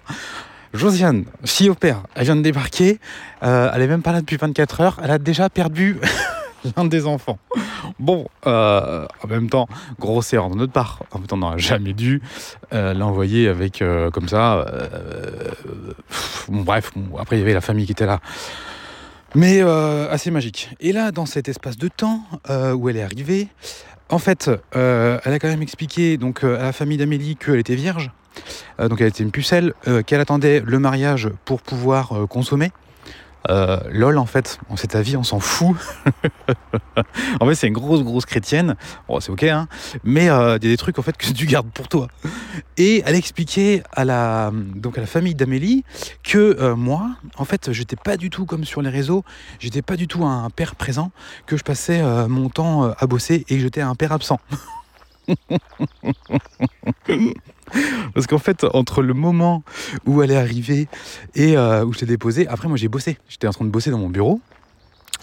Josiane, 0.73 1.25
fille 1.45 1.69
au 1.69 1.75
père, 1.75 2.03
elle 2.15 2.25
vient 2.25 2.37
de 2.37 2.41
débarquer, 2.41 2.99
euh, 3.43 3.71
elle 3.75 3.83
est 3.83 3.87
même 3.87 4.01
pas 4.03 4.13
là 4.13 4.21
depuis 4.21 4.39
24 4.39 4.81
heures, 4.81 5.01
elle 5.05 5.11
a 5.11 5.19
déjà 5.19 5.51
perdu 5.51 5.99
l'un 6.77 6.87
des 6.87 7.07
enfants. 7.07 7.39
Bon, 7.99 8.27
euh, 8.47 9.07
en 9.23 9.29
même 9.29 9.51
temps, 9.51 9.69
grosse 10.01 10.33
erreur 10.33 10.49
de 10.49 10.57
notre 10.57 10.73
part. 10.73 11.03
En 11.11 11.19
même 11.19 11.27
temps, 11.27 11.37
on 11.37 11.41
n'aurait 11.41 11.59
jamais 11.59 11.93
dû 11.93 12.23
euh, 12.73 12.95
l'envoyer 12.95 13.49
avec 13.49 13.85
comme 14.13 14.29
ça. 14.29 14.65
bref, 16.49 16.93
après 17.19 17.37
il 17.37 17.41
y 17.41 17.43
avait 17.43 17.55
la 17.55 17.61
famille 17.61 17.85
qui 17.85 17.93
était 17.93 18.07
là. 18.07 18.21
Mais 19.35 19.61
assez 19.61 20.31
magique. 20.31 20.71
Et 20.81 20.93
là, 20.93 21.11
dans 21.11 21.27
cet 21.27 21.49
espace 21.49 21.77
de 21.77 21.89
temps 21.89 22.23
où 22.75 22.89
elle 22.89 22.97
est 22.97 23.03
arrivée, 23.03 23.49
en 24.09 24.19
fait, 24.19 24.51
elle 24.73 25.33
a 25.33 25.39
quand 25.39 25.49
même 25.49 25.63
expliqué 25.63 26.17
donc, 26.17 26.45
à 26.45 26.63
la 26.63 26.73
famille 26.73 26.97
d'Amélie 26.97 27.37
qu'elle 27.37 27.59
était 27.59 27.75
vierge. 27.75 28.11
Donc 28.79 29.01
elle 29.01 29.09
était 29.09 29.23
une 29.23 29.31
pucelle, 29.31 29.75
qu'elle 30.07 30.21
attendait 30.21 30.63
le 30.65 30.79
mariage 30.79 31.31
pour 31.45 31.63
pouvoir 31.63 32.27
consommer. 32.29 32.73
Euh, 33.51 33.81
lol, 33.91 34.19
en 34.19 34.27
fait, 34.27 34.59
c'est 34.77 34.89
ta 34.89 35.03
vie, 35.03 35.17
on 35.17 35.25
s'en 35.25 35.41
fout. 35.41 35.77
en 37.41 37.47
fait, 37.47 37.55
c'est 37.55 37.67
une 37.67 37.73
grosse, 37.73 38.03
grosse 38.03 38.27
chrétienne. 38.27 38.77
Bon, 39.09 39.21
c'est 39.21 39.31
ok, 39.31 39.45
hein. 39.45 39.69
Mais 40.05 40.29
euh, 40.29 40.59
il 40.61 40.65
y 40.65 40.69
a 40.69 40.71
des 40.71 40.77
trucs, 40.77 40.99
en 40.99 41.03
fait, 41.03 41.17
que 41.17 41.27
tu 41.33 41.47
gardes 41.47 41.71
pour 41.71 41.89
toi. 41.89 42.09
Et 42.77 43.03
elle 43.05 43.17
expliquait 43.17 43.83
à 43.93 44.05
la, 44.05 44.53
donc 44.53 44.99
à 44.99 45.01
la 45.01 45.07
famille 45.07 45.35
d'Amélie 45.35 45.85
que 46.23 46.39
euh, 46.39 46.77
moi, 46.77 47.11
en 47.37 47.45
fait, 47.45 47.73
j'étais 47.73 47.97
pas 47.97 48.17
du 48.17 48.31
tout 48.31 48.47
comme 48.47 48.65
sur 48.65 48.83
les 48.83 48.91
réseaux. 48.91 49.25
J'étais 49.59 49.83
pas 49.83 49.97
du 49.97 50.07
tout 50.07 50.25
un 50.25 50.49
père 50.51 50.77
présent, 50.77 51.11
que 51.47 51.57
je 51.57 51.65
passais 51.65 52.01
euh, 52.01 52.29
mon 52.29 52.49
temps 52.49 52.85
euh, 52.85 52.93
à 52.99 53.07
bosser 53.07 53.45
et 53.49 53.57
que 53.57 53.61
j'étais 53.61 53.81
un 53.81 53.95
père 53.95 54.13
absent. 54.13 54.39
Parce 58.15 58.27
qu'en 58.27 58.39
fait, 58.39 58.65
entre 58.73 59.03
le 59.03 59.15
moment 59.15 59.63
où 60.07 60.23
elle 60.23 60.31
est 60.31 60.37
arrivée 60.37 60.89
et 61.35 61.57
euh, 61.57 61.85
où 61.85 61.93
je 61.93 62.01
l'ai 62.01 62.07
déposée, 62.07 62.47
après 62.49 62.69
moi 62.69 62.77
j'ai 62.77 62.89
bossé. 62.89 63.19
J'étais 63.29 63.47
en 63.47 63.53
train 63.53 63.65
de 63.65 63.71
bosser 63.71 63.91
dans 63.91 63.99
mon 63.99 64.11
bureau. 64.11 64.41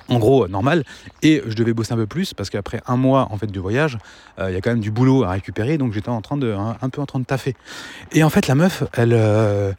En 0.08 0.18
gros, 0.18 0.48
normal. 0.48 0.86
Et 1.22 1.44
je 1.46 1.54
devais 1.54 1.74
bosser 1.74 1.94
un 1.94 1.98
peu 1.98 2.08
plus 2.08 2.34
parce 2.34 2.50
qu'après 2.50 2.82
un 2.88 2.98
mois 2.98 3.28
en 3.30 3.38
fait 3.38 3.46
de 3.48 3.60
voyage, 3.60 4.00
euh, 4.40 4.50
il 4.50 4.56
y 4.56 4.58
a 4.58 4.62
quand 4.62 4.72
même 4.72 4.80
du 4.80 4.90
boulot 4.90 5.24
à 5.24 5.32
récupérer. 5.32 5.78
Donc 5.78 5.94
j'étais 5.94 6.10
en 6.10 6.22
train 6.22 6.38
de 6.38 6.52
un, 6.52 6.90
peu 6.90 7.00
en 7.00 7.06
train 7.06 7.20
de 7.20 7.26
taffer. 7.26 7.56
Et 8.12 8.24
en 8.24 8.32
fait, 8.32 8.48
la 8.48 8.56
meuf, 8.56 8.84
elle, 8.94 9.14
euh, 9.14 9.72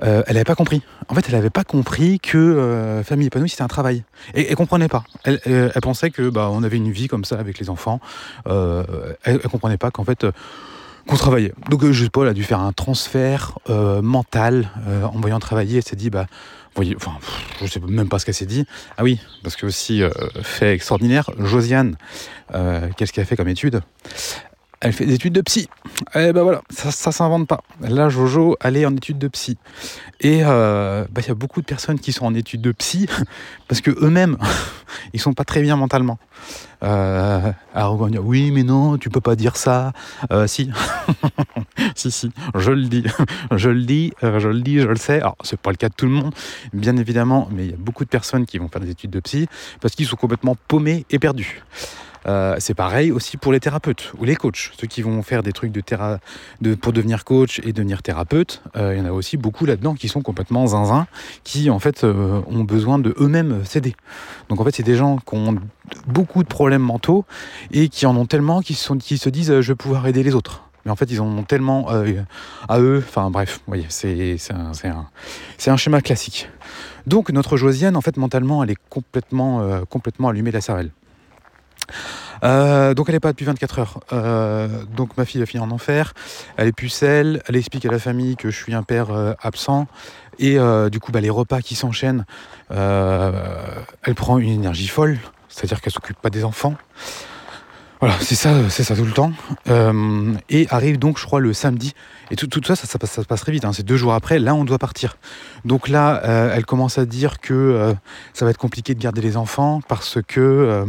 elle 0.00 0.36
avait 0.36 0.44
pas 0.44 0.54
compris. 0.54 0.82
En 1.08 1.14
fait, 1.14 1.26
elle 1.28 1.34
avait 1.34 1.50
pas 1.50 1.64
compris 1.64 2.20
que 2.20 3.02
famille 3.04 3.26
épanouie 3.26 3.50
c'était 3.50 3.64
un 3.64 3.68
travail. 3.68 4.02
Et 4.34 4.48
elle 4.48 4.56
comprenait 4.56 4.88
pas. 4.88 5.04
Elle, 5.24 5.72
pensait 5.82 6.10
que 6.10 6.30
bah 6.30 6.48
on 6.50 6.62
avait 6.62 6.78
une 6.78 6.90
vie 6.90 7.08
comme 7.08 7.26
ça 7.26 7.38
avec 7.38 7.58
les 7.58 7.68
enfants. 7.68 8.00
elle, 8.46 8.86
elle 9.24 9.40
comprenait 9.40 9.76
pas 9.76 9.90
qu'en 9.90 10.04
fait 10.04 10.24
qu'on. 11.06 11.52
Donc 11.70 11.84
je 11.84 12.04
pas, 12.08 12.22
elle 12.22 12.28
a 12.28 12.34
dû 12.34 12.44
faire 12.44 12.60
un 12.60 12.72
transfert 12.72 13.58
euh, 13.70 14.02
mental 14.02 14.70
euh, 14.86 15.04
en 15.04 15.18
voyant 15.20 15.38
travailler. 15.38 15.78
Elle 15.78 15.84
s'est 15.84 15.96
dit, 15.96 16.10
bah, 16.10 16.26
voyez, 16.74 16.96
enfin, 16.96 17.12
je 17.60 17.66
sais 17.66 17.80
même 17.80 18.08
pas 18.08 18.18
ce 18.18 18.26
qu'elle 18.26 18.34
s'est 18.34 18.46
dit. 18.46 18.66
Ah 18.96 19.04
oui, 19.04 19.20
parce 19.42 19.56
que 19.56 19.66
aussi 19.66 20.02
euh, 20.02 20.10
fait 20.42 20.74
extraordinaire, 20.74 21.30
Josiane, 21.38 21.96
qu'est-ce 22.96 23.12
qu'elle 23.12 23.22
a 23.22 23.26
fait 23.26 23.36
comme 23.36 23.48
étude? 23.48 23.80
Elle 24.80 24.92
fait 24.92 25.06
des 25.06 25.14
études 25.14 25.32
de 25.32 25.40
psy. 25.40 25.68
Et 26.14 26.32
ben 26.32 26.42
voilà, 26.42 26.60
ça, 26.70 27.12
s'invente 27.12 27.48
pas. 27.48 27.62
Là, 27.80 28.08
Jojo, 28.08 28.56
elle 28.60 28.76
est 28.76 28.84
en 28.84 28.94
études 28.94 29.18
de 29.18 29.28
psy. 29.28 29.56
Et 30.20 30.38
il 30.38 30.44
euh, 30.46 31.06
bah, 31.10 31.22
y 31.26 31.30
a 31.30 31.34
beaucoup 31.34 31.60
de 31.60 31.66
personnes 31.66 31.98
qui 31.98 32.12
sont 32.12 32.26
en 32.26 32.34
études 32.34 32.60
de 32.60 32.72
psy 32.72 33.06
parce 33.68 33.80
que 33.80 33.90
eux-mêmes, 33.90 34.36
ils 35.14 35.20
sont 35.20 35.32
pas 35.32 35.44
très 35.44 35.62
bien 35.62 35.76
mentalement. 35.76 36.18
Euh, 36.82 37.52
alors 37.74 37.94
on 37.94 37.96
va 37.96 38.10
dire 38.10 38.24
oui, 38.24 38.50
mais 38.50 38.62
non, 38.62 38.98
tu 38.98 39.08
peux 39.08 39.22
pas 39.22 39.34
dire 39.34 39.56
ça. 39.56 39.92
Euh, 40.30 40.46
si, 40.46 40.70
si, 41.94 42.10
si, 42.10 42.30
je 42.54 42.70
le 42.70 42.84
dis, 42.84 43.04
je 43.52 43.70
le 43.70 43.82
dis, 43.82 44.12
je 44.22 44.48
le 44.48 44.60
dis, 44.60 44.78
je 44.80 44.88
le 44.88 44.96
sais. 44.96 45.20
Alors 45.20 45.36
c'est 45.42 45.58
pas 45.58 45.70
le 45.70 45.76
cas 45.76 45.88
de 45.88 45.94
tout 45.94 46.06
le 46.06 46.12
monde, 46.12 46.34
bien 46.74 46.96
évidemment, 46.98 47.48
mais 47.50 47.64
il 47.64 47.70
y 47.70 47.74
a 47.74 47.78
beaucoup 47.78 48.04
de 48.04 48.10
personnes 48.10 48.44
qui 48.44 48.58
vont 48.58 48.68
faire 48.68 48.82
des 48.82 48.90
études 48.90 49.10
de 49.10 49.20
psy 49.20 49.48
parce 49.80 49.94
qu'ils 49.94 50.06
sont 50.06 50.16
complètement 50.16 50.56
paumés 50.68 51.06
et 51.10 51.18
perdus. 51.18 51.62
Euh, 52.26 52.56
c'est 52.58 52.74
pareil 52.74 53.12
aussi 53.12 53.36
pour 53.36 53.52
les 53.52 53.60
thérapeutes 53.60 54.12
ou 54.18 54.24
les 54.24 54.34
coachs, 54.34 54.72
ceux 54.78 54.86
qui 54.86 55.02
vont 55.02 55.22
faire 55.22 55.42
des 55.42 55.52
trucs 55.52 55.72
de 55.72 56.74
pour 56.74 56.92
devenir 56.92 57.24
coach 57.24 57.60
et 57.64 57.72
devenir 57.72 58.02
thérapeute. 58.02 58.62
Euh, 58.76 58.94
il 58.94 58.98
y 58.98 59.00
en 59.00 59.06
a 59.06 59.12
aussi 59.12 59.36
beaucoup 59.36 59.64
là-dedans 59.64 59.94
qui 59.94 60.08
sont 60.08 60.22
complètement 60.22 60.66
zinzin, 60.66 61.06
qui 61.44 61.70
en 61.70 61.78
fait 61.78 62.04
euh, 62.04 62.40
ont 62.48 62.64
besoin 62.64 62.98
de 62.98 63.14
eux-mêmes 63.18 63.64
s'aider. 63.64 63.94
Donc 64.48 64.60
en 64.60 64.64
fait, 64.64 64.74
c'est 64.74 64.82
des 64.82 64.96
gens 64.96 65.18
qui 65.18 65.34
ont 65.34 65.56
beaucoup 66.06 66.42
de 66.42 66.48
problèmes 66.48 66.82
mentaux 66.82 67.24
et 67.70 67.88
qui 67.88 68.06
en 68.06 68.16
ont 68.16 68.26
tellement 68.26 68.60
qui, 68.60 68.74
sont, 68.74 68.98
qui 68.98 69.18
se 69.18 69.28
disent 69.28 69.60
je 69.60 69.72
vais 69.72 69.76
pouvoir 69.76 70.06
aider 70.06 70.22
les 70.22 70.34
autres 70.34 70.62
mais 70.84 70.92
en 70.92 70.96
fait 70.96 71.10
ils 71.10 71.20
en 71.20 71.26
ont 71.26 71.42
tellement 71.42 71.88
à 71.88 72.78
eux, 72.78 73.04
enfin 73.04 73.28
bref, 73.28 73.60
c'est 73.88 74.38
un, 74.52 75.76
schéma 75.76 76.00
classique. 76.00 76.48
Donc 77.08 77.30
notre 77.30 77.56
Josiane, 77.56 77.96
en 77.96 78.00
fait 78.00 78.16
mentalement, 78.16 78.62
elle 78.62 78.70
est 78.70 78.78
complètement, 78.88 79.80
complètement 79.90 80.28
allumée 80.28 80.50
de 80.50 80.54
la 80.54 80.60
cervelle. 80.60 80.92
Euh, 82.44 82.94
donc 82.94 83.08
elle 83.08 83.14
n'est 83.14 83.20
pas 83.20 83.32
depuis 83.32 83.44
24 83.44 83.78
heures. 83.78 84.00
Euh, 84.12 84.68
donc 84.96 85.16
ma 85.16 85.24
fille 85.24 85.42
a 85.42 85.46
fini 85.46 85.62
en 85.62 85.70
enfer. 85.70 86.12
Elle 86.56 86.68
est 86.68 86.72
pucelle. 86.72 87.42
Elle 87.48 87.56
explique 87.56 87.84
à 87.86 87.90
la 87.90 87.98
famille 87.98 88.36
que 88.36 88.50
je 88.50 88.56
suis 88.56 88.74
un 88.74 88.82
père 88.82 89.10
euh, 89.10 89.32
absent. 89.40 89.86
Et 90.38 90.58
du 90.90 91.00
coup, 91.00 91.12
bah, 91.12 91.22
les 91.22 91.30
repas 91.30 91.62
qui 91.62 91.74
s'enchaînent, 91.74 92.26
elle 92.68 94.14
prend 94.14 94.36
une 94.36 94.50
énergie 94.50 94.86
folle. 94.86 95.18
C'est-à-dire 95.48 95.80
qu'elle 95.80 95.94
s'occupe 95.94 96.20
pas 96.20 96.28
des 96.28 96.44
enfants. 96.44 96.74
Voilà, 98.00 98.16
c'est 98.20 98.34
ça, 98.34 98.50
c'est 98.68 98.84
ça 98.84 98.94
tout 98.94 99.06
le 99.06 99.12
temps. 99.12 99.32
Et 100.50 100.66
arrive 100.68 100.98
donc, 100.98 101.18
je 101.18 101.24
crois, 101.24 101.40
le 101.40 101.54
samedi. 101.54 101.94
Et 102.30 102.36
tout, 102.36 102.50
ça, 102.66 102.76
ça, 102.76 102.86
ça, 102.86 102.98
ça 103.00 103.22
se 103.22 103.26
passe 103.26 103.40
très 103.40 103.52
vite. 103.52 103.64
Hein. 103.64 103.72
C'est 103.72 103.82
deux 103.82 103.96
jours 103.96 104.12
après. 104.12 104.38
Là, 104.38 104.54
on 104.54 104.66
doit 104.66 104.78
partir. 104.78 105.16
Donc 105.64 105.88
là, 105.88 106.20
elle 106.54 106.66
commence 106.66 106.98
à 106.98 107.06
dire 107.06 107.40
que 107.40 107.94
ça 108.34 108.44
va 108.44 108.50
être 108.50 108.58
compliqué 108.58 108.94
de 108.94 109.00
garder 109.00 109.22
les 109.22 109.38
enfants 109.38 109.80
parce 109.88 110.18
que, 110.28 110.84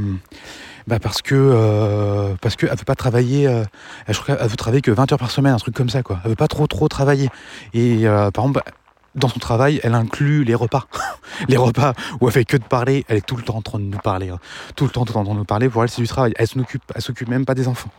bah 0.87 0.99
parce 0.99 1.21
que, 1.21 1.35
euh, 1.35 2.35
parce 2.41 2.55
que 2.55 2.65
elle 2.65 2.77
veut 2.77 2.85
pas 2.85 2.95
travailler. 2.95 3.49
crois 4.11 4.37
qu'elle 4.37 4.47
veut 4.47 4.55
travailler 4.55 4.81
que 4.81 4.91
20 4.91 5.11
heures 5.11 5.19
par 5.19 5.31
semaine, 5.31 5.53
un 5.53 5.57
truc 5.57 5.75
comme 5.75 5.89
ça, 5.89 6.01
quoi. 6.01 6.19
Elle 6.23 6.31
veut 6.31 6.35
pas 6.35 6.47
trop, 6.47 6.67
trop 6.67 6.87
travailler. 6.87 7.29
Et 7.73 8.03
par 8.05 8.45
exemple. 8.45 8.61
Dans 9.15 9.29
son 9.29 9.39
travail, 9.39 9.79
elle 9.81 9.95
inclut 9.95 10.43
les 10.43 10.53
repas. 10.53 10.85
les 11.49 11.57
repas 11.57 11.93
où 12.21 12.27
elle 12.27 12.33
fait 12.33 12.45
que 12.45 12.55
de 12.55 12.63
parler, 12.63 13.03
elle 13.07 13.17
est 13.17 13.25
tout 13.25 13.35
le 13.35 13.41
temps 13.41 13.55
en 13.55 13.63
train 13.63 13.79
de 13.79 13.85
nous 13.85 13.97
parler. 13.97 14.29
Hein. 14.29 14.37
Tout 14.75 14.83
le 14.83 14.91
temps 14.91 15.01
en 15.01 15.05
train 15.05 15.23
de 15.23 15.29
nous 15.29 15.43
parler. 15.43 15.69
Pour 15.69 15.81
elle, 15.81 15.89
c'est 15.89 16.03
du 16.03 16.07
travail. 16.07 16.33
Elle 16.35 16.45
s'occupe, 16.45 16.83
elle 16.93 17.01
s'occupe 17.01 17.27
même 17.27 17.43
pas 17.43 17.55
des 17.55 17.67
enfants. 17.67 17.89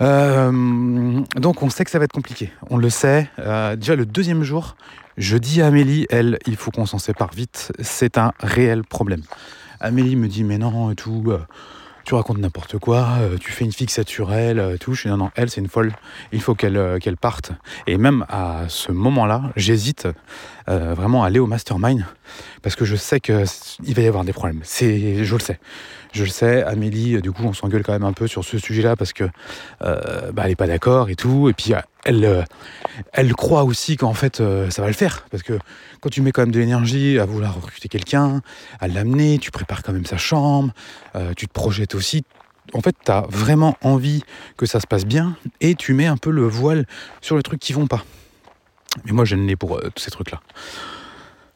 Euh, 0.00 1.20
donc 1.36 1.62
on 1.62 1.70
sait 1.70 1.84
que 1.84 1.90
ça 1.90 1.98
va 1.98 2.04
être 2.04 2.12
compliqué. 2.12 2.52
On 2.70 2.76
le 2.76 2.90
sait. 2.90 3.28
Euh, 3.38 3.76
déjà 3.76 3.96
le 3.96 4.06
deuxième 4.06 4.42
jour, 4.42 4.76
je 5.16 5.36
dis 5.36 5.62
à 5.62 5.66
Amélie, 5.66 6.06
elle, 6.10 6.38
il 6.46 6.56
faut 6.56 6.70
qu'on 6.70 6.86
s'en 6.86 6.98
sépare 6.98 7.32
vite. 7.32 7.72
C'est 7.80 8.18
un 8.18 8.32
réel 8.40 8.84
problème. 8.84 9.22
Amélie 9.80 10.16
me 10.16 10.28
dit 10.28 10.44
mais 10.44 10.58
non 10.58 10.90
et 10.90 10.96
tout. 10.96 11.32
Tu 12.08 12.14
racontes 12.14 12.38
n'importe 12.38 12.78
quoi, 12.78 13.06
euh, 13.20 13.36
tu 13.36 13.52
fais 13.52 13.66
une 13.66 13.72
fixette 13.72 14.08
sur 14.08 14.32
elle, 14.32 14.60
euh, 14.60 14.78
tout. 14.78 14.94
Non, 15.04 15.18
non, 15.18 15.30
elle, 15.34 15.50
c'est 15.50 15.60
une 15.60 15.68
folle, 15.68 15.92
il 16.32 16.40
faut 16.40 16.54
qu'elle 16.54 16.78
euh, 16.78 16.98
parte. 17.20 17.52
Et 17.86 17.98
même 17.98 18.24
à 18.30 18.64
ce 18.68 18.90
moment-là, 18.92 19.52
j'hésite 19.56 20.08
euh, 20.68 20.94
vraiment 20.94 21.24
aller 21.24 21.38
au 21.38 21.46
mastermind 21.46 22.04
parce 22.62 22.76
que 22.76 22.84
je 22.84 22.96
sais 22.96 23.20
qu'il 23.20 23.36
va 23.94 24.02
y 24.02 24.06
avoir 24.06 24.24
des 24.24 24.32
problèmes. 24.32 24.62
Je 24.64 25.34
le 25.34 25.40
sais. 25.40 25.58
Je 26.12 26.24
le 26.24 26.30
sais, 26.30 26.62
Amélie, 26.62 27.20
du 27.20 27.32
coup, 27.32 27.42
on 27.44 27.52
s'engueule 27.52 27.82
quand 27.82 27.92
même 27.92 28.04
un 28.04 28.14
peu 28.14 28.26
sur 28.26 28.44
ce 28.44 28.58
sujet-là 28.58 28.96
parce 28.96 29.12
que 29.12 29.24
euh, 29.82 30.32
bah, 30.32 30.42
elle 30.44 30.50
n'est 30.50 30.56
pas 30.56 30.66
d'accord 30.66 31.10
et 31.10 31.16
tout. 31.16 31.48
Et 31.48 31.52
puis, 31.52 31.74
elle, 32.04 32.24
euh, 32.24 32.42
elle 33.12 33.34
croit 33.34 33.64
aussi 33.64 33.96
qu'en 33.96 34.14
fait, 34.14 34.40
euh, 34.40 34.70
ça 34.70 34.82
va 34.82 34.88
le 34.88 34.94
faire. 34.94 35.26
Parce 35.30 35.42
que 35.42 35.58
quand 36.00 36.08
tu 36.08 36.22
mets 36.22 36.32
quand 36.32 36.42
même 36.42 36.50
de 36.50 36.58
l'énergie 36.58 37.18
à 37.18 37.26
vouloir 37.26 37.54
recruter 37.54 37.88
quelqu'un, 37.88 38.40
à 38.80 38.88
l'amener, 38.88 39.38
tu 39.38 39.50
prépares 39.50 39.82
quand 39.82 39.92
même 39.92 40.06
sa 40.06 40.16
chambre, 40.16 40.72
euh, 41.14 41.34
tu 41.36 41.46
te 41.46 41.52
projettes 41.52 41.94
aussi. 41.94 42.24
En 42.72 42.80
fait, 42.80 42.96
tu 43.04 43.10
as 43.10 43.26
vraiment 43.28 43.76
envie 43.82 44.22
que 44.56 44.66
ça 44.66 44.80
se 44.80 44.86
passe 44.86 45.04
bien 45.04 45.36
et 45.60 45.74
tu 45.74 45.94
mets 45.94 46.06
un 46.06 46.16
peu 46.16 46.30
le 46.30 46.46
voile 46.46 46.86
sur 47.20 47.36
les 47.36 47.42
trucs 47.42 47.60
qui 47.60 47.72
vont 47.72 47.86
pas. 47.86 48.04
Mais 49.04 49.12
moi, 49.12 49.24
je 49.24 49.36
ne 49.36 49.46
l'ai 49.46 49.56
pour 49.56 49.80
tous 49.80 50.02
ces 50.02 50.10
trucs-là. 50.10 50.40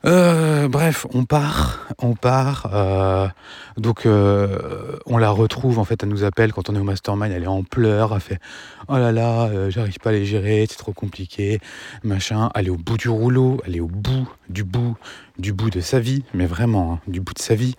Euh, 0.04 0.66
bref, 0.66 1.06
on 1.14 1.24
part, 1.24 1.86
on 1.98 2.14
part. 2.14 2.70
euh, 2.74 3.28
donc, 3.76 4.04
euh, 4.04 4.98
on 5.06 5.16
la 5.16 5.30
retrouve. 5.30 5.78
En 5.78 5.84
fait, 5.84 6.02
elle 6.02 6.08
nous 6.08 6.24
appelle 6.24 6.52
quand 6.52 6.68
on 6.68 6.74
est 6.74 6.78
au 6.80 6.84
mastermind. 6.84 7.32
Elle 7.32 7.44
est 7.44 7.46
en 7.46 7.62
pleurs. 7.62 8.12
Elle 8.12 8.20
fait 8.20 8.40
Oh 8.88 8.96
là 8.96 9.12
là, 9.12 9.44
euh, 9.44 9.70
j'arrive 9.70 9.98
pas 10.00 10.10
à 10.10 10.12
les 10.12 10.24
gérer, 10.24 10.66
c'est 10.68 10.76
trop 10.76 10.92
compliqué, 10.92 11.60
machin. 12.02 12.50
Elle 12.56 12.66
est 12.66 12.70
au 12.70 12.76
bout 12.76 12.96
du 12.96 13.08
rouleau. 13.08 13.60
Elle 13.64 13.76
est 13.76 13.80
au 13.80 13.86
bout 13.86 14.28
du 14.48 14.64
bout 14.64 14.96
du 15.38 15.52
bout 15.52 15.70
de 15.70 15.80
sa 15.80 16.00
vie, 16.00 16.24
mais 16.34 16.46
vraiment 16.46 16.94
hein, 16.94 17.00
du 17.06 17.20
bout 17.20 17.32
de 17.32 17.38
sa 17.38 17.54
vie. 17.54 17.76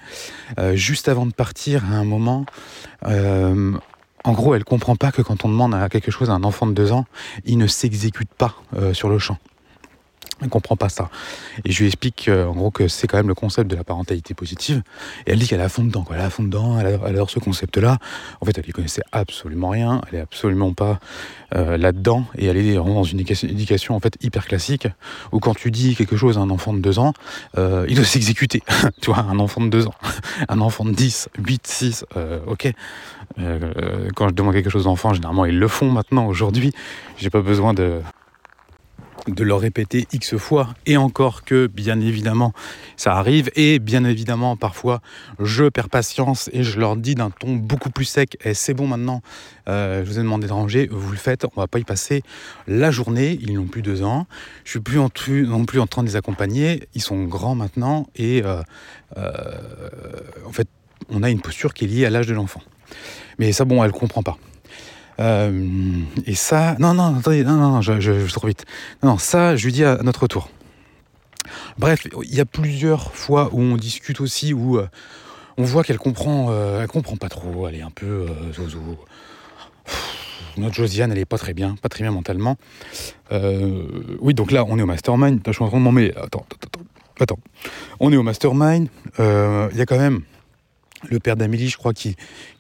Euh, 0.60 0.76
juste 0.76 1.10
avant 1.10 1.26
de 1.26 1.34
partir, 1.34 1.84
à 1.86 1.96
un 1.96 2.06
moment, 2.06 2.46
euh, 3.06 3.74
en 4.24 4.32
gros, 4.32 4.56
elle 4.56 4.64
comprend 4.64 4.96
pas 4.96 5.12
que 5.12 5.22
quand 5.22 5.44
on 5.44 5.50
demande 5.50 5.76
à 5.76 5.90
quelque 5.90 6.10
chose 6.10 6.30
à 6.30 6.34
un 6.34 6.44
enfant 6.46 6.66
de 6.66 6.74
deux 6.74 6.94
ans, 6.94 7.06
il 7.44 7.58
ne 7.58 7.68
s'exécute 7.68 8.34
pas 8.34 8.56
euh, 8.78 8.94
sur 8.94 9.10
le 9.10 9.20
champ. 9.20 9.38
Elle 10.42 10.50
comprend 10.50 10.76
pas 10.76 10.90
ça. 10.90 11.10
Et 11.66 11.72
je 11.72 11.80
lui 11.80 11.88
explique 11.88 12.30
en 12.30 12.52
gros 12.54 12.72
que 12.72 12.88
c'est 12.88 13.08
quand 13.08 13.18
même 13.18 13.28
le 13.28 13.36
concept 13.36 13.70
de 13.70 13.76
la 13.76 13.84
parentalité 13.84 14.34
positive. 14.34 14.82
Et 15.26 15.32
elle 15.32 15.40
dit 15.40 15.48
qu'elle 15.48 15.62
à 15.62 15.70
fond 15.70 15.84
dedans, 15.84 16.04
quoi. 16.04 16.16
Elle 16.18 16.22
à 16.26 16.30
fond 16.30 16.44
dedans, 16.44 16.80
elle 16.80 16.88
adore, 16.88 17.08
elle 17.08 17.16
adore 17.16 17.30
ce 17.30 17.40
concept-là. 17.40 17.98
En 18.42 18.46
fait, 18.46 18.58
elle 18.58 18.68
y 18.68 18.72
connaissait 18.72 19.04
absolument 19.12 19.70
rien. 19.70 20.02
Elle 20.10 20.20
est 20.20 20.22
absolument 20.22 20.74
pas 20.74 21.00
euh, 21.56 21.78
là-dedans. 21.78 22.26
Et 22.38 22.46
elle 22.46 22.58
est 22.58 22.76
vraiment 22.76 22.96
dans 22.96 23.04
une 23.04 23.20
éducation, 23.20 23.96
en 23.96 24.00
fait 24.00 24.18
hyper 24.22 24.46
classique, 24.46 24.88
où 25.32 25.40
quand 25.40 25.54
tu 25.54 25.72
dis 25.72 25.96
quelque 25.96 26.18
chose 26.18 26.38
à 26.38 26.42
un 26.42 26.50
enfant 26.50 26.74
de 26.74 26.80
deux 26.80 27.00
ans, 27.00 27.14
euh, 27.58 27.86
il 27.88 27.96
doit 27.96 28.06
s'exécuter. 28.06 28.64
tu 29.02 29.12
vois, 29.12 29.20
un 29.20 29.40
enfant 29.40 29.62
de 29.62 29.70
deux 29.70 29.88
ans, 29.88 29.94
un 30.50 30.62
enfant 30.62 30.86
de 30.86 30.92
10, 30.92 31.30
8, 31.38 31.68
6, 31.68 32.06
euh, 32.18 32.40
ok. 32.48 32.72
Euh, 33.40 34.10
quand 34.16 34.30
je 34.30 34.34
demande 34.34 34.54
quelque 34.54 34.70
chose 34.70 34.84
d'enfant, 34.86 35.14
généralement 35.14 35.46
ils 35.46 35.58
le 35.58 35.68
font 35.68 35.92
maintenant, 35.92 36.28
aujourd'hui. 36.28 36.74
J'ai 37.18 37.30
pas 37.30 37.42
besoin 37.42 37.74
de 37.74 38.02
de 39.28 39.44
leur 39.44 39.60
répéter 39.60 40.08
X 40.12 40.36
fois, 40.38 40.74
et 40.86 40.98
encore 40.98 41.44
que, 41.44 41.68
bien 41.68 42.00
évidemment, 42.00 42.54
ça 42.98 43.16
arrive, 43.16 43.50
et 43.56 43.80
bien 43.80 44.04
évidemment, 44.04 44.58
parfois, 44.58 45.02
je 45.40 45.66
perds 45.66 45.90
patience 45.90 46.50
et 46.54 46.64
je 46.64 46.80
leur 46.80 46.96
dis 46.98 47.16
d'un 47.16 47.30
ton 47.30 47.56
beaucoup 47.56 47.90
plus 47.90 48.06
sec, 48.06 48.38
Eh, 48.44 48.54
c'est 48.54 48.74
bon 48.74 48.88
maintenant, 48.88 49.22
euh, 49.70 50.04
je 50.04 50.10
vous 50.10 50.20
ai 50.20 50.24
demandé 50.24 50.48
de 50.48 50.54
ranger, 50.54 50.88
vous 50.92 51.12
le 51.12 51.18
faites, 51.18 51.46
on 51.56 51.62
va 51.62 51.68
pas 51.68 51.80
y 51.80 51.84
passer 51.84 52.24
la 52.68 52.92
journée, 52.92 53.38
ils 53.42 53.54
n'ont 53.54 53.68
plus 53.68 53.82
deux 53.82 54.04
ans, 54.04 54.28
je 54.66 54.72
suis 54.72 54.80
plus 54.80 55.00
en 55.00 55.10
non 55.28 55.66
plus 55.66 55.80
en 55.80 55.88
train 55.88 56.04
de 56.04 56.08
les 56.08 56.16
accompagner, 56.16 56.88
ils 56.94 57.02
sont 57.02 57.24
grands 57.24 57.56
maintenant, 57.56 58.08
et 58.16 58.42
euh, 58.44 58.62
euh, 59.18 59.32
en 60.46 60.52
fait, 60.52 60.68
on 61.10 61.24
a 61.24 61.30
une 61.30 61.42
posture 61.42 61.74
qui 61.74 61.86
est 61.86 61.88
liée 61.88 62.06
à 62.06 62.10
l'âge 62.10 62.28
de 62.28 62.34
l'enfant. 62.34 62.62
Mais 63.40 63.52
ça, 63.52 63.66
bon, 63.66 63.84
elle 63.84 63.92
comprend 63.92 64.24
pas. 64.24 64.38
Euh, 65.20 66.02
et 66.26 66.36
ça, 66.36 66.76
non, 66.80 66.94
non, 66.94 67.18
attendez, 67.18 67.44
non, 67.44 67.56
non, 67.56 67.82
je, 67.82 68.00
je, 68.00 68.26
je 68.26 68.34
trop 68.34 68.48
vite. 68.48 68.66
Non, 69.02 69.12
non, 69.12 69.18
ça, 69.18 69.56
je 69.56 69.66
lui 69.66 69.74
dis 69.74 69.84
à 69.84 69.98
notre 70.04 70.28
tour. 70.28 70.50
Bref, 71.78 72.08
il 72.24 72.36
y 72.36 72.40
a 72.40 72.46
plusieurs 72.46 73.14
fois 73.14 73.50
où 73.52 73.62
on 73.62 73.78
discute 73.78 74.22
aussi, 74.22 74.54
où 74.54 74.78
euh, 74.78 74.88
on 75.58 75.64
voit 75.64 75.84
qu'elle 75.84 75.98
comprend, 75.98 76.48
euh, 76.50 76.82
elle 76.82 76.88
comprend 76.88 77.18
pas 77.18 77.30
trop, 77.30 77.68
elle 77.68 77.76
est 77.76 77.82
un 77.82 77.92
peu 77.92 78.26
zozo. 78.54 78.80
Notre 80.58 80.76
Josiane, 80.76 81.12
elle 81.12 81.18
est 81.18 81.26
pas 81.26 81.40
très 81.40 81.54
bien, 81.54 81.76
pas 81.82 81.90
très 81.90 82.04
bien 82.04 82.12
mentalement. 82.12 82.58
Oui, 83.32 84.34
donc 84.36 84.52
là, 84.52 84.66
on 84.68 84.78
est 84.78 84.84
au 84.84 84.86
mastermind. 84.86 85.42
Je 85.48 85.52
suis 85.52 85.64
en 85.64 85.68
train 85.68 85.80
de 85.80 85.84
m'en 85.84 85.92
mêler. 85.92 86.14
Attends, 86.16 86.46
attends, 86.64 86.82
attends. 87.20 87.40
On 88.00 88.14
est 88.14 88.18
au 88.18 88.24
mastermind. 88.24 88.88
Il 89.18 89.78
y 89.78 89.82
a 89.82 89.86
quand 89.88 89.98
même 89.98 90.22
le 91.10 91.20
père 91.20 91.36
d'Amélie, 91.36 91.70
je 91.70 91.78
crois, 91.78 91.94
qui, 91.94 92.16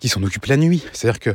s'en 0.06 0.22
occupe 0.24 0.46
la 0.46 0.58
nuit. 0.58 0.84
C'est-à-dire 0.94 1.20
que 1.20 1.30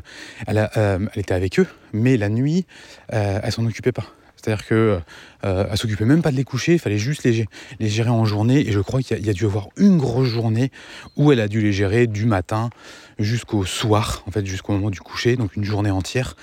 elle, 0.47 0.59
a, 0.59 0.71
euh, 0.77 0.99
était 1.15 1.35
avec 1.35 1.59
eux, 1.59 1.67
mais 1.93 2.17
la 2.17 2.29
nuit, 2.29 2.67
euh, 3.13 3.41
elle 3.43 3.53
s'en 3.53 3.65
occupait 3.67 3.93
pas. 3.93 4.05
C'est-à-dire 4.37 4.67
que 4.67 5.01
euh, 5.45 5.77
s'occupait 5.77 6.05
même 6.05 6.23
pas 6.23 6.31
de 6.31 6.37
les 6.37 6.45
coucher, 6.45 6.75
il 6.75 6.79
fallait 6.79 6.99
juste 6.99 7.25
les, 7.25 7.33
gé- 7.33 7.47
les 7.81 7.89
gérer 7.89 8.11
en 8.11 8.25
journée. 8.25 8.61
Et 8.69 8.73
je 8.73 8.79
crois 8.79 9.03
qu'il 9.03 9.17
y, 9.17 9.19
a- 9.19 9.21
il 9.21 9.27
y 9.27 9.31
a 9.31 9.33
dû 9.33 9.45
avoir 9.45 9.69
une 9.77 9.99
grosse 9.99 10.29
journée 10.29 10.71
où 11.17 11.33
elle 11.33 11.41
a 11.41 11.49
dû 11.49 11.61
les 11.61 11.73
gérer 11.73 12.07
du 12.07 12.25
matin 12.25 12.71
jusqu'au 13.19 13.65
soir, 13.65 14.23
en 14.27 14.31
fait, 14.31 14.47
jusqu'au 14.47 14.73
moment 14.75 14.91
du 14.91 15.01
coucher, 15.01 15.37
donc 15.37 15.57
une 15.57 15.65
journée 15.65 15.91
entière. 15.91 16.37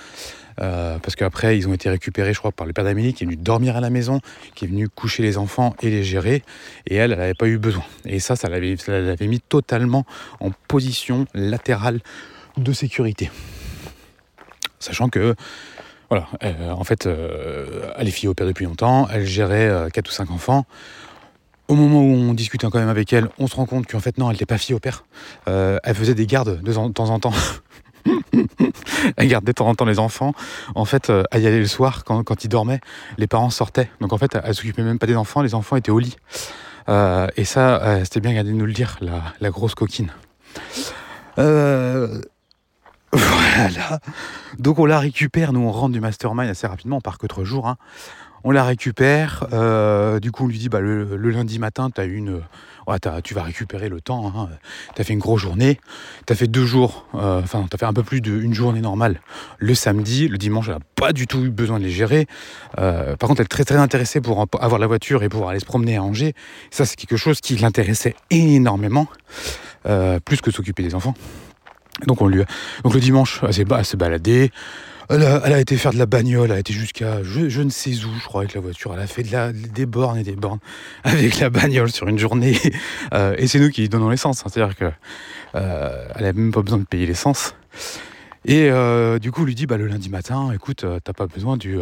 Euh, 0.62 0.98
parce 1.00 1.16
qu'après, 1.16 1.58
ils 1.58 1.68
ont 1.68 1.74
été 1.74 1.90
récupérés, 1.90 2.34
je 2.34 2.40
crois, 2.40 2.52
par 2.52 2.66
le 2.66 2.74
père 2.74 2.84
d'Amélie 2.84 3.14
qui 3.14 3.24
est 3.24 3.28
venu 3.28 3.38
dormir 3.38 3.76
à 3.76 3.82
la 3.82 3.90
maison, 3.90 4.22
qui 4.54 4.66
est 4.66 4.68
venu 4.68 4.88
coucher 4.90 5.24
les 5.24 5.38
enfants 5.38 5.76
et 5.82 5.90
les 5.90 6.04
gérer. 6.04 6.44
Et 6.88 6.96
elle, 6.96 7.12
elle 7.12 7.20
n'avait 7.20 7.34
pas 7.34 7.48
eu 7.48 7.58
besoin. 7.58 7.84
Et 8.06 8.20
ça, 8.20 8.36
ça 8.36 8.50
l'avait 8.50 9.28
mis 9.28 9.40
totalement 9.40 10.06
en 10.40 10.52
position 10.68 11.26
latérale 11.34 12.00
de 12.58 12.72
sécurité. 12.74 13.30
Sachant 14.80 15.10
que, 15.10 15.36
voilà, 16.10 16.28
euh, 16.44 16.72
en 16.72 16.84
fait, 16.84 17.08
euh, 17.08 17.92
elle 17.98 18.08
est 18.08 18.12
fille 18.12 18.30
au 18.30 18.34
père 18.34 18.48
depuis 18.48 18.66
longtemps, 18.66 19.08
elle 19.12 19.26
gérait 19.26 19.68
euh, 19.68 19.90
4 19.90 20.08
ou 20.08 20.12
5 20.12 20.32
enfants. 20.32 20.66
Au 21.68 21.74
moment 21.74 22.02
où 22.02 22.14
on 22.14 22.34
discutait 22.36 22.68
quand 22.70 22.78
même 22.78 22.90
avec 22.90 23.12
elle, 23.12 23.30
on 23.40 23.48
se 23.48 23.56
rend 23.56 23.66
compte 23.66 23.88
qu'en 23.88 24.00
fait, 24.00 24.20
non, 24.20 24.28
elle 24.28 24.34
n'était 24.34 24.46
pas 24.46 24.60
fille 24.60 24.76
au 24.76 24.80
père. 24.80 25.06
Elle 25.48 25.96
faisait 25.96 26.14
des 26.14 26.28
gardes 26.28 26.62
de 26.62 26.74
temps 26.74 27.10
en 27.10 27.20
temps. 27.20 27.34
elle 29.18 29.28
gardait 29.28 29.52
de 29.52 29.56
temps 29.56 29.68
en 29.68 29.76
temps 29.76 29.86
les 29.86 30.00
enfants. 30.00 30.34
En 30.76 30.86
fait, 30.86 31.10
euh, 31.10 31.24
elle 31.32 31.42
y 31.42 31.48
allait 31.48 31.60
le 31.60 31.68
soir 31.68 32.04
quand, 32.04 32.44
ils 32.44 32.48
dormaient. 32.50 32.82
Les 33.18 33.28
parents 33.28 33.50
sortaient. 33.50 33.90
Donc 34.02 34.14
en 34.14 34.18
fait, 34.18 34.36
elle, 34.36 34.42
elle 34.46 34.56
s'occupait 34.56 34.84
même 34.84 35.00
pas 35.00 35.08
des 35.08 35.16
enfants. 35.16 35.42
Les 35.42 35.56
enfants 35.56 35.76
étaient 35.76 35.92
au 35.92 36.00
lit. 36.00 36.16
Euh, 36.88 37.28
et 37.36 37.46
ça, 37.46 37.82
euh, 37.82 38.04
c'était 38.04 38.20
bien 38.20 38.34
gardé 38.34 38.52
de 38.52 38.56
nous 38.56 38.66
le 38.66 38.74
dire, 38.74 38.98
la, 39.02 39.50
grosse 39.50 39.76
coquine. 39.76 40.12
Voilà. 43.12 44.02
Donc 44.60 44.78
on 44.78 44.86
la 44.86 45.00
récupère, 45.00 45.54
nous 45.54 45.62
on 45.62 45.72
rentre 45.72 45.94
du 45.94 46.02
mastermind 46.02 46.50
assez 46.50 46.68
rapidement, 46.68 46.98
on 46.98 47.02
part 47.02 47.18
que 47.18 47.28
trois 47.28 47.46
jours. 47.46 47.70
hein. 47.70 47.78
On 48.44 48.52
la 48.52 48.66
récupère, 48.66 49.48
du 50.22 50.32
coup 50.34 50.44
on 50.44 50.48
lui 50.48 50.60
dit 50.60 50.68
bah, 50.68 50.82
le, 50.82 51.16
le 51.16 51.30
lundi 51.30 51.58
matin, 51.58 51.90
as 51.96 52.04
une, 52.04 52.42
ouais, 52.88 53.00
t'as- 53.00 53.22
tu 53.22 53.34
vas 53.34 53.44
récupérer 53.44 53.90
le 53.90 54.02
temps, 54.02 54.32
hein. 54.36 54.50
tu 54.96 55.02
as 55.02 55.04
fait 55.06 55.14
une 55.14 55.20
grosse 55.20 55.42
journée, 55.42 55.80
tu 56.26 56.34
as 56.34 56.36
fait 56.36 56.48
deux 56.48 56.66
jours, 56.66 57.08
euh, 57.16 57.42
enfin 57.42 57.66
tu 57.70 57.78
fait 57.78 57.86
un 57.86 57.94
peu 57.94 58.04
plus 58.04 58.22
d'une 58.22 58.54
journée 58.54 58.82
normale 58.82 59.22
le 59.58 59.76
samedi, 59.76 60.28
le 60.28 60.38
dimanche 60.38 60.66
elle 60.68 60.76
n'a 60.76 60.80
pas 60.96 61.14
du 61.14 61.28
tout 61.28 61.44
eu 61.44 61.50
besoin 61.50 61.80
de 61.80 61.86
les 61.86 61.92
gérer. 61.92 62.28
Euh, 62.78 63.16
par 63.16 63.28
contre 63.30 63.42
elle 63.42 63.46
est 63.46 63.50
très 63.50 63.66
très 63.66 63.78
intéressée 63.78 64.22
pour 64.22 64.46
avoir 64.60 64.80
la 64.80 64.88
voiture 64.88 65.24
et 65.24 65.30
pouvoir 65.30 65.50
aller 65.50 65.60
se 65.60 65.66
promener 65.66 65.98
à 65.98 66.04
Angers. 66.04 66.34
Ça 66.72 66.86
c'est 66.86 66.96
quelque 66.96 67.18
chose 67.18 67.42
qui 67.42 67.56
l'intéressait 67.56 68.16
énormément, 68.30 69.08
euh, 69.86 70.20
plus 70.20 70.42
que 70.42 70.52
s'occuper 70.52 70.84
des 70.84 70.96
enfants. 70.96 71.14
Donc, 72.08 72.22
on 72.22 72.28
lui 72.28 72.44
Donc 72.84 72.94
le 72.94 73.00
dimanche, 73.00 73.42
elle 73.44 73.54
s'est 73.86 73.98
baladée. 73.98 74.52
Elle 75.10 75.24
a, 75.24 75.60
été 75.60 75.78
faire 75.78 75.94
de 75.94 76.00
la 76.00 76.08
bagnole, 76.08 76.46
elle 76.46 76.58
a 76.58 76.60
été 76.60 76.74
jusqu'à 76.74 77.22
je, 77.24 77.62
ne 77.62 77.70
sais 77.70 77.92
où, 77.92 78.10
je 78.20 78.26
crois, 78.26 78.42
avec 78.42 78.56
la 78.56 78.62
voiture. 78.62 78.94
Elle 78.94 79.02
a 79.02 79.08
fait 79.08 79.24
des 79.24 79.86
bornes 79.86 80.18
et 80.18 80.24
des 80.24 80.36
bornes 80.36 80.60
avec 81.04 81.40
la 81.40 81.50
bagnole 81.50 81.92
sur 81.92 82.08
une 82.08 82.20
journée. 82.20 82.58
Euh, 83.14 83.36
et 83.38 83.48
c'est 83.48 83.60
nous 83.60 83.70
qui 83.70 83.82
lui 83.82 83.90
donnons 83.90 84.10
l'essence. 84.10 84.42
hein. 84.42 84.50
C'est-à-dire 84.52 84.76
que 84.76 84.92
euh, 85.56 86.32
même 86.34 86.52
pas 86.52 86.62
besoin 86.62 86.80
de 86.80 86.86
payer 86.86 87.06
l'essence. 87.06 87.56
Et 88.46 88.70
euh, 88.70 89.20
du 89.20 89.32
coup, 89.32 89.42
on 89.42 89.46
lui 89.46 89.56
dit 89.56 89.68
bah, 89.68 89.78
le 89.78 89.88
lundi 89.88 90.10
matin, 90.10 90.52
écoute, 90.54 90.84
euh, 90.84 91.00
t'as 91.04 91.14
pas 91.14 91.28
besoin 91.28 91.56
du. 91.56 91.78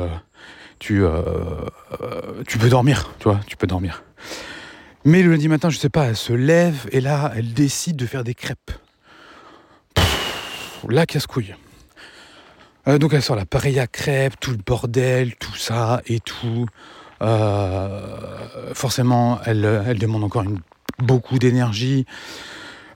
tu, 0.80 1.01
peux 2.59 2.69
dormir, 2.69 3.11
tu 3.47 3.57
peux 3.57 3.67
dormir. 3.67 4.03
Mais 5.05 5.21
le 5.24 5.32
lundi 5.32 5.47
matin, 5.47 5.69
je 5.69 5.78
sais 5.78 5.89
pas, 5.89 6.05
elle 6.05 6.17
se 6.17 6.34
lève 6.34 6.88
et 6.91 7.01
là, 7.01 7.32
elle 7.36 7.53
décide 7.53 7.95
de 7.95 8.05
faire 8.05 8.24
des 8.24 8.34
crêpes. 8.34 8.71
La 10.88 11.05
casse-couille. 11.05 11.55
Euh, 12.88 12.97
donc 12.97 13.13
elle 13.13 13.21
sort 13.21 13.36
l'appareil 13.36 13.79
à 13.79 13.88
crêpes, 13.88 14.36
tout 14.39 14.51
le 14.51 14.57
bordel, 14.57 15.36
tout 15.36 15.55
ça 15.55 16.01
et 16.07 16.19
tout. 16.19 16.65
Euh, 17.21 18.01
forcément, 18.73 19.39
elle, 19.45 19.84
elle 19.88 19.97
demande 19.99 20.23
encore 20.23 20.43
beaucoup 20.99 21.39
d'énergie. 21.39 22.05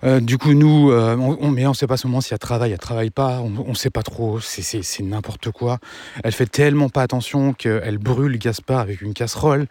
Euh, 0.04 0.20
du 0.20 0.38
coup, 0.38 0.54
nous, 0.54 0.92
euh, 0.92 1.16
on, 1.18 1.50
mais 1.50 1.66
on 1.66 1.74
sait 1.74 1.88
pas 1.88 1.98
ce 1.98 2.06
moment 2.06 2.22
si 2.22 2.34
elle 2.34 2.40
travaille, 2.40 2.72
elle 2.72 2.78
travaille 2.78 3.10
pas, 3.10 3.40
on, 3.40 3.52
on 3.66 3.74
sait 3.74 3.90
pas 3.90 4.04
trop, 4.04 4.40
c'est- 4.40 5.00
n'importe 5.02 5.50
quoi. 5.52 5.80
Elle 6.24 6.34
fait 6.34 6.46
tellement 6.46 6.90
pas 6.90 7.02
attention 7.02 7.54
qu'elle 7.54 7.98
brûle 7.98 8.38
Gaspard 8.38 8.80
avec 8.80 9.02
une 9.02 9.14
casserole. 9.14 9.66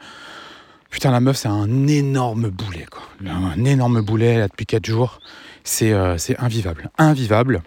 Putain, 0.91 1.11
la 1.13 1.21
meuf, 1.21 1.37
c'est 1.37 1.49
un 1.49 1.87
énorme 1.87 2.49
boulet, 2.49 2.87
quoi. 2.91 3.03
Un 3.29 3.65
énorme 3.65 4.01
boulet, 4.01 4.41
a 4.41 4.49
depuis 4.49 4.67
4 4.67 4.87
jours. 4.87 5.21
C'est 5.67 5.93
euh, 5.93 6.17
c'est 6.17 6.39
invivable. 6.39 6.91
Invivable. 6.97 7.61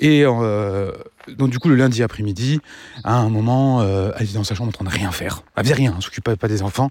Et 0.00 0.24
euh, 0.24 0.90
donc, 1.28 1.50
du 1.50 1.58
coup, 1.58 1.68
le 1.68 1.74
lundi 1.74 2.02
après-midi, 2.02 2.58
à 3.04 3.18
un 3.18 3.28
moment, 3.28 3.82
euh, 3.82 4.12
elle 4.16 4.30
est 4.30 4.32
dans 4.32 4.44
sa 4.44 4.54
chambre 4.54 4.70
en 4.70 4.72
train 4.72 4.86
de 4.86 4.90
rien 4.90 5.12
faire. 5.12 5.42
Elle 5.54 5.64
faisait 5.64 5.74
rien, 5.74 5.92
elle 5.94 6.02
s'occupait 6.02 6.36
pas 6.36 6.48
des 6.48 6.62
enfants. 6.62 6.90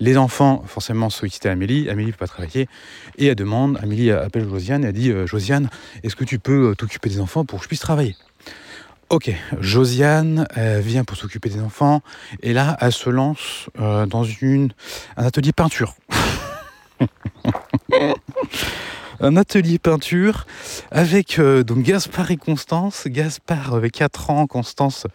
Les 0.00 0.16
enfants, 0.16 0.64
forcément, 0.66 1.08
sollicitaient 1.08 1.50
Amélie. 1.50 1.88
Amélie 1.88 2.08
ne 2.08 2.12
peut 2.12 2.18
pas 2.18 2.26
travailler. 2.26 2.68
Et 3.16 3.26
elle 3.26 3.36
demande, 3.36 3.78
Amélie 3.80 4.10
appelle 4.10 4.48
Josiane 4.48 4.82
et 4.84 4.88
elle 4.88 4.92
dit 4.92 5.12
Josiane, 5.24 5.70
est-ce 6.02 6.16
que 6.16 6.24
tu 6.24 6.40
peux 6.40 6.74
t'occuper 6.76 7.08
des 7.08 7.20
enfants 7.20 7.44
pour 7.44 7.60
que 7.60 7.62
je 7.62 7.68
puisse 7.68 7.80
travailler? 7.80 8.16
Ok, 9.08 9.30
Josiane 9.60 10.48
vient 10.56 11.04
pour 11.04 11.16
s'occuper 11.16 11.48
des 11.48 11.60
enfants 11.60 12.00
et 12.42 12.52
là 12.52 12.76
elle 12.80 12.90
se 12.92 13.08
lance 13.08 13.70
dans 13.78 14.24
un 14.24 14.68
atelier 15.16 15.52
peinture. 15.52 15.94
un 19.20 19.36
atelier 19.36 19.78
peinture 19.78 20.46
avec 20.90 21.38
euh, 21.38 21.64
Gaspard 21.64 22.30
et 22.30 22.36
Constance. 22.36 23.06
Gaspard 23.06 23.74
avec 23.74 23.92
4 23.92 24.30
ans, 24.30 24.46
Constance 24.46 25.06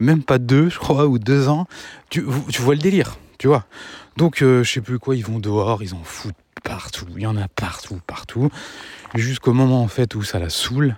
même 0.00 0.22
pas 0.22 0.38
2 0.38 0.68
je 0.68 0.78
crois, 0.78 1.06
ou 1.06 1.18
2 1.18 1.48
ans. 1.48 1.66
Tu, 2.10 2.20
vois 2.20 2.74
le 2.74 2.80
délire 2.80 3.16
tu 3.38 3.46
vois. 3.46 3.66
Donc, 4.16 4.38
je 4.40 4.64
sais 4.64 4.80
plus 4.80 4.98
quoi, 4.98 5.14
ils 5.14 5.24
vont 5.24 5.38
dehors, 5.38 5.80
ils 5.80 5.94
en 5.94 6.02
foutent 6.02 6.34
partout, 6.64 7.06
il 7.14 7.22
y 7.22 7.26
en 7.26 7.36
a 7.36 7.46
partout, 7.46 8.00
partout, 8.04 8.50
jusqu'au 9.14 9.52
moment 9.52 9.80
en 9.80 9.86
fait 9.86 10.16
où 10.16 10.24
ça 10.24 10.40
la 10.40 10.50
saoule. 10.50 10.96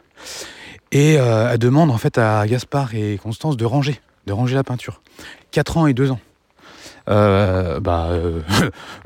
Et 0.90 1.14
elle 1.14 1.58
demande 1.58 1.90
en 1.90 1.98
fait 1.98 2.16
à 2.16 2.46
Gaspard 2.46 2.94
et 2.94 3.18
Constance 3.22 3.58
de 3.58 3.66
ranger, 3.66 4.00
de 4.26 4.32
ranger 4.32 4.54
la 4.54 4.64
peinture. 4.64 5.02
4 5.50 5.76
ans 5.76 5.86
et 5.86 5.92
2 5.92 6.12
ans. 6.12 6.20
Euh, 7.08 7.80
bah, 7.80 8.08
euh, 8.10 8.40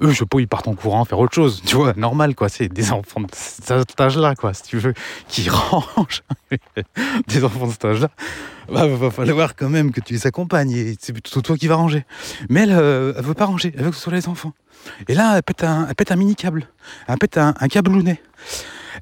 eux, 0.03 0.09
je 0.11 0.19
sais 0.19 0.27
pas, 0.27 0.41
ils 0.41 0.49
partent 0.49 0.69
en 0.69 0.75
courant 0.75 1.05
faire 1.05 1.19
autre 1.19 1.35
chose, 1.35 1.63
tu 1.65 1.77
vois, 1.77 1.93
normal, 1.95 2.35
quoi. 2.35 2.49
C'est 2.49 2.69
des 2.69 2.93
enfants 2.93 3.21
de 3.21 3.29
cet 3.33 4.01
âge-là, 4.01 4.35
quoi, 4.35 4.55
si 4.55 4.63
tu 4.63 4.79
veux, 4.79 4.95
qui 5.29 5.49
rangent 5.51 6.23
des 7.29 7.45
enfants 7.45 7.67
de 7.67 7.73
cet 7.73 7.85
âge-là. 7.85 8.11
Bah, 8.73 8.87
va 8.87 9.11
falloir 9.11 9.57
quand 9.57 9.69
même 9.69 9.93
que 9.93 10.01
tu 10.01 10.15
les 10.15 10.27
accompagnes 10.27 10.73
et 10.73 10.97
c'est 10.99 11.13
plutôt 11.13 11.43
toi 11.43 11.57
qui 11.57 11.67
vas 11.67 11.77
ranger. 11.77 12.05
Mais 12.49 12.61
elle, 12.61 12.73
euh, 12.73 13.13
elle 13.17 13.25
veut 13.25 13.35
pas 13.35 13.45
ranger, 13.45 13.73
elle 13.77 13.85
veut 13.85 13.91
que 13.91 13.97
ce 13.97 14.03
soit 14.03 14.15
les 14.15 14.29
enfants. 14.29 14.53
Et 15.09 15.15
là, 15.15 15.37
elle 15.37 15.43
pète 15.43 15.65
un, 15.65 15.87
elle 15.89 15.95
pète 15.95 16.13
un 16.13 16.17
mini 16.17 16.35
câble, 16.35 16.69
elle 17.07 17.19
pète 17.19 17.39
un, 17.39 17.55
un 17.59 17.69
câble 17.69 17.93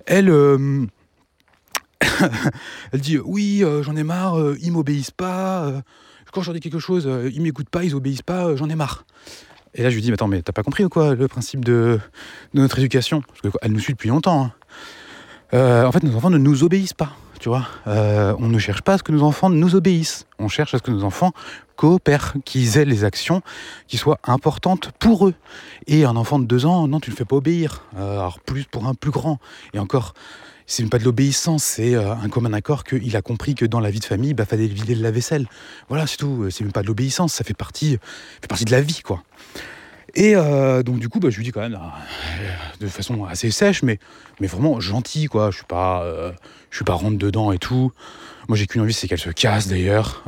Elle, 0.07 0.29
elle 2.93 3.01
dit 3.01 3.19
oui, 3.19 3.65
j'en 3.83 3.97
ai 3.97 4.03
marre, 4.03 4.37
ils 4.61 4.73
m'obéissent 4.73 5.11
pas 5.13 5.83
quand 6.33 6.43
je 6.43 6.51
dis 6.51 6.61
quelque 6.61 6.81
chose, 6.81 7.07
euh, 7.07 7.31
ils 7.33 7.41
m'écoutent 7.41 7.69
pas, 7.69 7.85
ils 7.85 7.95
obéissent 7.95 8.23
pas, 8.23 8.47
euh, 8.47 8.57
j'en 8.57 8.69
ai 8.69 8.75
marre. 8.75 9.05
Et 9.75 9.83
là, 9.83 9.91
je 9.91 9.95
lui 9.95 10.03
dis, 10.03 10.09
mais 10.09 10.15
attends, 10.15 10.29
mais 10.29 10.43
t'as 10.43 10.53
pas 10.53 10.63
compris 10.63 10.85
ou 10.85 10.89
quoi 10.89 11.15
le 11.15 11.29
principe 11.29 11.65
de, 11.65 12.01
notre 12.55 12.79
éducation? 12.79 13.23
Parce 13.23 13.41
qu'elle 13.41 13.73
nous 13.73 13.79
suit 13.79 13.93
depuis 13.93 14.09
longtemps. 14.09 14.45
Hein. 14.45 14.53
Euh, 15.55 15.85
en 15.85 15.93
fait, 15.93 16.03
nos 16.03 16.15
enfants 16.17 16.31
ne 16.31 16.39
nous 16.39 16.65
obéissent 16.65 16.95
pas, 16.95 17.13
tu 17.39 17.49
vois. 17.49 17.67
on 17.87 18.49
ne 18.49 18.59
cherche 18.59 18.83
pas 18.83 18.95
à 18.95 18.99
ce 18.99 19.03
que 19.03 19.13
nos 19.13 19.23
enfants 19.23 19.51
nous 19.51 19.75
obéissent. 19.75 20.27
On 20.39 20.49
cherche 20.49 20.75
à 20.75 20.79
ce 20.79 20.83
que 20.83 20.91
nos 20.91 21.05
enfants 21.05 21.33
coopèrent, 21.77 22.35
qu'ils 22.45 22.79
aient 22.79 22.85
les 22.85 23.05
actions 23.05 23.43
qui 23.87 23.99
soient 23.99 24.19
importantes 24.25 24.91
pour 24.99 25.29
eux. 25.29 25.35
Et 25.87 26.05
un 26.05 26.17
enfant 26.17 26.39
de 26.39 26.45
deux 26.45 26.65
ans, 26.65 26.89
non, 26.89 27.01
tu 27.01 27.11
ne 27.11 27.15
le 27.15 27.19
fais 27.19 27.25
pas 27.25 27.37
obéir. 27.37 27.85
alors 27.97 28.41
plus 28.41 28.65
pour 28.65 28.87
un 28.87 28.95
plus 28.95 29.11
grand. 29.11 29.39
Et 29.75 29.79
encore, 29.79 30.15
c'est 30.73 30.89
pas 30.89 30.99
de 30.99 31.05
l'obéissance, 31.05 31.63
c'est 31.65 31.95
euh, 31.95 32.15
un 32.15 32.31
commun 32.31 32.55
accord 32.55 32.85
qu'il 32.85 33.15
a 33.15 33.21
compris 33.21 33.55
que 33.55 33.67
dans 33.67 33.79
la 33.79 33.91
vie 33.91 34.01
de 34.01 34.07
famille, 34.07 34.31
il 34.31 34.35
bah, 34.35 34.47
fallait 34.47 34.67
vider 34.67 34.95
le 34.95 35.03
lave-vaisselle. 35.03 35.47
Voilà, 35.91 36.07
c'est 36.07 36.17
tout. 36.17 36.49
C'est 36.51 36.65
même 36.65 36.73
pas 36.73 36.81
de 36.81 36.87
l'obéissance, 36.87 37.35
ça 37.35 37.45
fait 37.45 37.53
partie, 37.53 37.99
fait 38.41 38.49
partie 38.49 38.65
de 38.65 38.71
la 38.71 38.81
vie, 38.81 39.03
quoi. 39.05 39.23
Et 40.15 40.35
euh, 40.35 40.83
donc 40.83 40.99
du 40.99 41.11
coup, 41.11 41.21
bah, 41.21 41.29
je 41.29 41.37
lui 41.37 41.45
dis 41.45 41.53
quand 41.53 41.61
même 41.61 41.75
euh, 41.75 42.47
de 42.81 42.87
façon 42.87 43.27
assez 43.27 43.51
sèche, 43.51 43.83
mais, 43.83 43.99
mais 44.41 44.47
vraiment 44.47 44.81
gentil, 44.81 45.27
quoi. 45.27 45.51
Je 45.51 45.57
suis 45.57 45.67
pas, 45.67 46.07
je 46.71 46.77
suis 46.77 46.87
pas 46.87 46.95
rentre 46.95 47.19
dedans 47.19 47.53
et 47.53 47.59
tout. 47.59 47.93
Moi, 48.49 48.57
j'ai 48.57 48.67
qu'une 48.67 48.81
envie, 48.81 48.95
c'est 48.95 49.09
qu'elle 49.09 49.19
se 49.19 49.31
casse 49.31 49.69
d'ailleurs. 49.69 50.25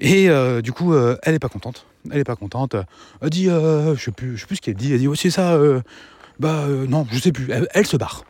et 0.00 0.28
du 0.62 0.72
coup, 0.72 0.94
elle 0.94 1.34
est 1.34 1.38
pas 1.38 1.50
contente. 1.50 1.84
Elle 2.10 2.20
est 2.20 2.24
pas 2.24 2.36
contente. 2.36 2.74
Elle 3.20 3.28
dit, 3.30 3.48
je 3.48 4.00
sais 4.02 4.12
plus, 4.12 4.36
je 4.36 4.40
sais 4.40 4.46
plus 4.46 4.56
ce 4.56 4.62
qu'elle 4.62 4.76
dit. 4.76 4.94
Elle 4.94 5.00
dit, 5.00 5.08
oh, 5.08 5.14
c'est 5.14 5.30
ça. 5.30 5.58
bah 6.38 6.64
non, 6.88 7.06
je 7.12 7.18
sais 7.18 7.32
plus. 7.32 7.50
elle 7.50 7.86
se 7.86 7.98
barre 7.98 8.24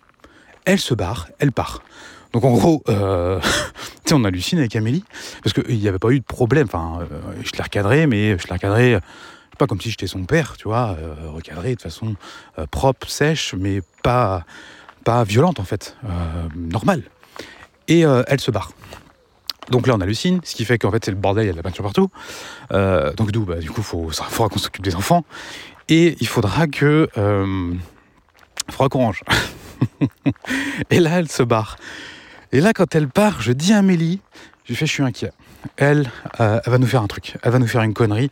elle 0.71 0.79
se 0.79 0.95
barre, 0.95 1.29
elle 1.41 1.51
part. 1.51 1.83
Donc 2.33 2.45
en 2.45 2.53
gros, 2.53 2.85
euh, 2.89 3.41
on 4.13 4.25
hallucine 4.25 4.61
avec 4.61 4.77
Amélie, 4.77 5.05
parce 5.43 5.53
qu'il 5.53 5.79
n'y 5.79 5.89
avait 5.89 5.99
pas 5.99 6.11
eu 6.11 6.21
de 6.21 6.25
problème. 6.25 6.67
Enfin, 6.67 7.01
euh, 7.01 7.33
je 7.43 7.51
l'ai 7.57 7.63
recadré, 7.63 8.07
mais 8.07 8.39
je 8.39 8.47
l'ai 8.47 8.53
recadré 8.53 8.99
pas 9.59 9.67
comme 9.67 9.81
si 9.81 9.91
j'étais 9.91 10.07
son 10.07 10.25
père, 10.25 10.57
tu 10.57 10.69
vois, 10.69 10.97
euh, 10.99 11.15
recadré 11.35 11.75
de 11.75 11.83
façon 11.83 12.15
euh, 12.59 12.67
propre, 12.71 13.11
sèche, 13.11 13.55
mais 13.59 13.83
pas, 14.03 14.45
pas 15.05 15.25
violente 15.25 15.59
en 15.59 15.65
fait, 15.65 15.97
normale. 16.55 17.03
Et 17.89 18.03
elle 18.03 18.41
se 18.41 18.53
barre. 18.53 18.71
Donc 19.71 19.89
là, 19.89 19.97
on 19.97 20.01
hallucine, 20.01 20.41
ce 20.45 20.55
qui 20.55 20.65
fait 20.65 20.79
qu'en 20.79 20.93
fait, 20.93 21.05
c'est 21.05 21.11
le 21.11 21.17
bordel, 21.17 21.45
il 21.45 21.47
y 21.49 21.51
a 21.51 21.53
de 21.53 21.57
la 21.57 21.65
peinture 21.65 21.83
partout. 21.83 22.09
donc 23.17 23.33
d'où, 23.33 23.45
bah, 23.45 23.57
du 23.57 23.69
coup, 23.69 23.81
il 23.81 24.13
faudra 24.13 24.49
qu'on 24.49 24.59
s'occupe 24.59 24.85
des 24.85 24.95
enfants. 24.95 25.25
Et 25.89 26.17
il 26.21 26.29
faudra 26.29 26.69
que... 26.69 27.09
il 27.17 28.73
faudra 28.73 28.89
qu'on 28.89 29.01
range. 29.01 29.25
et 30.91 31.01
là, 31.01 31.19
elle 31.19 31.29
se 31.29 31.43
barre. 31.43 31.77
Et 32.53 32.61
là, 32.61 32.73
quand 32.73 32.95
elle 32.95 33.09
part, 33.09 33.41
je 33.41 33.53
dis 33.53 33.73
à 33.73 33.79
Amélie, 33.79 34.21
je 34.65 34.71
lui 34.71 34.77
fais, 34.77 34.87
je 34.87 34.93
suis 34.93 35.03
inquiet. 35.03 35.33
Elle, 35.77 36.11
euh, 36.41 36.61
elle 36.65 36.73
va 36.73 36.79
nous 36.79 36.87
faire 36.87 37.03
un 37.03 37.07
truc, 37.07 37.37
elle 37.43 37.53
va 37.53 37.59
nous 37.59 37.67
faire 37.67 37.83
une 37.83 37.95
connerie. 37.95 38.31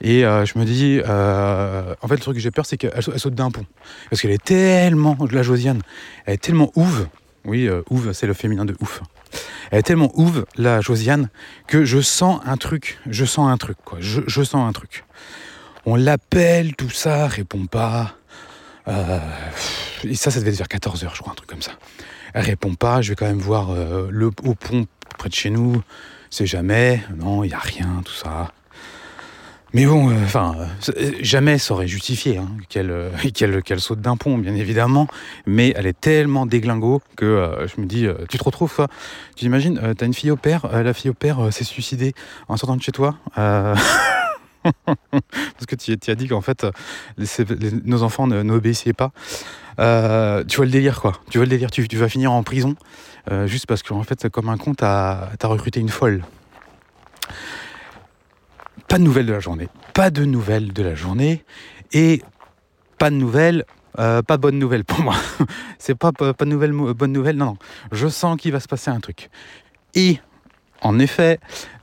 Et 0.00 0.24
euh, 0.24 0.44
je 0.44 0.58
me 0.58 0.64
dis, 0.64 1.00
euh, 1.06 1.94
en 2.00 2.08
fait, 2.08 2.14
le 2.14 2.20
truc 2.20 2.36
que 2.36 2.40
j'ai 2.40 2.50
peur, 2.50 2.66
c'est 2.66 2.76
qu'elle 2.76 3.02
saute 3.02 3.34
d'un 3.34 3.50
pont. 3.50 3.66
Parce 4.10 4.22
qu'elle 4.22 4.30
est 4.30 4.42
tellement, 4.42 5.16
la 5.30 5.42
Josiane, 5.42 5.82
elle 6.26 6.34
est 6.34 6.42
tellement 6.42 6.72
ouve. 6.76 7.08
Oui, 7.44 7.68
ouve, 7.90 8.12
c'est 8.12 8.26
le 8.26 8.34
féminin 8.34 8.64
de 8.64 8.76
ouf. 8.80 9.02
Elle 9.70 9.80
est 9.80 9.82
tellement 9.82 10.12
ouve, 10.14 10.44
la 10.56 10.80
Josiane, 10.80 11.28
que 11.66 11.84
je 11.84 12.00
sens 12.00 12.40
un 12.46 12.56
truc. 12.56 12.98
Je 13.06 13.24
sens 13.24 13.50
un 13.50 13.56
truc. 13.56 13.78
Je, 13.98 14.20
je 14.26 14.42
sens 14.42 14.68
un 14.68 14.72
truc. 14.72 15.04
On 15.84 15.96
l'appelle, 15.96 16.76
tout 16.76 16.90
ça, 16.90 17.26
répond 17.26 17.66
pas. 17.66 18.14
Euh, 18.88 19.18
et 20.04 20.14
ça, 20.14 20.30
ça 20.30 20.40
devait 20.40 20.50
être 20.50 20.58
vers 20.58 20.66
14h, 20.66 21.14
je 21.14 21.20
crois, 21.20 21.32
un 21.32 21.36
truc 21.36 21.48
comme 21.48 21.62
ça. 21.62 21.72
Elle 22.34 22.44
répond 22.44 22.74
pas, 22.74 23.02
je 23.02 23.10
vais 23.10 23.14
quand 23.14 23.26
même 23.26 23.38
voir 23.38 23.70
euh, 23.70 24.08
le, 24.10 24.30
au 24.44 24.54
pont 24.54 24.86
près 25.18 25.28
de 25.28 25.34
chez 25.34 25.50
nous. 25.50 25.82
C'est 26.30 26.46
jamais, 26.46 27.02
non, 27.16 27.44
il 27.44 27.48
n'y 27.48 27.54
a 27.54 27.58
rien, 27.58 28.02
tout 28.04 28.12
ça. 28.12 28.52
Mais 29.74 29.86
bon, 29.86 30.10
euh, 30.10 30.24
enfin, 30.24 30.54
jamais 31.20 31.56
ça 31.56 31.72
aurait 31.72 31.86
justifié 31.86 32.38
hein, 32.38 32.48
qu'elle 32.68 33.80
saute 33.80 34.00
d'un 34.00 34.16
pont, 34.16 34.36
bien 34.38 34.54
évidemment. 34.54 35.06
Mais 35.46 35.72
elle 35.76 35.86
est 35.86 35.98
tellement 35.98 36.46
déglingo 36.46 37.00
que 37.16 37.66
je 37.74 37.80
me 37.80 37.86
dis, 37.86 38.06
tu 38.28 38.38
te 38.38 38.44
retrouves, 38.44 38.86
Tu 39.36 39.44
imagines, 39.44 39.94
t'as 39.96 40.06
une 40.06 40.14
fille 40.14 40.30
au 40.30 40.36
père, 40.36 40.68
la 40.72 40.92
fille 40.92 41.10
au 41.10 41.14
père 41.14 41.52
s'est 41.52 41.64
suicidée 41.64 42.14
en 42.48 42.56
sortant 42.56 42.76
de 42.76 42.82
chez 42.82 42.92
toi. 42.92 43.16
Parce 45.10 45.66
que 45.66 45.76
tu, 45.76 45.92
as 46.10 46.14
dit 46.14 46.28
qu'en 46.28 46.40
fait, 46.40 46.66
nos 47.84 48.02
enfants 48.02 48.26
n'obéissaient 48.26 48.92
pas. 48.92 49.12
Euh, 49.78 50.44
tu 50.44 50.56
vois 50.56 50.66
le 50.66 50.70
délire, 50.70 51.00
quoi. 51.00 51.12
Tu 51.30 51.38
vois 51.38 51.46
le 51.46 51.50
délire. 51.50 51.70
Tu, 51.70 51.84
vas 51.96 52.08
finir 52.08 52.32
en 52.32 52.42
prison 52.42 52.76
euh, 53.30 53.46
juste 53.46 53.66
parce 53.66 53.82
qu'en 53.82 54.02
fait, 54.02 54.28
comme 54.28 54.48
un 54.48 54.56
con, 54.56 54.74
tu 54.74 54.84
as, 54.84 55.30
recruté 55.42 55.80
une 55.80 55.88
folle. 55.88 56.22
Pas 58.88 58.98
de 58.98 59.04
nouvelles 59.04 59.26
de 59.26 59.32
la 59.32 59.40
journée. 59.40 59.68
Pas 59.94 60.10
de 60.10 60.24
nouvelles 60.24 60.72
de 60.72 60.82
la 60.82 60.94
journée. 60.94 61.44
Et 61.92 62.22
pas 62.98 63.10
de 63.10 63.16
nouvelles 63.16 63.64
euh, 63.98 64.22
pas 64.22 64.38
bonne 64.38 64.58
nouvelle 64.58 64.84
pour 64.84 65.00
moi. 65.00 65.14
c'est 65.78 65.94
pas, 65.94 66.12
pas, 66.12 66.32
de 66.32 66.44
nouvelle, 66.46 66.72
bonne 66.72 67.12
nouvelle, 67.12 67.36
non. 67.36 67.56
Je 67.90 68.08
sens 68.08 68.38
qu'il 68.38 68.52
va 68.52 68.60
se 68.60 68.68
passer 68.68 68.90
un 68.90 69.00
truc. 69.00 69.28
Et 69.94 70.18
en 70.80 70.98
effet, 70.98 71.38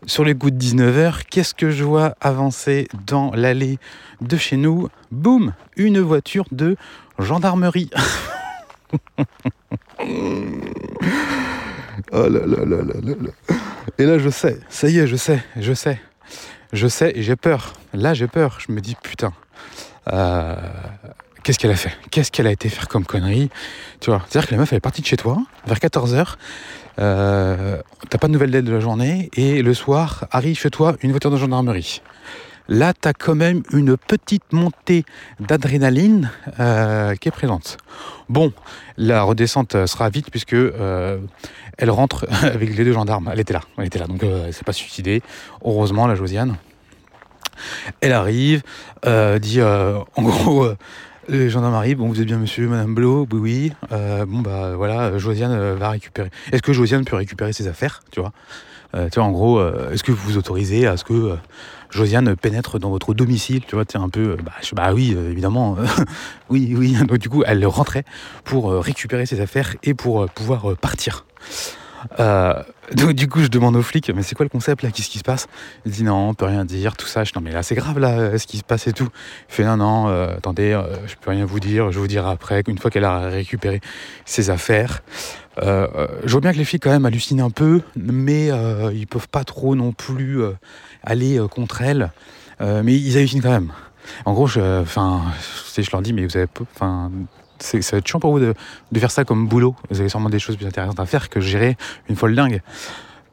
sur 0.10 0.26
les 0.26 0.34
coups 0.34 0.54
de 0.54 0.58
19h, 0.58 1.22
qu'est-ce 1.30 1.54
que 1.54 1.70
je 1.70 1.84
vois 1.84 2.16
avancer 2.20 2.88
dans 3.06 3.32
l'allée 3.32 3.78
de 4.22 4.38
chez 4.38 4.58
nous? 4.58 4.90
Boum 5.12 5.54
Une 5.78 6.00
voiture 6.00 6.46
de 6.52 6.76
gendarmerie. 7.20 7.92
oh 12.12 12.28
là 12.28 12.28
là 12.28 12.66
là 12.66 12.82
là 12.82 12.94
là 13.04 13.32
Et 14.00 14.06
là, 14.06 14.18
je 14.18 14.30
sais, 14.30 14.60
ça 14.68 14.90
y 14.90 14.98
est, 14.98 15.06
je 15.06 15.16
sais, 15.16 15.44
je 15.58 15.74
sais. 15.74 16.02
Je 16.74 16.88
sais 16.88 17.12
et 17.16 17.22
j'ai 17.22 17.36
peur. 17.36 17.74
Là, 17.94 18.16
j'ai 18.16 18.28
peur. 18.28 18.58
Je 18.68 18.72
me 18.72 18.82
dis, 18.82 18.96
putain, 19.02 19.32
euh, 20.12 20.56
qu'est-ce 21.44 21.60
qu'elle 21.60 21.72
a 21.72 21.76
fait? 21.76 21.92
Qu'est-ce 22.12 22.32
qu'elle 22.32 22.48
a 22.48 22.52
été 22.52 22.70
faire 22.70 22.88
comme 22.88 23.06
connerie? 23.06 23.50
Tu 24.00 24.10
vois, 24.10 24.26
c'est-à-dire 24.28 24.50
que 24.50 24.54
la 24.54 24.60
meuf, 24.60 24.72
elle 24.72 24.78
est 24.78 24.82
partie 24.82 25.02
de 25.02 25.08
chez 25.08 25.18
toi 25.18 25.38
vers 25.66 25.78
14h. 25.78 26.36
Euh, 27.00 27.82
t'as 28.10 28.18
pas 28.18 28.28
de 28.28 28.34
nouvelles 28.34 28.52
d'elle 28.52 28.66
de 28.66 28.74
la 28.74 28.80
journée 28.80 29.30
et 29.36 29.62
le 29.62 29.74
soir 29.74 30.26
arrive 30.32 30.58
chez 30.58 30.70
toi 30.70 30.96
une 31.02 31.12
voiture 31.12 31.32
de 31.32 31.38
gendarmerie. 31.38 32.02
Là, 32.68 32.94
tu 32.94 33.08
as 33.08 33.14
quand 33.14 33.36
même 33.36 33.64
une 33.72 33.98
petite 33.98 34.52
montée 34.52 35.04
d'adrénaline 35.40 36.30
euh, 36.60 37.16
qui 37.16 37.30
est 37.30 37.32
présente. 37.32 37.78
Bon, 38.28 38.54
la 38.98 39.24
redescente 39.24 39.88
sera 39.88 40.10
vite 40.10 40.30
puisque 40.30 40.54
euh, 40.54 41.20
elle 41.78 41.90
rentre 41.90 42.28
avec 42.44 42.76
les 42.78 42.84
deux 42.84 42.94
gendarmes. 42.94 43.30
Elle 43.32 43.40
était 43.40 43.54
là, 43.54 43.62
elle 43.78 43.86
était 43.86 43.98
là, 43.98 44.06
donc 44.06 44.22
elle 44.24 44.54
s'est 44.54 44.66
pas 44.66 44.74
suicidée. 44.74 45.24
Heureusement, 45.64 46.06
la 46.06 46.16
Josiane. 46.16 46.58
Elle 48.02 48.14
arrive, 48.14 48.62
dit 49.04 49.62
en 49.62 50.22
gros 50.22 50.70
les 51.30 51.50
gendarmes 51.50 51.76
arrivent, 51.76 51.98
bon, 51.98 52.08
vous 52.08 52.20
êtes 52.20 52.28
bien 52.28 52.38
monsieur, 52.38 52.68
madame 52.68 52.94
Blo, 52.94 53.28
oui, 53.32 53.40
oui. 53.40 53.74
Euh, 53.92 54.26
bon, 54.26 54.40
bah 54.40 54.76
voilà, 54.76 55.18
Josiane 55.18 55.52
euh, 55.52 55.76
va 55.76 55.92
récupérer. 55.92 56.30
Est-ce 56.52 56.62
que 56.62 56.74
Josiane 56.74 57.06
peut 57.06 57.16
récupérer 57.16 57.54
ses 57.54 57.68
affaires, 57.68 58.02
tu 58.12 58.20
vois? 58.20 58.32
Euh, 58.96 59.08
Tu 59.12 59.20
vois, 59.20 59.28
en 59.28 59.32
gros, 59.32 59.62
est-ce 59.92 60.04
que 60.04 60.12
vous 60.12 60.32
vous 60.32 60.38
autorisez 60.38 60.88
à 60.88 60.98
ce 60.98 61.04
que 61.04 61.36
Josiane 61.92 62.36
pénètre 62.36 62.80
dans 62.80 62.90
votre 62.90 63.14
domicile, 63.14 63.62
tu 63.66 63.76
vois, 63.76 63.86
tu 63.86 63.98
un 63.98 64.10
peu, 64.10 64.36
bah, 64.44 64.54
bah 64.74 64.94
oui, 64.94 65.16
évidemment, 65.30 65.78
oui, 66.50 66.74
oui. 66.76 66.94
Donc 67.08 67.20
du 67.20 67.30
coup, 67.30 67.44
elle 67.46 67.66
rentrait 67.68 68.04
pour 68.44 68.72
récupérer 68.74 69.26
ses 69.26 69.42
affaires 69.42 69.76
et 69.84 69.94
pour 69.94 70.28
pouvoir 70.30 70.76
partir. 70.78 71.26
Euh, 72.92 72.96
donc 72.96 73.14
du 73.14 73.28
coup, 73.28 73.42
je 73.42 73.48
demande 73.48 73.76
aux 73.76 73.82
flics, 73.82 74.12
mais 74.14 74.24
c'est 74.24 74.36
quoi 74.36 74.46
le 74.46 74.50
concept 74.50 74.84
là? 74.84 74.92
Qu'est-ce 74.92 75.10
qui 75.10 75.20
se 75.20 75.24
passe? 75.24 75.48
Il 75.86 75.92
dit 75.92 76.04
non, 76.04 76.30
on 76.30 76.34
peut 76.34 76.46
rien 76.46 76.66
dire, 76.66 76.96
tout 76.96 77.08
ça. 77.08 77.24
Je 77.24 77.32
dis 77.32 77.38
non, 77.38 77.44
mais 77.44 77.52
là 77.52 77.64
c'est 77.64 77.76
grave 77.76 78.00
là, 78.00 78.38
ce 78.38 78.48
qui 78.48 78.58
se 78.58 78.64
passe 78.64 78.88
et 78.88 78.94
tout. 78.94 79.10
Il 79.50 79.56
fait 79.56 79.66
non, 79.66 79.78
non, 79.78 80.08
euh, 80.08 80.38
attendez, 80.38 80.74
euh, 80.74 81.08
je 81.08 81.16
peux 81.16 81.32
rien 81.32 81.46
vous 81.46 81.60
dire, 81.60 81.92
je 81.92 82.00
vous 82.00 82.08
dirai 82.08 82.30
après, 82.30 82.64
une 82.68 82.78
fois 82.78 82.92
qu'elle 82.92 83.06
a 83.06 83.20
récupéré 83.30 83.82
ses 84.26 84.50
affaires. 84.50 85.02
je 85.62 86.32
vois 86.32 86.42
bien 86.42 86.54
que 86.54 86.58
les 86.58 86.66
flics 86.66 86.84
quand 86.84 86.92
même 86.92 87.06
hallucinent 87.06 87.42
un 87.42 87.50
peu, 87.50 87.82
mais 87.96 88.50
ils 88.94 89.08
peuvent 89.08 89.30
pas 89.30 89.44
trop 89.44 89.76
non 89.76 89.92
plus 89.92 90.42
aller 91.04 91.40
contre 91.52 91.82
elle. 91.82 92.12
mais 92.60 92.94
ils 92.94 93.18
hallucinent 93.18 93.42
quand 93.42 93.52
même. 93.52 93.72
En 94.26 94.34
gros, 94.34 94.48
je, 94.48 94.84
je 94.86 95.92
leur 95.92 96.02
dis, 96.02 96.14
mais 96.14 96.26
vous 96.26 96.38
avez, 96.38 96.48
enfin, 96.76 97.12
ça 97.64 97.78
va 97.78 97.98
être 97.98 98.08
chiant 98.08 98.20
pour 98.20 98.32
vous 98.32 98.40
de, 98.40 98.54
faire 98.96 99.12
ça 99.12 99.26
comme 99.26 99.48
boulot. 99.48 99.76
Vous 99.90 100.00
avez 100.00 100.10
sûrement 100.10 100.30
des 100.30 100.40
choses 100.40 100.58
plus 100.58 100.68
intéressantes 100.68 101.00
à 101.00 101.06
faire 101.06 101.30
que 101.30 101.40
gérer 101.40 101.78
une 102.10 102.16
folle 102.16 102.36
dingue. 102.36 102.62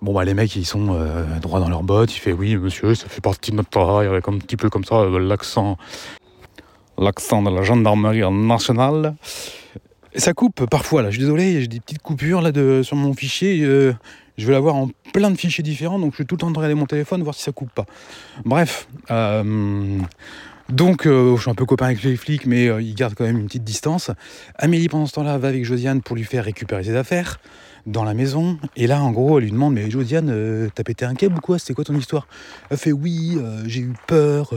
Bon 0.03 0.12
bah 0.12 0.24
les 0.24 0.35
mecs 0.35 0.55
ils 0.57 0.66
sont 0.66 0.99
droits 1.41 1.59
dans 1.59 1.70
leurs 1.70 1.83
bottes, 1.83 2.14
il 2.14 2.18
fait 2.18 2.33
oui 2.33 2.55
monsieur 2.57 2.95
ça 2.95 3.09
fait 3.09 3.22
partie 3.22 3.51
de 3.51 3.57
notre 3.57 3.70
travail 3.70 4.07
avec 4.07 4.29
un 4.29 4.37
petit 4.37 4.57
peu 4.57 4.68
comme 4.68 4.85
ça 4.85 5.07
l'accent 5.07 5.79
l'accent 6.99 7.43
de 7.43 7.51
la 7.51 7.62
gendarmerie 7.62 8.31
nationale. 8.31 9.14
Ça 10.14 10.33
coupe 10.33 10.64
parfois 10.66 11.03
là, 11.03 11.11
je 11.11 11.16
suis 11.16 11.24
désolé, 11.24 11.61
j'ai 11.61 11.68
des 11.68 11.81
petites 11.81 12.03
coupures 12.03 12.41
là 12.41 12.53
de, 12.53 12.83
sur 12.83 12.97
mon 12.97 13.12
fichier. 13.12 13.62
Euh, 13.62 13.95
je 14.39 14.47
vais 14.47 14.53
l'avoir 14.53 14.74
en 14.74 14.89
plein 15.12 15.31
de 15.31 15.37
fichiers 15.37 15.62
différents, 15.62 15.99
donc 15.99 16.12
je 16.12 16.16
suis 16.16 16.27
tout 16.27 16.37
le 16.37 16.41
temps 16.41 16.49
en 16.49 16.53
train 16.53 16.62
de 16.62 16.66
regarder 16.66 16.81
mon 16.81 16.87
téléphone, 16.87 17.22
voir 17.22 17.35
si 17.35 17.43
ça 17.43 17.53
coupe 17.53 17.70
pas. 17.70 17.87
Bref. 18.45 18.89
Euh, 19.11 19.99
donc, 20.69 21.07
euh, 21.07 21.37
je 21.37 21.43
suis 21.43 21.51
un 21.51 21.55
peu 21.55 21.64
copain 21.64 21.87
avec 21.87 22.03
les 22.03 22.17
flics, 22.17 22.47
mais 22.47 22.67
ils 22.83 22.95
gardent 22.95 23.14
quand 23.14 23.25
même 23.25 23.39
une 23.39 23.47
petite 23.47 23.64
distance. 23.64 24.11
Amélie, 24.57 24.89
pendant 24.89 25.07
ce 25.07 25.12
temps-là, 25.12 25.39
va 25.39 25.49
avec 25.49 25.64
Josiane 25.64 26.03
pour 26.03 26.17
lui 26.17 26.25
faire 26.25 26.45
récupérer 26.45 26.85
ses 26.85 26.97
affaires 26.97 27.39
dans 27.87 28.03
la 28.03 28.14
maison. 28.14 28.59
Et 28.75 28.87
là, 28.87 29.01
en 29.01 29.12
gros, 29.12 29.39
elle 29.39 29.45
lui 29.45 29.53
demande 29.53 29.75
Mais 29.75 29.91
Josiane, 29.91 30.71
t'as 30.75 30.83
pété 30.83 31.05
un 31.05 31.14
câble 31.14 31.37
ou 31.39 31.41
quoi? 31.41 31.59
C'était 31.59 31.75
quoi 31.75 31.85
ton 31.85 31.95
histoire? 31.95 32.27
Elle 32.71 32.79
fait 32.79 32.93
Oui, 32.93 33.39
j'ai 33.67 33.81
eu 33.81 33.93
peur, 34.07 34.51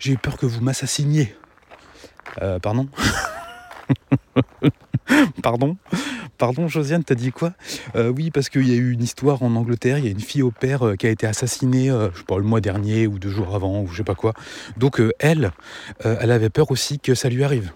j'ai 0.00 0.12
eu 0.12 0.18
peur 0.18 0.36
que 0.36 0.46
vous 0.46 0.60
m'assassiniez. 0.60 1.34
Euh, 2.42 2.58
pardon? 2.58 2.88
Pardon 5.42 5.76
Pardon, 6.38 6.66
Josiane, 6.68 7.04
t'as 7.04 7.14
dit 7.14 7.30
quoi? 7.30 7.52
Euh, 7.94 8.10
Oui, 8.10 8.30
parce 8.30 8.48
qu'il 8.48 8.68
y 8.68 8.72
a 8.72 8.76
eu 8.76 8.92
une 8.92 9.02
histoire 9.02 9.42
en 9.42 9.54
Angleterre, 9.54 9.98
il 9.98 10.04
y 10.04 10.08
a 10.08 10.10
une 10.10 10.20
fille 10.20 10.42
au 10.42 10.50
père 10.50 10.86
euh, 10.86 10.96
qui 10.96 11.06
a 11.06 11.10
été 11.10 11.26
assassinée, 11.26 11.88
je 11.88 12.18
sais 12.18 12.24
pas, 12.24 12.38
le 12.38 12.44
mois 12.44 12.60
dernier 12.60 13.06
ou 13.06 13.18
deux 13.18 13.30
jours 13.30 13.54
avant, 13.54 13.82
ou 13.82 13.88
je 13.88 13.98
sais 13.98 14.04
pas 14.04 14.14
quoi. 14.14 14.34
Donc 14.76 15.00
elle, 15.18 15.52
elle 16.00 16.30
avait 16.30 16.50
peur 16.50 16.70
aussi 16.70 16.98
que 16.98 17.14
ça 17.14 17.28
lui 17.28 17.44
arrive. 17.44 17.72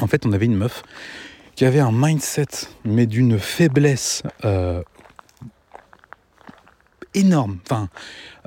En 0.00 0.06
fait, 0.06 0.26
on 0.26 0.32
avait 0.32 0.46
une 0.46 0.56
meuf 0.56 0.82
qui 1.54 1.64
avait 1.64 1.80
un 1.80 1.92
mindset, 1.92 2.46
mais 2.84 3.06
d'une 3.06 3.38
faiblesse 3.38 4.22
énorme. 7.14 7.58
Enfin, 7.64 7.88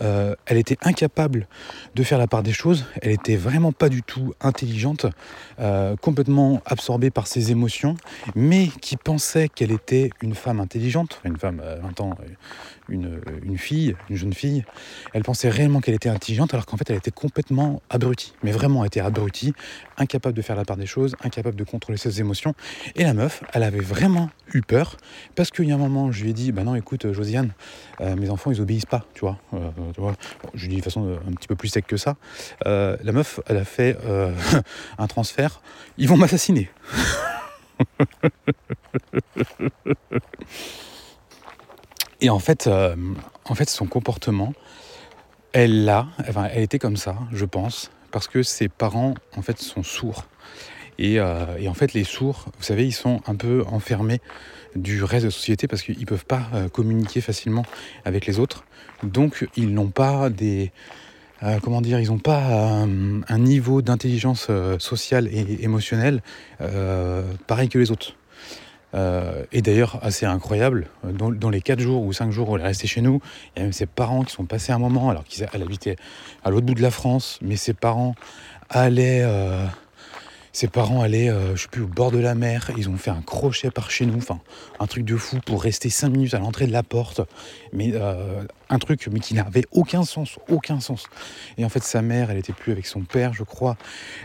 euh, 0.01 0.35
elle 0.45 0.57
était 0.57 0.77
incapable 0.83 1.47
de 1.95 2.03
faire 2.03 2.17
la 2.17 2.27
part 2.27 2.43
des 2.43 2.53
choses. 2.53 2.85
Elle 3.01 3.11
était 3.11 3.35
vraiment 3.35 3.71
pas 3.71 3.89
du 3.89 4.03
tout 4.03 4.33
intelligente, 4.41 5.05
euh, 5.59 5.95
complètement 5.95 6.61
absorbée 6.65 7.11
par 7.11 7.27
ses 7.27 7.51
émotions, 7.51 7.95
mais 8.35 8.67
qui 8.81 8.97
pensait 8.97 9.49
qu'elle 9.49 9.71
était 9.71 10.09
une 10.21 10.35
femme 10.35 10.59
intelligente, 10.59 11.21
une 11.23 11.37
femme, 11.37 11.61
à 11.61 11.75
20 11.75 12.01
ans, 12.01 12.17
une, 12.91 13.57
fille, 13.57 13.95
une 14.09 14.15
jeune 14.15 14.33
fille, 14.33 14.63
elle 15.13 15.23
pensait 15.23 15.49
réellement 15.49 15.79
qu'elle 15.79 15.95
était 15.95 16.09
intelligente 16.09 16.53
alors 16.53 16.65
qu'en 16.65 16.77
fait 16.77 16.89
elle 16.89 16.97
était 16.97 17.11
complètement 17.11 17.81
abrutie. 17.89 18.33
Mais 18.43 18.51
vraiment 18.51 18.83
elle 18.83 18.87
était 18.87 18.99
abrutie, 18.99 19.53
incapable 19.97 20.35
de 20.35 20.41
faire 20.41 20.55
la 20.55 20.65
part 20.65 20.77
des 20.77 20.85
choses, 20.85 21.15
incapable 21.23 21.55
de 21.55 21.63
contrôler 21.63 21.97
ses 21.97 22.19
émotions. 22.19 22.53
Et 22.95 23.03
la 23.03 23.13
meuf, 23.13 23.43
elle 23.53 23.63
avait 23.63 23.79
vraiment 23.79 24.29
eu 24.53 24.61
peur 24.61 24.97
parce 25.35 25.49
qu'il 25.51 25.65
y 25.65 25.71
a 25.71 25.75
un 25.75 25.79
moment 25.79 26.11
je 26.11 26.23
lui 26.23 26.31
ai 26.31 26.33
dit, 26.33 26.51
bah 26.51 26.63
non 26.63 26.75
écoute 26.75 27.11
Josiane, 27.11 27.51
euh, 28.01 28.15
mes 28.15 28.29
enfants 28.29 28.51
ils 28.51 28.61
obéissent 28.61 28.85
pas, 28.85 29.05
tu 29.13 29.21
vois. 29.21 29.37
Euh, 29.53 29.69
je 30.53 30.67
dis 30.67 30.77
de 30.77 30.81
façon 30.81 31.07
euh, 31.07 31.17
un 31.27 31.33
petit 31.33 31.47
peu 31.47 31.55
plus 31.55 31.69
sec 31.69 31.85
que 31.87 31.97
ça. 31.97 32.15
la 32.65 33.11
meuf, 33.11 33.39
elle 33.47 33.57
a 33.57 33.65
fait 33.65 33.97
un 34.97 35.07
transfert, 35.07 35.61
ils 35.97 36.07
vont 36.07 36.17
m'assassiner. 36.17 36.69
Et 42.21 42.29
en 42.29 42.39
fait, 42.39 42.67
euh, 42.67 42.95
en 43.45 43.55
fait, 43.55 43.69
son 43.69 43.87
comportement, 43.87 44.53
elle 45.53 45.85
l'a, 45.85 46.07
enfin, 46.29 46.47
elle 46.53 46.61
était 46.61 46.77
comme 46.79 46.95
ça, 46.95 47.17
je 47.31 47.45
pense, 47.45 47.91
parce 48.11 48.27
que 48.27 48.43
ses 48.43 48.69
parents, 48.69 49.15
en 49.35 49.41
fait, 49.41 49.57
sont 49.57 49.81
sourds. 49.81 50.27
Et, 50.99 51.19
euh, 51.19 51.67
en 51.67 51.73
fait, 51.73 51.93
les 51.93 52.03
sourds, 52.03 52.45
vous 52.57 52.63
savez, 52.63 52.85
ils 52.85 52.93
sont 52.93 53.21
un 53.25 53.35
peu 53.35 53.63
enfermés 53.67 54.21
du 54.75 55.03
reste 55.03 55.23
de 55.23 55.29
la 55.29 55.33
société 55.33 55.67
parce 55.67 55.81
qu'ils 55.81 55.99
ne 55.99 56.05
peuvent 56.05 56.25
pas 56.25 56.47
euh, 56.53 56.69
communiquer 56.69 57.21
facilement 57.21 57.65
avec 58.05 58.27
les 58.27 58.39
autres. 58.39 58.65
Donc, 59.03 59.47
ils 59.55 59.73
n'ont 59.73 59.89
pas 59.89 60.29
des, 60.29 60.71
comment 61.61 61.81
dire, 61.81 61.99
ils 61.99 62.09
n'ont 62.09 62.19
pas 62.19 62.41
un 62.43 63.39
niveau 63.39 63.81
d'intelligence 63.81 64.49
sociale 64.79 65.27
et 65.27 65.63
émotionnelle 65.63 66.21
pareil 67.47 67.69
que 67.69 67.79
les 67.79 67.91
autres. 67.91 68.15
Euh, 68.93 69.45
et 69.51 69.61
d'ailleurs, 69.61 69.99
assez 70.01 70.25
incroyable, 70.25 70.87
dans, 71.03 71.49
les 71.49 71.61
4 71.61 71.79
jours 71.79 72.03
ou 72.03 72.13
5 72.13 72.31
jours 72.31 72.49
où 72.49 72.55
elle 72.57 72.63
est 72.63 72.67
restée 72.67 72.87
chez 72.87 73.01
nous, 73.01 73.21
il 73.55 73.59
y 73.59 73.61
a 73.61 73.63
même 73.63 73.73
ses 73.73 73.85
parents 73.85 74.23
qui 74.23 74.33
sont 74.33 74.45
passés 74.45 74.71
un 74.71 74.79
moment, 74.79 75.09
alors 75.09 75.23
qu'elle 75.23 75.61
habitait 75.61 75.95
à 76.43 76.49
l'autre 76.49 76.65
bout 76.65 76.73
de 76.73 76.81
la 76.81 76.91
France, 76.91 77.39
mais 77.41 77.55
ses 77.55 77.73
parents 77.73 78.15
allaient 78.69 79.21
euh, 79.23 79.65
ses 80.53 80.67
parents 80.67 81.01
allaient, 81.01 81.29
euh, 81.29 81.55
je 81.55 81.63
sais 81.63 81.67
plus, 81.69 81.83
au 81.83 81.87
bord 81.87 82.11
de 82.11 82.17
la 82.17 82.35
mer. 82.35 82.71
Ils 82.77 82.89
ont 82.89 82.97
fait 82.97 83.09
un 83.09 83.21
crochet 83.21 83.71
par 83.71 83.89
chez 83.89 84.05
nous, 84.05 84.17
enfin, 84.17 84.39
un 84.79 84.87
truc 84.87 85.05
de 85.05 85.15
fou 85.15 85.37
pour 85.45 85.63
rester 85.63 85.89
5 85.89 86.09
minutes 86.09 86.33
à 86.33 86.39
l'entrée 86.39 86.67
de 86.67 86.73
la 86.73 86.83
porte. 86.83 87.21
Mais 87.71 87.91
euh, 87.93 88.43
un 88.69 88.79
truc 88.79 89.07
mais 89.11 89.19
qui 89.19 89.33
n'avait 89.33 89.63
aucun 89.71 90.03
sens, 90.03 90.39
aucun 90.49 90.79
sens. 90.79 91.07
Et 91.57 91.63
en 91.63 91.69
fait, 91.69 91.83
sa 91.83 92.01
mère, 92.01 92.31
elle 92.31 92.37
était 92.37 92.53
plus 92.53 92.73
avec 92.73 92.85
son 92.85 93.01
père, 93.01 93.33
je 93.33 93.43
crois. 93.43 93.77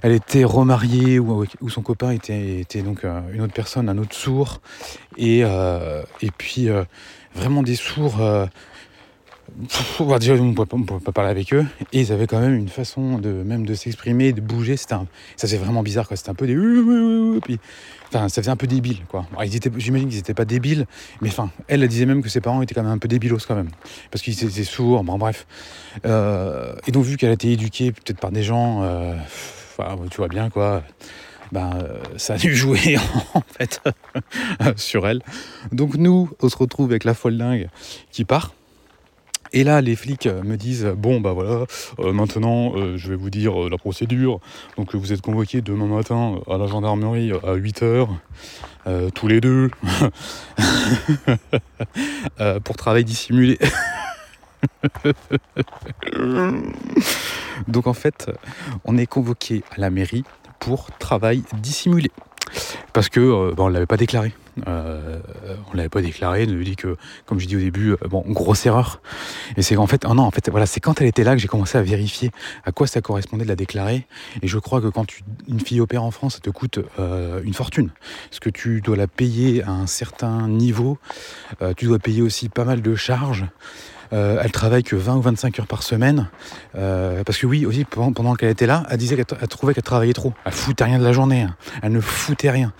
Elle 0.02 0.12
était 0.12 0.44
remariée 0.44 1.18
ou, 1.20 1.46
son 1.68 1.82
copain 1.82 2.10
était, 2.10 2.64
donc 2.82 3.04
euh, 3.04 3.20
une 3.32 3.42
autre 3.42 3.54
personne, 3.54 3.88
un 3.88 3.98
autre 3.98 4.14
sourd. 4.14 4.60
Et 5.18 5.44
puis, 6.36 6.68
vraiment 7.34 7.62
des 7.62 7.76
sourds 7.76 8.20
on 10.00 10.04
ne 10.04 10.84
pouvait 10.84 11.00
pas 11.00 11.12
parler 11.12 11.30
avec 11.30 11.52
eux. 11.54 11.64
Et 11.92 12.00
ils 12.00 12.12
avaient 12.12 12.26
quand 12.26 12.40
même 12.40 12.54
une 12.54 12.68
façon 12.68 13.18
de 13.18 13.30
même 13.30 13.66
de 13.66 13.74
s'exprimer, 13.74 14.32
de 14.32 14.40
bouger. 14.40 14.76
C'était 14.76 14.94
ça 15.36 15.46
c'est 15.46 15.56
vraiment 15.56 15.82
bizarre. 15.82 16.06
C'était 16.14 16.30
un 16.30 16.34
peu 16.34 16.46
des... 16.46 16.56
Enfin, 18.08 18.28
ça 18.28 18.42
faisait 18.42 18.50
un 18.50 18.56
peu 18.56 18.66
débile. 18.66 19.04
Quoi. 19.08 19.26
J'imagine 19.76 20.08
qu'ils 20.08 20.18
n'étaient 20.18 20.34
pas 20.34 20.44
débiles. 20.44 20.86
Mais 21.20 21.28
enfin, 21.28 21.50
elle, 21.68 21.86
disait 21.88 22.06
même 22.06 22.22
que 22.22 22.28
ses 22.28 22.40
parents 22.40 22.62
étaient 22.62 22.74
quand 22.74 22.82
même 22.82 22.92
un 22.92 22.98
peu 22.98 23.08
débilos 23.08 23.46
quand 23.46 23.56
même. 23.56 23.70
Parce 24.10 24.22
qu'ils 24.22 24.44
étaient 24.44 24.64
sourds. 24.64 25.04
Bon, 25.04 25.18
bref. 25.18 25.46
Euh, 26.04 26.74
et 26.86 26.92
donc, 26.92 27.04
vu 27.04 27.16
qu'elle 27.16 27.30
a 27.30 27.34
été 27.34 27.52
éduquée 27.52 27.92
peut-être 27.92 28.20
par 28.20 28.30
des 28.30 28.42
gens... 28.42 28.82
Euh, 28.82 29.14
tu 30.10 30.16
vois 30.16 30.28
bien, 30.28 30.48
quoi 30.48 30.82
ben, 31.52 31.70
euh, 31.76 31.98
ça 32.16 32.34
a 32.34 32.38
dû 32.38 32.54
jouer 32.54 32.96
en 33.34 33.42
fait 33.56 33.80
sur 34.76 35.06
elle. 35.06 35.22
Donc 35.72 35.94
nous, 35.94 36.30
on 36.42 36.48
se 36.48 36.56
retrouve 36.56 36.90
avec 36.90 37.04
la 37.04 37.14
folle 37.14 37.38
dingue 37.38 37.68
qui 38.10 38.24
part. 38.24 38.52
Et 39.52 39.64
là, 39.64 39.80
les 39.80 39.96
flics 39.96 40.26
euh, 40.26 40.42
me 40.42 40.56
disent 40.56 40.86
bon 40.96 41.20
bah 41.20 41.32
voilà, 41.32 41.66
euh, 41.98 42.12
maintenant 42.12 42.76
euh, 42.76 42.96
je 42.96 43.08
vais 43.08 43.16
vous 43.16 43.30
dire 43.30 43.68
la 43.68 43.78
procédure. 43.78 44.40
Donc 44.76 44.94
vous 44.94 45.12
êtes 45.12 45.22
convoqués 45.22 45.60
demain 45.60 45.86
matin 45.86 46.40
à 46.48 46.56
la 46.58 46.66
gendarmerie 46.66 47.32
à 47.44 47.54
8 47.54 47.82
h 47.82 48.08
tous 49.14 49.26
les 49.26 49.40
deux, 49.40 49.68
pour 52.64 52.76
travail 52.76 53.02
dissimulé. 53.04 53.58
Donc 57.66 57.88
en 57.88 57.94
fait, 57.94 58.30
on 58.84 58.96
est 58.96 59.06
convoqué 59.06 59.64
à 59.76 59.80
la 59.80 59.90
mairie 59.90 60.22
pour 60.60 60.86
travail 60.98 61.42
dissimulé 61.60 62.12
parce 62.92 63.08
que 63.08 63.20
euh, 63.20 63.54
bah, 63.54 63.64
on 63.64 63.68
l'avait 63.68 63.86
pas 63.86 63.96
déclaré. 63.96 64.32
Euh, 64.66 65.18
on 65.70 65.76
l'avait 65.76 65.90
pas 65.90 66.00
déclaré, 66.00 66.46
nous 66.46 66.62
dit 66.64 66.76
que, 66.76 66.96
comme 67.26 67.38
je 67.38 67.46
dis 67.46 67.56
au 67.56 67.60
début, 67.60 67.92
euh, 67.92 67.96
bon, 68.08 68.24
grosse 68.26 68.64
erreur. 68.64 69.00
Et 69.56 69.62
c'est 69.62 69.76
en 69.76 69.86
fait, 69.86 70.04
oh 70.06 70.18
en 70.18 70.30
fait, 70.30 70.48
voilà, 70.50 70.66
c'est 70.66 70.80
quand 70.80 71.00
elle 71.00 71.06
était 71.06 71.24
là 71.24 71.34
que 71.34 71.38
j'ai 71.38 71.48
commencé 71.48 71.76
à 71.76 71.82
vérifier 71.82 72.30
à 72.64 72.72
quoi 72.72 72.86
ça 72.86 73.00
correspondait 73.00 73.44
de 73.44 73.48
la 73.48 73.56
déclarer. 73.56 74.06
Et 74.42 74.48
je 74.48 74.58
crois 74.58 74.80
que 74.80 74.88
quand 74.88 75.06
une 75.48 75.60
fille 75.60 75.80
opère 75.80 76.04
en 76.04 76.10
France, 76.10 76.34
ça 76.34 76.40
te 76.40 76.50
coûte 76.50 76.78
une 76.98 77.54
fortune. 77.54 77.90
Parce 78.30 78.40
que 78.40 78.50
tu 78.50 78.80
dois 78.80 78.96
la 78.96 79.06
payer 79.06 79.62
à 79.62 79.70
un 79.70 79.86
certain 79.86 80.48
niveau, 80.48 80.98
tu 81.76 81.86
dois 81.86 81.98
payer 81.98 82.22
aussi 82.22 82.48
pas 82.48 82.64
mal 82.64 82.80
de 82.80 82.94
charges. 82.94 83.44
Euh, 84.12 84.40
elle 84.42 84.52
travaille 84.52 84.82
que 84.82 84.96
20 84.96 85.16
ou 85.16 85.20
25 85.20 85.60
heures 85.60 85.66
par 85.66 85.82
semaine. 85.82 86.28
Euh, 86.76 87.22
parce 87.24 87.38
que 87.38 87.46
oui, 87.46 87.66
aussi, 87.66 87.84
pendant, 87.84 88.34
qu'elle 88.34 88.50
était 88.50 88.66
là, 88.66 88.84
elle 88.90 88.98
disait 88.98 89.16
qu'elle 89.16 89.48
trouvait 89.48 89.74
qu'elle 89.74 89.82
travaillait 89.82 90.12
trop. 90.12 90.32
Elle 90.44 90.52
foutait 90.52 90.84
rien 90.84 90.98
de 90.98 91.04
la 91.04 91.12
journée. 91.12 91.42
Hein. 91.42 91.56
Elle 91.82 91.92
ne 91.92 92.00
foutait 92.00 92.50
rien. 92.50 92.72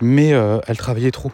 Mais 0.00 0.32
euh, 0.32 0.58
elle 0.66 0.76
travaillait 0.76 1.10
trop. 1.10 1.32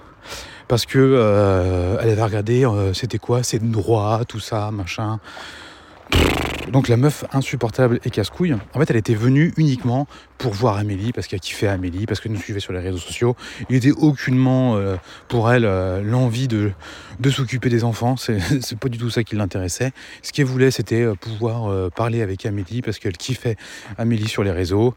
Parce 0.69 0.85
que 0.85 1.99
elle 2.03 2.11
avait 2.11 2.23
regardé, 2.23 2.69
c'était 2.93 3.19
quoi, 3.19 3.45
c'est 3.45 3.63
droit, 3.63 4.25
tout 4.27 4.41
ça, 4.41 4.73
machin. 4.73 5.21
Donc 6.73 6.89
la 6.89 6.97
meuf 6.97 7.25
insupportable 7.33 8.01
et 8.05 8.11
casse-couille, 8.11 8.55
en 8.55 8.79
fait 8.79 8.91
elle 8.91 8.97
était 8.97 9.15
venue 9.15 9.53
uniquement 9.57 10.07
pour 10.37 10.53
voir 10.53 10.77
Amélie, 10.77 11.13
parce 11.13 11.27
qu'elle 11.27 11.41
kiffait 11.41 11.69
Amélie, 11.69 12.07
parce 12.07 12.21
qu'elle 12.21 12.33
nous 12.33 12.41
suivait 12.41 12.61
sur 12.61 12.73
les 12.73 12.81
réseaux 12.81 12.99
sociaux. 12.99 13.37
Il 13.71 13.75
n'était 13.75 13.93
aucunement 13.93 14.77
euh, 14.77 14.97
pour 15.29 15.51
elle 15.51 15.65
euh, 15.65 16.03
l'envie 16.03 16.49
de, 16.49 16.73
de 17.21 17.31
s'occuper 17.31 17.69
des 17.69 17.85
enfants, 17.85 18.17
c'est 18.17 18.79
pas 18.79 18.89
du 18.89 18.99
tout 18.99 19.11
ça 19.11 19.23
qui 19.23 19.37
l'intéressait. 19.37 19.93
Ce 20.23 20.33
qu'elle 20.33 20.47
voulait 20.47 20.71
c'était 20.71 21.03
euh, 21.03 21.15
pouvoir 21.15 21.91
parler 21.93 22.21
avec 22.21 22.45
Amélie, 22.47 22.83
parce 22.83 22.99
qu'elle 22.99 23.17
kiffait 23.17 23.57
Amélie 23.97 24.29
sur 24.29 24.43
les 24.43 24.51
réseaux. 24.51 24.95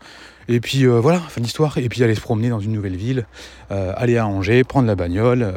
Et 0.48 0.60
puis 0.60 0.86
voilà, 0.86 1.20
fin 1.20 1.42
d'histoire. 1.42 1.78
Et 1.78 1.88
puis 1.90 2.04
aller 2.04 2.16
se 2.16 2.22
promener 2.22 2.50
dans 2.50 2.60
une 2.60 2.72
nouvelle 2.72 2.96
ville, 2.96 3.28
aller 3.70 4.18
à 4.18 4.26
Angers, 4.26 4.64
prendre 4.64 4.88
la 4.88 4.96
bagnole 4.96 5.54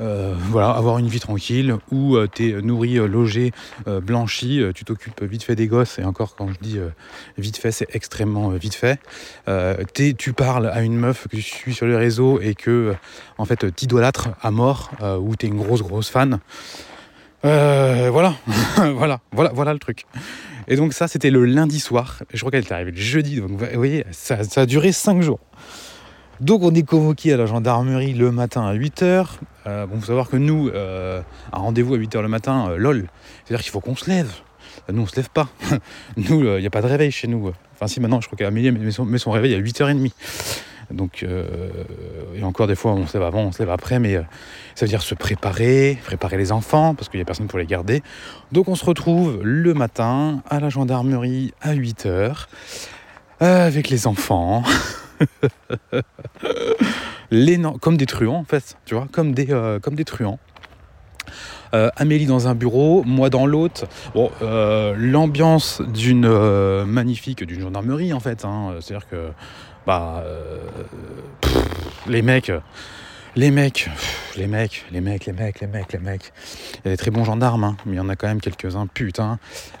euh, 0.00 0.34
voilà, 0.50 0.70
avoir 0.70 0.98
une 0.98 1.06
vie 1.06 1.20
tranquille 1.20 1.76
où 1.90 2.16
euh, 2.16 2.26
tu 2.32 2.50
es 2.50 2.62
nourri, 2.62 2.98
euh, 2.98 3.06
logé, 3.06 3.52
blanchi, 3.86 4.62
tu 4.74 4.84
t'occupes 4.84 5.22
vite 5.22 5.42
fait 5.42 5.56
des 5.56 5.66
gosses, 5.66 5.98
et 5.98 6.04
encore 6.04 6.36
quand 6.36 6.48
je 6.48 6.58
dis 6.60 6.78
vite 7.38 7.56
fait, 7.56 7.70
c'est 7.70 7.86
extrêmement 7.94 8.50
vite 8.50 8.74
fait. 8.74 8.98
tu 9.94 10.32
parles 10.32 10.66
à 10.66 10.82
une 10.82 10.96
meuf 10.96 11.28
que 11.28 11.36
tu 11.36 11.42
suis 11.42 11.74
sur 11.74 11.86
les 11.86 11.96
réseaux 11.96 12.40
et 12.40 12.54
que 12.54 12.94
en 13.38 13.44
fait 13.44 13.74
t'idolâtres 13.74 14.30
à 14.42 14.50
mort, 14.50 14.90
ou 15.20 15.36
tu 15.36 15.46
es 15.46 15.48
une 15.48 15.56
grosse 15.58 15.82
grosse 15.82 16.08
fan. 16.08 16.38
voilà, 17.42 18.34
voilà, 18.76 19.20
voilà, 19.32 19.50
voilà 19.52 19.72
le 19.72 19.78
truc. 19.78 20.04
Et 20.66 20.76
donc 20.76 20.94
ça, 20.94 21.08
c'était 21.08 21.30
le 21.30 21.44
lundi 21.44 21.78
soir. 21.78 22.22
Je 22.32 22.40
crois 22.40 22.50
qu'elle 22.50 22.64
est 22.64 22.72
arrivée 22.72 22.92
le 22.92 22.96
jeudi. 22.96 23.40
Donc 23.40 23.50
vous 23.50 23.66
voyez, 23.74 24.04
ça, 24.12 24.44
ça 24.44 24.62
a 24.62 24.66
duré 24.66 24.92
5 24.92 25.20
jours. 25.20 25.40
Donc 26.40 26.62
on 26.62 26.74
est 26.74 26.82
convoqué 26.82 27.32
à 27.32 27.36
la 27.36 27.46
gendarmerie 27.46 28.12
le 28.12 28.32
matin 28.32 28.66
à 28.66 28.74
8h. 28.74 29.26
Euh, 29.66 29.86
bon, 29.86 30.00
faut 30.00 30.06
savoir 30.06 30.28
que 30.28 30.36
nous, 30.36 30.68
euh, 30.68 31.22
un 31.52 31.58
rendez-vous 31.58 31.94
à 31.94 31.98
8h 31.98 32.20
le 32.22 32.28
matin, 32.28 32.70
euh, 32.70 32.76
lol, 32.76 33.06
c'est-à-dire 33.44 33.62
qu'il 33.62 33.70
faut 33.70 33.80
qu'on 33.80 33.94
se 33.94 34.10
lève. 34.10 34.32
Nous, 34.92 35.02
on 35.02 35.06
se 35.06 35.16
lève 35.16 35.30
pas. 35.30 35.48
nous, 36.16 36.44
il 36.44 36.60
n'y 36.60 36.66
a 36.66 36.70
pas 36.70 36.82
de 36.82 36.88
réveil 36.88 37.12
chez 37.12 37.28
nous. 37.28 37.52
Enfin, 37.74 37.86
si, 37.86 38.00
maintenant, 38.00 38.20
je 38.20 38.26
crois 38.26 38.36
qu'Amélie 38.36 38.72
met 38.72 38.90
son, 38.90 39.04
met 39.04 39.18
son 39.18 39.30
réveil 39.30 39.54
à 39.54 39.60
8h30. 39.60 40.10
Donc, 40.90 41.24
et 42.34 42.42
encore 42.42 42.66
des 42.66 42.74
fois, 42.74 42.92
on 42.92 43.06
se 43.06 43.16
lève 43.16 43.26
avant, 43.26 43.40
on 43.40 43.52
se 43.52 43.60
lève 43.60 43.70
après, 43.70 43.98
mais 43.98 44.16
ça 44.74 44.84
veut 44.84 44.90
dire 44.90 45.00
se 45.00 45.14
préparer, 45.14 45.98
préparer 46.04 46.36
les 46.36 46.52
enfants, 46.52 46.94
parce 46.94 47.08
qu'il 47.08 47.18
n'y 47.18 47.22
a 47.22 47.24
personne 47.24 47.46
pour 47.46 47.58
les 47.58 47.64
garder. 47.64 48.02
Donc, 48.52 48.68
on 48.68 48.74
se 48.74 48.84
retrouve 48.84 49.40
le 49.42 49.72
matin 49.72 50.42
à 50.50 50.60
la 50.60 50.68
gendarmerie 50.68 51.54
à 51.62 51.74
8h, 51.74 52.46
avec 53.40 53.88
les 53.88 54.06
enfants. 54.06 54.62
comme 57.80 57.96
des 57.96 58.06
truands 58.06 58.38
en 58.38 58.44
fait, 58.44 58.76
tu 58.84 58.94
vois, 58.94 59.08
comme 59.10 59.32
des, 59.32 59.50
euh, 59.50 59.78
truands. 60.04 60.38
Euh, 61.74 61.90
Amélie 61.96 62.26
dans 62.26 62.46
un 62.46 62.54
bureau, 62.54 63.02
moi 63.04 63.30
dans 63.30 63.46
l'autre. 63.46 63.86
Bon, 64.14 64.30
euh, 64.42 64.94
l'ambiance 64.96 65.82
d'une 65.82 66.28
magnifique, 66.84 67.42
d'une 67.44 67.60
gendarmerie 67.60 68.12
en 68.12 68.20
fait. 68.20 68.44
Hein. 68.44 68.76
C'est-à-dire 68.80 69.08
que 69.08 69.30
bah, 69.86 70.22
les 72.06 72.22
mecs, 72.22 72.52
les 73.36 73.50
mecs, 73.50 73.90
les 74.36 74.46
mecs, 74.46 74.84
les 74.92 75.00
mecs, 75.00 75.26
les 75.26 75.32
mecs, 75.32 75.60
les 75.60 75.66
mecs, 75.66 75.92
les 75.92 75.98
mecs. 75.98 76.32
Il 76.76 76.84
y 76.84 76.88
a 76.88 76.90
des 76.92 76.96
très 76.96 77.10
bons 77.10 77.24
gendarmes, 77.24 77.64
hein, 77.64 77.76
mais 77.84 77.94
il 77.94 77.96
y 77.96 78.00
en 78.00 78.08
a 78.08 78.16
quand 78.16 78.28
même 78.28 78.40
quelques-uns. 78.40 78.86
Putain. 78.86 79.38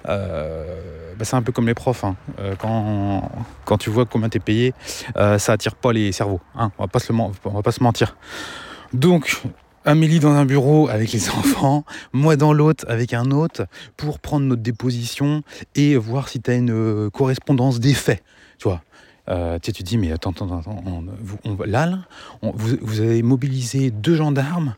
Euh, 0.08 1.12
bah 1.16 1.24
c'est 1.24 1.36
un 1.36 1.42
peu 1.42 1.52
comme 1.52 1.66
les 1.66 1.74
profs. 1.74 2.04
Hein. 2.04 2.16
Euh, 2.40 2.54
quand, 2.58 3.30
quand 3.64 3.78
tu 3.78 3.90
vois 3.90 4.06
combien 4.06 4.28
t'es 4.28 4.40
payé, 4.40 4.74
euh, 5.16 5.38
ça 5.38 5.52
attire 5.52 5.76
pas 5.76 5.92
les 5.92 6.10
cerveaux. 6.12 6.40
Hein. 6.56 6.72
On, 6.78 6.84
va 6.84 6.88
pas 6.88 6.98
se 6.98 7.12
on 7.12 7.50
va 7.50 7.62
pas 7.62 7.72
se 7.72 7.82
mentir. 7.82 8.16
Donc, 8.92 9.40
Amélie 9.84 10.18
dans 10.18 10.32
un 10.32 10.46
bureau 10.46 10.88
avec 10.88 11.12
les 11.12 11.28
enfants, 11.28 11.84
moi 12.12 12.36
dans 12.36 12.52
l'autre 12.52 12.84
avec 12.88 13.12
un 13.12 13.30
autre, 13.30 13.66
pour 13.96 14.18
prendre 14.18 14.46
notre 14.46 14.62
déposition 14.62 15.42
et 15.74 15.96
voir 15.96 16.28
si 16.28 16.40
tu 16.40 16.50
as 16.50 16.54
une 16.54 17.10
correspondance 17.10 17.80
des 17.80 17.94
faits. 17.94 18.22
Tu 18.58 18.68
vois, 18.68 18.82
euh, 19.28 19.58
tu, 19.58 19.82
dis, 19.82 19.96
mais 19.96 20.12
attends, 20.12 20.32
attends, 20.32 20.58
attends, 20.58 20.82
on, 21.44 21.56
là, 21.64 21.98
vous, 22.42 23.00
avez 23.00 23.22
mobilisé 23.22 23.90
deux 23.90 24.16
gendarmes 24.16 24.74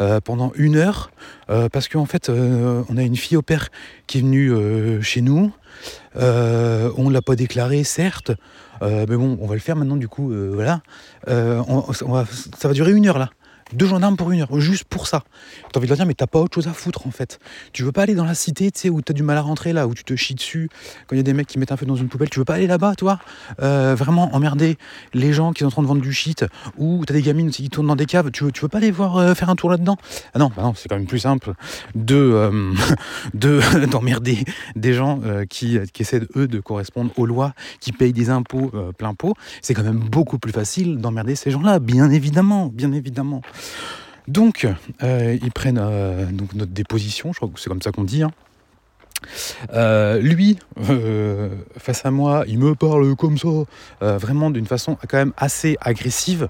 euh, 0.00 0.20
pendant 0.20 0.52
une 0.54 0.76
heure 0.76 1.10
euh, 1.48 1.68
parce 1.70 1.88
qu'en 1.88 2.04
fait, 2.04 2.28
on 2.30 2.96
a 2.96 3.02
une 3.02 3.16
fille 3.16 3.36
au 3.36 3.42
père 3.42 3.70
qui 4.06 4.18
est 4.18 4.20
venue 4.20 5.02
chez 5.02 5.22
nous. 5.22 5.50
on 6.14 6.20
ne 6.20 7.10
l'a 7.10 7.22
pas 7.22 7.36
déclaré, 7.36 7.84
certes, 7.84 8.32
mais 8.82 9.06
bon, 9.06 9.38
on 9.40 9.46
va 9.46 9.54
le 9.54 9.60
faire 9.60 9.76
maintenant, 9.76 9.96
du 9.96 10.08
coup, 10.08 10.32
voilà. 10.52 10.82
ça 11.26 12.68
va 12.68 12.72
durer 12.72 12.92
une 12.92 13.06
heure 13.06 13.18
là. 13.18 13.30
Deux 13.72 13.86
gendarmes 13.86 14.16
pour 14.16 14.30
une 14.30 14.42
heure, 14.42 14.60
juste 14.60 14.84
pour 14.84 15.08
ça. 15.08 15.24
T'as 15.72 15.80
envie 15.80 15.88
de 15.88 15.90
leur 15.90 15.96
dire, 15.96 16.06
mais 16.06 16.14
t'as 16.14 16.28
pas 16.28 16.38
autre 16.38 16.54
chose 16.54 16.68
à 16.68 16.72
foutre 16.72 17.08
en 17.08 17.10
fait. 17.10 17.40
Tu 17.72 17.82
veux 17.82 17.90
pas 17.90 18.02
aller 18.02 18.14
dans 18.14 18.24
la 18.24 18.36
cité, 18.36 18.70
tu 18.70 18.80
sais, 18.80 18.90
où 18.90 19.02
t'as 19.02 19.12
du 19.12 19.24
mal 19.24 19.36
à 19.36 19.40
rentrer 19.40 19.72
là, 19.72 19.88
où 19.88 19.94
tu 19.94 20.04
te 20.04 20.14
chies 20.14 20.36
dessus, 20.36 20.68
quand 21.06 21.16
il 21.16 21.18
y 21.18 21.20
a 21.20 21.24
des 21.24 21.32
mecs 21.32 21.48
qui 21.48 21.58
mettent 21.58 21.72
un 21.72 21.76
feu 21.76 21.84
dans 21.84 21.96
une 21.96 22.06
poubelle, 22.08 22.30
tu 22.30 22.38
veux 22.38 22.44
pas 22.44 22.54
aller 22.54 22.68
là-bas, 22.68 22.94
toi? 22.94 23.18
Euh, 23.60 23.96
Vraiment 23.96 24.32
emmerder 24.36 24.78
les 25.14 25.32
gens 25.32 25.52
qui 25.52 25.60
sont 25.60 25.66
en 25.66 25.70
train 25.70 25.82
de 25.82 25.88
vendre 25.88 26.00
du 26.00 26.12
shit, 26.12 26.44
ou 26.78 27.04
t'as 27.04 27.14
des 27.14 27.22
gamines 27.22 27.50
qui 27.50 27.68
tournent 27.68 27.88
dans 27.88 27.96
des 27.96 28.06
caves, 28.06 28.30
tu 28.30 28.44
veux, 28.44 28.52
tu 28.52 28.60
veux 28.60 28.68
pas 28.68 28.78
aller 28.78 28.92
voir 28.92 29.16
euh, 29.16 29.34
faire 29.34 29.50
un 29.50 29.56
tour 29.56 29.70
là-dedans? 29.70 29.96
Ah 30.32 30.38
non, 30.38 30.52
bah 30.56 30.62
non 30.62 30.74
c'est 30.76 30.88
quand 30.88 30.96
même 30.96 31.06
plus 31.06 31.18
simple 31.18 31.54
de, 31.96 32.14
euh, 32.14 32.72
de 33.34 33.86
d'emmerder 33.90 34.44
des 34.76 34.94
gens 34.94 35.20
qui, 35.50 35.78
qui 35.92 36.02
essaient 36.02 36.22
eux 36.36 36.46
de 36.46 36.60
correspondre 36.60 37.10
aux 37.16 37.26
lois, 37.26 37.52
qui 37.80 37.90
payent 37.90 38.12
des 38.12 38.30
impôts 38.30 38.70
plein 38.96 39.14
pot. 39.14 39.34
C'est 39.60 39.74
quand 39.74 39.82
même 39.82 39.98
beaucoup 39.98 40.38
plus 40.38 40.52
facile 40.52 40.98
d'emmerder 40.98 41.34
ces 41.34 41.50
gens-là, 41.50 41.80
bien 41.80 42.10
évidemment, 42.10 42.66
bien 42.66 42.92
évidemment. 42.92 43.42
Donc, 44.28 44.66
euh, 45.02 45.38
ils 45.40 45.52
prennent 45.52 45.80
euh, 45.80 46.26
notre 46.54 46.72
déposition, 46.72 47.32
je 47.32 47.38
crois 47.38 47.48
que 47.48 47.60
c'est 47.60 47.68
comme 47.68 47.82
ça 47.82 47.92
qu'on 47.92 48.04
dit. 48.04 48.22
Hein. 48.22 48.30
Euh, 49.72 50.20
lui, 50.20 50.58
face 51.78 52.04
à 52.04 52.10
moi, 52.10 52.44
il 52.48 52.58
me 52.58 52.74
parle 52.74 53.14
comme 53.16 53.38
ça, 53.38 53.48
vraiment 54.00 54.50
d'une 54.50 54.66
façon 54.66 54.98
quand 55.08 55.16
même 55.16 55.32
assez 55.36 55.76
agressive. 55.80 56.48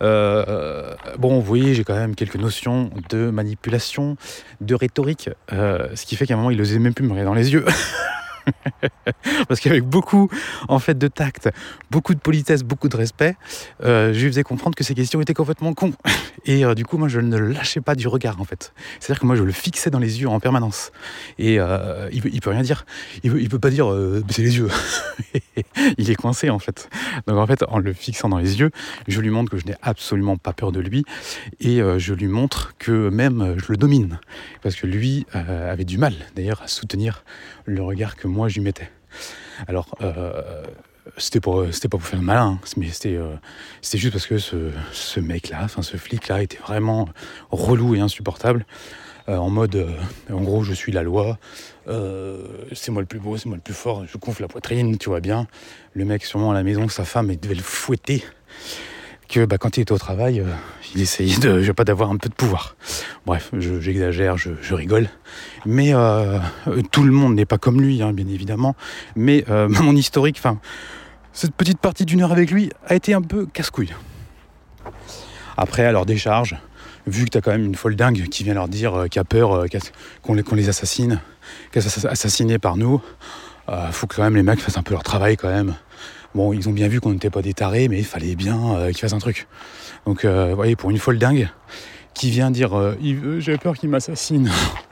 bon, 0.00 0.96
vous 1.18 1.42
voyez, 1.42 1.74
j'ai 1.74 1.84
quand 1.84 1.96
même 1.96 2.14
quelques 2.14 2.36
notions 2.36 2.90
de 3.08 3.30
manipulation, 3.30 4.16
de 4.60 4.74
rhétorique, 4.74 5.30
ce 5.50 6.04
qui 6.04 6.14
fait 6.16 6.26
qu'à 6.26 6.34
un 6.34 6.36
moment, 6.36 6.50
il 6.50 6.58
n'osait 6.58 6.78
même 6.78 6.94
plus 6.94 7.04
me 7.04 7.10
regarder 7.10 7.26
dans 7.26 7.34
les 7.34 7.52
yeux. 7.52 7.64
Parce 9.48 9.60
qu'avec 9.60 9.84
beaucoup 9.84 10.28
en 10.68 10.78
fait 10.78 10.96
de 10.96 11.08
tact, 11.08 11.48
beaucoup 11.90 12.14
de 12.14 12.20
politesse, 12.20 12.62
beaucoup 12.62 12.88
de 12.88 12.96
respect, 12.96 13.36
euh, 13.84 14.12
je 14.12 14.20
lui 14.20 14.28
faisais 14.28 14.42
comprendre 14.42 14.76
que 14.76 14.84
ces 14.84 14.94
questions 14.94 15.20
étaient 15.20 15.34
complètement 15.34 15.72
cons. 15.74 15.92
Et 16.44 16.64
euh, 16.64 16.74
du 16.74 16.84
coup, 16.84 16.98
moi, 16.98 17.08
je 17.08 17.20
ne 17.20 17.36
le 17.36 17.48
lâchais 17.48 17.80
pas 17.80 17.94
du 17.94 18.08
regard 18.08 18.40
en 18.40 18.44
fait. 18.44 18.72
C'est-à-dire 19.00 19.20
que 19.20 19.26
moi, 19.26 19.36
je 19.36 19.42
le 19.42 19.52
fixais 19.52 19.90
dans 19.90 19.98
les 19.98 20.20
yeux 20.20 20.28
en 20.28 20.40
permanence. 20.40 20.92
Et 21.38 21.58
euh, 21.58 22.08
il, 22.12 22.24
il, 22.32 22.40
peut 22.40 22.50
rien 22.50 22.62
dire. 22.62 22.86
Il 23.22 23.32
peut, 23.32 23.40
il 23.40 23.48
peut 23.48 23.58
pas 23.58 23.70
dire 23.70 23.94
c'est 24.28 24.42
les 24.42 24.56
yeux. 24.56 24.68
il 25.98 26.10
est 26.10 26.14
coincé 26.14 26.50
en 26.50 26.58
fait. 26.58 26.88
Donc 27.26 27.38
en 27.38 27.46
fait, 27.46 27.64
en 27.68 27.78
le 27.78 27.92
fixant 27.92 28.28
dans 28.28 28.38
les 28.38 28.60
yeux, 28.60 28.70
je 29.06 29.20
lui 29.20 29.30
montre 29.30 29.50
que 29.50 29.58
je 29.58 29.66
n'ai 29.66 29.74
absolument 29.82 30.36
pas 30.36 30.52
peur 30.52 30.72
de 30.72 30.80
lui 30.80 31.04
et 31.60 31.80
je 31.98 32.14
lui 32.14 32.28
montre 32.28 32.74
que 32.78 33.08
même 33.08 33.56
je 33.58 33.72
le 33.72 33.76
domine. 33.76 34.20
Parce 34.62 34.76
que 34.76 34.86
lui 34.86 35.26
avait 35.32 35.84
du 35.84 35.98
mal 35.98 36.14
d'ailleurs 36.34 36.62
à 36.62 36.68
soutenir 36.68 37.24
le 37.68 37.82
regard 37.82 38.16
que 38.16 38.26
moi 38.26 38.48
lui 38.48 38.60
mettais. 38.60 38.90
Alors, 39.66 39.94
euh, 40.02 40.62
c'était 41.16 41.40
pas, 41.40 41.70
c'était 41.70 41.88
pas 41.88 41.98
pour 41.98 42.06
faire 42.06 42.18
le 42.18 42.24
malin, 42.24 42.58
hein, 42.62 42.68
mais 42.76 42.88
c'était, 42.88 43.16
euh, 43.16 43.34
c'était 43.80 43.98
juste 43.98 44.12
parce 44.12 44.26
que 44.26 44.38
ce, 44.38 44.70
ce 44.92 45.20
mec-là, 45.20 45.60
enfin 45.62 45.82
ce 45.82 45.96
flic-là, 45.96 46.42
était 46.42 46.58
vraiment 46.58 47.08
relou 47.50 47.94
et 47.94 48.00
insupportable. 48.00 48.66
Euh, 49.28 49.36
en 49.36 49.50
mode, 49.50 49.86
en 50.32 50.40
gros, 50.40 50.62
je 50.62 50.72
suis 50.72 50.92
la 50.92 51.02
loi, 51.02 51.38
c'est 51.86 52.90
moi 52.90 53.02
le 53.02 53.06
plus 53.06 53.18
beau, 53.18 53.36
c'est 53.36 53.46
moi 53.46 53.56
le 53.56 53.62
plus 53.62 53.74
fort, 53.74 54.06
je 54.06 54.16
gonfle 54.18 54.42
la 54.42 54.48
poitrine, 54.48 54.96
tu 54.96 55.10
vois 55.10 55.20
bien. 55.20 55.46
Le 55.92 56.04
mec, 56.04 56.24
sûrement 56.24 56.50
à 56.50 56.54
la 56.54 56.62
maison, 56.62 56.88
sa 56.88 57.04
femme, 57.04 57.34
devait 57.36 57.54
le 57.54 57.62
fouetter 57.62 58.24
que 59.28 59.44
bah, 59.44 59.58
quand 59.58 59.76
il 59.76 59.82
était 59.82 59.92
au 59.92 59.98
travail, 59.98 60.40
euh, 60.40 60.46
il 60.94 61.00
essayait 61.00 61.38
d'avoir 61.38 62.10
un 62.10 62.16
peu 62.16 62.28
de 62.28 62.34
pouvoir. 62.34 62.76
Bref, 63.26 63.50
j'exagère, 63.52 64.36
je, 64.36 64.74
rigole. 64.74 65.08
Mais 65.66 65.94
euh, 65.94 66.38
tout 66.90 67.02
le 67.02 67.12
monde 67.12 67.34
n'est 67.34 67.44
pas 67.44 67.58
comme 67.58 67.80
lui, 67.80 68.02
hein, 68.02 68.12
bien 68.12 68.26
évidemment. 68.26 68.74
Mais 69.14 69.44
euh, 69.48 69.68
mon 69.82 69.94
historique, 69.94 70.36
enfin, 70.38 70.58
cette 71.32 71.54
petite 71.54 71.78
partie 71.78 72.04
d'une 72.04 72.22
heure 72.22 72.32
avec 72.32 72.50
lui 72.50 72.70
a 72.86 72.94
été 72.94 73.14
un 73.14 73.22
peu 73.22 73.46
casse-couille. 73.46 73.94
Après, 75.56 75.84
à 75.84 75.92
leur 75.92 76.06
décharge, 76.06 76.56
vu 77.06 77.24
que 77.24 77.30
tu 77.30 77.38
as 77.38 77.40
quand 77.40 77.52
même 77.52 77.64
une 77.64 77.74
folle 77.74 77.96
dingue 77.96 78.28
qui 78.28 78.44
vient 78.44 78.54
leur 78.54 78.68
dire 78.68 79.06
qu'il 79.10 79.20
a 79.20 79.24
peur 79.24 79.66
qu'on 80.22 80.34
les, 80.34 80.68
assassine, 80.68 81.20
qu'elle 81.72 81.82
assassinée 82.08 82.58
par 82.58 82.76
nous, 82.76 83.02
faut 83.90 84.06
que 84.06 84.16
quand 84.16 84.22
même 84.22 84.36
les 84.36 84.42
mecs 84.42 84.60
fassent 84.60 84.78
un 84.78 84.82
peu 84.82 84.94
leur 84.94 85.02
travail 85.02 85.36
quand 85.36 85.48
même. 85.48 85.74
Bon, 86.34 86.52
ils 86.52 86.68
ont 86.68 86.72
bien 86.72 86.88
vu 86.88 87.00
qu'on 87.00 87.12
n'était 87.12 87.30
pas 87.30 87.42
des 87.42 87.54
tarés, 87.54 87.88
mais 87.88 87.98
il 87.98 88.04
fallait 88.04 88.36
bien 88.36 88.74
euh, 88.74 88.86
qu'ils 88.88 88.98
fassent 88.98 89.14
un 89.14 89.18
truc. 89.18 89.46
Donc, 90.06 90.24
euh, 90.24 90.50
vous 90.50 90.56
voyez, 90.56 90.76
pour 90.76 90.90
une 90.90 90.98
folle 90.98 91.18
dingue 91.18 91.48
qui 92.14 92.30
vient 92.30 92.50
dire 92.50 92.78
euh, 92.78 92.94
J'ai 93.38 93.56
peur 93.56 93.76
qu'il 93.76 93.88
m'assassine. 93.88 94.50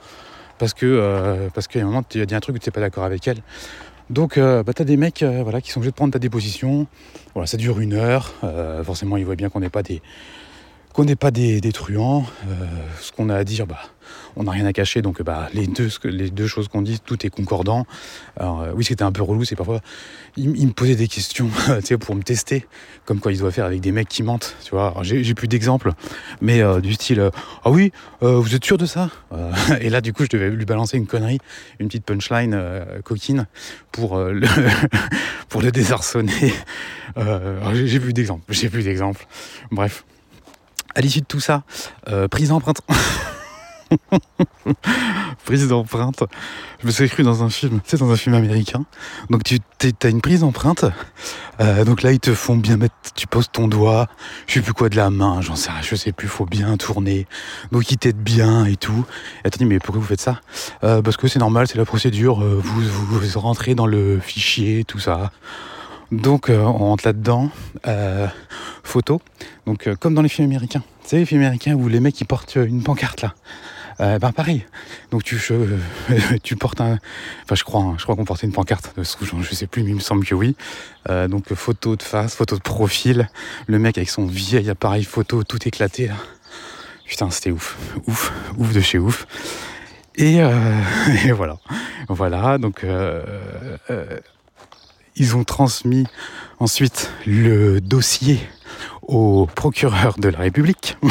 parce 0.57 0.73
que 0.73 1.49
parce 1.53 1.67
qu'à 1.67 1.81
un 1.81 1.85
moment, 1.85 2.03
tu 2.03 2.21
as 2.21 2.25
dit 2.25 2.33
un 2.33 2.39
truc 2.39 2.55
où 2.55 2.59
tu 2.59 2.67
n'es 2.67 2.71
pas 2.71 2.81
d'accord 2.81 3.03
avec 3.03 3.27
elle. 3.27 3.41
Donc, 4.09 4.39
bah, 4.39 4.73
tu 4.75 4.81
as 4.81 4.85
des 4.85 4.97
mecs 4.97 5.23
voilà, 5.23 5.61
qui 5.61 5.71
sont 5.71 5.79
obligés 5.79 5.91
de 5.91 5.95
prendre 5.95 6.13
ta 6.13 6.19
déposition. 6.19 6.87
Voilà, 7.33 7.45
ça 7.45 7.57
dure 7.57 7.79
une 7.79 7.93
heure. 7.93 8.33
forcément, 8.83 9.17
ils 9.17 9.25
voient 9.25 9.35
bien 9.35 9.49
qu'on 9.49 9.59
n'est 9.59 9.69
pas 9.69 9.83
des 9.83 10.01
qu'on 10.97 11.05
n'est 11.05 11.15
pas 11.15 11.29
des, 11.29 11.61
truands. 11.71 12.25
ce 12.99 13.11
qu'on 13.11 13.29
a 13.29 13.35
à 13.35 13.43
dire, 13.43 13.67
bah, 13.67 13.77
on 14.35 14.45
n'a 14.45 14.51
rien 14.51 14.65
à 14.65 14.73
cacher, 14.73 15.03
donc 15.03 15.21
bah, 15.21 15.47
les, 15.53 15.67
deux, 15.67 16.47
choses 16.47 16.69
qu'on 16.69 16.81
dit, 16.81 16.99
tout 16.99 17.23
est 17.23 17.29
concordant. 17.29 17.85
Alors, 18.35 18.61
euh, 18.61 18.71
oui, 18.73 18.83
c'était 18.83 19.03
un 19.03 19.11
peu 19.11 19.21
relou, 19.21 19.45
c'est 19.45 19.55
parfois. 19.55 19.79
Il, 20.37 20.49
me 20.49 20.71
posait 20.71 20.95
des 20.95 21.07
questions 21.07 21.51
pour 21.99 22.15
me 22.15 22.23
tester, 22.23 22.65
comme 23.05 23.19
quoi 23.19 23.31
il 23.31 23.37
doit 23.37 23.51
faire 23.51 23.65
avec 23.65 23.79
des 23.79 23.91
mecs 23.91 24.07
qui 24.07 24.23
mentent. 24.23 24.55
Tu 24.63 24.71
vois, 24.71 24.95
j'ai 25.03 25.35
plus 25.35 25.47
d'exemples, 25.47 25.91
mais 26.41 26.63
euh, 26.63 26.81
du 26.81 26.93
style 26.93 27.19
euh, 27.19 27.29
Ah 27.63 27.69
oui, 27.69 27.91
vous 28.21 28.55
êtes 28.55 28.65
sûr 28.65 28.79
de 28.79 28.87
ça? 28.87 29.11
Et 29.81 29.91
là, 29.91 30.01
du 30.01 30.13
coup, 30.13 30.23
je 30.23 30.29
devais 30.35 30.49
lui 30.49 30.65
balancer 30.65 30.97
une 30.97 31.05
connerie, 31.05 31.37
une 31.79 31.89
petite 31.89 32.05
punchline 32.05 32.59
coquine 33.03 33.45
pour, 33.91 34.17
le 34.17 34.47
pour 35.49 35.61
le 35.61 35.71
désarçonner. 35.71 36.53
j'ai 37.73 37.99
plus 37.99 38.13
d'exemples, 38.13 38.43
j'ai 38.49 38.69
plus 38.69 38.83
d'exemples. 38.83 39.27
Bref. 39.69 40.03
À 40.95 41.01
l'issue 41.01 41.21
de 41.21 41.25
tout 41.25 41.39
ça, 41.39 41.63
prise 42.29 42.49
d'empreinte. 42.49 42.81
prise 45.45 45.67
d'empreinte. 45.67 46.23
Je 46.81 46.87
me 46.87 46.91
suis 46.91 47.09
cru 47.09 47.23
dans 47.23 47.43
un 47.43 47.49
film, 47.49 47.79
sais, 47.85 47.97
dans 47.97 48.11
un 48.11 48.15
film 48.15 48.35
américain. 48.35 48.85
Donc 49.29 49.43
tu 49.43 49.59
as 50.03 50.09
une 50.09 50.21
prise 50.21 50.41
d'empreinte. 50.41 50.85
Euh, 51.59 51.85
donc 51.85 52.03
là, 52.03 52.11
ils 52.11 52.19
te 52.19 52.33
font 52.33 52.55
bien 52.55 52.77
mettre, 52.77 52.95
tu 53.15 53.27
poses 53.27 53.49
ton 53.51 53.67
doigt, 53.67 54.07
je 54.45 54.55
sais 54.55 54.61
plus 54.61 54.73
quoi 54.73 54.89
de 54.89 54.95
la 54.95 55.09
main, 55.09 55.41
j'en 55.41 55.55
sais 55.55 55.71
rien, 55.71 55.81
je 55.81 55.95
sais 55.95 56.11
plus, 56.11 56.27
faut 56.27 56.45
bien 56.45 56.77
tourner. 56.77 57.27
Donc 57.71 57.91
ils 57.91 57.97
t'aident 57.97 58.17
bien 58.17 58.65
et 58.65 58.75
tout. 58.75 59.05
Et 59.43 59.49
dis, 59.49 59.65
mais 59.65 59.79
pourquoi 59.79 60.01
vous 60.01 60.07
faites 60.07 60.21
ça? 60.21 60.41
Euh, 60.83 61.01
Parce 61.01 61.17
que 61.17 61.27
c'est 61.27 61.39
normal, 61.39 61.67
c'est 61.67 61.77
la 61.77 61.85
procédure, 61.85 62.43
euh, 62.43 62.59
vous, 62.61 62.81
vous, 62.81 63.39
rentrez 63.39 63.75
dans 63.75 63.87
le 63.87 64.19
fichier, 64.19 64.83
tout 64.83 64.99
ça. 64.99 65.31
Donc 66.11 66.49
on 66.49 66.73
rentre 66.73 67.05
là-dedans, 67.05 67.49
photo. 68.83 69.21
Donc 69.65 69.89
comme 69.99 70.13
dans 70.13 70.21
les 70.21 70.29
films 70.29 70.47
américains. 70.47 70.83
Tu 71.03 71.09
sais, 71.09 71.17
les 71.17 71.25
films 71.25 71.41
américains 71.41 71.73
où 71.73 71.87
les 71.87 71.99
mecs 71.99 72.19
ils 72.19 72.25
portent 72.25 72.55
une 72.55 72.83
pancarte 72.83 73.21
là. 73.21 73.33
Euh, 73.99 74.19
ben 74.19 74.31
pareil. 74.31 74.65
Donc 75.11 75.23
tu, 76.43 76.55
portes 76.55 76.81
un. 76.81 76.99
Enfin, 77.43 77.55
je 77.55 77.63
crois, 77.63 77.81
hein, 77.81 77.95
je 77.97 78.03
crois 78.03 78.15
qu'on 78.15 78.25
portait 78.25 78.45
une 78.45 78.53
pancarte. 78.53 78.93
Je 78.97 79.55
sais 79.55 79.67
plus, 79.67 79.83
mais 79.83 79.89
il 79.89 79.95
me 79.95 79.99
semble 79.99 80.25
que 80.25 80.35
oui. 80.35 80.55
Euh, 81.09 81.27
donc 81.27 81.53
photo 81.53 81.95
de 81.95 82.03
face, 82.03 82.35
photo 82.35 82.55
de 82.55 82.61
profil. 82.61 83.29
Le 83.67 83.79
mec 83.79 83.97
avec 83.97 84.09
son 84.09 84.25
vieil 84.25 84.69
appareil 84.69 85.03
photo 85.03 85.43
tout 85.43 85.67
éclaté 85.67 86.07
là. 86.07 86.15
Putain, 87.05 87.31
c'était 87.31 87.51
ouf, 87.51 87.77
ouf, 88.05 88.33
ouf 88.57 88.73
de 88.73 88.81
chez 88.81 88.99
ouf. 88.99 89.25
Et, 90.15 90.41
euh, 90.41 90.81
et 91.25 91.31
voilà, 91.31 91.57
voilà. 92.09 92.57
Donc 92.57 92.85
ils 95.17 95.35
ont 95.35 95.43
transmis 95.43 96.05
ensuite 96.59 97.11
le 97.25 97.81
dossier 97.81 98.39
au 99.01 99.47
procureur 99.55 100.17
de 100.17 100.29
la 100.29 100.39
République. 100.39 100.97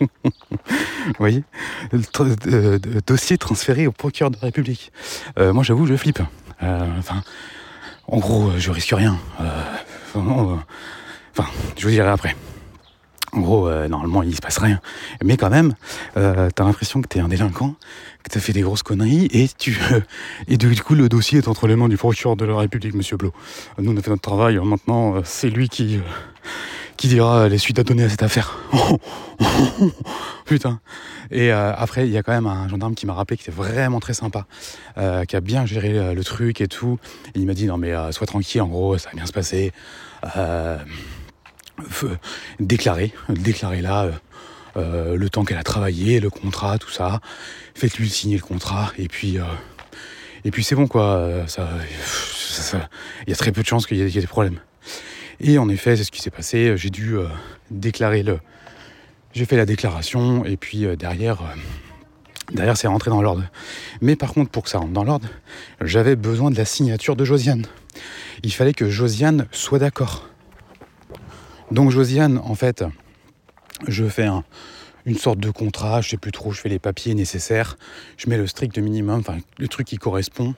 Vous 0.00 1.18
voyez 1.18 1.44
le 1.92 3.00
dossier 3.06 3.38
transféré 3.38 3.86
au 3.86 3.92
procureur 3.92 4.30
de 4.30 4.36
la 4.36 4.46
République. 4.46 4.92
Euh, 5.38 5.52
moi, 5.52 5.62
j'avoue, 5.62 5.86
je 5.86 5.96
flippe. 5.96 6.20
Euh, 6.62 6.98
enfin, 6.98 7.22
en 8.06 8.18
gros, 8.18 8.52
je 8.58 8.70
risque 8.70 8.92
rien. 8.92 9.18
Euh, 9.40 9.62
enfin, 11.34 11.48
je 11.76 11.84
vous 11.84 11.90
dirai 11.90 12.08
après. 12.08 12.36
En 13.32 13.40
gros, 13.40 13.70
normalement, 13.88 14.22
il 14.22 14.36
se 14.36 14.42
passe 14.42 14.58
rien. 14.58 14.78
Mais 15.24 15.38
quand 15.38 15.48
même, 15.48 15.74
t'as 16.14 16.64
l'impression 16.64 17.00
que 17.00 17.08
t'es 17.08 17.18
un 17.18 17.28
délinquant, 17.28 17.76
que 18.22 18.30
t'as 18.30 18.40
fait 18.40 18.52
des 18.52 18.62
grosses 18.62 18.82
conneries, 18.82 19.28
et 19.32 19.48
tu 19.48 19.78
et 20.48 20.56
du 20.56 20.74
coup, 20.82 20.94
le 20.94 21.08
dossier 21.08 21.38
est 21.38 21.48
entre 21.48 21.66
les 21.66 21.76
mains 21.76 21.88
du 21.88 21.96
procureur 21.96 22.36
de 22.36 22.44
la 22.44 22.56
République, 22.56 22.94
Monsieur 22.94 23.16
Blo. 23.16 23.32
Nous, 23.78 23.92
on 23.92 23.96
a 23.96 24.02
fait 24.02 24.10
notre 24.10 24.22
travail. 24.22 24.58
Maintenant, 24.62 25.22
c'est 25.24 25.50
lui 25.50 25.68
qui 25.68 26.00
qui 26.96 27.08
dira 27.08 27.48
les 27.48 27.58
suites 27.58 27.80
à 27.80 27.82
donner 27.82 28.04
à 28.04 28.08
cette 28.08 28.22
affaire. 28.22 28.58
Putain. 30.44 30.80
Et 31.32 31.52
euh, 31.52 31.72
après, 31.74 32.06
il 32.06 32.12
y 32.12 32.16
a 32.16 32.22
quand 32.22 32.32
même 32.32 32.46
un 32.46 32.68
gendarme 32.68 32.94
qui 32.94 33.06
m'a 33.06 33.14
rappelé 33.14 33.36
qui 33.36 33.42
était 33.42 33.50
vraiment 33.50 33.98
très 33.98 34.14
sympa, 34.14 34.46
euh, 34.98 35.24
qui 35.24 35.34
a 35.34 35.40
bien 35.40 35.66
géré 35.66 35.98
euh, 35.98 36.14
le, 36.14 36.22
truc 36.22 36.60
et 36.60 36.68
tout. 36.68 37.00
il 37.34 37.46
m'a 37.46 37.54
dit 37.54 37.66
non 37.66 37.76
mais 37.76 37.92
sois 38.12 38.26
tranquille, 38.28 38.62
en 38.62 38.68
gros, 38.68 38.98
ça 38.98 39.10
va 39.10 39.16
bien 39.16 39.26
se 39.26 39.32
passer. 39.32 39.72
déclarer, 42.60 43.12
déclarer 43.30 43.82
là. 43.82 44.10
Le 44.76 45.28
temps 45.28 45.44
qu'elle 45.44 45.58
a 45.58 45.62
travaillé, 45.62 46.20
le 46.20 46.30
contrat, 46.30 46.78
tout 46.78 46.90
ça. 46.90 47.20
Faites-lui 47.74 48.08
signer 48.08 48.36
le 48.36 48.42
contrat 48.42 48.92
et 48.98 49.08
puis 49.08 49.38
et 50.44 50.50
puis 50.50 50.64
c'est 50.64 50.74
bon 50.74 50.86
quoi. 50.86 51.44
Ça, 51.46 51.68
il 53.26 53.30
y 53.30 53.32
a 53.32 53.36
très 53.36 53.52
peu 53.52 53.62
de 53.62 53.66
chances 53.66 53.86
qu'il 53.86 53.96
y, 53.96 54.02
ait 54.02 54.20
des 54.20 54.26
problèmes. 54.26 54.58
Et 55.40 55.58
en 55.58 55.68
effet, 55.68 55.96
c'est 55.96 56.04
ce 56.04 56.10
qui 56.10 56.20
s'est 56.20 56.30
passé. 56.30 56.76
J'ai 56.76 56.90
dû 56.90 57.16
euh, 57.16 57.26
déclarer 57.70 58.22
le. 58.22 58.38
J'ai 59.32 59.44
fait 59.44 59.56
la 59.56 59.66
déclaration 59.66 60.44
et 60.44 60.56
puis 60.56 60.84
euh, 60.84 60.94
derrière, 60.94 61.40
euh, 61.42 61.54
derrière 62.52 62.76
c'est 62.76 62.86
rentré 62.86 63.10
dans 63.10 63.22
l'ordre. 63.22 63.44
Mais 64.00 64.14
par 64.14 64.32
contre, 64.32 64.50
pour 64.50 64.64
que 64.64 64.68
ça 64.68 64.78
rentre 64.78 64.92
dans 64.92 65.04
l'ordre, 65.04 65.28
j'avais 65.80 66.16
besoin 66.16 66.50
de 66.50 66.56
la 66.56 66.64
signature 66.64 67.16
de 67.16 67.24
Josiane. 67.24 67.66
Il 68.42 68.52
fallait 68.52 68.74
que 68.74 68.90
Josiane 68.90 69.46
soit 69.52 69.78
d'accord. 69.78 70.28
Donc 71.70 71.90
Josiane, 71.90 72.38
en 72.38 72.54
fait, 72.54 72.84
je 73.88 74.04
fais 74.04 74.28
une 75.06 75.18
sorte 75.18 75.38
de 75.38 75.50
contrat, 75.50 76.00
je 76.00 76.10
sais 76.10 76.16
plus 76.16 76.32
trop, 76.32 76.52
je 76.52 76.60
fais 76.60 76.68
les 76.68 76.78
papiers 76.78 77.14
nécessaires, 77.14 77.76
je 78.16 78.28
mets 78.28 78.36
le 78.36 78.46
strict 78.46 78.78
minimum, 78.78 79.20
enfin 79.20 79.38
le 79.58 79.68
truc 79.68 79.86
qui 79.86 79.96
correspond 79.96 80.54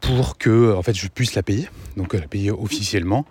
pour 0.00 0.36
que 0.36 0.74
en 0.74 0.82
fait 0.82 0.94
je 0.94 1.08
puisse 1.08 1.34
la 1.34 1.42
payer, 1.42 1.68
donc 1.96 2.14
la 2.14 2.26
payer 2.26 2.50
officiellement. 2.50 3.24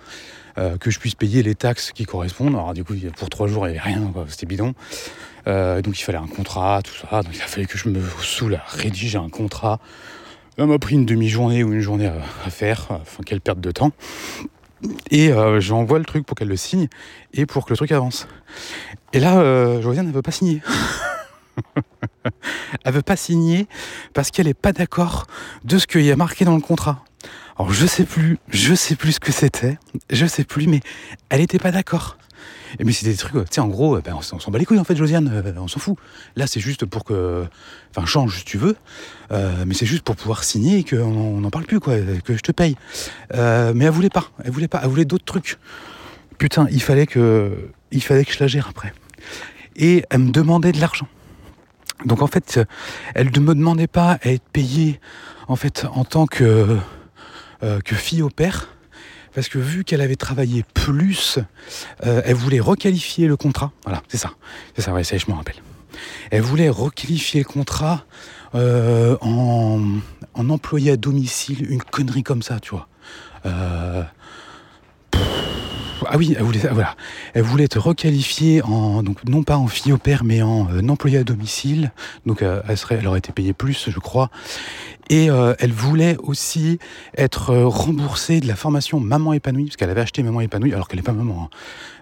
Euh, 0.57 0.77
que 0.77 0.91
je 0.91 0.99
puisse 0.99 1.15
payer 1.15 1.43
les 1.43 1.55
taxes 1.55 1.93
qui 1.93 2.03
correspondent. 2.03 2.55
Alors 2.55 2.73
du 2.73 2.83
coup, 2.83 2.93
pour 3.15 3.29
trois 3.29 3.47
jours, 3.47 3.67
il 3.67 3.71
n'y 3.71 3.79
avait 3.79 3.93
rien, 3.93 4.11
c'était 4.27 4.45
bidon. 4.45 4.73
Euh, 5.47 5.81
donc 5.81 5.97
il 5.97 6.03
fallait 6.03 6.17
un 6.17 6.27
contrat, 6.27 6.81
tout 6.83 6.93
ça. 6.93 7.21
Donc 7.23 7.33
il 7.35 7.41
a 7.41 7.45
fallu 7.45 7.67
que 7.67 7.77
je 7.77 7.87
me 7.87 8.01
saoule 8.21 8.55
à 8.55 8.63
rédiger 8.67 9.17
un 9.17 9.29
contrat. 9.29 9.79
Ça 10.57 10.65
m'a 10.65 10.77
pris 10.77 10.95
une 10.95 11.05
demi-journée 11.05 11.63
ou 11.63 11.71
une 11.71 11.79
journée 11.79 12.07
à, 12.07 12.49
faire. 12.49 12.87
Enfin, 12.89 13.23
quelle 13.25 13.41
perte 13.41 13.61
de 13.61 13.71
temps. 13.71 13.93
Et 15.09 15.31
euh, 15.31 15.59
j'envoie 15.59 15.99
le 15.99 16.05
truc 16.05 16.25
pour 16.25 16.35
qu'elle 16.35 16.47
le 16.47 16.57
signe 16.57 16.87
et 17.33 17.45
pour 17.45 17.65
que 17.65 17.71
le 17.71 17.77
truc 17.77 17.91
avance. 17.91 18.27
Et 19.13 19.19
là, 19.19 19.39
euh, 19.39 19.81
Josiane 19.81 20.07
ne 20.07 20.11
veut 20.11 20.21
pas 20.21 20.31
signer. 20.31 20.61
elle 22.85 22.93
veut 22.93 23.01
pas 23.01 23.15
signer 23.15 23.67
parce 24.13 24.31
qu'elle 24.31 24.47
n'est 24.47 24.53
pas 24.53 24.73
d'accord 24.73 25.27
de 25.63 25.77
ce 25.77 25.87
qu'il 25.87 26.03
y 26.03 26.11
a 26.11 26.15
marqué 26.15 26.45
dans 26.45 26.55
le 26.55 26.61
contrat. 26.61 27.03
Alors 27.57 27.71
je 27.71 27.85
sais 27.85 28.05
plus, 28.05 28.39
je 28.49 28.73
sais 28.73 28.95
plus 28.95 29.13
ce 29.13 29.19
que 29.19 29.31
c'était, 29.31 29.77
je 30.09 30.25
sais 30.25 30.43
plus, 30.43 30.67
mais 30.67 30.79
elle 31.29 31.41
était 31.41 31.59
pas 31.59 31.71
d'accord. 31.71 32.17
Et 32.79 32.83
mais 32.83 32.91
c'était 32.91 33.11
des 33.11 33.17
trucs, 33.17 33.33
tu 33.33 33.39
sais, 33.49 33.61
en 33.61 33.67
gros, 33.67 33.99
ben, 34.01 34.15
on, 34.15 34.21
s'en 34.21 34.51
bat 34.51 34.59
les 34.59 34.65
couilles 34.65 34.79
en 34.79 34.83
fait, 34.83 34.95
Josiane, 34.95 35.29
euh, 35.33 35.53
on 35.57 35.67
s'en 35.67 35.79
fout. 35.79 35.97
Là, 36.35 36.47
c'est 36.47 36.59
juste 36.59 36.85
pour 36.85 37.03
que, 37.03 37.45
enfin, 37.89 38.05
change 38.05 38.39
si 38.39 38.45
tu 38.45 38.57
veux, 38.57 38.75
euh, 39.31 39.63
mais 39.65 39.73
c'est 39.73 39.85
juste 39.85 40.03
pour 40.03 40.15
pouvoir 40.15 40.43
signer 40.43 40.79
et 40.79 40.83
qu'on 40.83 41.39
n'en 41.39 41.49
parle 41.49 41.65
plus, 41.65 41.79
quoi, 41.79 41.95
que 42.23 42.35
je 42.35 42.41
te 42.41 42.51
paye. 42.51 42.75
Euh, 43.33 43.73
mais 43.75 43.85
elle 43.85 43.91
voulait 43.91 44.09
pas, 44.09 44.31
elle 44.43 44.51
voulait 44.51 44.67
pas, 44.67 44.81
elle 44.83 44.89
voulait 44.89 45.05
d'autres 45.05 45.25
trucs. 45.25 45.57
Putain, 46.37 46.67
il 46.71 46.81
fallait 46.81 47.07
que, 47.07 47.69
il 47.91 48.01
fallait 48.01 48.25
que 48.25 48.33
je 48.33 48.39
la 48.39 48.47
gère 48.47 48.67
après. 48.67 48.93
Et 49.75 50.03
elle 50.09 50.19
me 50.19 50.31
demandait 50.31 50.71
de 50.71 50.79
l'argent. 50.79 51.07
Donc 52.05 52.21
en 52.21 52.27
fait, 52.27 52.59
elle 53.13 53.29
ne 53.31 53.39
me 53.39 53.53
demandait 53.53 53.87
pas 53.87 54.17
à 54.23 54.29
être 54.29 54.43
payée 54.51 54.99
en 55.47 55.55
fait 55.55 55.85
en 55.93 56.03
tant 56.03 56.25
que 56.25 56.79
euh, 57.63 57.79
que 57.81 57.93
fille 57.93 58.23
au 58.23 58.29
père, 58.29 58.69
parce 59.33 59.49
que 59.49 59.57
vu 59.57 59.83
qu'elle 59.83 60.01
avait 60.01 60.15
travaillé 60.15 60.65
plus, 60.73 61.39
euh, 62.05 62.21
elle 62.25 62.35
voulait 62.35 62.59
requalifier 62.59 63.27
le 63.27 63.37
contrat. 63.37 63.71
Voilà, 63.83 64.01
c'est 64.07 64.17
ça. 64.17 64.31
C'est 64.75 64.81
ça, 64.81 64.91
je 65.01 65.25
me 65.29 65.35
rappelle. 65.35 65.55
Elle 66.31 66.41
voulait 66.41 66.69
requalifier 66.69 67.41
le 67.41 67.45
contrat 67.45 68.05
euh, 68.55 69.17
en, 69.21 69.81
en, 70.33 70.49
employé 70.49 70.91
à 70.91 70.97
domicile, 70.97 71.69
une 71.71 71.83
connerie 71.83 72.23
comme 72.23 72.41
ça, 72.41 72.59
tu 72.59 72.71
vois. 72.71 72.87
ah 73.43 74.07
oui, 76.17 76.33
elle 76.35 76.43
voulait, 76.43 76.59
voilà, 76.71 76.95
elle 77.33 77.43
voulait 77.43 77.67
te 77.67 77.77
requalifier 77.79 78.61
en, 78.63 79.03
donc 79.03 79.23
non 79.25 79.43
pas 79.43 79.57
en 79.57 79.67
fille 79.67 79.93
au 79.93 79.97
père, 79.97 80.23
mais 80.23 80.41
en 80.41 80.89
employé 80.89 81.19
à 81.19 81.23
domicile. 81.23 81.91
Donc 82.25 82.41
elle, 82.41 82.77
serait, 82.77 82.95
elle 82.95 83.07
aurait 83.07 83.19
été 83.19 83.31
payée 83.31 83.53
plus, 83.53 83.89
je 83.89 83.99
crois. 83.99 84.29
Et 85.11 85.29
euh, 85.29 85.53
elle 85.59 85.73
voulait 85.73 86.15
aussi 86.23 86.79
être 87.17 87.49
euh, 87.49 87.67
remboursée 87.67 88.39
de 88.39 88.47
la 88.47 88.55
formation 88.55 89.01
Maman 89.01 89.33
épanouie, 89.33 89.65
parce 89.65 89.75
qu'elle 89.75 89.89
avait 89.89 89.99
acheté 89.99 90.23
Maman 90.23 90.39
épanouie, 90.39 90.73
alors 90.73 90.87
qu'elle 90.87 90.99
n'est 90.99 91.03
pas 91.03 91.11
maman. 91.11 91.49
Hein. 91.51 91.57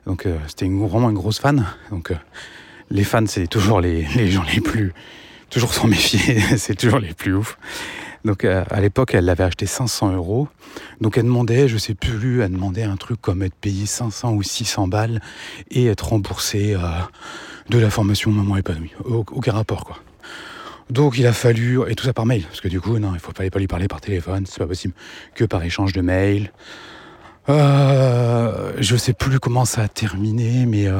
Donc 0.05 0.27
euh, 0.27 0.37
c'était 0.47 0.69
vraiment 0.69 1.09
une 1.09 1.15
grosse 1.15 1.39
fan. 1.39 1.65
Donc 1.89 2.13
les 2.91 3.03
fans, 3.03 3.25
c'est 3.25 3.47
toujours 3.47 3.81
les, 3.81 4.05
gens 4.29 4.43
les 4.53 4.61
plus... 4.61 4.93
Toujours 5.49 5.73
s'en 5.73 5.87
méfier, 5.87 6.39
c'est 6.57 6.75
toujours 6.75 6.99
les 6.99 7.15
plus 7.15 7.33
ouf. 7.33 7.57
Donc 8.23 8.45
à 8.45 8.79
l'époque, 8.81 9.15
elle 9.15 9.25
l'avait 9.25 9.45
acheté 9.45 9.65
500 9.65 10.11
euros. 10.13 10.47
Donc 11.01 11.17
elle 11.17 11.23
demandait, 11.23 11.67
je 11.67 11.77
sais 11.77 11.95
plus, 11.95 12.43
elle 12.43 12.51
demandait 12.51 12.83
un 12.83 12.97
truc 12.97 13.19
comme 13.19 13.41
être 13.41 13.55
payée 13.55 13.87
500 13.87 14.33
ou 14.33 14.43
600 14.43 14.87
balles 14.87 15.19
et 15.71 15.87
être 15.87 16.09
remboursée 16.09 16.75
de 17.69 17.79
la 17.79 17.89
formation 17.89 18.29
Maman 18.29 18.57
épanouie. 18.57 18.91
Aucun 19.05 19.53
rapport, 19.53 19.85
quoi. 19.85 19.97
Donc 20.89 21.17
il 21.17 21.27
a 21.27 21.33
fallu, 21.33 21.79
et 21.87 21.95
tout 21.95 22.05
ça 22.05 22.13
par 22.13 22.25
mail, 22.25 22.43
parce 22.43 22.61
que 22.61 22.67
du 22.67 22.81
coup, 22.81 22.97
non, 22.97 23.09
il 23.11 23.27
ne 23.27 23.33
fallait 23.33 23.51
pas 23.51 23.59
lui 23.59 23.67
parler 23.67 23.87
par 23.87 24.01
téléphone, 24.01 24.45
c'est 24.47 24.57
pas 24.57 24.67
possible, 24.67 24.93
que 25.35 25.45
par 25.45 25.63
échange 25.63 25.93
de 25.93 26.01
mails. 26.01 26.51
Euh, 27.47 28.73
je 28.79 28.95
sais 28.95 29.13
plus 29.13 29.39
comment 29.39 29.65
ça 29.65 29.83
a 29.83 29.87
terminé, 29.87 30.65
mais 30.65 30.87
euh, 30.87 30.99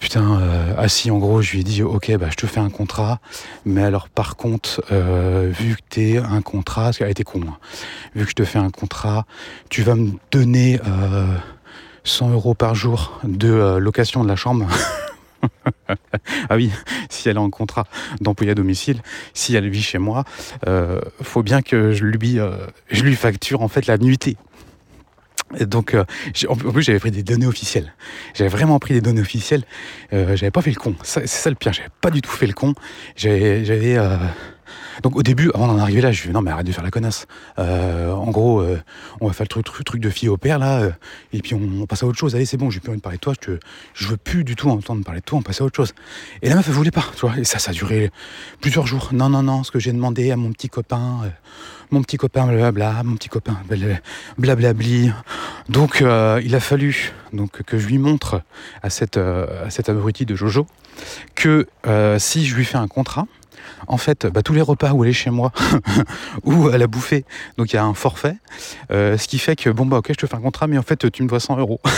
putain, 0.00 0.38
euh, 0.38 0.74
assis 0.76 1.10
en 1.10 1.18
gros, 1.18 1.40
je 1.40 1.52
lui 1.52 1.60
ai 1.60 1.64
dit, 1.64 1.82
ok, 1.82 2.14
bah 2.18 2.28
je 2.30 2.36
te 2.36 2.46
fais 2.46 2.60
un 2.60 2.68
contrat, 2.68 3.20
mais 3.64 3.82
alors 3.82 4.10
par 4.10 4.36
contre, 4.36 4.82
euh, 4.92 5.50
vu 5.50 5.76
que 5.76 5.82
t'es 5.88 6.18
un 6.18 6.42
contrat, 6.42 6.92
parce 6.92 7.00
était 7.00 7.24
con, 7.24 7.40
hein, 7.42 7.56
vu 8.14 8.24
que 8.24 8.30
je 8.30 8.34
te 8.34 8.44
fais 8.44 8.58
un 8.58 8.70
contrat, 8.70 9.26
tu 9.70 9.82
vas 9.82 9.94
me 9.94 10.12
donner 10.30 10.78
100 12.04 12.30
euros 12.30 12.54
par 12.54 12.74
jour 12.74 13.18
de 13.24 13.78
location 13.78 14.22
de 14.22 14.28
la 14.28 14.36
chambre. 14.36 14.68
ah 16.48 16.56
oui, 16.56 16.70
si 17.08 17.28
elle 17.28 17.36
est 17.36 17.40
en 17.40 17.50
contrat 17.50 17.86
d'employé 18.20 18.52
à 18.52 18.54
domicile, 18.54 19.00
si 19.32 19.54
elle 19.54 19.68
vit 19.68 19.82
chez 19.82 19.98
moi, 19.98 20.24
euh, 20.66 21.00
faut 21.22 21.42
bien 21.42 21.62
que 21.62 21.92
je 21.92 22.04
lui, 22.04 22.38
euh, 22.38 22.66
je 22.90 23.02
lui 23.02 23.16
facture 23.16 23.62
en 23.62 23.68
fait 23.68 23.86
la 23.86 23.98
nuitée. 23.98 24.36
Donc, 25.60 25.94
euh, 25.94 26.04
en 26.48 26.56
plus, 26.56 26.82
j'avais 26.82 26.98
pris 26.98 27.12
des 27.12 27.22
données 27.22 27.46
officielles. 27.46 27.94
J'avais 28.34 28.50
vraiment 28.50 28.80
pris 28.80 28.94
des 28.94 29.00
données 29.00 29.20
officielles. 29.20 29.62
J'avais 30.10 30.50
pas 30.50 30.62
fait 30.62 30.70
le 30.70 30.80
con. 30.80 30.96
C'est 31.04 31.28
ça 31.28 31.48
le 31.48 31.54
pire. 31.54 31.72
J'avais 31.72 31.90
pas 32.00 32.10
du 32.10 32.22
tout 32.22 32.30
fait 32.30 32.46
le 32.46 32.54
con. 32.54 32.74
J'avais. 33.14 33.96
Donc 35.02 35.16
au 35.16 35.22
début, 35.22 35.50
avant 35.54 35.66
d'en 35.66 35.78
arriver 35.78 36.00
là, 36.00 36.12
je 36.12 36.24
lui 36.24 36.32
non 36.32 36.42
mais 36.42 36.50
arrête 36.50 36.66
de 36.66 36.72
faire 36.72 36.84
la 36.84 36.90
connasse. 36.90 37.26
Euh, 37.58 38.12
en 38.12 38.30
gros, 38.30 38.60
euh, 38.60 38.80
on 39.20 39.26
va 39.26 39.32
faire 39.32 39.46
le 39.54 39.62
truc, 39.62 40.00
de 40.00 40.10
fille 40.10 40.28
au 40.28 40.36
père 40.36 40.58
là, 40.58 40.80
euh, 40.80 40.90
et 41.32 41.40
puis 41.40 41.54
on, 41.54 41.86
passe 41.86 42.02
à 42.02 42.06
autre 42.06 42.18
chose. 42.18 42.34
Allez, 42.34 42.46
c'est 42.46 42.56
bon, 42.56 42.70
j'ai 42.70 42.80
plus 42.80 42.90
envie 42.90 42.98
de 42.98 43.02
parler 43.02 43.18
de 43.18 43.20
toi. 43.20 43.34
Je, 43.40 43.52
je 43.94 44.08
veux 44.08 44.16
plus 44.16 44.44
du 44.44 44.56
tout 44.56 44.68
entendre 44.68 45.04
parler 45.04 45.20
de 45.20 45.24
toi. 45.24 45.38
On 45.38 45.42
passe 45.42 45.60
à 45.60 45.64
autre 45.64 45.76
chose. 45.76 45.92
Et 46.42 46.48
la 46.48 46.56
meuf, 46.56 46.66
elle 46.68 46.74
voulait 46.74 46.90
pas, 46.90 47.04
tu 47.14 47.26
vois. 47.26 47.38
Et 47.38 47.44
ça, 47.44 47.58
ça 47.58 47.70
a 47.70 47.74
duré 47.74 48.10
plusieurs 48.60 48.86
jours. 48.86 49.10
Non, 49.12 49.28
non, 49.28 49.42
non. 49.42 49.64
Ce 49.64 49.70
que 49.70 49.78
j'ai 49.78 49.92
demandé 49.92 50.30
à 50.30 50.36
mon 50.36 50.52
petit 50.52 50.68
copain, 50.68 51.20
mon 51.90 52.02
petit 52.02 52.16
copain, 52.16 52.46
blablabla, 52.46 53.02
mon 53.04 53.16
petit 53.16 53.28
copain, 53.28 53.58
blablabli. 54.38 55.10
Donc 55.68 56.00
il 56.00 56.54
a 56.54 56.60
fallu 56.60 57.12
que 57.66 57.78
je 57.78 57.86
lui 57.86 57.98
montre 57.98 58.42
à 58.82 58.90
cette 58.90 59.16
à 59.16 59.68
abruti 59.86 60.26
de 60.26 60.34
Jojo 60.34 60.66
que 61.34 61.66
si 62.18 62.46
je 62.46 62.54
lui 62.56 62.64
fais 62.64 62.78
un 62.78 62.88
contrat 62.88 63.26
en 63.86 63.96
fait, 63.96 64.26
bah, 64.26 64.42
tous 64.42 64.52
les 64.52 64.62
repas 64.62 64.92
où 64.92 65.04
elle 65.04 65.10
est 65.10 65.14
chez 65.14 65.30
moi, 65.30 65.52
où 66.44 66.70
elle 66.70 66.82
a 66.82 66.86
bouffé, 66.86 67.24
donc 67.56 67.72
il 67.72 67.76
y 67.76 67.78
a 67.78 67.84
un 67.84 67.94
forfait, 67.94 68.36
euh, 68.90 69.18
ce 69.18 69.28
qui 69.28 69.38
fait 69.38 69.56
que, 69.56 69.70
bon, 69.70 69.86
bah 69.86 69.98
ok, 69.98 70.06
je 70.10 70.14
te 70.14 70.26
fais 70.26 70.36
un 70.36 70.40
contrat, 70.40 70.66
mais 70.66 70.78
en 70.78 70.82
fait, 70.82 71.10
tu 71.10 71.22
me 71.22 71.28
dois 71.28 71.40
100 71.40 71.58
euros. 71.58 71.80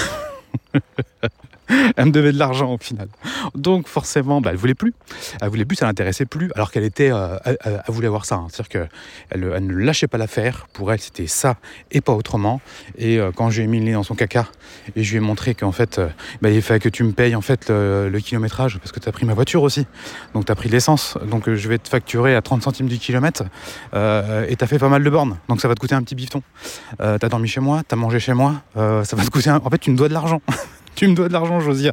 elle 1.96 2.06
me 2.06 2.10
devait 2.10 2.32
de 2.32 2.38
l'argent 2.38 2.72
au 2.72 2.78
final. 2.78 3.08
Donc 3.54 3.88
forcément, 3.88 4.40
bah, 4.40 4.50
elle 4.52 4.56
voulait 4.56 4.74
plus. 4.74 4.94
Elle 5.40 5.48
voulait 5.48 5.64
plus, 5.64 5.76
ça 5.76 5.86
l'intéressait 5.86 6.26
plus, 6.26 6.50
alors 6.54 6.70
qu'elle 6.70 6.84
était, 6.84 7.10
euh, 7.12 7.38
elle, 7.44 7.80
voulait 7.88 8.06
avoir 8.06 8.24
ça. 8.24 8.36
Hein. 8.36 8.46
C'est-à-dire 8.50 8.88
qu'elle 9.30 9.52
elle 9.54 9.66
ne 9.66 9.74
lâchait 9.74 10.08
pas 10.08 10.18
l'affaire. 10.18 10.66
Pour 10.72 10.92
elle, 10.92 11.00
c'était 11.00 11.26
ça 11.26 11.56
et 11.90 12.00
pas 12.00 12.12
autrement. 12.12 12.60
Et 12.98 13.18
euh, 13.18 13.30
quand 13.34 13.50
j'ai 13.50 13.66
mis 13.66 13.78
le 13.78 13.84
nez 13.84 13.92
dans 13.92 14.02
son 14.02 14.14
caca 14.14 14.46
et 14.94 15.02
je 15.02 15.10
lui 15.10 15.18
ai 15.18 15.20
montré 15.20 15.54
qu'en 15.54 15.72
fait, 15.72 15.98
euh, 15.98 16.08
bah, 16.42 16.50
il 16.50 16.62
fallait 16.62 16.80
que 16.80 16.88
tu 16.88 17.04
me 17.04 17.12
payes 17.12 17.34
en 17.34 17.40
fait 17.40 17.68
le, 17.70 18.16
kilométrage 18.26 18.78
parce 18.78 18.92
que 18.92 18.98
tu 18.98 19.08
as 19.08 19.12
pris 19.12 19.26
ma 19.26 19.34
voiture 19.34 19.62
aussi. 19.62 19.86
Donc 20.34 20.46
tu 20.46 20.52
as 20.52 20.54
pris 20.54 20.68
l'essence. 20.68 21.18
Donc 21.30 21.52
je 21.52 21.68
vais 21.68 21.78
te 21.78 21.88
facturer 21.88 22.34
à 22.34 22.42
30 22.42 22.62
centimes 22.62 22.88
du 22.88 22.98
kilomètre 22.98 23.44
et 23.92 24.56
tu 24.56 24.64
as 24.64 24.66
fait 24.66 24.78
pas 24.78 24.88
mal 24.88 25.04
de 25.04 25.10
bornes. 25.10 25.36
Donc 25.48 25.60
ça 25.60 25.68
va 25.68 25.74
te 25.74 25.80
coûter 25.80 25.94
un 25.94 26.02
petit 26.02 26.14
bifton. 26.14 26.42
tu 26.98 27.04
as 27.04 27.18
dormi 27.18 27.46
chez 27.46 27.60
moi, 27.60 27.82
tu 27.88 27.94
as 27.94 27.96
mangé 27.96 28.18
chez 28.18 28.32
moi. 28.32 28.62
ça 28.74 29.16
va 29.16 29.24
te 29.24 29.30
coûter. 29.30 29.50
En 29.50 29.70
fait, 29.70 29.78
tu 29.78 29.90
me 29.90 29.96
dois 29.96 30.08
de 30.08 30.14
l'argent. 30.14 30.40
tu 30.96 31.06
me 31.06 31.14
dois 31.14 31.28
de 31.28 31.32
l'argent, 31.32 31.60
Josiane. 31.60 31.92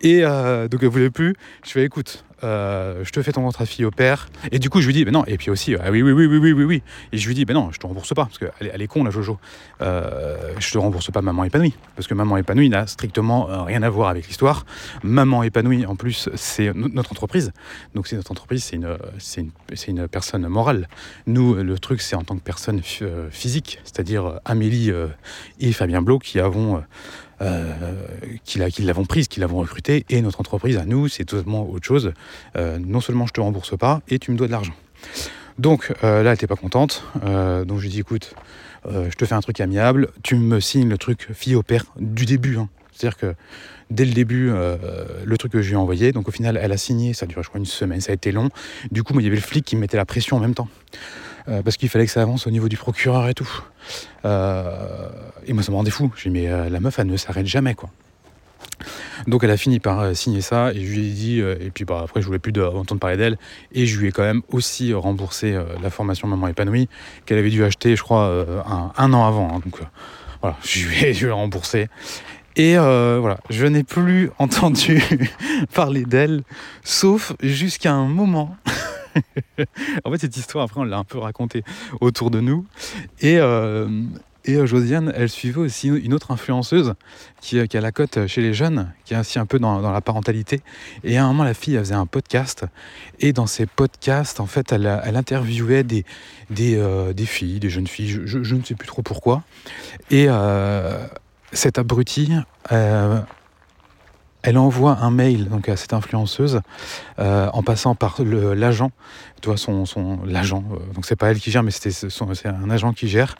Et 0.00 0.20
euh, 0.22 0.68
donc 0.68 0.82
elle 0.82 0.88
voulait 0.88 1.10
plus. 1.10 1.34
Je 1.64 1.70
fais 1.70 1.84
écoute, 1.84 2.24
euh, 2.42 3.02
je 3.04 3.10
te 3.10 3.22
fais 3.22 3.32
ton 3.32 3.42
contrat 3.42 3.64
fille 3.66 3.84
au 3.84 3.90
père. 3.90 4.28
Et 4.52 4.58
du 4.58 4.68
coup, 4.68 4.80
je 4.80 4.86
lui 4.86 4.92
dis, 4.92 5.04
ben 5.04 5.12
non. 5.12 5.24
Et 5.26 5.38
puis 5.38 5.50
aussi, 5.50 5.74
ah 5.74 5.90
oui, 5.90 6.02
oui, 6.02 6.12
oui, 6.12 6.26
oui, 6.26 6.38
oui, 6.38 6.52
oui, 6.52 6.64
oui. 6.64 6.82
Et 7.12 7.18
je 7.18 7.26
lui 7.26 7.34
dis, 7.34 7.44
ben 7.44 7.54
non, 7.54 7.70
je 7.72 7.78
te 7.78 7.86
rembourse 7.86 8.12
pas, 8.14 8.26
parce 8.26 8.38
qu'elle 8.38 8.70
elle 8.72 8.82
est 8.82 8.86
con, 8.86 9.04
la 9.04 9.10
Jojo. 9.10 9.38
Euh, 9.80 10.52
je 10.58 10.70
te 10.70 10.78
rembourse 10.78 11.10
pas 11.10 11.22
maman 11.22 11.44
épanouie, 11.44 11.74
parce 11.96 12.06
que 12.06 12.14
maman 12.14 12.36
épanouie 12.36 12.68
n'a 12.68 12.86
strictement 12.86 13.48
euh, 13.48 13.62
rien 13.62 13.82
à 13.82 13.88
voir 13.88 14.08
avec 14.08 14.26
l'histoire. 14.26 14.66
Maman 15.02 15.42
épanouie, 15.42 15.86
en 15.86 15.96
plus, 15.96 16.28
c'est 16.34 16.72
notre 16.74 17.12
entreprise. 17.12 17.52
Donc 17.94 18.06
c'est 18.06 18.16
notre 18.16 18.32
entreprise, 18.32 18.64
c'est 18.64 18.76
une, 18.76 18.96
c'est 19.18 19.40
une, 19.40 19.98
une, 19.98 20.08
personne 20.08 20.46
morale. 20.46 20.88
Nous, 21.26 21.54
le 21.54 21.78
truc, 21.78 22.02
c'est 22.02 22.16
en 22.16 22.22
tant 22.22 22.36
que 22.36 22.42
personne 22.42 22.82
physique, 23.30 23.80
c'est-à-dire 23.84 24.40
Amélie 24.44 24.92
et 25.60 25.72
Fabien 25.72 26.02
Blo 26.02 26.18
qui 26.18 26.40
avons 26.40 26.82
euh, 27.40 27.94
qui 28.44 28.58
l'avons 28.58 29.04
prise, 29.04 29.28
qui 29.28 29.40
l'avons 29.40 29.58
recrutée, 29.58 30.04
et 30.08 30.20
notre 30.22 30.40
entreprise 30.40 30.76
à 30.76 30.84
nous, 30.84 31.08
c'est 31.08 31.24
totalement 31.24 31.68
autre 31.68 31.84
chose. 31.84 32.12
Euh, 32.56 32.78
non 32.78 33.00
seulement 33.00 33.26
je 33.26 33.32
te 33.32 33.40
rembourse 33.40 33.76
pas, 33.76 34.00
et 34.08 34.18
tu 34.18 34.30
me 34.30 34.36
dois 34.36 34.46
de 34.46 34.52
l'argent. 34.52 34.74
Donc 35.58 35.92
euh, 36.02 36.22
là, 36.22 36.30
elle 36.30 36.34
n'était 36.34 36.46
pas 36.46 36.56
contente. 36.56 37.04
donc 37.14 37.78
je 37.78 37.82
lui 37.82 37.88
dis 37.88 38.00
écoute, 38.00 38.34
je 38.88 39.14
te 39.16 39.24
fais 39.24 39.34
un 39.34 39.40
truc 39.40 39.60
amiable, 39.60 40.10
tu 40.22 40.36
me 40.36 40.60
signes 40.60 40.88
le 40.88 40.98
truc 40.98 41.28
fille 41.32 41.54
au 41.54 41.62
père 41.62 41.84
du 41.98 42.26
début. 42.26 42.58
Hein. 42.58 42.68
C'est-à-dire 42.92 43.16
que 43.16 43.34
dès 43.90 44.04
le 44.04 44.12
début, 44.12 44.50
le 44.50 45.36
truc 45.38 45.52
que 45.52 45.62
je 45.62 45.68
lui 45.68 45.74
ai 45.74 45.78
envoyé, 45.78 46.12
donc 46.12 46.28
au 46.28 46.32
final, 46.32 46.58
elle 46.60 46.72
a 46.72 46.76
signé, 46.76 47.14
ça 47.14 47.24
a 47.24 47.26
duré 47.26 47.42
je 47.42 47.48
crois 47.48 47.58
une 47.58 47.66
semaine, 47.66 48.00
ça 48.00 48.12
a 48.12 48.14
été 48.14 48.30
long. 48.30 48.50
Du 48.92 49.02
coup, 49.02 49.18
il 49.18 49.24
y 49.24 49.26
avait 49.26 49.36
le 49.36 49.42
flic 49.42 49.64
qui 49.64 49.74
me 49.74 49.80
mettait 49.80 49.96
la 49.96 50.04
pression 50.04 50.36
en 50.36 50.40
même 50.40 50.54
temps. 50.54 50.68
Euh, 51.48 51.62
parce 51.62 51.76
qu'il 51.76 51.88
fallait 51.88 52.06
que 52.06 52.12
ça 52.12 52.22
avance 52.22 52.46
au 52.46 52.50
niveau 52.50 52.68
du 52.68 52.76
procureur 52.76 53.28
et 53.28 53.34
tout. 53.34 53.48
Euh, 54.24 55.08
et 55.46 55.52
moi, 55.52 55.62
ça 55.62 55.72
me 55.72 55.76
rendait 55.76 55.90
fou. 55.90 56.10
J'ai 56.16 56.30
dit, 56.30 56.40
mais 56.40 56.48
euh, 56.48 56.70
la 56.70 56.80
meuf, 56.80 56.98
elle 56.98 57.06
ne 57.06 57.16
s'arrête 57.16 57.46
jamais, 57.46 57.74
quoi. 57.74 57.90
Donc 59.26 59.44
elle 59.44 59.50
a 59.50 59.56
fini 59.56 59.78
par 59.78 60.16
signer 60.16 60.40
ça 60.40 60.72
et 60.72 60.84
je 60.84 60.92
lui 60.94 61.08
ai 61.08 61.10
dit, 61.12 61.38
et 61.38 61.70
puis 61.72 61.84
bah, 61.84 62.00
après 62.02 62.20
je 62.20 62.26
voulais 62.26 62.38
plus 62.40 62.52
entendre 62.60 62.98
parler 62.98 63.16
d'elle, 63.16 63.38
et 63.72 63.86
je 63.86 64.00
lui 64.00 64.08
ai 64.08 64.12
quand 64.12 64.22
même 64.22 64.42
aussi 64.50 64.92
remboursé 64.92 65.56
la 65.80 65.90
formation 65.90 66.26
Maman 66.26 66.48
épanouie 66.48 66.88
qu'elle 67.24 67.38
avait 67.38 67.50
dû 67.50 67.62
acheter 67.62 67.94
je 67.94 68.02
crois 68.02 68.26
un, 68.96 69.12
an 69.12 69.26
avant. 69.26 69.54
Hein. 69.54 69.60
donc 69.64 69.78
voilà, 70.40 70.56
je 70.64 70.88
lui, 70.88 71.04
ai, 71.04 71.14
je 71.14 71.26
lui 71.26 71.30
ai 71.30 71.34
remboursé. 71.34 71.88
Et 72.56 72.74
voilà, 72.76 73.38
je 73.48 73.66
n'ai 73.66 73.84
plus 73.84 74.30
entendu 74.38 75.02
parler 75.74 76.04
d'elle, 76.04 76.42
sauf 76.82 77.32
jusqu'à 77.42 77.92
un 77.92 78.06
moment 78.06 78.56
en 80.04 80.10
fait, 80.10 80.18
cette 80.18 80.36
histoire, 80.36 80.64
après, 80.64 80.80
on 80.80 80.84
l'a 80.84 80.98
un 80.98 81.04
peu 81.04 81.18
racontée 81.18 81.64
autour 82.00 82.30
de 82.30 82.40
nous. 82.40 82.66
Et, 83.20 83.38
euh, 83.38 83.88
et 84.44 84.56
euh, 84.56 84.66
Josiane, 84.66 85.12
elle 85.14 85.28
suivait 85.28 85.60
aussi 85.60 85.88
une 85.88 86.12
autre 86.12 86.30
influenceuse 86.30 86.94
qui, 87.40 87.66
qui, 87.68 87.76
a 87.76 87.80
la 87.80 87.92
cote 87.92 88.26
chez 88.26 88.42
les 88.42 88.52
jeunes, 88.52 88.92
qui 89.04 89.14
est 89.14 89.16
ainsi 89.16 89.38
un 89.38 89.46
peu 89.46 89.58
dans, 89.58 89.80
la 89.80 90.00
parentalité. 90.00 90.60
Et 91.02 91.16
à 91.16 91.24
un 91.24 91.28
moment, 91.28 91.44
la 91.44 91.54
fille, 91.54 91.74
elle 91.74 91.80
faisait 91.80 91.94
un 91.94 92.06
podcast. 92.06 92.64
Et 93.20 93.32
dans 93.32 93.46
ces 93.46 93.66
podcasts, 93.66 94.40
en 94.40 94.46
fait, 94.46 94.72
elle, 94.72 94.86
interviewait 94.86 95.84
des, 95.84 96.04
des, 96.50 96.76
euh, 96.76 97.14
filles, 97.24 97.60
des 97.60 97.70
jeunes 97.70 97.86
filles, 97.86 98.20
je, 98.24 98.54
ne 98.54 98.62
sais 98.62 98.74
plus 98.74 98.88
trop 98.88 99.02
pourquoi. 99.02 99.42
Et 100.10 100.28
cette 101.52 101.78
abrutie, 101.78 102.32
elle 104.44 104.58
envoie 104.58 104.98
un 105.00 105.10
mail 105.10 105.48
donc 105.48 105.68
à 105.68 105.76
cette 105.76 105.94
influenceuse 105.94 106.60
euh, 107.18 107.48
en 107.52 107.62
passant 107.62 107.94
par 107.94 108.18
l'agent 108.22 108.90
toi, 109.44 109.58
son, 109.58 109.84
son 109.84 110.20
l'agent, 110.24 110.64
euh, 110.72 110.92
donc 110.94 111.04
c'est 111.04 111.16
pas 111.16 111.30
elle 111.30 111.38
qui 111.38 111.50
gère, 111.50 111.62
mais 111.62 111.70
c'était 111.70 111.90
c'est 111.90 112.46
un 112.48 112.70
agent 112.70 112.94
qui 112.94 113.08
gère. 113.08 113.34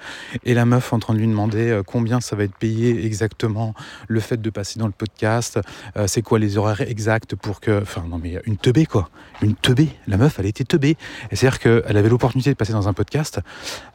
Et 0.44 0.52
la 0.52 0.66
meuf 0.66 0.92
en 0.92 0.98
train 0.98 1.14
de 1.14 1.18
lui 1.18 1.26
demander 1.26 1.70
euh, 1.70 1.82
combien 1.82 2.20
ça 2.20 2.36
va 2.36 2.44
être 2.44 2.56
payé 2.56 3.06
exactement, 3.06 3.72
le 4.06 4.20
fait 4.20 4.40
de 4.40 4.50
passer 4.50 4.78
dans 4.78 4.86
le 4.86 4.92
podcast, 4.92 5.58
c'est 6.06 6.22
quoi 6.22 6.38
les 6.38 6.58
horaires 6.58 6.82
exacts 6.82 7.34
pour 7.34 7.60
que. 7.60 7.80
Enfin, 7.80 8.04
non, 8.08 8.20
mais 8.22 8.38
une 8.44 8.56
teubée, 8.56 8.84
quoi. 8.84 9.08
Une 9.40 9.54
teubée. 9.54 9.88
La 10.06 10.16
meuf, 10.16 10.38
elle 10.38 10.46
était 10.46 10.64
teubée. 10.64 10.96
C'est-à-dire 11.32 11.58
qu'elle 11.58 11.96
avait 11.96 12.08
l'opportunité 12.08 12.50
de 12.50 12.56
passer 12.56 12.72
dans 12.72 12.88
un 12.88 12.92
podcast, 12.92 13.40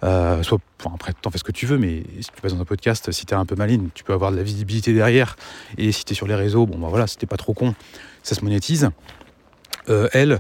soit. 0.02 0.60
Enfin, 0.82 0.96
après, 0.96 1.14
t'en 1.14 1.30
fais 1.30 1.38
ce 1.38 1.44
que 1.44 1.52
tu 1.52 1.66
veux, 1.66 1.78
mais 1.78 2.04
si 2.22 2.30
tu 2.34 2.42
passes 2.42 2.54
dans 2.54 2.62
un 2.62 2.66
podcast, 2.66 3.12
si 3.12 3.26
t'es 3.26 3.36
un 3.36 3.46
peu 3.46 3.56
maligne, 3.56 3.90
tu 3.94 4.06
peux 4.06 4.14
avoir 4.14 4.32
de 4.32 4.38
la 4.38 4.44
visibilité 4.44 4.94
derrière. 4.94 5.36
Et 5.78 5.92
si 5.92 6.06
t'es 6.06 6.14
sur 6.14 6.26
les 6.26 6.36
réseaux, 6.36 6.66
bon, 6.66 6.80
bah 6.80 6.88
voilà, 6.90 6.99
si 7.08 7.18
t'es 7.18 7.28
pas 7.28 7.38
trop 7.38 7.54
con, 7.54 7.74
ça 8.24 8.36
se 8.36 8.44
monétise. 8.44 8.90
Euh, 9.90 10.08
elle, 10.14 10.40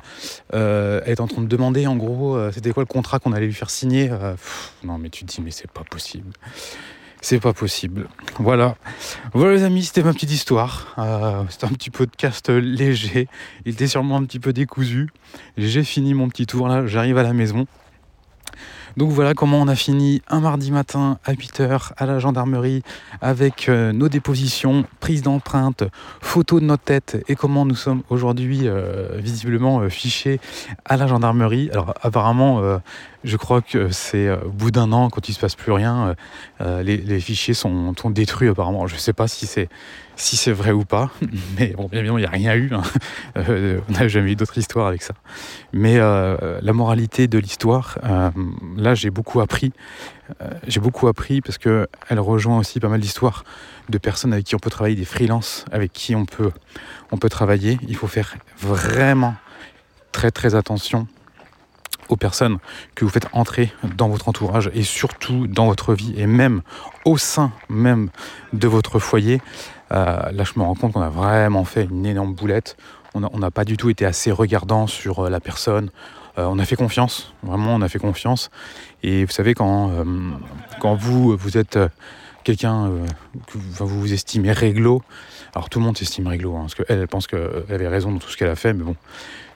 euh, 0.53 1.01
elle 1.05 1.14
est 1.14 1.22
en 1.22 1.28
train 1.28 1.41
de 1.41 1.47
demander 1.47 1.88
en 1.88 1.95
gros 1.95 2.36
euh, 2.36 2.51
c'était 2.53 2.72
quoi 2.72 2.84
le 2.84 2.88
contrat 2.88 3.20
qu'on 3.20 3.34
allait 3.34 3.47
lui 3.47 3.53
faire 3.53 3.70
signer. 3.70 4.12
non 4.84 4.97
mais 4.97 5.10
tu 5.10 5.26
te 5.26 5.32
dis 5.32 5.41
mais 5.41 5.51
c'est 5.51 5.72
pas 5.72 5.84
possible. 5.84 6.32
C'est 7.22 7.39
pas 7.39 7.51
possible. 7.51 8.07
Voilà. 8.38 8.78
Voilà 9.34 9.53
les 9.53 9.64
amis, 9.64 9.84
c'était 9.84 10.03
ma 10.03 10.14
petite 10.14 10.32
histoire. 10.32 10.95
c'était 11.49 11.66
un 11.66 11.74
petit 11.74 11.89
podcast 11.89 12.49
léger. 12.49 13.28
Il 13.66 13.74
était 13.74 13.88
sûrement 13.88 14.16
un 14.16 14.24
petit 14.24 14.39
peu 14.39 14.53
décousu. 14.53 15.10
J'ai 15.57 15.84
fini 15.84 16.14
mon 16.14 16.30
petit 16.30 16.45
tour 16.45 16.70
là, 16.70 16.88
j'arrive 16.88 17.18
à 17.18 17.24
la 17.24 17.34
maison. 17.34 17.68
Donc 18.97 19.11
voilà 19.11 19.33
comment 19.33 19.61
on 19.61 19.67
a 19.67 19.75
fini 19.75 20.21
un 20.27 20.39
mardi 20.39 20.71
matin 20.71 21.19
à 21.23 21.33
8h 21.33 21.91
à 21.97 22.05
la 22.05 22.19
gendarmerie 22.19 22.83
avec 23.21 23.69
euh, 23.69 23.91
nos 23.91 24.09
dépositions, 24.09 24.85
prise 24.99 25.21
d'empreintes, 25.21 25.83
photos 26.21 26.61
de 26.61 26.65
notre 26.65 26.83
tête 26.83 27.23
et 27.27 27.35
comment 27.35 27.65
nous 27.65 27.75
sommes 27.75 28.03
aujourd'hui 28.09 28.61
euh, 28.67 29.17
visiblement 29.17 29.79
euh, 29.79 29.89
fichés 29.89 30.39
à 30.85 30.97
la 30.97 31.07
gendarmerie. 31.07 31.69
Alors 31.71 31.93
apparemment, 32.01 32.79
je 33.24 33.38
crois 33.38 33.61
que 33.61 33.91
c'est 33.91 34.30
au 34.32 34.49
bout 34.49 34.72
d'un 34.72 34.91
an, 34.91 35.09
quand 35.09 35.28
il 35.30 35.34
se 35.34 35.39
passe 35.39 35.55
plus 35.55 35.72
rien, 35.72 36.15
les, 36.59 37.20
fichiers 37.20 37.53
sont, 37.53 37.93
détruits 38.05 38.49
apparemment. 38.49 38.88
Je 38.88 38.95
ne 38.95 38.99
sais 38.99 39.13
pas 39.13 39.28
si 39.28 39.45
c'est 39.45 39.70
si 40.20 40.38
c'est 40.38 40.51
vrai 40.51 40.72
ou 40.72 40.86
pas. 40.86 41.09
Mais 41.57 41.67
bon, 41.70 41.88
bien 41.88 41.99
évidemment, 41.99 42.17
il 42.17 42.22
n'y 42.22 42.28
a 42.28 42.32
rien 42.32 42.55
eu. 42.55 42.70
Hein. 42.74 42.84
Euh, 43.38 43.80
on 43.88 43.93
n'a 43.93 44.07
jamais 44.07 44.32
eu 44.32 44.36
d'autres 44.36 44.57
histoires 44.57 44.88
avec 44.88 45.01
ça. 45.01 45.13
Mais 45.72 45.97
euh, 45.97 46.59
la 46.61 46.74
moralité 46.74 47.28
de 47.28 47.38
l'histoire, 47.38 47.97
euh, 48.03 48.30
là, 48.76 48.95
j'ai 48.95 49.09
beaucoup 49.09 49.39
appris. 49.39 49.72
j'ai 50.68 50.80
beaucoup 50.80 51.07
appris 51.07 51.41
parce 51.41 51.57
qu'elle 51.57 51.88
rejoint 52.19 52.57
aussi 52.57 52.80
pas 52.80 52.89
mal 52.89 52.99
d'histoires 52.99 53.43
de 53.88 53.98
personnes 53.98 54.34
avec 54.34 54.45
qui 54.45 54.56
on 54.56 54.60
peut 54.60 54.69
travailler, 54.69 54.95
des 54.95 55.06
freelances 55.06 55.65
avec 55.72 55.93
qui 55.93 56.15
on 56.15 56.26
peut, 56.26 56.52
on 57.11 57.18
peut 57.18 57.30
travailler. 57.30 57.80
Il 57.88 57.95
faut 57.95 58.07
faire 58.07 58.35
vraiment 58.57 59.35
très 60.11 60.31
très 60.31 60.56
attention 60.56 61.07
aux 62.10 62.18
personnes 62.18 62.57
que 62.95 63.06
vous 63.06 63.11
faites 63.11 63.27
entrer 63.31 63.72
dans 63.95 64.10
votre 64.10 64.27
entourage 64.27 64.69
et 64.73 64.84
surtout 64.84 65.48
dans 65.48 65.68
votre 65.68 65.94
vie 65.94 66.14
et 66.18 66.26
même 66.26 66.61
au 67.06 67.18
sein 67.18 67.52
même 67.69 68.10
de 68.53 68.68
votre 68.68 68.99
foyer. 68.99 69.41
Euh, 69.91 70.31
là, 70.31 70.44
je 70.44 70.53
me 70.57 70.64
rends 70.64 70.76
compte 70.76 70.94
qu'on 70.94 71.02
a 71.02 71.10
vraiment 71.10 71.64
fait 71.64 71.86
une 71.86 72.06
énorme 72.06 72.34
boulette. 72.34 72.76
On 73.15 73.40
n'a 73.40 73.52
pas 73.52 73.65
du 73.65 73.76
tout 73.77 73.90
été 73.90 74.06
assez 74.06 74.31
regardant 74.31 74.86
sur 74.86 75.26
euh, 75.26 75.30
la 75.30 75.40
personne. 75.40 75.90
Euh, 76.38 76.45
on 76.45 76.60
a 76.60 76.65
fait 76.65 76.76
confiance, 76.76 77.34
vraiment, 77.41 77.76
on 77.76 77.81
a 77.81 77.90
fait 77.90 77.99
confiance. 77.99 78.52
Et 79.02 79.26
vous 79.26 79.31
savez, 79.31 79.53
quand, 79.53 79.91
quand 80.80 80.95
vous, 80.95 81.36
vous 81.36 81.57
êtes 81.57 81.80
quelqu'un 82.44 82.91
que 83.48 83.57
vous, 83.57 83.99
vous 83.99 84.14
estimez 84.14 84.52
réglo, 84.52 85.02
alors 85.56 85.69
tout 85.69 85.80
le 85.80 85.86
monde 85.86 85.98
s'estime 85.98 86.27
réglo, 86.27 86.56
hein, 86.56 86.61
parce 86.61 86.76
qu'elle 86.76 86.99
elle 86.99 87.07
pense 87.07 87.27
qu'elle 87.27 87.64
avait 87.69 87.88
raison 87.88 88.11
dans 88.11 88.19
tout 88.19 88.30
ce 88.30 88.38
qu'elle 88.38 88.49
a 88.49 88.56
fait, 88.56 88.73
mais 88.73 88.84
bon, 88.84 88.95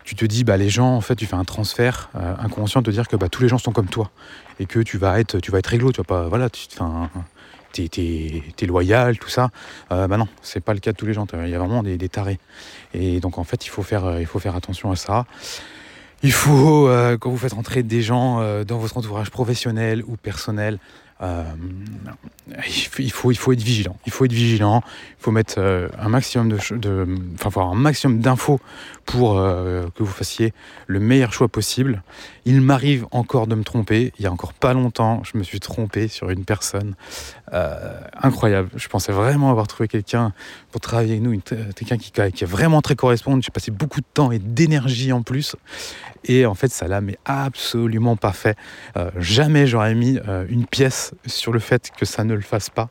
tu 0.04 0.16
te 0.16 0.26
dis, 0.26 0.44
bah, 0.44 0.58
les 0.58 0.70
gens, 0.70 0.96
en 0.96 1.02
fait, 1.02 1.16
tu 1.16 1.26
fais 1.26 1.36
un 1.36 1.44
transfert 1.44 2.10
inconscient 2.40 2.82
de 2.82 2.86
te 2.88 2.92
dire 2.92 3.08
que 3.08 3.16
bah, 3.16 3.30
tous 3.30 3.42
les 3.42 3.48
gens 3.48 3.58
sont 3.58 3.72
comme 3.72 3.88
toi 3.88 4.12
et 4.60 4.66
que 4.66 4.80
tu 4.80 4.98
vas 4.98 5.20
être, 5.20 5.40
tu 5.40 5.52
vas 5.52 5.60
être 5.60 5.68
réglo, 5.68 5.92
tu 5.92 5.98
vas 5.98 6.04
pas, 6.04 6.28
voilà, 6.28 6.50
tu, 6.50 6.68
t'es, 7.72 7.90
t'es, 8.56 8.66
loyal, 8.66 9.18
tout 9.18 9.30
ça. 9.30 9.50
bah 9.90 10.08
non, 10.08 10.28
c'est 10.42 10.60
pas 10.64 10.74
le 10.74 10.80
cas 10.80 10.92
de 10.92 10.98
tous 10.98 11.06
les 11.06 11.14
gens. 11.14 11.26
Il 11.34 11.50
y 11.50 11.56
a 11.56 11.60
vraiment 11.60 11.84
des, 11.84 11.98
des, 11.98 12.10
tarés. 12.10 12.40
Et 12.94 13.20
donc 13.20 13.38
en 13.38 13.44
fait, 13.44 13.66
il 13.66 13.70
faut 13.70 13.84
faire, 13.84 14.20
il 14.20 14.26
faut 14.26 14.40
faire 14.40 14.56
attention 14.56 14.92
à 14.92 14.96
ça. 14.96 15.26
Il 16.26 16.32
faut, 16.32 16.88
euh, 16.88 17.18
quand 17.18 17.30
vous 17.30 17.38
faites 17.38 17.52
rentrer 17.52 17.84
des 17.84 18.02
gens 18.02 18.40
euh, 18.40 18.64
dans 18.64 18.78
votre 18.78 18.98
entourage 18.98 19.30
professionnel 19.30 20.04
ou 20.08 20.16
personnel, 20.16 20.80
euh, 21.22 21.44
il, 22.98 23.12
faut, 23.12 23.32
il 23.32 23.38
faut 23.38 23.52
être 23.54 23.62
vigilant. 23.62 23.98
Il 24.06 24.12
faut 24.12 24.26
être 24.26 24.34
vigilant. 24.34 24.82
Il 25.20 25.24
faut 25.24 25.32
mettre 25.32 25.56
euh, 25.58 25.88
un 25.98 26.10
maximum 26.10 26.50
de, 26.50 27.08
enfin, 27.36 27.48
avoir 27.48 27.70
un 27.70 27.76
maximum 27.76 28.20
d'infos 28.20 28.60
pour 29.06 29.38
euh, 29.38 29.86
que 29.96 30.04
vous 30.04 30.12
fassiez 30.12 30.54
le 30.88 31.00
meilleur 31.00 31.32
choix 31.34 31.48
possible. 31.48 32.04
Il 32.46 32.62
m'arrive 32.62 33.06
encore 33.12 33.48
de 33.48 33.56
me 33.56 33.64
tromper. 33.64 34.12
Il 34.18 34.24
y 34.24 34.28
a 34.28 34.32
encore 34.32 34.54
pas 34.54 34.74
longtemps, 34.74 35.24
je 35.24 35.38
me 35.38 35.44
suis 35.44 35.60
trompé 35.60 36.08
sur 36.08 36.30
une 36.30 36.46
personne 36.46 36.96
incroyable. 38.22 38.70
Je 38.76 38.88
pensais 38.88 39.12
vraiment 39.12 39.52
avoir 39.52 39.68
trouvé 39.68 39.88
quelqu'un 39.88 40.34
pour 40.72 40.82
travailler 40.82 41.12
avec 41.12 41.24
nous, 41.24 41.40
quelqu'un 41.76 41.98
qui, 41.98 42.12
est 42.20 42.46
vraiment 42.46 42.82
très 42.82 42.96
correspondant. 42.96 43.40
J'ai 43.42 43.52
passé 43.52 43.72
beaucoup 43.72 44.02
de 44.02 44.06
temps 44.14 44.32
et 44.32 44.40
d'énergie 44.40 45.12
en 45.12 45.22
plus. 45.22 45.56
Et 46.26 46.46
en 46.46 46.56
fait, 46.56 46.72
ça 46.72 46.88
l'a 46.88 47.02
mais 47.02 47.18
absolument 47.26 48.16
pas 48.16 48.34
fait. 48.34 48.58
jamais 49.18 49.68
j'aurais 49.68 49.96
mis 49.96 50.20
une 50.50 50.66
pièce 50.66 51.14
sur 51.26 51.52
le 51.52 51.60
fait 51.60 51.92
que 51.98 52.06
ça 52.06 52.24
ne 52.24 52.34
le 52.34 52.42
fasse 52.42 52.70
pas. 52.70 52.90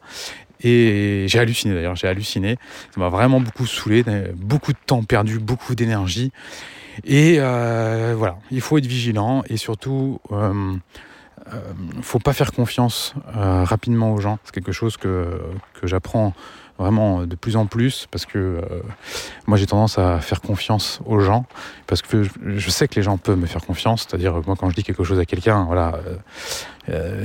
Et 0.64 1.24
j'ai 1.28 1.39
halluciné 1.39 1.74
d'ailleurs, 1.74 1.97
j'ai 1.97 2.09
halluciné. 2.09 2.56
Ça 2.94 3.01
m'a 3.01 3.09
vraiment 3.09 3.40
beaucoup 3.40 3.66
saoulé, 3.66 4.05
beaucoup 4.36 4.72
de 4.72 4.78
temps 4.86 5.02
perdu, 5.02 5.39
beaucoup 5.39 5.74
d'énergie. 5.74 6.30
Et 7.05 7.36
euh, 7.39 8.14
voilà, 8.16 8.39
il 8.51 8.60
faut 8.60 8.78
être 8.78 8.86
vigilant 8.86 9.43
et 9.48 9.56
surtout, 9.56 10.20
euh, 11.48 11.51
euh 11.55 12.02
faut 12.02 12.19
pas 12.19 12.32
faire 12.32 12.52
confiance 12.52 13.14
euh, 13.36 13.64
rapidement 13.64 14.12
aux 14.12 14.20
gens. 14.20 14.39
C'est 14.44 14.55
quelque 14.55 14.73
chose 14.73 14.97
que, 14.97 15.40
que 15.81 15.86
j'apprends 15.86 16.35
vraiment 16.78 17.27
de 17.27 17.36
plus 17.36 17.56
en 17.56 17.66
plus 17.66 18.09
parce 18.10 18.27
que 18.27 18.39
euh, 18.39 18.60
moi 19.47 19.56
j'ai 19.56 19.66
tendance 19.66 19.98
à 19.98 20.20
faire 20.20 20.40
confiance 20.40 21.01
aux 21.05 21.20
gens 21.20 21.44
parce 21.86 22.02
que 22.02 22.24
je, 22.24 22.70
sais 22.70 22.89
que 22.89 22.97
les 22.97 23.02
gens 23.02 23.19
peuvent 23.19 23.39
me 23.39 23.47
faire 23.47 23.64
confiance. 23.64 24.06
C'est-à-dire 24.09 24.40
moi 24.47 24.56
quand 24.59 24.69
je 24.70 24.74
dis 24.74 24.82
quelque 24.82 25.05
chose 25.05 25.19
à 25.19 25.24
quelqu'un 25.24 25.64
voilà 25.64 25.94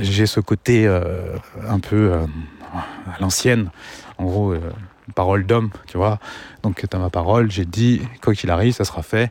j'ai 0.00 0.26
ce 0.26 0.40
côté 0.40 0.86
un 0.86 1.80
peu 1.80 2.12
à 2.12 3.20
l'ancienne. 3.20 3.70
En 4.18 4.24
gros 4.24 4.54
parole 5.14 5.46
d'homme 5.46 5.70
tu 5.86 5.96
vois. 5.96 6.18
Donc 6.62 6.84
tu 6.88 6.96
as 6.96 7.00
ma 7.00 7.10
parole 7.10 7.50
j'ai 7.50 7.64
dit 7.64 8.02
quoi 8.22 8.34
qu'il 8.34 8.50
arrive 8.50 8.74
ça 8.74 8.84
sera 8.84 9.02
fait 9.02 9.30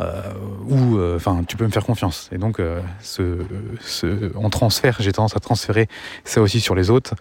où 0.00 0.96
euh, 0.96 1.16
enfin 1.16 1.42
tu 1.46 1.56
peux 1.56 1.64
me 1.64 1.70
faire 1.70 1.84
confiance. 1.84 2.28
Et 2.32 2.38
donc 2.38 2.60
euh, 2.60 2.80
ce, 3.00 3.38
ce, 3.80 4.30
on 4.34 4.50
transfère, 4.50 4.96
j'ai 5.00 5.12
tendance 5.12 5.36
à 5.36 5.40
transférer 5.40 5.88
ça 6.24 6.40
aussi 6.40 6.60
sur 6.60 6.74
les 6.74 6.90
autres. 6.90 7.14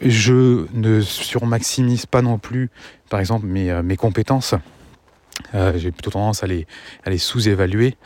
je 0.00 0.66
ne 0.74 1.00
surmaximise 1.00 2.06
pas 2.06 2.22
non 2.22 2.38
plus, 2.38 2.70
par 3.08 3.20
exemple, 3.20 3.46
mes, 3.46 3.82
mes 3.82 3.96
compétences. 3.96 4.54
Euh, 5.54 5.72
j'ai 5.76 5.90
plutôt 5.90 6.10
tendance 6.10 6.42
à 6.42 6.46
les, 6.46 6.66
à 7.04 7.10
les 7.10 7.18
sous-évaluer 7.18 7.96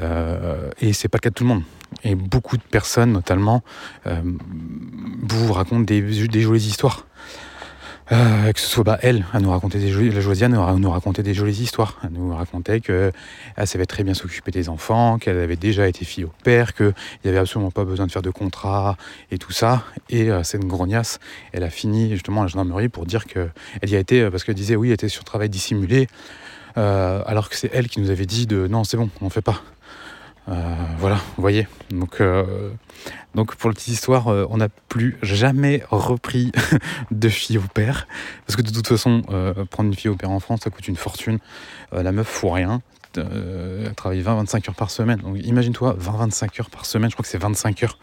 euh, 0.00 0.70
et 0.80 0.92
c'est 0.92 1.08
pas 1.08 1.18
le 1.18 1.22
cas 1.22 1.30
de 1.30 1.34
tout 1.34 1.44
le 1.44 1.48
monde. 1.48 1.62
Et 2.04 2.14
beaucoup 2.14 2.56
de 2.56 2.62
personnes, 2.62 3.12
notamment, 3.12 3.62
euh, 4.06 4.20
vous 5.22 5.52
racontent 5.52 5.80
des, 5.80 6.00
des 6.00 6.40
jolies 6.40 6.66
histoires. 6.66 7.06
Euh, 8.12 8.52
que 8.52 8.60
ce 8.60 8.66
soit 8.68 8.84
bah, 8.84 8.98
elle, 9.02 9.24
à 9.32 9.40
nous 9.40 9.50
raconter 9.50 9.78
des 9.78 9.88
jolies, 9.88 10.10
la 10.10 10.20
Josiane 10.20 10.52
nous, 10.52 10.78
nous 10.78 10.90
racontait 10.90 11.24
des 11.24 11.34
jolies 11.34 11.60
histoires. 11.60 11.98
Elle 12.04 12.10
nous 12.12 12.34
racontait 12.34 12.80
qu'elle 12.80 13.12
savait 13.64 13.86
très 13.86 14.04
bien 14.04 14.14
s'occuper 14.14 14.52
des 14.52 14.68
enfants, 14.68 15.18
qu'elle 15.18 15.38
avait 15.38 15.56
déjà 15.56 15.88
été 15.88 16.04
fille 16.04 16.24
au 16.24 16.32
père, 16.44 16.74
qu'il 16.74 16.94
n'y 17.24 17.30
avait 17.30 17.40
absolument 17.40 17.72
pas 17.72 17.84
besoin 17.84 18.06
de 18.06 18.12
faire 18.12 18.22
de 18.22 18.30
contrat 18.30 18.96
et 19.32 19.38
tout 19.38 19.52
ça. 19.52 19.82
Et 20.08 20.30
euh, 20.30 20.44
c'est 20.44 20.58
une 20.58 20.68
grognasse. 20.68 21.18
Elle 21.52 21.64
a 21.64 21.70
fini 21.70 22.10
justement 22.10 22.42
à 22.42 22.44
la 22.44 22.48
gendarmerie 22.48 22.88
pour 22.88 23.06
dire 23.06 23.24
qu'elle 23.24 23.50
y 23.84 23.96
a 23.96 23.98
été, 23.98 24.22
euh, 24.22 24.30
parce 24.30 24.44
qu'elle 24.44 24.54
disait 24.54 24.76
oui, 24.76 24.88
elle 24.88 24.94
était 24.94 25.08
sur 25.08 25.24
travail 25.24 25.48
dissimulé, 25.48 26.06
alors 26.76 27.48
que 27.48 27.56
c'est 27.56 27.70
elle 27.72 27.88
qui 27.88 28.00
nous 28.00 28.10
avait 28.10 28.26
dit 28.26 28.46
de 28.46 28.66
non, 28.66 28.84
c'est 28.84 28.98
bon, 28.98 29.08
on 29.22 29.30
fait 29.30 29.40
pas. 29.40 29.62
Euh, 30.48 30.52
voilà, 30.98 31.16
vous 31.36 31.42
voyez. 31.42 31.66
Donc, 31.90 32.20
euh, 32.20 32.70
donc 33.34 33.56
pour 33.56 33.68
la 33.68 33.74
petite 33.74 33.94
histoire, 33.94 34.28
euh, 34.28 34.46
on 34.50 34.58
n'a 34.58 34.68
plus 34.68 35.18
jamais 35.22 35.82
repris 35.90 36.52
de 37.10 37.28
fille 37.28 37.58
au 37.58 37.64
père. 37.74 38.06
Parce 38.46 38.56
que 38.56 38.62
de 38.62 38.70
toute 38.70 38.86
façon, 38.86 39.22
prendre 39.70 39.88
une 39.88 39.96
fille 39.96 40.10
au 40.10 40.16
père 40.16 40.30
en 40.30 40.40
France, 40.40 40.60
ça 40.64 40.70
coûte 40.70 40.86
une 40.88 40.96
fortune. 40.96 41.38
la 41.92 42.12
meuf 42.12 42.28
fout 42.28 42.52
rien. 42.52 42.80
elle 43.16 43.92
travaille 43.96 44.22
20-25 44.22 44.70
heures 44.70 44.74
par 44.76 44.90
semaine. 44.90 45.18
Donc 45.18 45.36
imagine-toi, 45.42 45.96
20-25 46.00 46.60
heures 46.60 46.70
par 46.70 46.86
semaine, 46.86 47.10
je 47.10 47.16
crois 47.16 47.24
que 47.24 47.28
c'est 47.28 47.38
25 47.38 47.82
heures. 47.82 47.98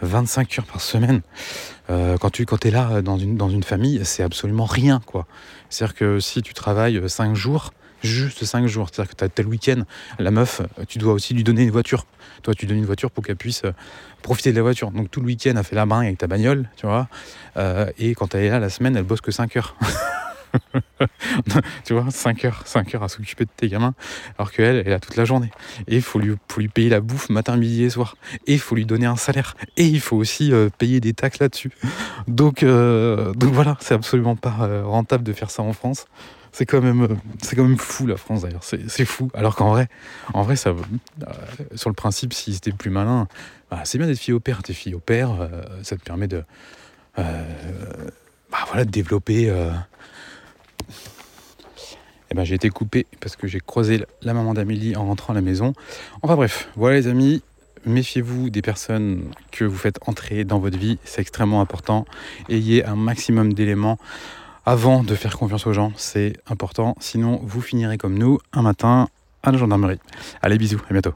25 0.00 0.58
heures 0.58 0.66
par 0.66 0.80
semaine. 0.80 1.20
quand 1.88 2.30
tu 2.30 2.46
quand 2.46 2.64
es 2.64 2.70
là 2.70 3.02
dans 3.02 3.18
une, 3.18 3.36
dans 3.36 3.50
une 3.50 3.62
famille, 3.62 4.00
c'est 4.04 4.22
absolument 4.22 4.64
rien. 4.64 5.00
quoi. 5.04 5.26
C'est-à-dire 5.68 5.94
que 5.94 6.20
si 6.20 6.42
tu 6.42 6.54
travailles 6.54 7.00
5 7.06 7.34
jours, 7.34 7.72
juste 8.02 8.44
5 8.44 8.66
jours. 8.66 8.88
C'est-à-dire 8.90 9.10
que 9.10 9.16
tu 9.16 9.24
as 9.24 9.28
tel 9.28 9.46
week-end, 9.46 9.82
la 10.18 10.30
meuf, 10.30 10.62
tu 10.88 10.98
dois 10.98 11.12
aussi 11.12 11.34
lui 11.34 11.44
donner 11.44 11.62
une 11.62 11.70
voiture. 11.70 12.06
Toi, 12.42 12.54
tu 12.54 12.66
donnes 12.66 12.78
une 12.78 12.86
voiture 12.86 13.10
pour 13.10 13.24
qu'elle 13.24 13.36
puisse 13.36 13.64
euh, 13.64 13.72
profiter 14.22 14.50
de 14.50 14.56
la 14.56 14.62
voiture. 14.62 14.90
Donc 14.90 15.10
tout 15.10 15.20
le 15.20 15.26
week-end, 15.26 15.54
elle 15.56 15.64
fait 15.64 15.76
la 15.76 15.86
main 15.86 16.00
avec 16.00 16.18
ta 16.18 16.26
bagnole, 16.26 16.68
tu 16.76 16.86
vois. 16.86 17.08
Euh, 17.56 17.90
et 17.98 18.14
quand 18.14 18.34
elle 18.34 18.44
est 18.44 18.50
là 18.50 18.58
la 18.58 18.70
semaine, 18.70 18.96
elle 18.96 19.04
bosse 19.04 19.20
que 19.20 19.30
5 19.30 19.56
heures. 19.56 19.76
tu 21.84 21.94
vois, 21.94 22.10
5 22.10 22.44
heures, 22.44 22.62
5 22.64 22.94
heures 22.94 23.02
à 23.02 23.08
s'occuper 23.08 23.44
de 23.44 23.50
tes 23.56 23.68
gamins, 23.68 23.94
alors 24.38 24.52
qu'elle, 24.52 24.82
elle 24.86 24.92
a 24.92 25.00
toute 25.00 25.16
la 25.16 25.24
journée. 25.24 25.50
Et 25.86 25.96
il 25.96 26.02
faut 26.02 26.18
lui, 26.18 26.34
lui 26.56 26.68
payer 26.68 26.88
la 26.88 27.00
bouffe 27.00 27.30
matin, 27.30 27.56
midi 27.56 27.84
et 27.84 27.90
soir. 27.90 28.16
Et 28.46 28.54
il 28.54 28.60
faut 28.60 28.74
lui 28.74 28.86
donner 28.86 29.06
un 29.06 29.16
salaire. 29.16 29.56
Et 29.76 29.86
il 29.86 30.00
faut 30.00 30.16
aussi 30.16 30.52
euh, 30.52 30.68
payer 30.76 31.00
des 31.00 31.14
taxes 31.14 31.40
là-dessus. 31.40 31.72
Donc, 32.28 32.62
euh, 32.62 33.32
donc 33.34 33.52
voilà, 33.52 33.76
c'est 33.80 33.94
absolument 33.94 34.36
pas 34.36 34.82
rentable 34.84 35.24
de 35.24 35.32
faire 35.32 35.50
ça 35.50 35.62
en 35.62 35.72
France 35.72 36.06
c'est 36.52 36.66
quand 36.66 36.82
même 36.82 37.02
euh, 37.02 37.16
c'est 37.42 37.56
quand 37.56 37.64
même 37.64 37.78
fou 37.78 38.06
la 38.06 38.16
France 38.16 38.42
d'ailleurs. 38.42 38.62
C'est 38.62 39.04
fou. 39.04 39.30
Alors 39.34 39.56
qu'en 39.56 39.70
vrai 39.70 39.88
en 40.34 40.42
vrai 40.42 40.56
ça 40.56 40.70
euh, 40.70 40.74
sur 41.74 41.90
le 41.90 41.94
principe 41.94 42.34
si 42.34 42.54
c'était 42.54 42.72
plus 42.72 42.90
malin 42.90 43.26
bah, 43.70 43.80
c'est 43.84 43.98
bien 43.98 44.06
d'être 44.06 44.18
fille 44.18 44.34
au 44.34 44.40
père. 44.40 44.62
T'es 44.62 44.74
fille 44.74 44.94
au 44.94 45.00
père 45.00 45.40
euh, 45.40 45.48
ça 45.82 45.96
te 45.96 46.02
permet 46.02 46.28
de 46.28 46.44
bah, 47.16 48.84
développer 48.84 49.46
et 52.30 52.34
ben 52.34 52.44
j'ai 52.44 52.54
été 52.54 52.70
coupé 52.70 53.06
parce 53.20 53.36
que 53.36 53.46
j'ai 53.46 53.60
croisé 53.60 54.04
la 54.22 54.32
maman 54.32 54.54
d'Amélie 54.54 54.96
en 54.96 55.06
rentrant 55.06 55.32
à 55.32 55.36
la 55.36 55.42
maison. 55.42 55.72
Enfin 56.22 56.36
bref 56.36 56.68
voilà 56.76 56.96
les 56.96 57.06
amis. 57.08 57.42
Méfiez-vous 57.84 58.48
des 58.48 58.62
personnes 58.62 59.24
que 59.50 59.64
vous 59.64 59.76
faites 59.76 59.98
entrer 60.06 60.44
dans 60.44 60.60
votre 60.60 60.78
vie, 60.78 61.00
c'est 61.02 61.20
extrêmement 61.20 61.60
important. 61.60 62.04
Ayez 62.48 62.84
un 62.84 62.94
maximum 62.94 63.54
d'éléments 63.54 63.98
avant 64.64 65.02
de 65.02 65.14
faire 65.14 65.36
confiance 65.36 65.66
aux 65.66 65.72
gens, 65.72 65.92
c'est 65.96 66.34
important. 66.48 66.94
Sinon, 67.00 67.40
vous 67.42 67.60
finirez 67.60 67.98
comme 67.98 68.16
nous 68.16 68.38
un 68.52 68.62
matin 68.62 69.08
à 69.42 69.50
la 69.50 69.58
gendarmerie. 69.58 69.98
Allez, 70.40 70.58
bisous, 70.58 70.80
à 70.88 70.92
bientôt. 70.92 71.14